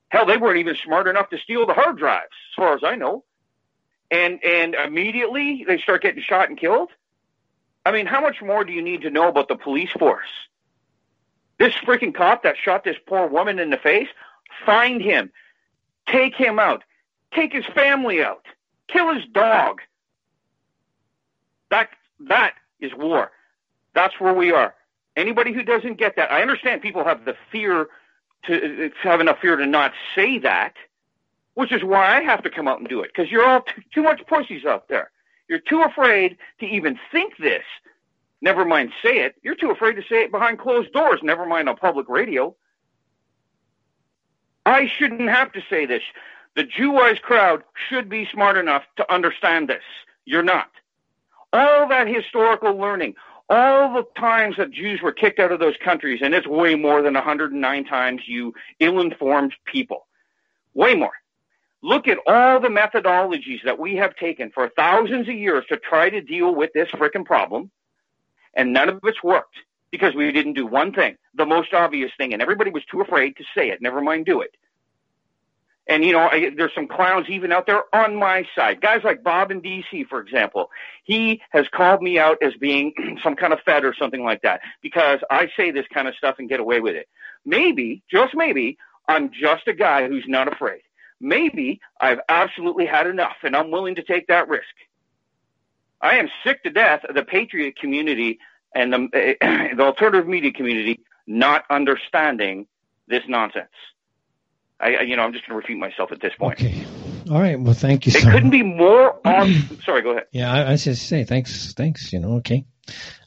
Hell, 0.09 0.25
they 0.25 0.37
weren't 0.37 0.59
even 0.59 0.75
smart 0.75 1.07
enough 1.07 1.29
to 1.29 1.37
steal 1.37 1.65
the 1.65 1.73
hard 1.73 1.97
drives, 1.97 2.31
as 2.51 2.55
far 2.55 2.73
as 2.73 2.81
I 2.83 2.95
know. 2.95 3.23
And 4.09 4.43
and 4.43 4.75
immediately 4.75 5.63
they 5.65 5.77
start 5.77 6.01
getting 6.01 6.21
shot 6.21 6.49
and 6.49 6.57
killed. 6.57 6.89
I 7.85 7.91
mean, 7.91 8.05
how 8.05 8.21
much 8.21 8.41
more 8.41 8.63
do 8.63 8.73
you 8.73 8.81
need 8.81 9.01
to 9.01 9.09
know 9.09 9.27
about 9.27 9.47
the 9.47 9.55
police 9.55 9.91
force? 9.91 10.27
This 11.57 11.73
freaking 11.75 12.13
cop 12.13 12.43
that 12.43 12.55
shot 12.57 12.83
this 12.83 12.97
poor 13.07 13.27
woman 13.27 13.59
in 13.59 13.69
the 13.69 13.77
face, 13.77 14.07
find 14.65 15.01
him, 15.01 15.31
take 16.07 16.35
him 16.35 16.59
out, 16.59 16.83
take 17.33 17.53
his 17.53 17.65
family 17.65 18.23
out, 18.23 18.45
kill 18.87 19.13
his 19.13 19.25
dog. 19.31 19.81
That 21.69 21.89
that 22.19 22.53
is 22.79 22.93
war. 22.93 23.31
That's 23.93 24.19
where 24.19 24.33
we 24.33 24.51
are. 24.51 24.73
Anybody 25.15 25.53
who 25.53 25.63
doesn't 25.63 25.97
get 25.97 26.15
that, 26.15 26.31
I 26.31 26.41
understand 26.41 26.81
people 26.81 27.03
have 27.03 27.25
the 27.25 27.35
fear 27.51 27.87
to 28.45 28.91
have 29.03 29.21
enough 29.21 29.39
fear 29.39 29.55
to 29.55 29.65
not 29.65 29.93
say 30.15 30.39
that, 30.39 30.73
which 31.53 31.71
is 31.71 31.83
why 31.83 32.17
I 32.17 32.21
have 32.21 32.41
to 32.43 32.49
come 32.49 32.67
out 32.67 32.79
and 32.79 32.87
do 32.87 33.01
it 33.01 33.11
because 33.13 33.31
you're 33.31 33.45
all 33.45 33.61
too, 33.61 33.81
too 33.93 34.03
much 34.03 34.25
pussies 34.25 34.65
out 34.65 34.87
there. 34.87 35.11
You're 35.51 35.59
too 35.59 35.81
afraid 35.81 36.37
to 36.61 36.65
even 36.65 36.97
think 37.11 37.35
this. 37.35 37.65
Never 38.39 38.63
mind 38.63 38.93
say 39.03 39.17
it. 39.19 39.35
You're 39.43 39.53
too 39.53 39.69
afraid 39.69 39.97
to 39.97 40.01
say 40.01 40.23
it 40.23 40.31
behind 40.31 40.59
closed 40.59 40.93
doors. 40.93 41.19
Never 41.21 41.45
mind 41.45 41.67
on 41.67 41.75
public 41.75 42.07
radio. 42.07 42.55
I 44.65 44.87
shouldn't 44.87 45.29
have 45.29 45.51
to 45.51 45.61
say 45.69 45.85
this. 45.85 46.03
The 46.55 46.63
Jew-wise 46.63 47.19
crowd 47.19 47.63
should 47.89 48.07
be 48.07 48.29
smart 48.31 48.55
enough 48.55 48.83
to 48.95 49.13
understand 49.13 49.67
this. 49.67 49.83
You're 50.23 50.41
not. 50.41 50.71
All 51.51 51.85
that 51.89 52.07
historical 52.07 52.77
learning, 52.77 53.15
all 53.49 53.93
the 53.93 54.07
times 54.17 54.55
that 54.55 54.71
Jews 54.71 55.01
were 55.01 55.11
kicked 55.11 55.39
out 55.39 55.51
of 55.51 55.59
those 55.59 55.75
countries, 55.83 56.21
and 56.23 56.33
it's 56.33 56.47
way 56.47 56.75
more 56.75 57.01
than 57.01 57.15
109 57.15 57.83
times, 57.83 58.21
you 58.25 58.53
ill-informed 58.79 59.53
people. 59.65 60.07
Way 60.75 60.95
more. 60.95 61.20
Look 61.83 62.07
at 62.07 62.19
all 62.27 62.59
the 62.59 62.67
methodologies 62.67 63.63
that 63.63 63.79
we 63.79 63.95
have 63.95 64.15
taken 64.15 64.51
for 64.51 64.69
thousands 64.69 65.27
of 65.27 65.35
years 65.35 65.65
to 65.69 65.77
try 65.77 66.09
to 66.09 66.21
deal 66.21 66.53
with 66.53 66.71
this 66.73 66.89
frickin' 66.89 67.25
problem, 67.25 67.71
and 68.53 68.71
none 68.71 68.89
of 68.89 68.99
it's 69.03 69.23
worked 69.23 69.55
because 69.91 70.13
we 70.13 70.31
didn't 70.31 70.53
do 70.53 70.65
one 70.65 70.93
thing, 70.93 71.17
the 71.33 71.45
most 71.45 71.73
obvious 71.73 72.11
thing, 72.17 72.33
and 72.33 72.41
everybody 72.41 72.71
was 72.71 72.83
too 72.85 73.01
afraid 73.01 73.35
to 73.37 73.43
say 73.55 73.69
it, 73.69 73.81
never 73.81 74.01
mind 74.01 74.25
do 74.25 74.41
it. 74.41 74.55
And 75.87 76.05
you 76.05 76.13
know, 76.13 76.29
I, 76.31 76.51
there's 76.55 76.73
some 76.73 76.87
clowns 76.87 77.27
even 77.29 77.51
out 77.51 77.65
there 77.65 77.83
on 77.93 78.15
my 78.15 78.45
side. 78.55 78.79
Guys 78.79 79.01
like 79.03 79.23
Bob 79.23 79.51
in 79.51 79.61
DC, 79.61 80.07
for 80.07 80.21
example, 80.21 80.69
he 81.03 81.41
has 81.49 81.67
called 81.69 82.01
me 82.01 82.19
out 82.19 82.37
as 82.41 82.53
being 82.53 82.93
some 83.23 83.35
kind 83.35 83.51
of 83.51 83.59
fed 83.65 83.83
or 83.83 83.93
something 83.93 84.23
like 84.23 84.41
that 84.43 84.61
because 84.81 85.19
I 85.29 85.49
say 85.57 85.71
this 85.71 85.87
kind 85.93 86.07
of 86.07 86.15
stuff 86.15 86.35
and 86.39 86.47
get 86.47 86.59
away 86.59 86.79
with 86.79 86.95
it. 86.95 87.09
Maybe, 87.43 88.03
just 88.09 88.35
maybe, 88.35 88.77
I'm 89.07 89.31
just 89.31 89.67
a 89.67 89.73
guy 89.73 90.07
who's 90.07 90.25
not 90.27 90.51
afraid. 90.51 90.81
Maybe 91.21 91.79
I've 91.99 92.19
absolutely 92.27 92.85
had 92.85 93.07
enough 93.07 93.37
and 93.43 93.55
I'm 93.55 93.71
willing 93.71 93.95
to 93.95 94.03
take 94.03 94.27
that 94.27 94.49
risk. 94.49 94.65
I 96.01 96.17
am 96.17 96.29
sick 96.43 96.63
to 96.63 96.71
death 96.71 97.05
of 97.07 97.15
the 97.15 97.23
patriot 97.23 97.77
community 97.77 98.39
and 98.73 98.91
the, 98.91 99.37
the 99.75 99.83
alternative 99.83 100.27
media 100.27 100.51
community 100.51 101.01
not 101.27 101.63
understanding 101.69 102.65
this 103.07 103.23
nonsense. 103.27 103.69
I, 104.79 105.01
you 105.01 105.15
know, 105.15 105.21
I'm 105.21 105.31
just 105.31 105.47
going 105.47 105.53
to 105.53 105.57
repeat 105.57 105.77
myself 105.77 106.11
at 106.11 106.21
this 106.21 106.33
point. 106.39 106.59
Okay. 106.59 106.83
All 107.29 107.39
right. 107.39 107.59
Well, 107.59 107.75
thank 107.75 108.07
you. 108.07 108.13
It 108.15 108.23
so 108.23 108.31
couldn't 108.31 108.49
be 108.49 108.63
more. 108.63 109.19
On, 109.25 109.53
sorry. 109.85 110.01
Go 110.01 110.11
ahead. 110.11 110.25
Yeah, 110.31 110.51
I, 110.51 110.61
I 110.63 110.71
was 110.71 110.83
just 110.83 111.07
say 111.07 111.23
thanks. 111.23 111.73
Thanks. 111.73 112.11
You 112.11 112.19
know. 112.19 112.37
Okay. 112.37 112.65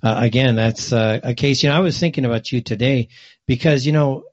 Uh, 0.03 0.17
again, 0.19 0.57
that's 0.57 0.93
uh, 0.93 1.21
a 1.23 1.35
case. 1.35 1.63
You 1.63 1.69
know, 1.69 1.77
I 1.77 1.81
was 1.81 1.99
thinking 1.99 2.25
about 2.25 2.51
you 2.51 2.61
today 2.61 3.09
because 3.47 3.87
you 3.87 3.93
know 3.93 4.25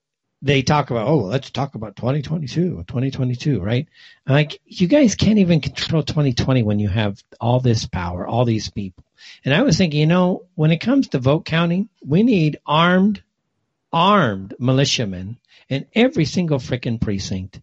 they 0.41 0.61
talk 0.61 0.89
about 0.89 1.07
oh 1.07 1.17
let's 1.17 1.51
talk 1.51 1.75
about 1.75 1.95
2022 1.95 2.83
2022 2.87 3.59
right? 3.61 3.87
Like 4.27 4.59
you 4.65 4.87
guys 4.87 5.15
can't 5.15 5.39
even 5.39 5.61
control 5.61 6.03
2020 6.03 6.63
when 6.63 6.79
you 6.79 6.89
have 6.89 7.21
all 7.39 7.59
this 7.59 7.85
power 7.85 8.27
all 8.27 8.45
these 8.45 8.69
people. 8.69 9.03
And 9.45 9.53
i 9.53 9.61
was 9.61 9.77
thinking 9.77 9.99
you 9.99 10.07
know 10.07 10.45
when 10.55 10.71
it 10.71 10.79
comes 10.79 11.09
to 11.09 11.19
vote 11.19 11.45
counting 11.45 11.89
we 12.03 12.23
need 12.23 12.59
armed 12.65 13.21
armed 13.93 14.55
militiamen 14.59 15.37
in 15.69 15.85
every 15.93 16.25
single 16.25 16.59
freaking 16.59 16.99
precinct 16.99 17.61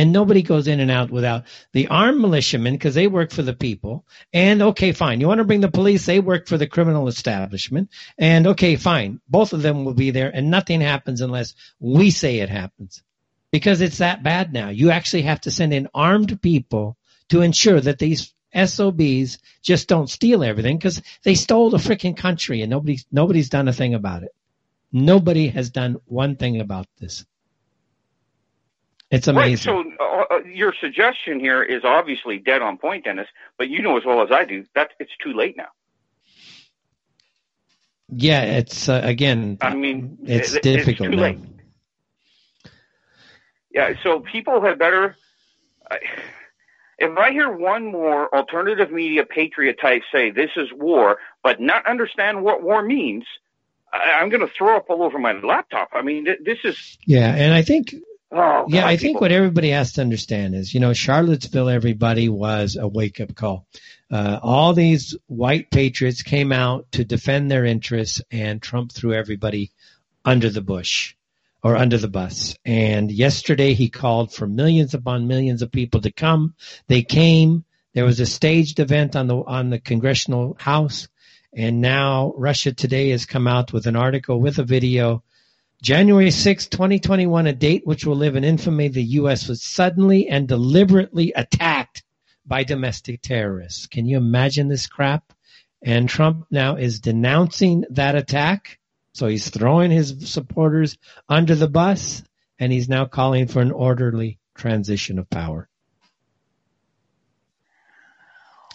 and 0.00 0.12
nobody 0.12 0.40
goes 0.40 0.66
in 0.66 0.80
and 0.80 0.90
out 0.90 1.10
without 1.10 1.44
the 1.72 1.88
armed 1.88 2.22
militiamen 2.22 2.72
because 2.72 2.94
they 2.94 3.06
work 3.06 3.32
for 3.32 3.42
the 3.42 3.52
people. 3.52 4.06
And 4.32 4.62
okay, 4.62 4.92
fine. 4.92 5.20
You 5.20 5.28
want 5.28 5.40
to 5.40 5.44
bring 5.44 5.60
the 5.60 5.70
police? 5.70 6.06
They 6.06 6.20
work 6.20 6.48
for 6.48 6.56
the 6.56 6.66
criminal 6.66 7.06
establishment. 7.06 7.90
And 8.16 8.46
okay, 8.46 8.76
fine. 8.76 9.20
Both 9.28 9.52
of 9.52 9.60
them 9.60 9.84
will 9.84 9.92
be 9.92 10.10
there, 10.10 10.30
and 10.34 10.50
nothing 10.50 10.80
happens 10.80 11.20
unless 11.20 11.54
we 11.80 12.10
say 12.10 12.38
it 12.38 12.48
happens 12.48 13.02
because 13.52 13.82
it's 13.82 13.98
that 13.98 14.22
bad 14.22 14.54
now. 14.54 14.70
You 14.70 14.90
actually 14.90 15.22
have 15.22 15.42
to 15.42 15.50
send 15.50 15.74
in 15.74 15.88
armed 15.92 16.40
people 16.40 16.96
to 17.28 17.42
ensure 17.42 17.78
that 17.78 17.98
these 17.98 18.32
SOBs 18.54 19.36
just 19.60 19.86
don't 19.86 20.08
steal 20.08 20.42
everything 20.42 20.78
because 20.78 21.02
they 21.24 21.34
stole 21.34 21.68
the 21.68 21.76
freaking 21.76 22.16
country 22.16 22.62
and 22.62 22.70
nobody's 22.70 23.04
nobody's 23.12 23.50
done 23.50 23.68
a 23.68 23.72
thing 23.74 23.92
about 23.92 24.22
it. 24.22 24.34
Nobody 24.92 25.48
has 25.48 25.68
done 25.68 25.98
one 26.06 26.36
thing 26.36 26.58
about 26.58 26.86
this. 26.98 27.26
It's 29.10 29.26
amazing. 29.26 29.74
Right, 29.74 29.86
so 29.98 30.04
uh, 30.04 30.24
uh, 30.36 30.38
your 30.44 30.72
suggestion 30.80 31.40
here 31.40 31.62
is 31.62 31.82
obviously 31.84 32.38
dead 32.38 32.62
on 32.62 32.78
point, 32.78 33.04
Dennis. 33.04 33.26
But 33.58 33.68
you 33.68 33.82
know 33.82 33.96
as 33.96 34.04
well 34.04 34.22
as 34.22 34.30
I 34.30 34.44
do 34.44 34.64
that 34.74 34.90
it's 35.00 35.12
too 35.22 35.32
late 35.32 35.56
now. 35.56 35.68
Yeah, 38.12 38.42
it's 38.42 38.88
uh, 38.88 39.00
again. 39.02 39.58
I 39.60 39.74
mean, 39.74 40.18
it's 40.24 40.54
it, 40.54 40.62
difficult 40.62 41.08
it's 41.08 41.10
too 41.10 41.16
now. 41.16 41.22
late. 41.22 41.38
Yeah, 43.72 43.94
so 44.02 44.20
people 44.20 44.60
had 44.60 44.78
better. 44.78 45.16
If 46.98 47.16
I 47.16 47.30
hear 47.32 47.50
one 47.50 47.86
more 47.86 48.32
alternative 48.34 48.90
media 48.92 49.24
patriot 49.24 49.78
type 49.80 50.02
say 50.12 50.30
this 50.30 50.50
is 50.56 50.72
war, 50.72 51.18
but 51.42 51.60
not 51.60 51.86
understand 51.86 52.42
what 52.42 52.62
war 52.62 52.82
means, 52.82 53.24
I, 53.92 54.12
I'm 54.20 54.28
going 54.28 54.46
to 54.46 54.52
throw 54.52 54.76
up 54.76 54.90
all 54.90 55.02
over 55.02 55.18
my 55.18 55.32
laptop. 55.32 55.88
I 55.92 56.02
mean, 56.02 56.26
th- 56.26 56.40
this 56.44 56.58
is. 56.64 56.98
Yeah, 57.06 57.34
and 57.34 57.54
I 57.54 57.62
think 57.62 57.94
Oh, 58.32 58.66
yeah, 58.68 58.82
God, 58.82 58.88
I 58.88 58.96
think 58.96 59.00
people- 59.16 59.20
what 59.22 59.32
everybody 59.32 59.70
has 59.70 59.92
to 59.94 60.02
understand 60.02 60.54
is, 60.54 60.72
you 60.72 60.80
know, 60.80 60.92
Charlottesville, 60.92 61.68
everybody 61.68 62.28
was 62.28 62.76
a 62.76 62.86
wake 62.86 63.20
up 63.20 63.34
call. 63.34 63.66
Uh, 64.10 64.38
all 64.42 64.72
these 64.72 65.16
white 65.26 65.70
patriots 65.70 66.22
came 66.22 66.52
out 66.52 66.90
to 66.92 67.04
defend 67.04 67.50
their 67.50 67.64
interests, 67.64 68.22
and 68.30 68.62
Trump 68.62 68.92
threw 68.92 69.14
everybody 69.14 69.72
under 70.24 70.48
the 70.48 70.60
bush 70.60 71.14
or 71.62 71.76
under 71.76 71.98
the 71.98 72.08
bus. 72.08 72.56
And 72.64 73.10
yesterday 73.10 73.74
he 73.74 73.88
called 73.88 74.32
for 74.32 74.46
millions 74.46 74.94
upon 74.94 75.26
millions 75.26 75.62
of 75.62 75.72
people 75.72 76.00
to 76.02 76.12
come. 76.12 76.54
They 76.88 77.02
came. 77.02 77.64
There 77.94 78.04
was 78.04 78.20
a 78.20 78.26
staged 78.26 78.78
event 78.78 79.16
on 79.16 79.26
the 79.26 79.36
on 79.36 79.70
the 79.70 79.80
congressional 79.80 80.56
house, 80.58 81.08
and 81.52 81.80
now 81.80 82.32
Russia 82.36 82.72
Today 82.72 83.10
has 83.10 83.26
come 83.26 83.48
out 83.48 83.72
with 83.72 83.86
an 83.86 83.96
article 83.96 84.40
with 84.40 84.58
a 84.58 84.64
video 84.64 85.22
January 85.82 86.30
6, 86.30 86.66
2021, 86.66 87.46
a 87.46 87.52
date 87.54 87.86
which 87.86 88.04
will 88.04 88.16
live 88.16 88.36
in 88.36 88.44
infamy, 88.44 88.88
the 88.88 89.02
U.S. 89.02 89.48
was 89.48 89.62
suddenly 89.62 90.28
and 90.28 90.46
deliberately 90.46 91.32
attacked 91.34 92.02
by 92.44 92.64
domestic 92.64 93.22
terrorists. 93.22 93.86
Can 93.86 94.04
you 94.04 94.18
imagine 94.18 94.68
this 94.68 94.86
crap? 94.86 95.32
And 95.82 96.08
Trump 96.08 96.46
now 96.50 96.76
is 96.76 97.00
denouncing 97.00 97.84
that 97.90 98.14
attack. 98.14 98.78
So 99.14 99.26
he's 99.26 99.48
throwing 99.48 99.90
his 99.90 100.30
supporters 100.30 100.98
under 101.28 101.54
the 101.54 101.68
bus 101.68 102.22
and 102.58 102.70
he's 102.70 102.88
now 102.88 103.06
calling 103.06 103.46
for 103.46 103.60
an 103.60 103.72
orderly 103.72 104.38
transition 104.54 105.18
of 105.18 105.30
power. 105.30 105.68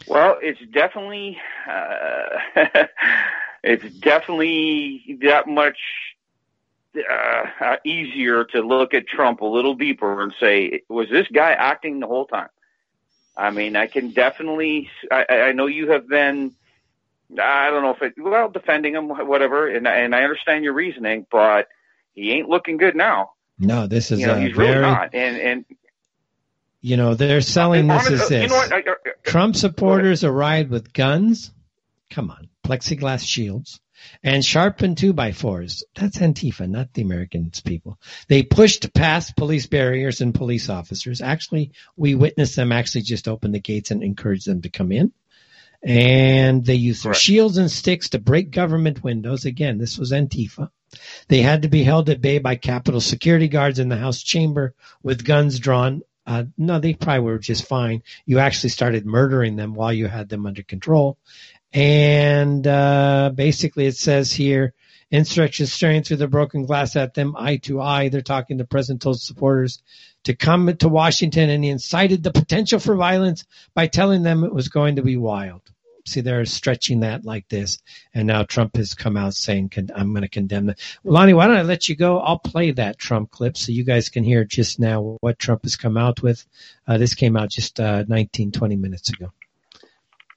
Well, 0.07 0.37
it's 0.41 0.59
definitely 0.73 1.37
uh, 1.69 2.25
it's 3.63 3.95
definitely 3.99 5.19
that 5.21 5.47
much 5.47 5.77
uh, 6.97 7.63
uh, 7.63 7.75
easier 7.85 8.43
to 8.45 8.61
look 8.61 8.93
at 8.93 9.07
Trump 9.07 9.41
a 9.41 9.45
little 9.45 9.75
deeper 9.75 10.21
and 10.21 10.33
say, 10.39 10.81
was 10.89 11.09
this 11.09 11.27
guy 11.27 11.51
acting 11.51 11.99
the 11.99 12.07
whole 12.07 12.25
time? 12.25 12.49
I 13.37 13.51
mean, 13.51 13.75
I 13.75 13.87
can 13.87 14.11
definitely. 14.11 14.89
I, 15.11 15.25
I 15.29 15.51
know 15.51 15.67
you 15.67 15.91
have 15.91 16.07
been. 16.07 16.53
I 17.41 17.69
don't 17.69 17.81
know 17.83 17.91
if 17.91 18.01
it. 18.01 18.13
Well, 18.17 18.49
defending 18.49 18.93
him, 18.95 19.09
whatever, 19.09 19.67
and 19.67 19.87
and 19.87 20.15
I 20.15 20.23
understand 20.23 20.63
your 20.63 20.73
reasoning, 20.73 21.25
but 21.29 21.67
he 22.13 22.31
ain't 22.31 22.47
looking 22.47 22.77
good 22.77 22.95
now. 22.95 23.31
No, 23.59 23.87
this 23.87 24.11
is 24.11 24.19
You 24.21 24.27
know, 24.27 24.35
a 24.35 24.39
he's 24.39 24.55
very, 24.55 24.69
really 24.69 24.81
not. 24.81 25.13
And 25.13 25.37
and 25.37 25.65
you 26.81 26.95
know, 26.97 27.15
they're 27.15 27.41
selling 27.41 27.87
this 27.87 28.07
honest- 28.07 28.23
as 28.25 28.31
you 28.31 28.37
this. 28.41 28.49
know 28.51 28.55
what? 28.57 28.71
I- 28.71 28.77
I- 28.91 29.11
Trump 29.23 29.55
supporters 29.55 30.23
arrived 30.23 30.69
with 30.69 30.93
guns. 30.93 31.51
Come 32.11 32.29
on, 32.29 32.47
plexiglass 32.63 33.25
shields 33.27 33.81
and 34.23 34.43
sharpened 34.43 34.97
two 34.97 35.13
by 35.13 35.31
fours. 35.31 35.83
That's 35.95 36.17
Antifa, 36.17 36.69
not 36.69 36.93
the 36.93 37.01
Americans 37.01 37.61
people. 37.61 37.99
They 38.27 38.43
pushed 38.43 38.93
past 38.93 39.35
police 39.35 39.67
barriers 39.67 40.21
and 40.21 40.33
police 40.33 40.69
officers. 40.69 41.21
Actually, 41.21 41.71
we 41.95 42.15
witnessed 42.15 42.55
them 42.55 42.71
actually 42.71 43.01
just 43.01 43.27
open 43.27 43.51
the 43.51 43.59
gates 43.59 43.91
and 43.91 44.03
encourage 44.03 44.45
them 44.45 44.61
to 44.61 44.69
come 44.69 44.91
in. 44.91 45.11
And 45.83 46.65
they 46.65 46.75
used 46.75 47.03
their 47.03 47.13
shields 47.13 47.57
and 47.57 47.69
sticks 47.69 48.09
to 48.09 48.19
break 48.19 48.49
government 48.49 49.03
windows. 49.03 49.45
Again, 49.45 49.77
this 49.77 49.99
was 49.99 50.11
Antifa. 50.11 50.69
They 51.27 51.41
had 51.41 51.61
to 51.61 51.67
be 51.67 51.83
held 51.83 52.09
at 52.09 52.21
bay 52.21 52.39
by 52.39 52.55
Capitol 52.55 53.01
security 53.01 53.47
guards 53.47 53.79
in 53.79 53.89
the 53.89 53.97
House 53.97 54.23
chamber 54.23 54.73
with 55.03 55.25
guns 55.25 55.59
drawn. 55.59 56.01
Uh, 56.25 56.45
no, 56.57 56.79
they 56.79 56.95
probably 56.95 57.19
were 57.19 57.37
just 57.37 57.67
fine. 57.67 58.01
You 58.25 58.39
actually 58.39 58.69
started 58.69 59.05
murdering 59.05 59.57
them 59.57 59.75
while 59.75 59.93
you 59.93 60.07
had 60.07 60.27
them 60.27 60.47
under 60.47 60.63
control. 60.63 61.19
And 61.73 62.65
uh, 62.65 63.31
basically, 63.35 63.85
it 63.85 63.97
says 63.97 64.31
here 64.31 64.73
insurrections 65.11 65.71
staring 65.71 66.03
through 66.03 66.17
the 66.17 66.27
broken 66.27 66.65
glass 66.65 66.95
at 66.95 67.13
them, 67.13 67.35
eye 67.37 67.57
to 67.57 67.81
eye. 67.81 68.09
They're 68.09 68.21
talking 68.21 68.57
to 68.57 68.65
President 68.65 69.01
told 69.01 69.21
supporters 69.21 69.81
to 70.23 70.35
come 70.35 70.75
to 70.77 70.89
Washington, 70.89 71.49
and 71.49 71.63
he 71.63 71.69
incited 71.69 72.23
the 72.23 72.31
potential 72.31 72.79
for 72.79 72.95
violence 72.95 73.45
by 73.73 73.87
telling 73.87 74.23
them 74.23 74.43
it 74.43 74.53
was 74.53 74.69
going 74.69 74.97
to 74.97 75.03
be 75.03 75.17
wild. 75.17 75.61
See, 76.07 76.21
they're 76.21 76.45
stretching 76.45 76.99
that 76.99 77.25
like 77.25 77.47
this, 77.49 77.79
and 78.13 78.27
now 78.27 78.43
Trump 78.43 78.75
has 78.75 78.93
come 78.93 79.17
out 79.17 79.33
saying, 79.33 79.71
"I'm 79.95 80.11
going 80.11 80.21
to 80.21 80.29
condemn 80.29 80.67
that." 80.67 80.79
Lonnie, 81.03 81.33
why 81.33 81.47
don't 81.47 81.57
I 81.57 81.63
let 81.63 81.89
you 81.89 81.95
go? 81.95 82.19
I'll 82.19 82.37
play 82.37 82.71
that 82.71 82.99
Trump 82.99 83.31
clip 83.31 83.57
so 83.57 83.71
you 83.71 83.83
guys 83.83 84.09
can 84.09 84.23
hear 84.23 84.45
just 84.45 84.79
now 84.79 85.17
what 85.21 85.39
Trump 85.39 85.63
has 85.63 85.75
come 85.75 85.97
out 85.97 86.21
with. 86.21 86.45
Uh, 86.87 86.99
this 86.99 87.15
came 87.15 87.35
out 87.35 87.49
just 87.49 87.79
uh, 87.79 88.03
19, 88.07 88.51
20 88.51 88.75
minutes 88.75 89.09
ago. 89.09 89.31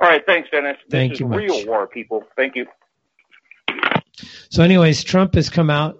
All 0.01 0.09
right, 0.09 0.25
thanks, 0.25 0.49
Dennis. 0.51 0.77
This 0.85 0.91
Thank 0.91 1.13
is 1.15 1.21
you 1.21 1.27
much. 1.27 1.39
real 1.39 1.67
war, 1.67 1.87
people. 1.89 2.25
Thank 2.37 2.55
you. 2.55 2.67
So, 4.49 4.63
anyways, 4.63 5.03
Trump 5.03 5.35
has 5.35 5.51
come 5.51 5.71
out, 5.71 5.99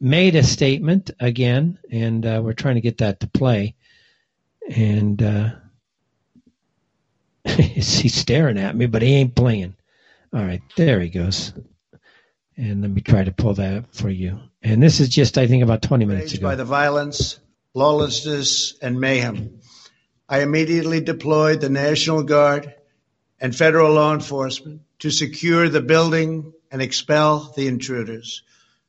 made 0.00 0.34
a 0.36 0.42
statement 0.42 1.10
again, 1.20 1.78
and 1.90 2.24
uh, 2.24 2.40
we're 2.42 2.54
trying 2.54 2.76
to 2.76 2.80
get 2.80 2.98
that 2.98 3.20
to 3.20 3.26
play. 3.26 3.74
And 4.74 5.22
uh, 5.22 5.50
he's 7.44 8.14
staring 8.14 8.58
at 8.58 8.74
me, 8.74 8.86
but 8.86 9.02
he 9.02 9.14
ain't 9.14 9.34
playing. 9.34 9.76
All 10.32 10.42
right, 10.42 10.62
there 10.76 11.00
he 11.00 11.10
goes. 11.10 11.52
And 12.56 12.80
let 12.80 12.90
me 12.90 13.02
try 13.02 13.22
to 13.22 13.32
pull 13.32 13.54
that 13.54 13.76
up 13.76 13.94
for 13.94 14.08
you. 14.08 14.40
And 14.62 14.82
this 14.82 14.98
is 15.00 15.10
just, 15.10 15.36
I 15.36 15.46
think, 15.46 15.62
about 15.62 15.82
20 15.82 16.06
minutes 16.06 16.32
ago. 16.32 16.48
by 16.48 16.54
the 16.54 16.64
violence, 16.64 17.38
lawlessness, 17.74 18.78
and 18.80 18.98
mayhem. 18.98 19.60
I 20.26 20.40
immediately 20.40 21.02
deployed 21.02 21.60
the 21.60 21.68
National 21.68 22.22
Guard 22.22 22.74
and 23.40 23.54
federal 23.54 23.92
law 23.92 24.14
enforcement 24.14 24.82
to 25.00 25.10
secure 25.10 25.68
the 25.68 25.80
building 25.80 26.52
and 26.70 26.82
expel 26.82 27.52
the 27.56 27.68
intruders. 27.68 28.42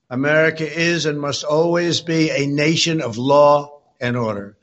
America 0.10 0.66
is 0.66 1.06
and 1.06 1.20
must 1.20 1.44
always 1.44 2.02
be 2.02 2.30
a 2.32 2.48
nation 2.48 3.02
of 3.02 3.18
law 3.18 3.82
and 4.00 4.16
order. 4.16 4.58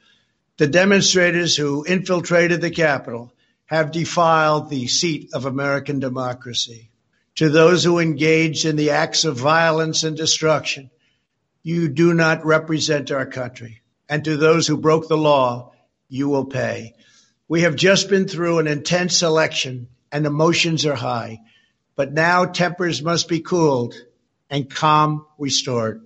The 0.56 0.66
demonstrators 0.66 1.56
who 1.56 1.84
infiltrated 1.84 2.60
the 2.60 2.70
Capitol 2.70 3.32
have 3.66 3.92
defiled 3.92 4.70
the 4.70 4.86
seat 4.86 5.30
of 5.34 5.44
American 5.44 5.98
democracy. 5.98 6.90
To 7.36 7.48
those 7.48 7.82
who 7.82 7.98
engaged 7.98 8.64
in 8.64 8.76
the 8.76 8.90
acts 8.90 9.24
of 9.24 9.36
violence 9.36 10.04
and 10.04 10.16
destruction, 10.16 10.90
you 11.62 11.88
do 11.88 12.14
not 12.14 12.44
represent 12.44 13.10
our 13.10 13.26
country. 13.26 13.82
And 14.08 14.24
to 14.24 14.36
those 14.36 14.66
who 14.66 14.76
broke 14.76 15.08
the 15.08 15.16
law, 15.16 15.72
you 16.08 16.28
will 16.28 16.44
pay. 16.44 16.94
We 17.54 17.60
have 17.60 17.76
just 17.76 18.08
been 18.08 18.26
through 18.26 18.58
an 18.58 18.66
intense 18.66 19.22
election 19.22 19.86
and 20.10 20.26
emotions 20.26 20.86
are 20.86 20.96
high, 20.96 21.38
but 21.94 22.12
now 22.12 22.46
tempers 22.46 23.00
must 23.00 23.28
be 23.28 23.38
cooled 23.38 23.94
and 24.50 24.68
calm 24.68 25.24
restored. 25.38 26.04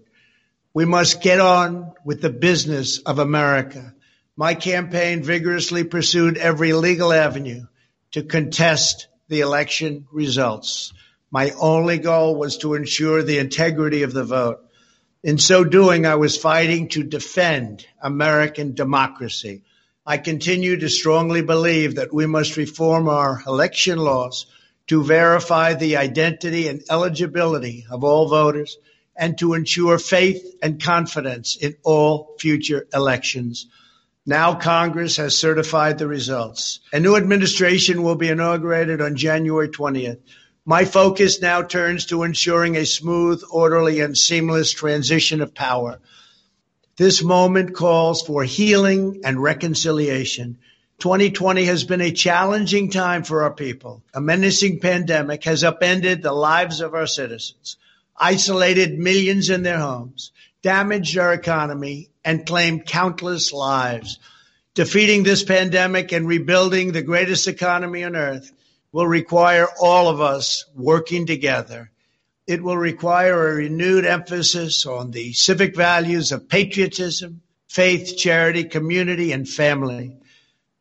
We 0.74 0.84
must 0.84 1.22
get 1.22 1.40
on 1.40 1.94
with 2.04 2.20
the 2.20 2.28
business 2.28 2.98
of 2.98 3.18
America. 3.18 3.94
My 4.36 4.52
campaign 4.52 5.22
vigorously 5.22 5.84
pursued 5.84 6.36
every 6.36 6.74
legal 6.74 7.14
avenue 7.14 7.62
to 8.10 8.24
contest 8.24 9.08
the 9.28 9.40
election 9.40 10.06
results. 10.12 10.92
My 11.30 11.52
only 11.58 11.96
goal 11.96 12.36
was 12.36 12.58
to 12.58 12.74
ensure 12.74 13.22
the 13.22 13.38
integrity 13.38 14.02
of 14.02 14.12
the 14.12 14.24
vote. 14.24 14.58
In 15.22 15.38
so 15.38 15.64
doing, 15.64 16.04
I 16.04 16.16
was 16.16 16.36
fighting 16.36 16.88
to 16.88 17.02
defend 17.02 17.86
American 18.02 18.74
democracy. 18.74 19.62
I 20.08 20.16
continue 20.16 20.78
to 20.78 20.88
strongly 20.88 21.42
believe 21.42 21.96
that 21.96 22.14
we 22.14 22.24
must 22.24 22.56
reform 22.56 23.10
our 23.10 23.42
election 23.46 23.98
laws 23.98 24.46
to 24.86 25.04
verify 25.04 25.74
the 25.74 25.98
identity 25.98 26.66
and 26.66 26.82
eligibility 26.88 27.84
of 27.90 28.04
all 28.04 28.26
voters 28.26 28.78
and 29.14 29.36
to 29.36 29.52
ensure 29.52 29.98
faith 29.98 30.42
and 30.62 30.82
confidence 30.82 31.56
in 31.56 31.76
all 31.82 32.36
future 32.40 32.86
elections. 32.94 33.66
Now 34.24 34.54
Congress 34.54 35.18
has 35.18 35.36
certified 35.36 35.98
the 35.98 36.06
results. 36.06 36.80
A 36.90 37.00
new 37.00 37.14
administration 37.14 38.02
will 38.02 38.16
be 38.16 38.30
inaugurated 38.30 39.02
on 39.02 39.14
January 39.14 39.68
20th. 39.68 40.20
My 40.64 40.86
focus 40.86 41.42
now 41.42 41.60
turns 41.60 42.06
to 42.06 42.22
ensuring 42.22 42.76
a 42.76 42.86
smooth, 42.86 43.42
orderly, 43.50 44.00
and 44.00 44.16
seamless 44.16 44.72
transition 44.72 45.42
of 45.42 45.54
power. 45.54 46.00
This 46.98 47.22
moment 47.22 47.76
calls 47.76 48.22
for 48.22 48.42
healing 48.42 49.20
and 49.22 49.40
reconciliation. 49.40 50.58
2020 50.98 51.64
has 51.66 51.84
been 51.84 52.00
a 52.00 52.10
challenging 52.10 52.90
time 52.90 53.22
for 53.22 53.44
our 53.44 53.52
people. 53.52 54.02
A 54.12 54.20
menacing 54.20 54.80
pandemic 54.80 55.44
has 55.44 55.62
upended 55.62 56.22
the 56.22 56.32
lives 56.32 56.80
of 56.80 56.94
our 56.94 57.06
citizens, 57.06 57.76
isolated 58.16 58.98
millions 58.98 59.48
in 59.48 59.62
their 59.62 59.78
homes, 59.78 60.32
damaged 60.62 61.16
our 61.16 61.32
economy, 61.32 62.10
and 62.24 62.44
claimed 62.44 62.84
countless 62.84 63.52
lives. 63.52 64.18
Defeating 64.74 65.22
this 65.22 65.44
pandemic 65.44 66.10
and 66.10 66.26
rebuilding 66.26 66.90
the 66.90 67.02
greatest 67.02 67.46
economy 67.46 68.02
on 68.02 68.16
earth 68.16 68.52
will 68.90 69.06
require 69.06 69.68
all 69.80 70.08
of 70.08 70.20
us 70.20 70.64
working 70.74 71.26
together. 71.26 71.92
It 72.48 72.62
will 72.62 72.78
require 72.78 73.50
a 73.50 73.54
renewed 73.56 74.06
emphasis 74.06 74.86
on 74.86 75.10
the 75.10 75.34
civic 75.34 75.76
values 75.76 76.32
of 76.32 76.48
patriotism, 76.48 77.42
faith, 77.68 78.16
charity, 78.16 78.64
community, 78.64 79.32
and 79.32 79.46
family. 79.46 80.16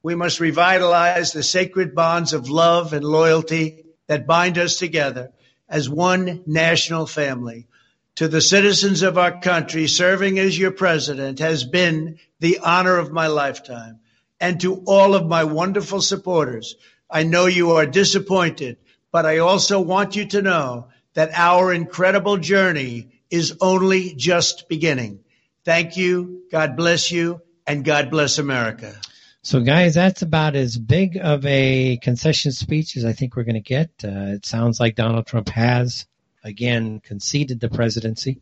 We 0.01 0.15
must 0.15 0.39
revitalize 0.39 1.33
the 1.33 1.43
sacred 1.43 1.93
bonds 1.93 2.31
of 2.31 2.49
love 2.49 2.93
and 2.93 3.03
loyalty 3.03 3.83
that 4.07 4.25
bind 4.25 4.57
us 4.57 4.77
together 4.77 5.33
as 5.67 5.89
one 5.89 6.41
national 6.45 7.05
family. 7.05 7.67
To 8.15 8.29
the 8.29 8.39
citizens 8.39 9.01
of 9.01 9.17
our 9.17 9.41
country, 9.41 9.87
serving 9.87 10.39
as 10.39 10.57
your 10.57 10.71
president 10.71 11.39
has 11.39 11.65
been 11.65 12.17
the 12.39 12.59
honor 12.59 12.95
of 12.97 13.11
my 13.11 13.27
lifetime. 13.27 13.99
And 14.39 14.61
to 14.61 14.83
all 14.85 15.15
of 15.15 15.27
my 15.27 15.43
wonderful 15.43 15.99
supporters, 15.99 16.77
I 17.11 17.23
know 17.23 17.45
you 17.45 17.71
are 17.71 17.85
disappointed, 17.85 18.77
but 19.11 19.25
I 19.25 19.39
also 19.39 19.81
want 19.81 20.15
you 20.15 20.27
to 20.27 20.41
know 20.41 20.87
that 21.17 21.31
our 21.33 21.73
incredible 21.73 22.37
journey 22.37 23.07
is 23.31 23.57
only 23.59 24.13
just 24.13 24.69
beginning. 24.69 25.19
Thank 25.65 25.97
you. 25.97 26.43
God 26.51 26.77
bless 26.77 27.11
you 27.11 27.41
and 27.65 27.83
God 27.83 28.11
bless 28.11 28.37
America. 28.37 28.93
So, 29.41 29.61
guys, 29.61 29.95
that's 29.95 30.21
about 30.21 30.55
as 30.55 30.77
big 30.77 31.17
of 31.17 31.43
a 31.43 31.97
concession 32.03 32.51
speech 32.51 32.95
as 32.97 33.03
I 33.03 33.13
think 33.13 33.35
we're 33.35 33.45
going 33.45 33.55
to 33.55 33.61
get. 33.61 33.89
Uh, 34.03 34.35
it 34.35 34.45
sounds 34.45 34.79
like 34.79 34.93
Donald 34.93 35.25
Trump 35.25 35.49
has, 35.49 36.05
again, 36.43 36.99
conceded 36.99 37.59
the 37.59 37.69
presidency. 37.69 38.39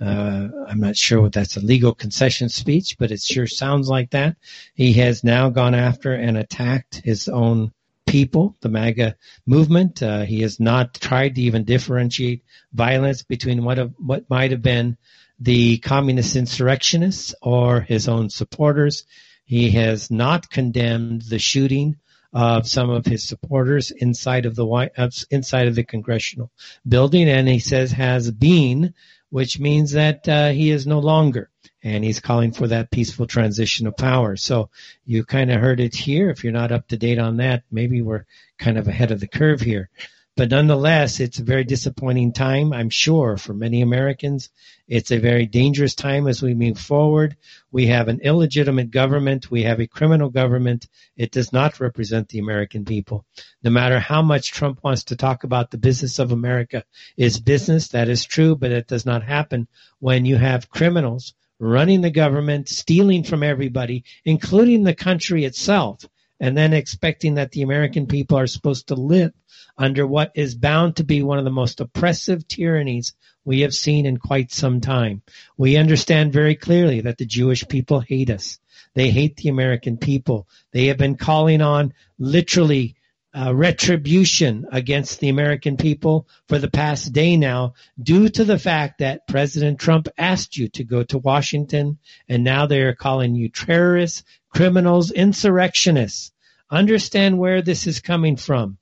Uh, 0.00 0.48
I'm 0.66 0.80
not 0.80 0.96
sure 0.96 1.20
what 1.20 1.32
that's 1.32 1.56
a 1.56 1.60
legal 1.60 1.94
concession 1.94 2.48
speech, 2.48 2.96
but 2.98 3.12
it 3.12 3.22
sure 3.22 3.46
sounds 3.46 3.88
like 3.88 4.10
that. 4.10 4.34
He 4.74 4.94
has 4.94 5.22
now 5.22 5.48
gone 5.48 5.76
after 5.76 6.12
and 6.12 6.36
attacked 6.36 7.02
his 7.04 7.28
own 7.28 7.72
people, 8.06 8.56
the 8.60 8.68
MAGA 8.68 9.16
movement. 9.44 10.02
Uh, 10.02 10.22
he 10.22 10.40
has 10.40 10.58
not 10.58 10.94
tried 10.94 11.34
to 11.34 11.42
even 11.42 11.64
differentiate 11.64 12.44
violence 12.72 13.22
between 13.22 13.64
what 13.64 13.78
have, 13.78 13.92
what 13.98 14.30
might 14.30 14.52
have 14.52 14.62
been 14.62 14.96
the 15.38 15.78
communist 15.78 16.36
insurrectionists 16.36 17.34
or 17.42 17.80
his 17.80 18.08
own 18.08 18.30
supporters. 18.30 19.04
He 19.44 19.70
has 19.72 20.10
not 20.10 20.50
condemned 20.50 21.22
the 21.22 21.38
shooting 21.38 21.96
of 22.32 22.68
some 22.68 22.90
of 22.90 23.06
his 23.06 23.24
supporters 23.24 23.90
inside 23.90 24.46
of 24.46 24.56
the 24.56 24.66
White, 24.66 24.92
inside 25.30 25.68
of 25.68 25.74
the 25.74 25.84
congressional 25.84 26.50
building, 26.86 27.28
and 27.28 27.48
he 27.48 27.58
says 27.58 27.92
has 27.92 28.30
been, 28.30 28.94
which 29.30 29.58
means 29.58 29.92
that 29.92 30.28
uh, 30.28 30.50
he 30.50 30.70
is 30.70 30.86
no 30.86 30.98
longer 30.98 31.50
and 31.86 32.02
he's 32.02 32.18
calling 32.18 32.50
for 32.50 32.66
that 32.66 32.90
peaceful 32.90 33.28
transition 33.28 33.86
of 33.86 33.96
power. 33.96 34.34
So 34.34 34.70
you 35.04 35.24
kind 35.24 35.52
of 35.52 35.60
heard 35.60 35.78
it 35.78 35.94
here. 35.94 36.30
If 36.30 36.42
you're 36.42 36.52
not 36.52 36.72
up 36.72 36.88
to 36.88 36.96
date 36.96 37.20
on 37.20 37.36
that, 37.36 37.62
maybe 37.70 38.02
we're 38.02 38.26
kind 38.58 38.76
of 38.76 38.88
ahead 38.88 39.12
of 39.12 39.20
the 39.20 39.28
curve 39.28 39.60
here. 39.60 39.88
But 40.36 40.50
nonetheless, 40.50 41.20
it's 41.20 41.38
a 41.38 41.44
very 41.44 41.62
disappointing 41.62 42.32
time, 42.32 42.72
I'm 42.72 42.90
sure, 42.90 43.36
for 43.36 43.54
many 43.54 43.82
Americans. 43.82 44.50
It's 44.88 45.12
a 45.12 45.20
very 45.20 45.46
dangerous 45.46 45.94
time 45.94 46.26
as 46.26 46.42
we 46.42 46.54
move 46.54 46.76
forward. 46.76 47.36
We 47.70 47.86
have 47.86 48.08
an 48.08 48.18
illegitimate 48.20 48.90
government. 48.90 49.48
We 49.48 49.62
have 49.62 49.78
a 49.78 49.86
criminal 49.86 50.28
government. 50.28 50.88
It 51.16 51.30
does 51.30 51.52
not 51.52 51.78
represent 51.78 52.28
the 52.28 52.40
American 52.40 52.84
people. 52.84 53.24
No 53.62 53.70
matter 53.70 54.00
how 54.00 54.22
much 54.22 54.50
Trump 54.50 54.82
wants 54.82 55.04
to 55.04 55.16
talk 55.16 55.44
about 55.44 55.70
the 55.70 55.78
business 55.78 56.18
of 56.18 56.32
America 56.32 56.82
is 57.16 57.38
business, 57.38 57.88
that 57.90 58.08
is 58.08 58.24
true, 58.24 58.56
but 58.56 58.72
it 58.72 58.88
does 58.88 59.06
not 59.06 59.22
happen 59.22 59.68
when 60.00 60.24
you 60.24 60.36
have 60.36 60.68
criminals 60.68 61.32
running 61.58 62.00
the 62.00 62.10
government, 62.10 62.68
stealing 62.68 63.24
from 63.24 63.42
everybody, 63.42 64.04
including 64.24 64.82
the 64.84 64.94
country 64.94 65.44
itself, 65.44 66.04
and 66.40 66.56
then 66.56 66.72
expecting 66.72 67.34
that 67.34 67.52
the 67.52 67.62
American 67.62 68.06
people 68.06 68.38
are 68.38 68.46
supposed 68.46 68.88
to 68.88 68.94
live 68.94 69.32
under 69.78 70.06
what 70.06 70.32
is 70.34 70.54
bound 70.54 70.96
to 70.96 71.04
be 71.04 71.22
one 71.22 71.38
of 71.38 71.44
the 71.44 71.50
most 71.50 71.80
oppressive 71.80 72.46
tyrannies 72.48 73.14
we 73.44 73.60
have 73.60 73.74
seen 73.74 74.06
in 74.06 74.16
quite 74.16 74.52
some 74.52 74.80
time. 74.80 75.22
We 75.56 75.76
understand 75.76 76.32
very 76.32 76.56
clearly 76.56 77.02
that 77.02 77.18
the 77.18 77.26
Jewish 77.26 77.66
people 77.68 78.00
hate 78.00 78.30
us. 78.30 78.58
They 78.94 79.10
hate 79.10 79.36
the 79.36 79.50
American 79.50 79.98
people. 79.98 80.48
They 80.72 80.86
have 80.86 80.98
been 80.98 81.16
calling 81.16 81.62
on 81.62 81.94
literally 82.18 82.95
uh, 83.36 83.54
retribution 83.54 84.66
against 84.72 85.20
the 85.20 85.28
American 85.28 85.76
people 85.76 86.26
for 86.48 86.58
the 86.58 86.70
past 86.70 87.12
day 87.12 87.36
now 87.36 87.74
due 88.02 88.28
to 88.30 88.44
the 88.44 88.58
fact 88.58 89.00
that 89.00 89.26
President 89.28 89.78
Trump 89.78 90.08
asked 90.16 90.56
you 90.56 90.68
to 90.68 90.84
go 90.84 91.02
to 91.02 91.18
Washington 91.18 91.98
and 92.28 92.42
now 92.42 92.66
they 92.66 92.80
are 92.80 92.94
calling 92.94 93.34
you 93.34 93.50
terrorists, 93.50 94.22
criminals, 94.48 95.10
insurrectionists. 95.10 96.32
Understand 96.70 97.38
where 97.38 97.60
this 97.60 97.86
is 97.86 98.00
coming 98.00 98.36
from. 98.36 98.78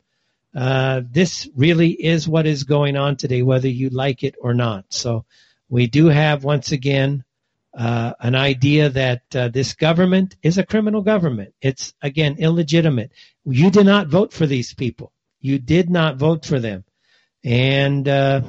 Uh, 0.54 1.02
this 1.10 1.48
really 1.56 1.90
is 1.90 2.28
what 2.28 2.46
is 2.46 2.62
going 2.62 2.96
on 2.96 3.16
today, 3.16 3.42
whether 3.42 3.68
you 3.68 3.90
like 3.90 4.22
it 4.22 4.36
or 4.40 4.54
not. 4.54 4.84
So 4.90 5.24
we 5.68 5.88
do 5.88 6.06
have 6.06 6.44
once 6.44 6.70
again 6.70 7.24
uh, 7.76 8.12
an 8.20 8.34
idea 8.34 8.88
that 8.88 9.22
uh, 9.34 9.48
this 9.48 9.74
government 9.74 10.36
is 10.42 10.58
a 10.58 10.66
criminal 10.66 11.02
government. 11.02 11.54
It's 11.60 11.92
again 12.00 12.36
illegitimate. 12.38 13.12
You 13.44 13.70
did 13.70 13.86
not 13.86 14.08
vote 14.08 14.32
for 14.32 14.46
these 14.46 14.74
people. 14.74 15.12
You 15.40 15.58
did 15.58 15.90
not 15.90 16.16
vote 16.16 16.44
for 16.44 16.60
them. 16.60 16.84
And 17.44 18.08
uh, 18.08 18.42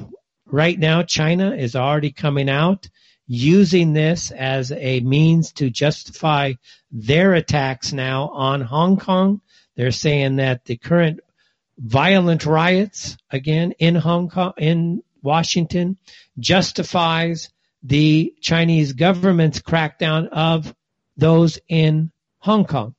right 0.46 0.78
now, 0.78 1.02
China 1.02 1.54
is 1.54 1.76
already 1.76 2.12
coming 2.12 2.48
out 2.48 2.88
using 3.26 3.92
this 3.92 4.30
as 4.30 4.72
a 4.72 5.00
means 5.00 5.52
to 5.54 5.68
justify 5.68 6.54
their 6.90 7.34
attacks 7.34 7.92
now 7.92 8.28
on 8.28 8.60
Hong 8.60 8.96
Kong. 8.96 9.40
They're 9.76 9.90
saying 9.90 10.36
that 10.36 10.64
the 10.64 10.76
current 10.76 11.20
violent 11.78 12.46
riots 12.46 13.16
again 13.30 13.72
in 13.72 13.96
Hong 13.96 14.30
Kong, 14.30 14.52
in 14.56 15.02
Washington, 15.22 15.98
justifies 16.38 17.50
the 17.82 18.34
Chinese 18.40 18.92
government's 18.92 19.60
crackdown 19.60 20.28
of 20.28 20.74
those 21.16 21.58
in 21.68 22.10
Hong 22.38 22.64
Kong. 22.64 22.94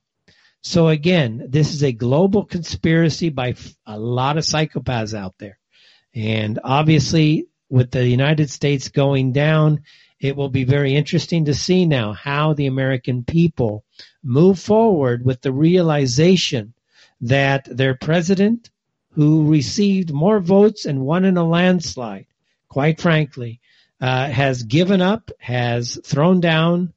So 0.62 0.88
again, 0.88 1.46
this 1.48 1.72
is 1.72 1.82
a 1.82 1.92
global 1.92 2.44
conspiracy 2.44 3.28
by 3.28 3.54
a 3.86 3.98
lot 3.98 4.36
of 4.38 4.44
psychopaths 4.44 5.14
out 5.14 5.34
there. 5.38 5.58
And 6.14 6.58
obviously 6.64 7.46
with 7.70 7.90
the 7.90 8.06
United 8.06 8.50
States 8.50 8.88
going 8.88 9.32
down, 9.32 9.82
it 10.20 10.36
will 10.36 10.48
be 10.48 10.64
very 10.64 10.94
interesting 10.96 11.44
to 11.44 11.54
see 11.54 11.86
now 11.86 12.12
how 12.12 12.54
the 12.54 12.66
American 12.66 13.24
people 13.24 13.84
move 14.22 14.58
forward 14.58 15.24
with 15.24 15.40
the 15.42 15.52
realization 15.52 16.74
that 17.20 17.68
their 17.70 17.94
president, 17.94 18.70
who 19.12 19.50
received 19.50 20.12
more 20.12 20.40
votes 20.40 20.86
and 20.86 21.00
won 21.00 21.24
in 21.24 21.36
a 21.36 21.48
landslide, 21.48 22.26
quite 22.68 23.00
frankly, 23.00 23.60
uh, 24.00 24.28
has 24.28 24.62
given 24.62 25.00
up, 25.02 25.30
has 25.38 25.98
thrown 26.04 26.40
down 26.40 26.92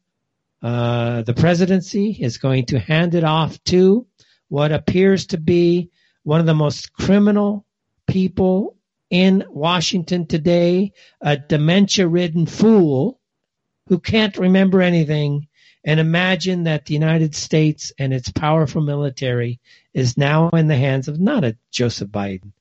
uh, 0.61 1.23
the 1.23 1.34
presidency, 1.34 2.11
is 2.19 2.38
going 2.38 2.65
to 2.68 2.80
hand 2.80 3.15
it 3.15 3.23
off 3.23 3.64
to 3.65 4.06
what 4.48 4.72
appears 4.72 5.28
to 5.28 5.38
be 5.38 5.90
one 6.23 6.40
of 6.40 6.45
the 6.45 6.53
most 6.53 6.94
criminal 6.94 7.65
people 8.07 8.76
in 9.10 9.44
Washington 9.49 10.26
today, 10.28 10.94
a 11.19 11.38
dementia 11.38 12.07
ridden 12.07 12.45
fool 12.45 13.19
who 13.88 13.99
can't 13.99 14.38
remember 14.38 14.82
anything 14.82 15.48
and 15.84 15.99
imagine 15.99 16.64
that 16.64 16.86
the 16.86 16.94
United 16.94 17.36
States 17.36 17.91
and 17.98 18.14
its 18.14 18.32
powerful 18.32 18.82
military 18.82 19.60
is 19.94 20.18
now 20.18 20.49
in 20.49 20.68
the 20.68 20.78
hands 20.78 21.07
of 21.07 21.19
not 21.19 21.44
a 21.44 21.57
Joseph 21.72 22.10
Biden, 22.10 22.52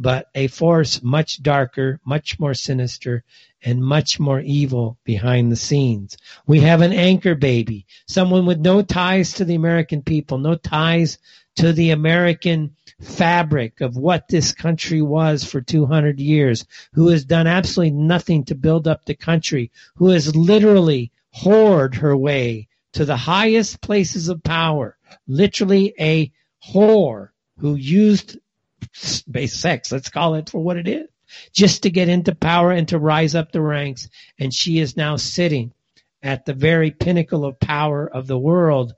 but 0.00 0.28
a 0.34 0.46
force 0.46 1.02
much 1.02 1.42
darker, 1.42 2.00
much 2.06 2.40
more 2.40 2.54
sinister, 2.54 3.22
and 3.62 3.84
much 3.84 4.18
more 4.18 4.40
evil 4.40 4.96
behind 5.04 5.52
the 5.52 5.56
scenes. 5.56 6.16
We 6.46 6.60
have 6.60 6.80
an 6.80 6.94
anchor 6.94 7.34
baby, 7.34 7.84
someone 8.06 8.46
with 8.46 8.60
no 8.60 8.80
ties 8.80 9.34
to 9.34 9.44
the 9.44 9.56
American 9.56 10.00
people, 10.00 10.38
no 10.38 10.54
ties 10.54 11.18
to 11.56 11.74
the 11.74 11.90
American 11.90 12.74
fabric 13.02 13.82
of 13.82 13.98
what 13.98 14.26
this 14.28 14.52
country 14.52 15.02
was 15.02 15.44
for 15.44 15.60
200 15.60 16.18
years, 16.18 16.64
who 16.94 17.08
has 17.08 17.26
done 17.26 17.46
absolutely 17.46 17.90
nothing 17.90 18.44
to 18.44 18.54
build 18.54 18.88
up 18.88 19.04
the 19.04 19.14
country, 19.14 19.70
who 19.96 20.08
has 20.08 20.34
literally 20.34 21.12
whored 21.36 21.94
her 21.96 22.16
way 22.16 22.68
to 22.94 23.04
the 23.04 23.18
highest 23.18 23.82
places 23.82 24.30
of 24.30 24.42
power, 24.42 24.96
literally 25.28 25.92
a 26.00 26.32
whore 26.66 27.28
who 27.58 27.74
used 27.74 28.38
base 29.30 29.54
sex, 29.54 29.92
let's 29.92 30.10
call 30.10 30.34
it 30.34 30.50
for 30.50 30.62
what 30.62 30.76
it 30.76 30.88
is, 30.88 31.08
just 31.52 31.82
to 31.84 31.90
get 31.90 32.08
into 32.08 32.34
power 32.34 32.70
and 32.70 32.88
to 32.88 32.98
rise 32.98 33.34
up 33.34 33.52
the 33.52 33.60
ranks. 33.60 34.08
And 34.38 34.52
she 34.52 34.78
is 34.78 34.96
now 34.96 35.16
sitting 35.16 35.72
at 36.22 36.44
the 36.44 36.54
very 36.54 36.90
pinnacle 36.90 37.44
of 37.44 37.60
power 37.60 38.06
of 38.06 38.26
the 38.26 38.38
world. 38.38 38.94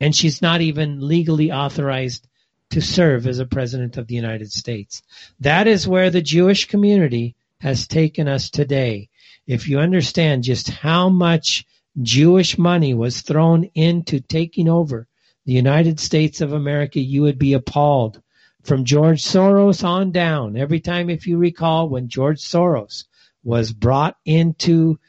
And 0.00 0.14
she's 0.14 0.42
not 0.42 0.60
even 0.60 1.06
legally 1.06 1.52
authorized 1.52 2.26
to 2.70 2.80
serve 2.80 3.26
as 3.26 3.38
a 3.38 3.46
president 3.46 3.98
of 3.98 4.06
the 4.06 4.14
United 4.14 4.50
States. 4.50 5.02
That 5.40 5.66
is 5.66 5.86
where 5.86 6.10
the 6.10 6.22
Jewish 6.22 6.66
community 6.66 7.36
has 7.60 7.86
taken 7.86 8.28
us 8.28 8.48
today. 8.48 9.10
If 9.46 9.68
you 9.68 9.78
understand 9.78 10.44
just 10.44 10.70
how 10.70 11.08
much 11.08 11.66
Jewish 12.00 12.56
money 12.56 12.94
was 12.94 13.20
thrown 13.20 13.64
into 13.74 14.20
taking 14.20 14.68
over 14.68 15.06
the 15.44 15.52
United 15.52 16.00
States 16.00 16.40
of 16.40 16.52
America, 16.52 17.00
you 17.00 17.22
would 17.22 17.38
be 17.38 17.52
appalled. 17.52 18.21
From 18.62 18.84
George 18.84 19.22
Soros 19.22 19.82
on 19.82 20.12
down, 20.12 20.56
every 20.56 20.78
time, 20.78 21.10
if 21.10 21.26
you 21.26 21.36
recall, 21.36 21.88
when 21.88 22.08
George 22.08 22.40
Soros 22.40 23.04
was 23.42 23.72
brought 23.72 24.16
into 24.24 25.00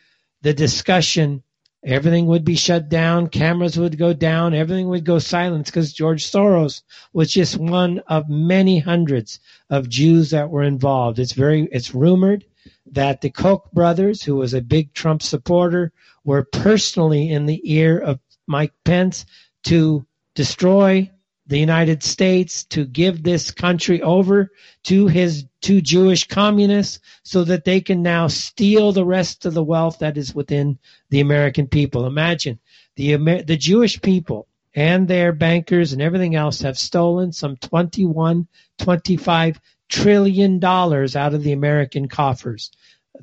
the 0.42 0.54
discussion, 0.54 1.44
everything 1.86 2.26
would 2.26 2.44
be 2.44 2.56
shut 2.56 2.90
down, 2.90 3.28
cameras 3.28 3.78
would 3.78 3.98
go 3.98 4.12
down, 4.12 4.56
everything 4.56 4.88
would 4.90 5.06
go 5.06 5.20
silent 5.20 5.68
because 5.68 5.94
George 5.94 6.26
Soros 6.26 6.82
was 7.14 7.32
just 7.32 7.58
one 7.58 8.00
of 8.08 8.28
many 8.28 8.80
hundreds 8.80 9.40
of 9.70 9.88
Jews 9.88 10.32
that 10.32 10.50
were 10.50 10.64
involved. 10.64 11.20
It's 11.20 11.34
very, 11.34 11.68
it's 11.72 11.94
rumored 11.94 12.46
that 12.92 13.22
the 13.22 13.30
Koch 13.30 13.72
brothers, 13.72 14.24
who 14.24 14.36
was 14.36 14.54
a 14.54 14.62
big 14.62 14.94
Trump 14.94 15.22
supporter, 15.22 15.92
were 16.24 16.44
personally 16.44 17.30
in 17.30 17.46
the 17.46 17.62
ear 17.72 18.00
of 18.00 18.20
Mike 18.48 18.74
Pence 18.84 19.26
to 19.64 20.06
destroy 20.36 21.10
the 21.48 21.60
United 21.60 22.04
States, 22.04 22.64
to 22.66 22.86
give 22.86 23.22
this 23.22 23.52
country 23.52 24.02
over 24.02 24.52
to 24.84 25.08
his 25.08 25.46
two 25.62 25.82
Jewish 25.82 26.28
communists 26.28 27.00
so 27.24 27.44
that 27.44 27.66
they 27.66 27.82
can 27.82 28.02
now 28.02 28.28
steal 28.28 28.92
the 28.92 29.06
rest 29.06 29.46
of 29.46 29.54
the 29.54 29.64
wealth 29.64 30.00
that 30.00 30.18
is 30.18 30.34
within 30.34 30.80
the 31.10 31.20
American 31.20 31.68
people. 31.68 32.06
Imagine 32.06 32.60
the 32.96 33.14
Amer- 33.14 33.44
the 33.44 33.58
Jewish 33.58 34.02
people 34.02 34.48
and 34.76 35.08
their 35.08 35.34
bankers 35.34 35.94
and 35.94 36.02
everything 36.02 36.36
else 36.36 36.62
have 36.62 36.78
stolen 36.78 37.32
some 37.32 37.58
21 37.58 38.48
25 38.80 39.60
trillion 39.90 40.60
dollars 40.60 41.16
out 41.16 41.34
of 41.34 41.44
the 41.44 41.52
American 41.52 42.08
coffers. 42.08 42.72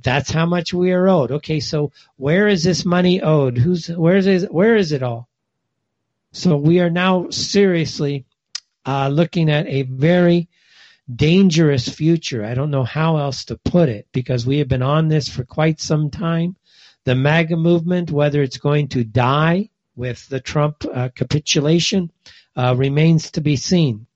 That's 0.03 0.31
how 0.31 0.47
much 0.47 0.73
we 0.73 0.93
are 0.93 1.09
owed. 1.09 1.33
Okay, 1.33 1.59
so 1.61 1.91
where 2.17 2.47
is 2.47 2.63
this 2.63 2.85
money 2.85 3.21
owed? 3.21 3.59
Who's 3.59 3.89
where 3.89 4.17
is 4.17 4.47
where 4.51 4.77
is 4.77 4.93
it 4.93 5.03
all? 5.03 5.30
So 6.33 6.57
we 6.57 6.79
are 6.79 6.91
now 6.91 7.31
seriously 7.31 8.25
uh, 8.87 9.09
looking 9.09 9.51
at 9.51 9.67
a 9.67 9.83
very 9.83 10.49
dangerous 11.13 11.89
future. 11.89 12.45
I 12.45 12.55
don't 12.55 12.71
know 12.71 12.85
how 12.85 13.17
else 13.17 13.47
to 13.47 13.57
put 13.57 13.89
it 13.89 14.07
because 14.13 14.47
we 14.47 14.59
have 14.59 14.69
been 14.69 14.83
on 14.83 15.09
this 15.09 15.29
for 15.29 15.45
quite 15.45 15.81
some 15.81 16.09
time. 16.09 16.55
The 17.05 17.17
MAGA 17.17 17.57
movement, 17.57 18.13
whether 18.13 18.43
it's 18.43 18.59
going 18.59 18.89
to 18.89 19.03
die 19.03 19.71
with 19.97 20.29
the 20.29 20.39
Trump 20.39 20.85
uh, 20.85 21.09
capitulation, 21.09 22.13
uh, 22.55 22.77
remains 22.79 23.33
to 23.33 23.41
be 23.41 23.57
seen. 23.57 24.07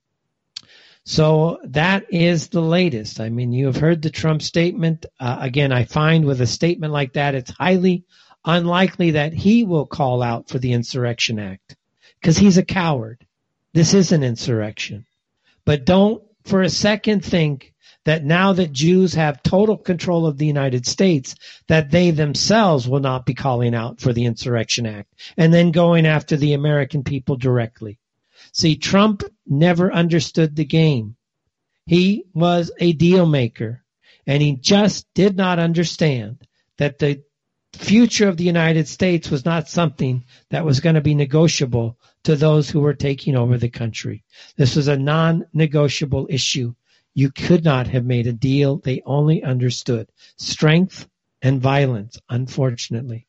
So 1.05 1.59
that 1.65 2.07
is 2.11 2.49
the 2.49 2.63
latest. 2.63 3.19
I 3.19 3.29
mean, 3.29 3.53
you 3.53 3.67
have 3.67 3.77
heard 3.77 4.03
the 4.03 4.11
Trump 4.11 4.41
statement. 4.41 5.05
Uh, 5.19 5.39
again, 5.41 5.73
I 5.73 5.85
find 5.85 6.25
with 6.25 6.41
a 6.41 6.47
statement 6.47 6.93
like 6.93 7.15
that, 7.15 7.35
it's 7.35 7.51
highly 7.51 8.05
unlikely 8.45 9.13
that 9.13 9.33
he 9.33 9.65
will 9.65 9.87
call 9.87 10.23
out 10.23 10.49
for 10.49 10.59
the 10.59 10.73
Insurrection 10.73 11.41
Act 11.41 11.77
because 12.25 12.39
he's 12.39 12.57
a 12.57 12.65
coward. 12.65 13.23
This 13.75 13.93
is 13.93 14.11
an 14.11 14.23
insurrection. 14.23 15.05
But 15.67 15.85
don't 15.85 16.23
for 16.47 16.63
a 16.63 16.71
second 16.71 17.23
think 17.23 17.75
that 18.07 18.25
now 18.25 18.55
that 18.55 18.73
Jews 18.73 19.13
have 19.13 19.43
total 19.43 19.77
control 19.77 20.27
of 20.27 20.39
the 20.39 20.47
United 20.47 20.87
States, 20.87 21.35
that 21.69 21.91
they 21.91 22.13
themselves 22.13 22.89
will 22.89 23.01
not 23.01 23.27
be 23.27 23.35
calling 23.35 23.75
out 23.75 24.01
for 24.01 24.15
the 24.15 24.25
Insurrection 24.25 24.87
Act 24.87 25.13
and 25.37 25.53
then 25.53 25.71
going 25.71 26.07
after 26.07 26.39
the 26.39 26.55
American 26.55 27.05
people 27.05 27.37
directly. 27.37 27.99
See, 28.53 28.77
Trump 28.77 29.23
never 29.47 29.93
understood 29.93 30.57
the 30.57 30.65
game. 30.65 31.17
He 31.85 32.25
was 32.33 32.73
a 32.79 32.95
deal 32.95 33.27
maker 33.27 33.85
and 34.27 34.43
he 34.43 34.57
just 34.57 35.07
did 35.13 35.37
not 35.37 35.59
understand 35.59 36.39
that 36.79 36.99
the 36.99 37.23
future 37.75 38.29
of 38.29 38.39
the 38.39 38.45
United 38.45 38.89
States 38.89 39.31
was 39.31 39.45
not 39.45 39.69
something 39.69 40.25
that 40.49 40.65
was 40.65 40.81
going 40.81 40.95
to 40.95 41.03
be 41.03 41.15
negotiable 41.15 41.99
to 42.25 42.37
those 42.37 42.69
who 42.69 42.81
were 42.81 42.95
taking 42.95 43.37
over 43.37 43.59
the 43.59 43.69
country. 43.69 44.25
This 44.57 44.77
was 44.77 44.89
a 44.89 44.97
non 44.97 45.47
negotiable 45.53 46.27
issue. 46.31 46.75
You 47.15 47.31
could 47.31 47.65
not 47.65 47.87
have 47.89 48.05
made 48.05 48.27
a 48.27 48.33
deal. 48.33 48.79
They 48.79 49.03
only 49.07 49.43
understood 49.43 50.09
strength 50.37 51.09
and 51.43 51.61
violence, 51.61 52.19
unfortunately. 52.29 53.27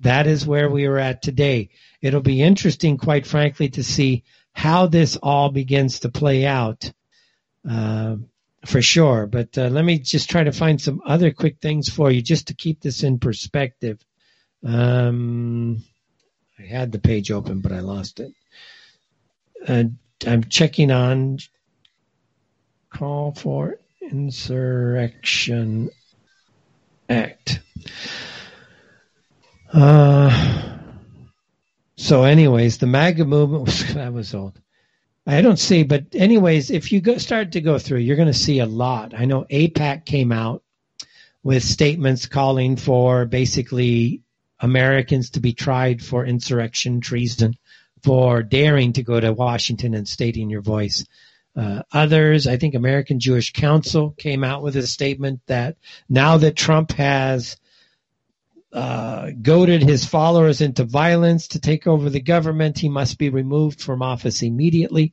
That 0.00 0.26
is 0.26 0.46
where 0.46 0.68
we 0.68 0.86
are 0.86 0.98
at 0.98 1.22
today. 1.22 1.70
It'll 2.02 2.22
be 2.22 2.42
interesting, 2.42 2.96
quite 2.96 3.26
frankly, 3.26 3.68
to 3.70 3.84
see 3.84 4.24
how 4.52 4.86
this 4.86 5.16
all 5.16 5.50
begins 5.50 6.00
to 6.00 6.08
play 6.08 6.44
out. 6.44 6.90
Uh, 7.68 8.16
for 8.64 8.82
sure. 8.82 9.26
But 9.26 9.56
uh, 9.56 9.68
let 9.68 9.84
me 9.84 9.98
just 9.98 10.30
try 10.30 10.44
to 10.44 10.52
find 10.52 10.80
some 10.80 11.00
other 11.06 11.30
quick 11.30 11.58
things 11.60 11.88
for 11.88 12.10
you 12.10 12.22
just 12.22 12.48
to 12.48 12.54
keep 12.54 12.80
this 12.80 13.02
in 13.02 13.18
perspective. 13.18 14.04
Um, 14.64 15.82
I 16.60 16.66
had 16.66 16.92
the 16.92 16.98
page 16.98 17.30
open, 17.30 17.60
but 17.60 17.72
I 17.72 17.80
lost 17.80 18.20
it. 18.20 18.32
Uh, 19.66 19.84
I'm 20.26 20.44
checking 20.44 20.90
on 20.90 21.38
call 22.90 23.32
for 23.32 23.78
insurrection 24.02 25.90
act. 27.08 27.60
Uh, 29.72 30.78
so, 31.96 32.24
anyways, 32.24 32.78
the 32.78 32.86
MAGA 32.86 33.24
movement 33.24 33.64
was 33.64 33.94
that 33.94 34.12
was 34.12 34.34
old. 34.34 34.60
I 35.26 35.42
don't 35.42 35.58
see, 35.58 35.84
but 35.84 36.06
anyways, 36.14 36.70
if 36.70 36.92
you 36.92 37.00
go, 37.00 37.18
start 37.18 37.52
to 37.52 37.60
go 37.60 37.78
through, 37.78 37.98
you're 37.98 38.16
going 38.16 38.26
to 38.26 38.34
see 38.34 38.58
a 38.58 38.66
lot. 38.66 39.14
I 39.14 39.26
know 39.26 39.44
AIPAC 39.50 40.04
came 40.04 40.32
out 40.32 40.62
with 41.42 41.62
statements 41.62 42.26
calling 42.26 42.76
for 42.76 43.26
basically 43.26 44.22
Americans 44.60 45.30
to 45.30 45.40
be 45.40 45.52
tried 45.52 46.02
for 46.02 46.24
insurrection, 46.24 47.00
treason, 47.00 47.56
for 48.02 48.42
daring 48.42 48.92
to 48.94 49.02
go 49.02 49.18
to 49.18 49.32
Washington 49.32 49.94
and 49.94 50.06
stating 50.06 50.50
your 50.50 50.62
voice. 50.62 51.04
Uh, 51.56 51.82
others, 51.92 52.46
I 52.46 52.56
think 52.56 52.74
American 52.74 53.20
Jewish 53.20 53.52
Council 53.52 54.14
came 54.16 54.44
out 54.44 54.62
with 54.62 54.76
a 54.76 54.86
statement 54.86 55.40
that 55.46 55.76
now 56.08 56.36
that 56.38 56.56
Trump 56.56 56.92
has 56.92 57.56
uh, 58.72 59.30
goaded 59.42 59.82
his 59.82 60.04
followers 60.04 60.60
into 60.60 60.84
violence 60.84 61.48
to 61.48 61.58
take 61.58 61.86
over 61.86 62.08
the 62.08 62.20
government. 62.20 62.78
He 62.78 62.88
must 62.88 63.18
be 63.18 63.28
removed 63.28 63.80
from 63.80 64.00
office 64.00 64.42
immediately. 64.42 65.12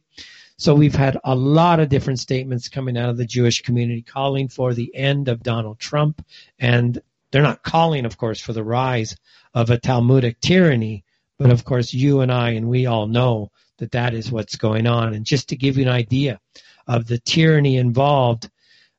So 0.57 0.75
we've 0.75 0.95
had 0.95 1.17
a 1.23 1.35
lot 1.35 1.79
of 1.79 1.89
different 1.89 2.19
statements 2.19 2.69
coming 2.69 2.97
out 2.97 3.09
of 3.09 3.17
the 3.17 3.25
Jewish 3.25 3.61
community 3.61 4.01
calling 4.01 4.47
for 4.47 4.73
the 4.73 4.95
end 4.95 5.27
of 5.27 5.43
Donald 5.43 5.79
Trump. 5.79 6.23
And 6.59 7.01
they're 7.37 7.43
not 7.43 7.61
calling, 7.61 8.05
of 8.05 8.17
course, 8.17 8.41
for 8.41 8.51
the 8.51 8.63
rise 8.63 9.15
of 9.53 9.69
a 9.69 9.77
Talmudic 9.77 10.39
tyranny. 10.39 11.05
But 11.37 11.51
of 11.51 11.63
course, 11.63 11.93
you 11.93 12.21
and 12.21 12.31
I 12.31 12.53
and 12.53 12.67
we 12.67 12.87
all 12.87 13.05
know 13.05 13.51
that 13.77 13.91
that 13.91 14.15
is 14.15 14.31
what's 14.31 14.55
going 14.55 14.87
on. 14.87 15.13
And 15.13 15.23
just 15.23 15.49
to 15.49 15.55
give 15.55 15.77
you 15.77 15.83
an 15.83 15.89
idea 15.89 16.39
of 16.87 17.05
the 17.05 17.19
tyranny 17.19 17.77
involved, 17.77 18.49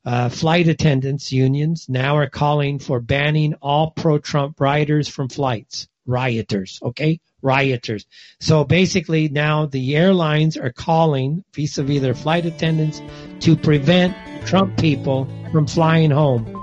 uh, 0.05 0.28
flight 0.28 0.69
attendants 0.69 1.32
unions 1.32 1.89
now 1.89 2.16
are 2.16 2.28
calling 2.28 2.78
for 2.78 3.01
banning 3.01 3.55
all 3.55 3.90
pro-Trump 3.90 4.60
riders 4.60 5.09
from 5.09 5.28
flights. 5.28 5.89
Rioters, 6.06 6.78
okay? 6.81 7.19
Rioters. 7.43 8.06
So 8.39 8.62
basically 8.62 9.28
now 9.28 9.66
the 9.66 9.97
airlines 9.97 10.56
are 10.56 10.70
calling 10.70 11.43
vis-a-vis 11.55 12.01
their 12.01 12.15
flight 12.15 12.47
attendants 12.47 13.02
to 13.40 13.56
prevent 13.56 14.16
Trump 14.47 14.78
people 14.78 15.28
from 15.51 15.66
flying 15.66 16.12
home. 16.12 16.57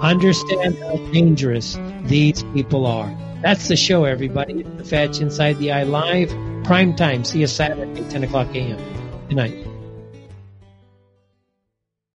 Understand 0.00 0.78
how 0.78 0.96
dangerous 1.12 1.78
these 2.04 2.42
people 2.54 2.86
are. 2.86 3.14
That's 3.42 3.68
the 3.68 3.76
show, 3.76 4.04
everybody. 4.04 4.62
The 4.62 4.84
Fetch 4.84 5.20
Inside 5.20 5.58
the 5.58 5.72
Eye 5.72 5.84
Live. 5.84 6.30
Prime 6.64 6.96
time. 6.96 7.24
See 7.24 7.40
you 7.40 7.46
Saturday, 7.46 8.02
10 8.08 8.24
o'clock 8.24 8.48
a.m. 8.54 8.78
Good 9.28 9.36
night. 9.36 9.73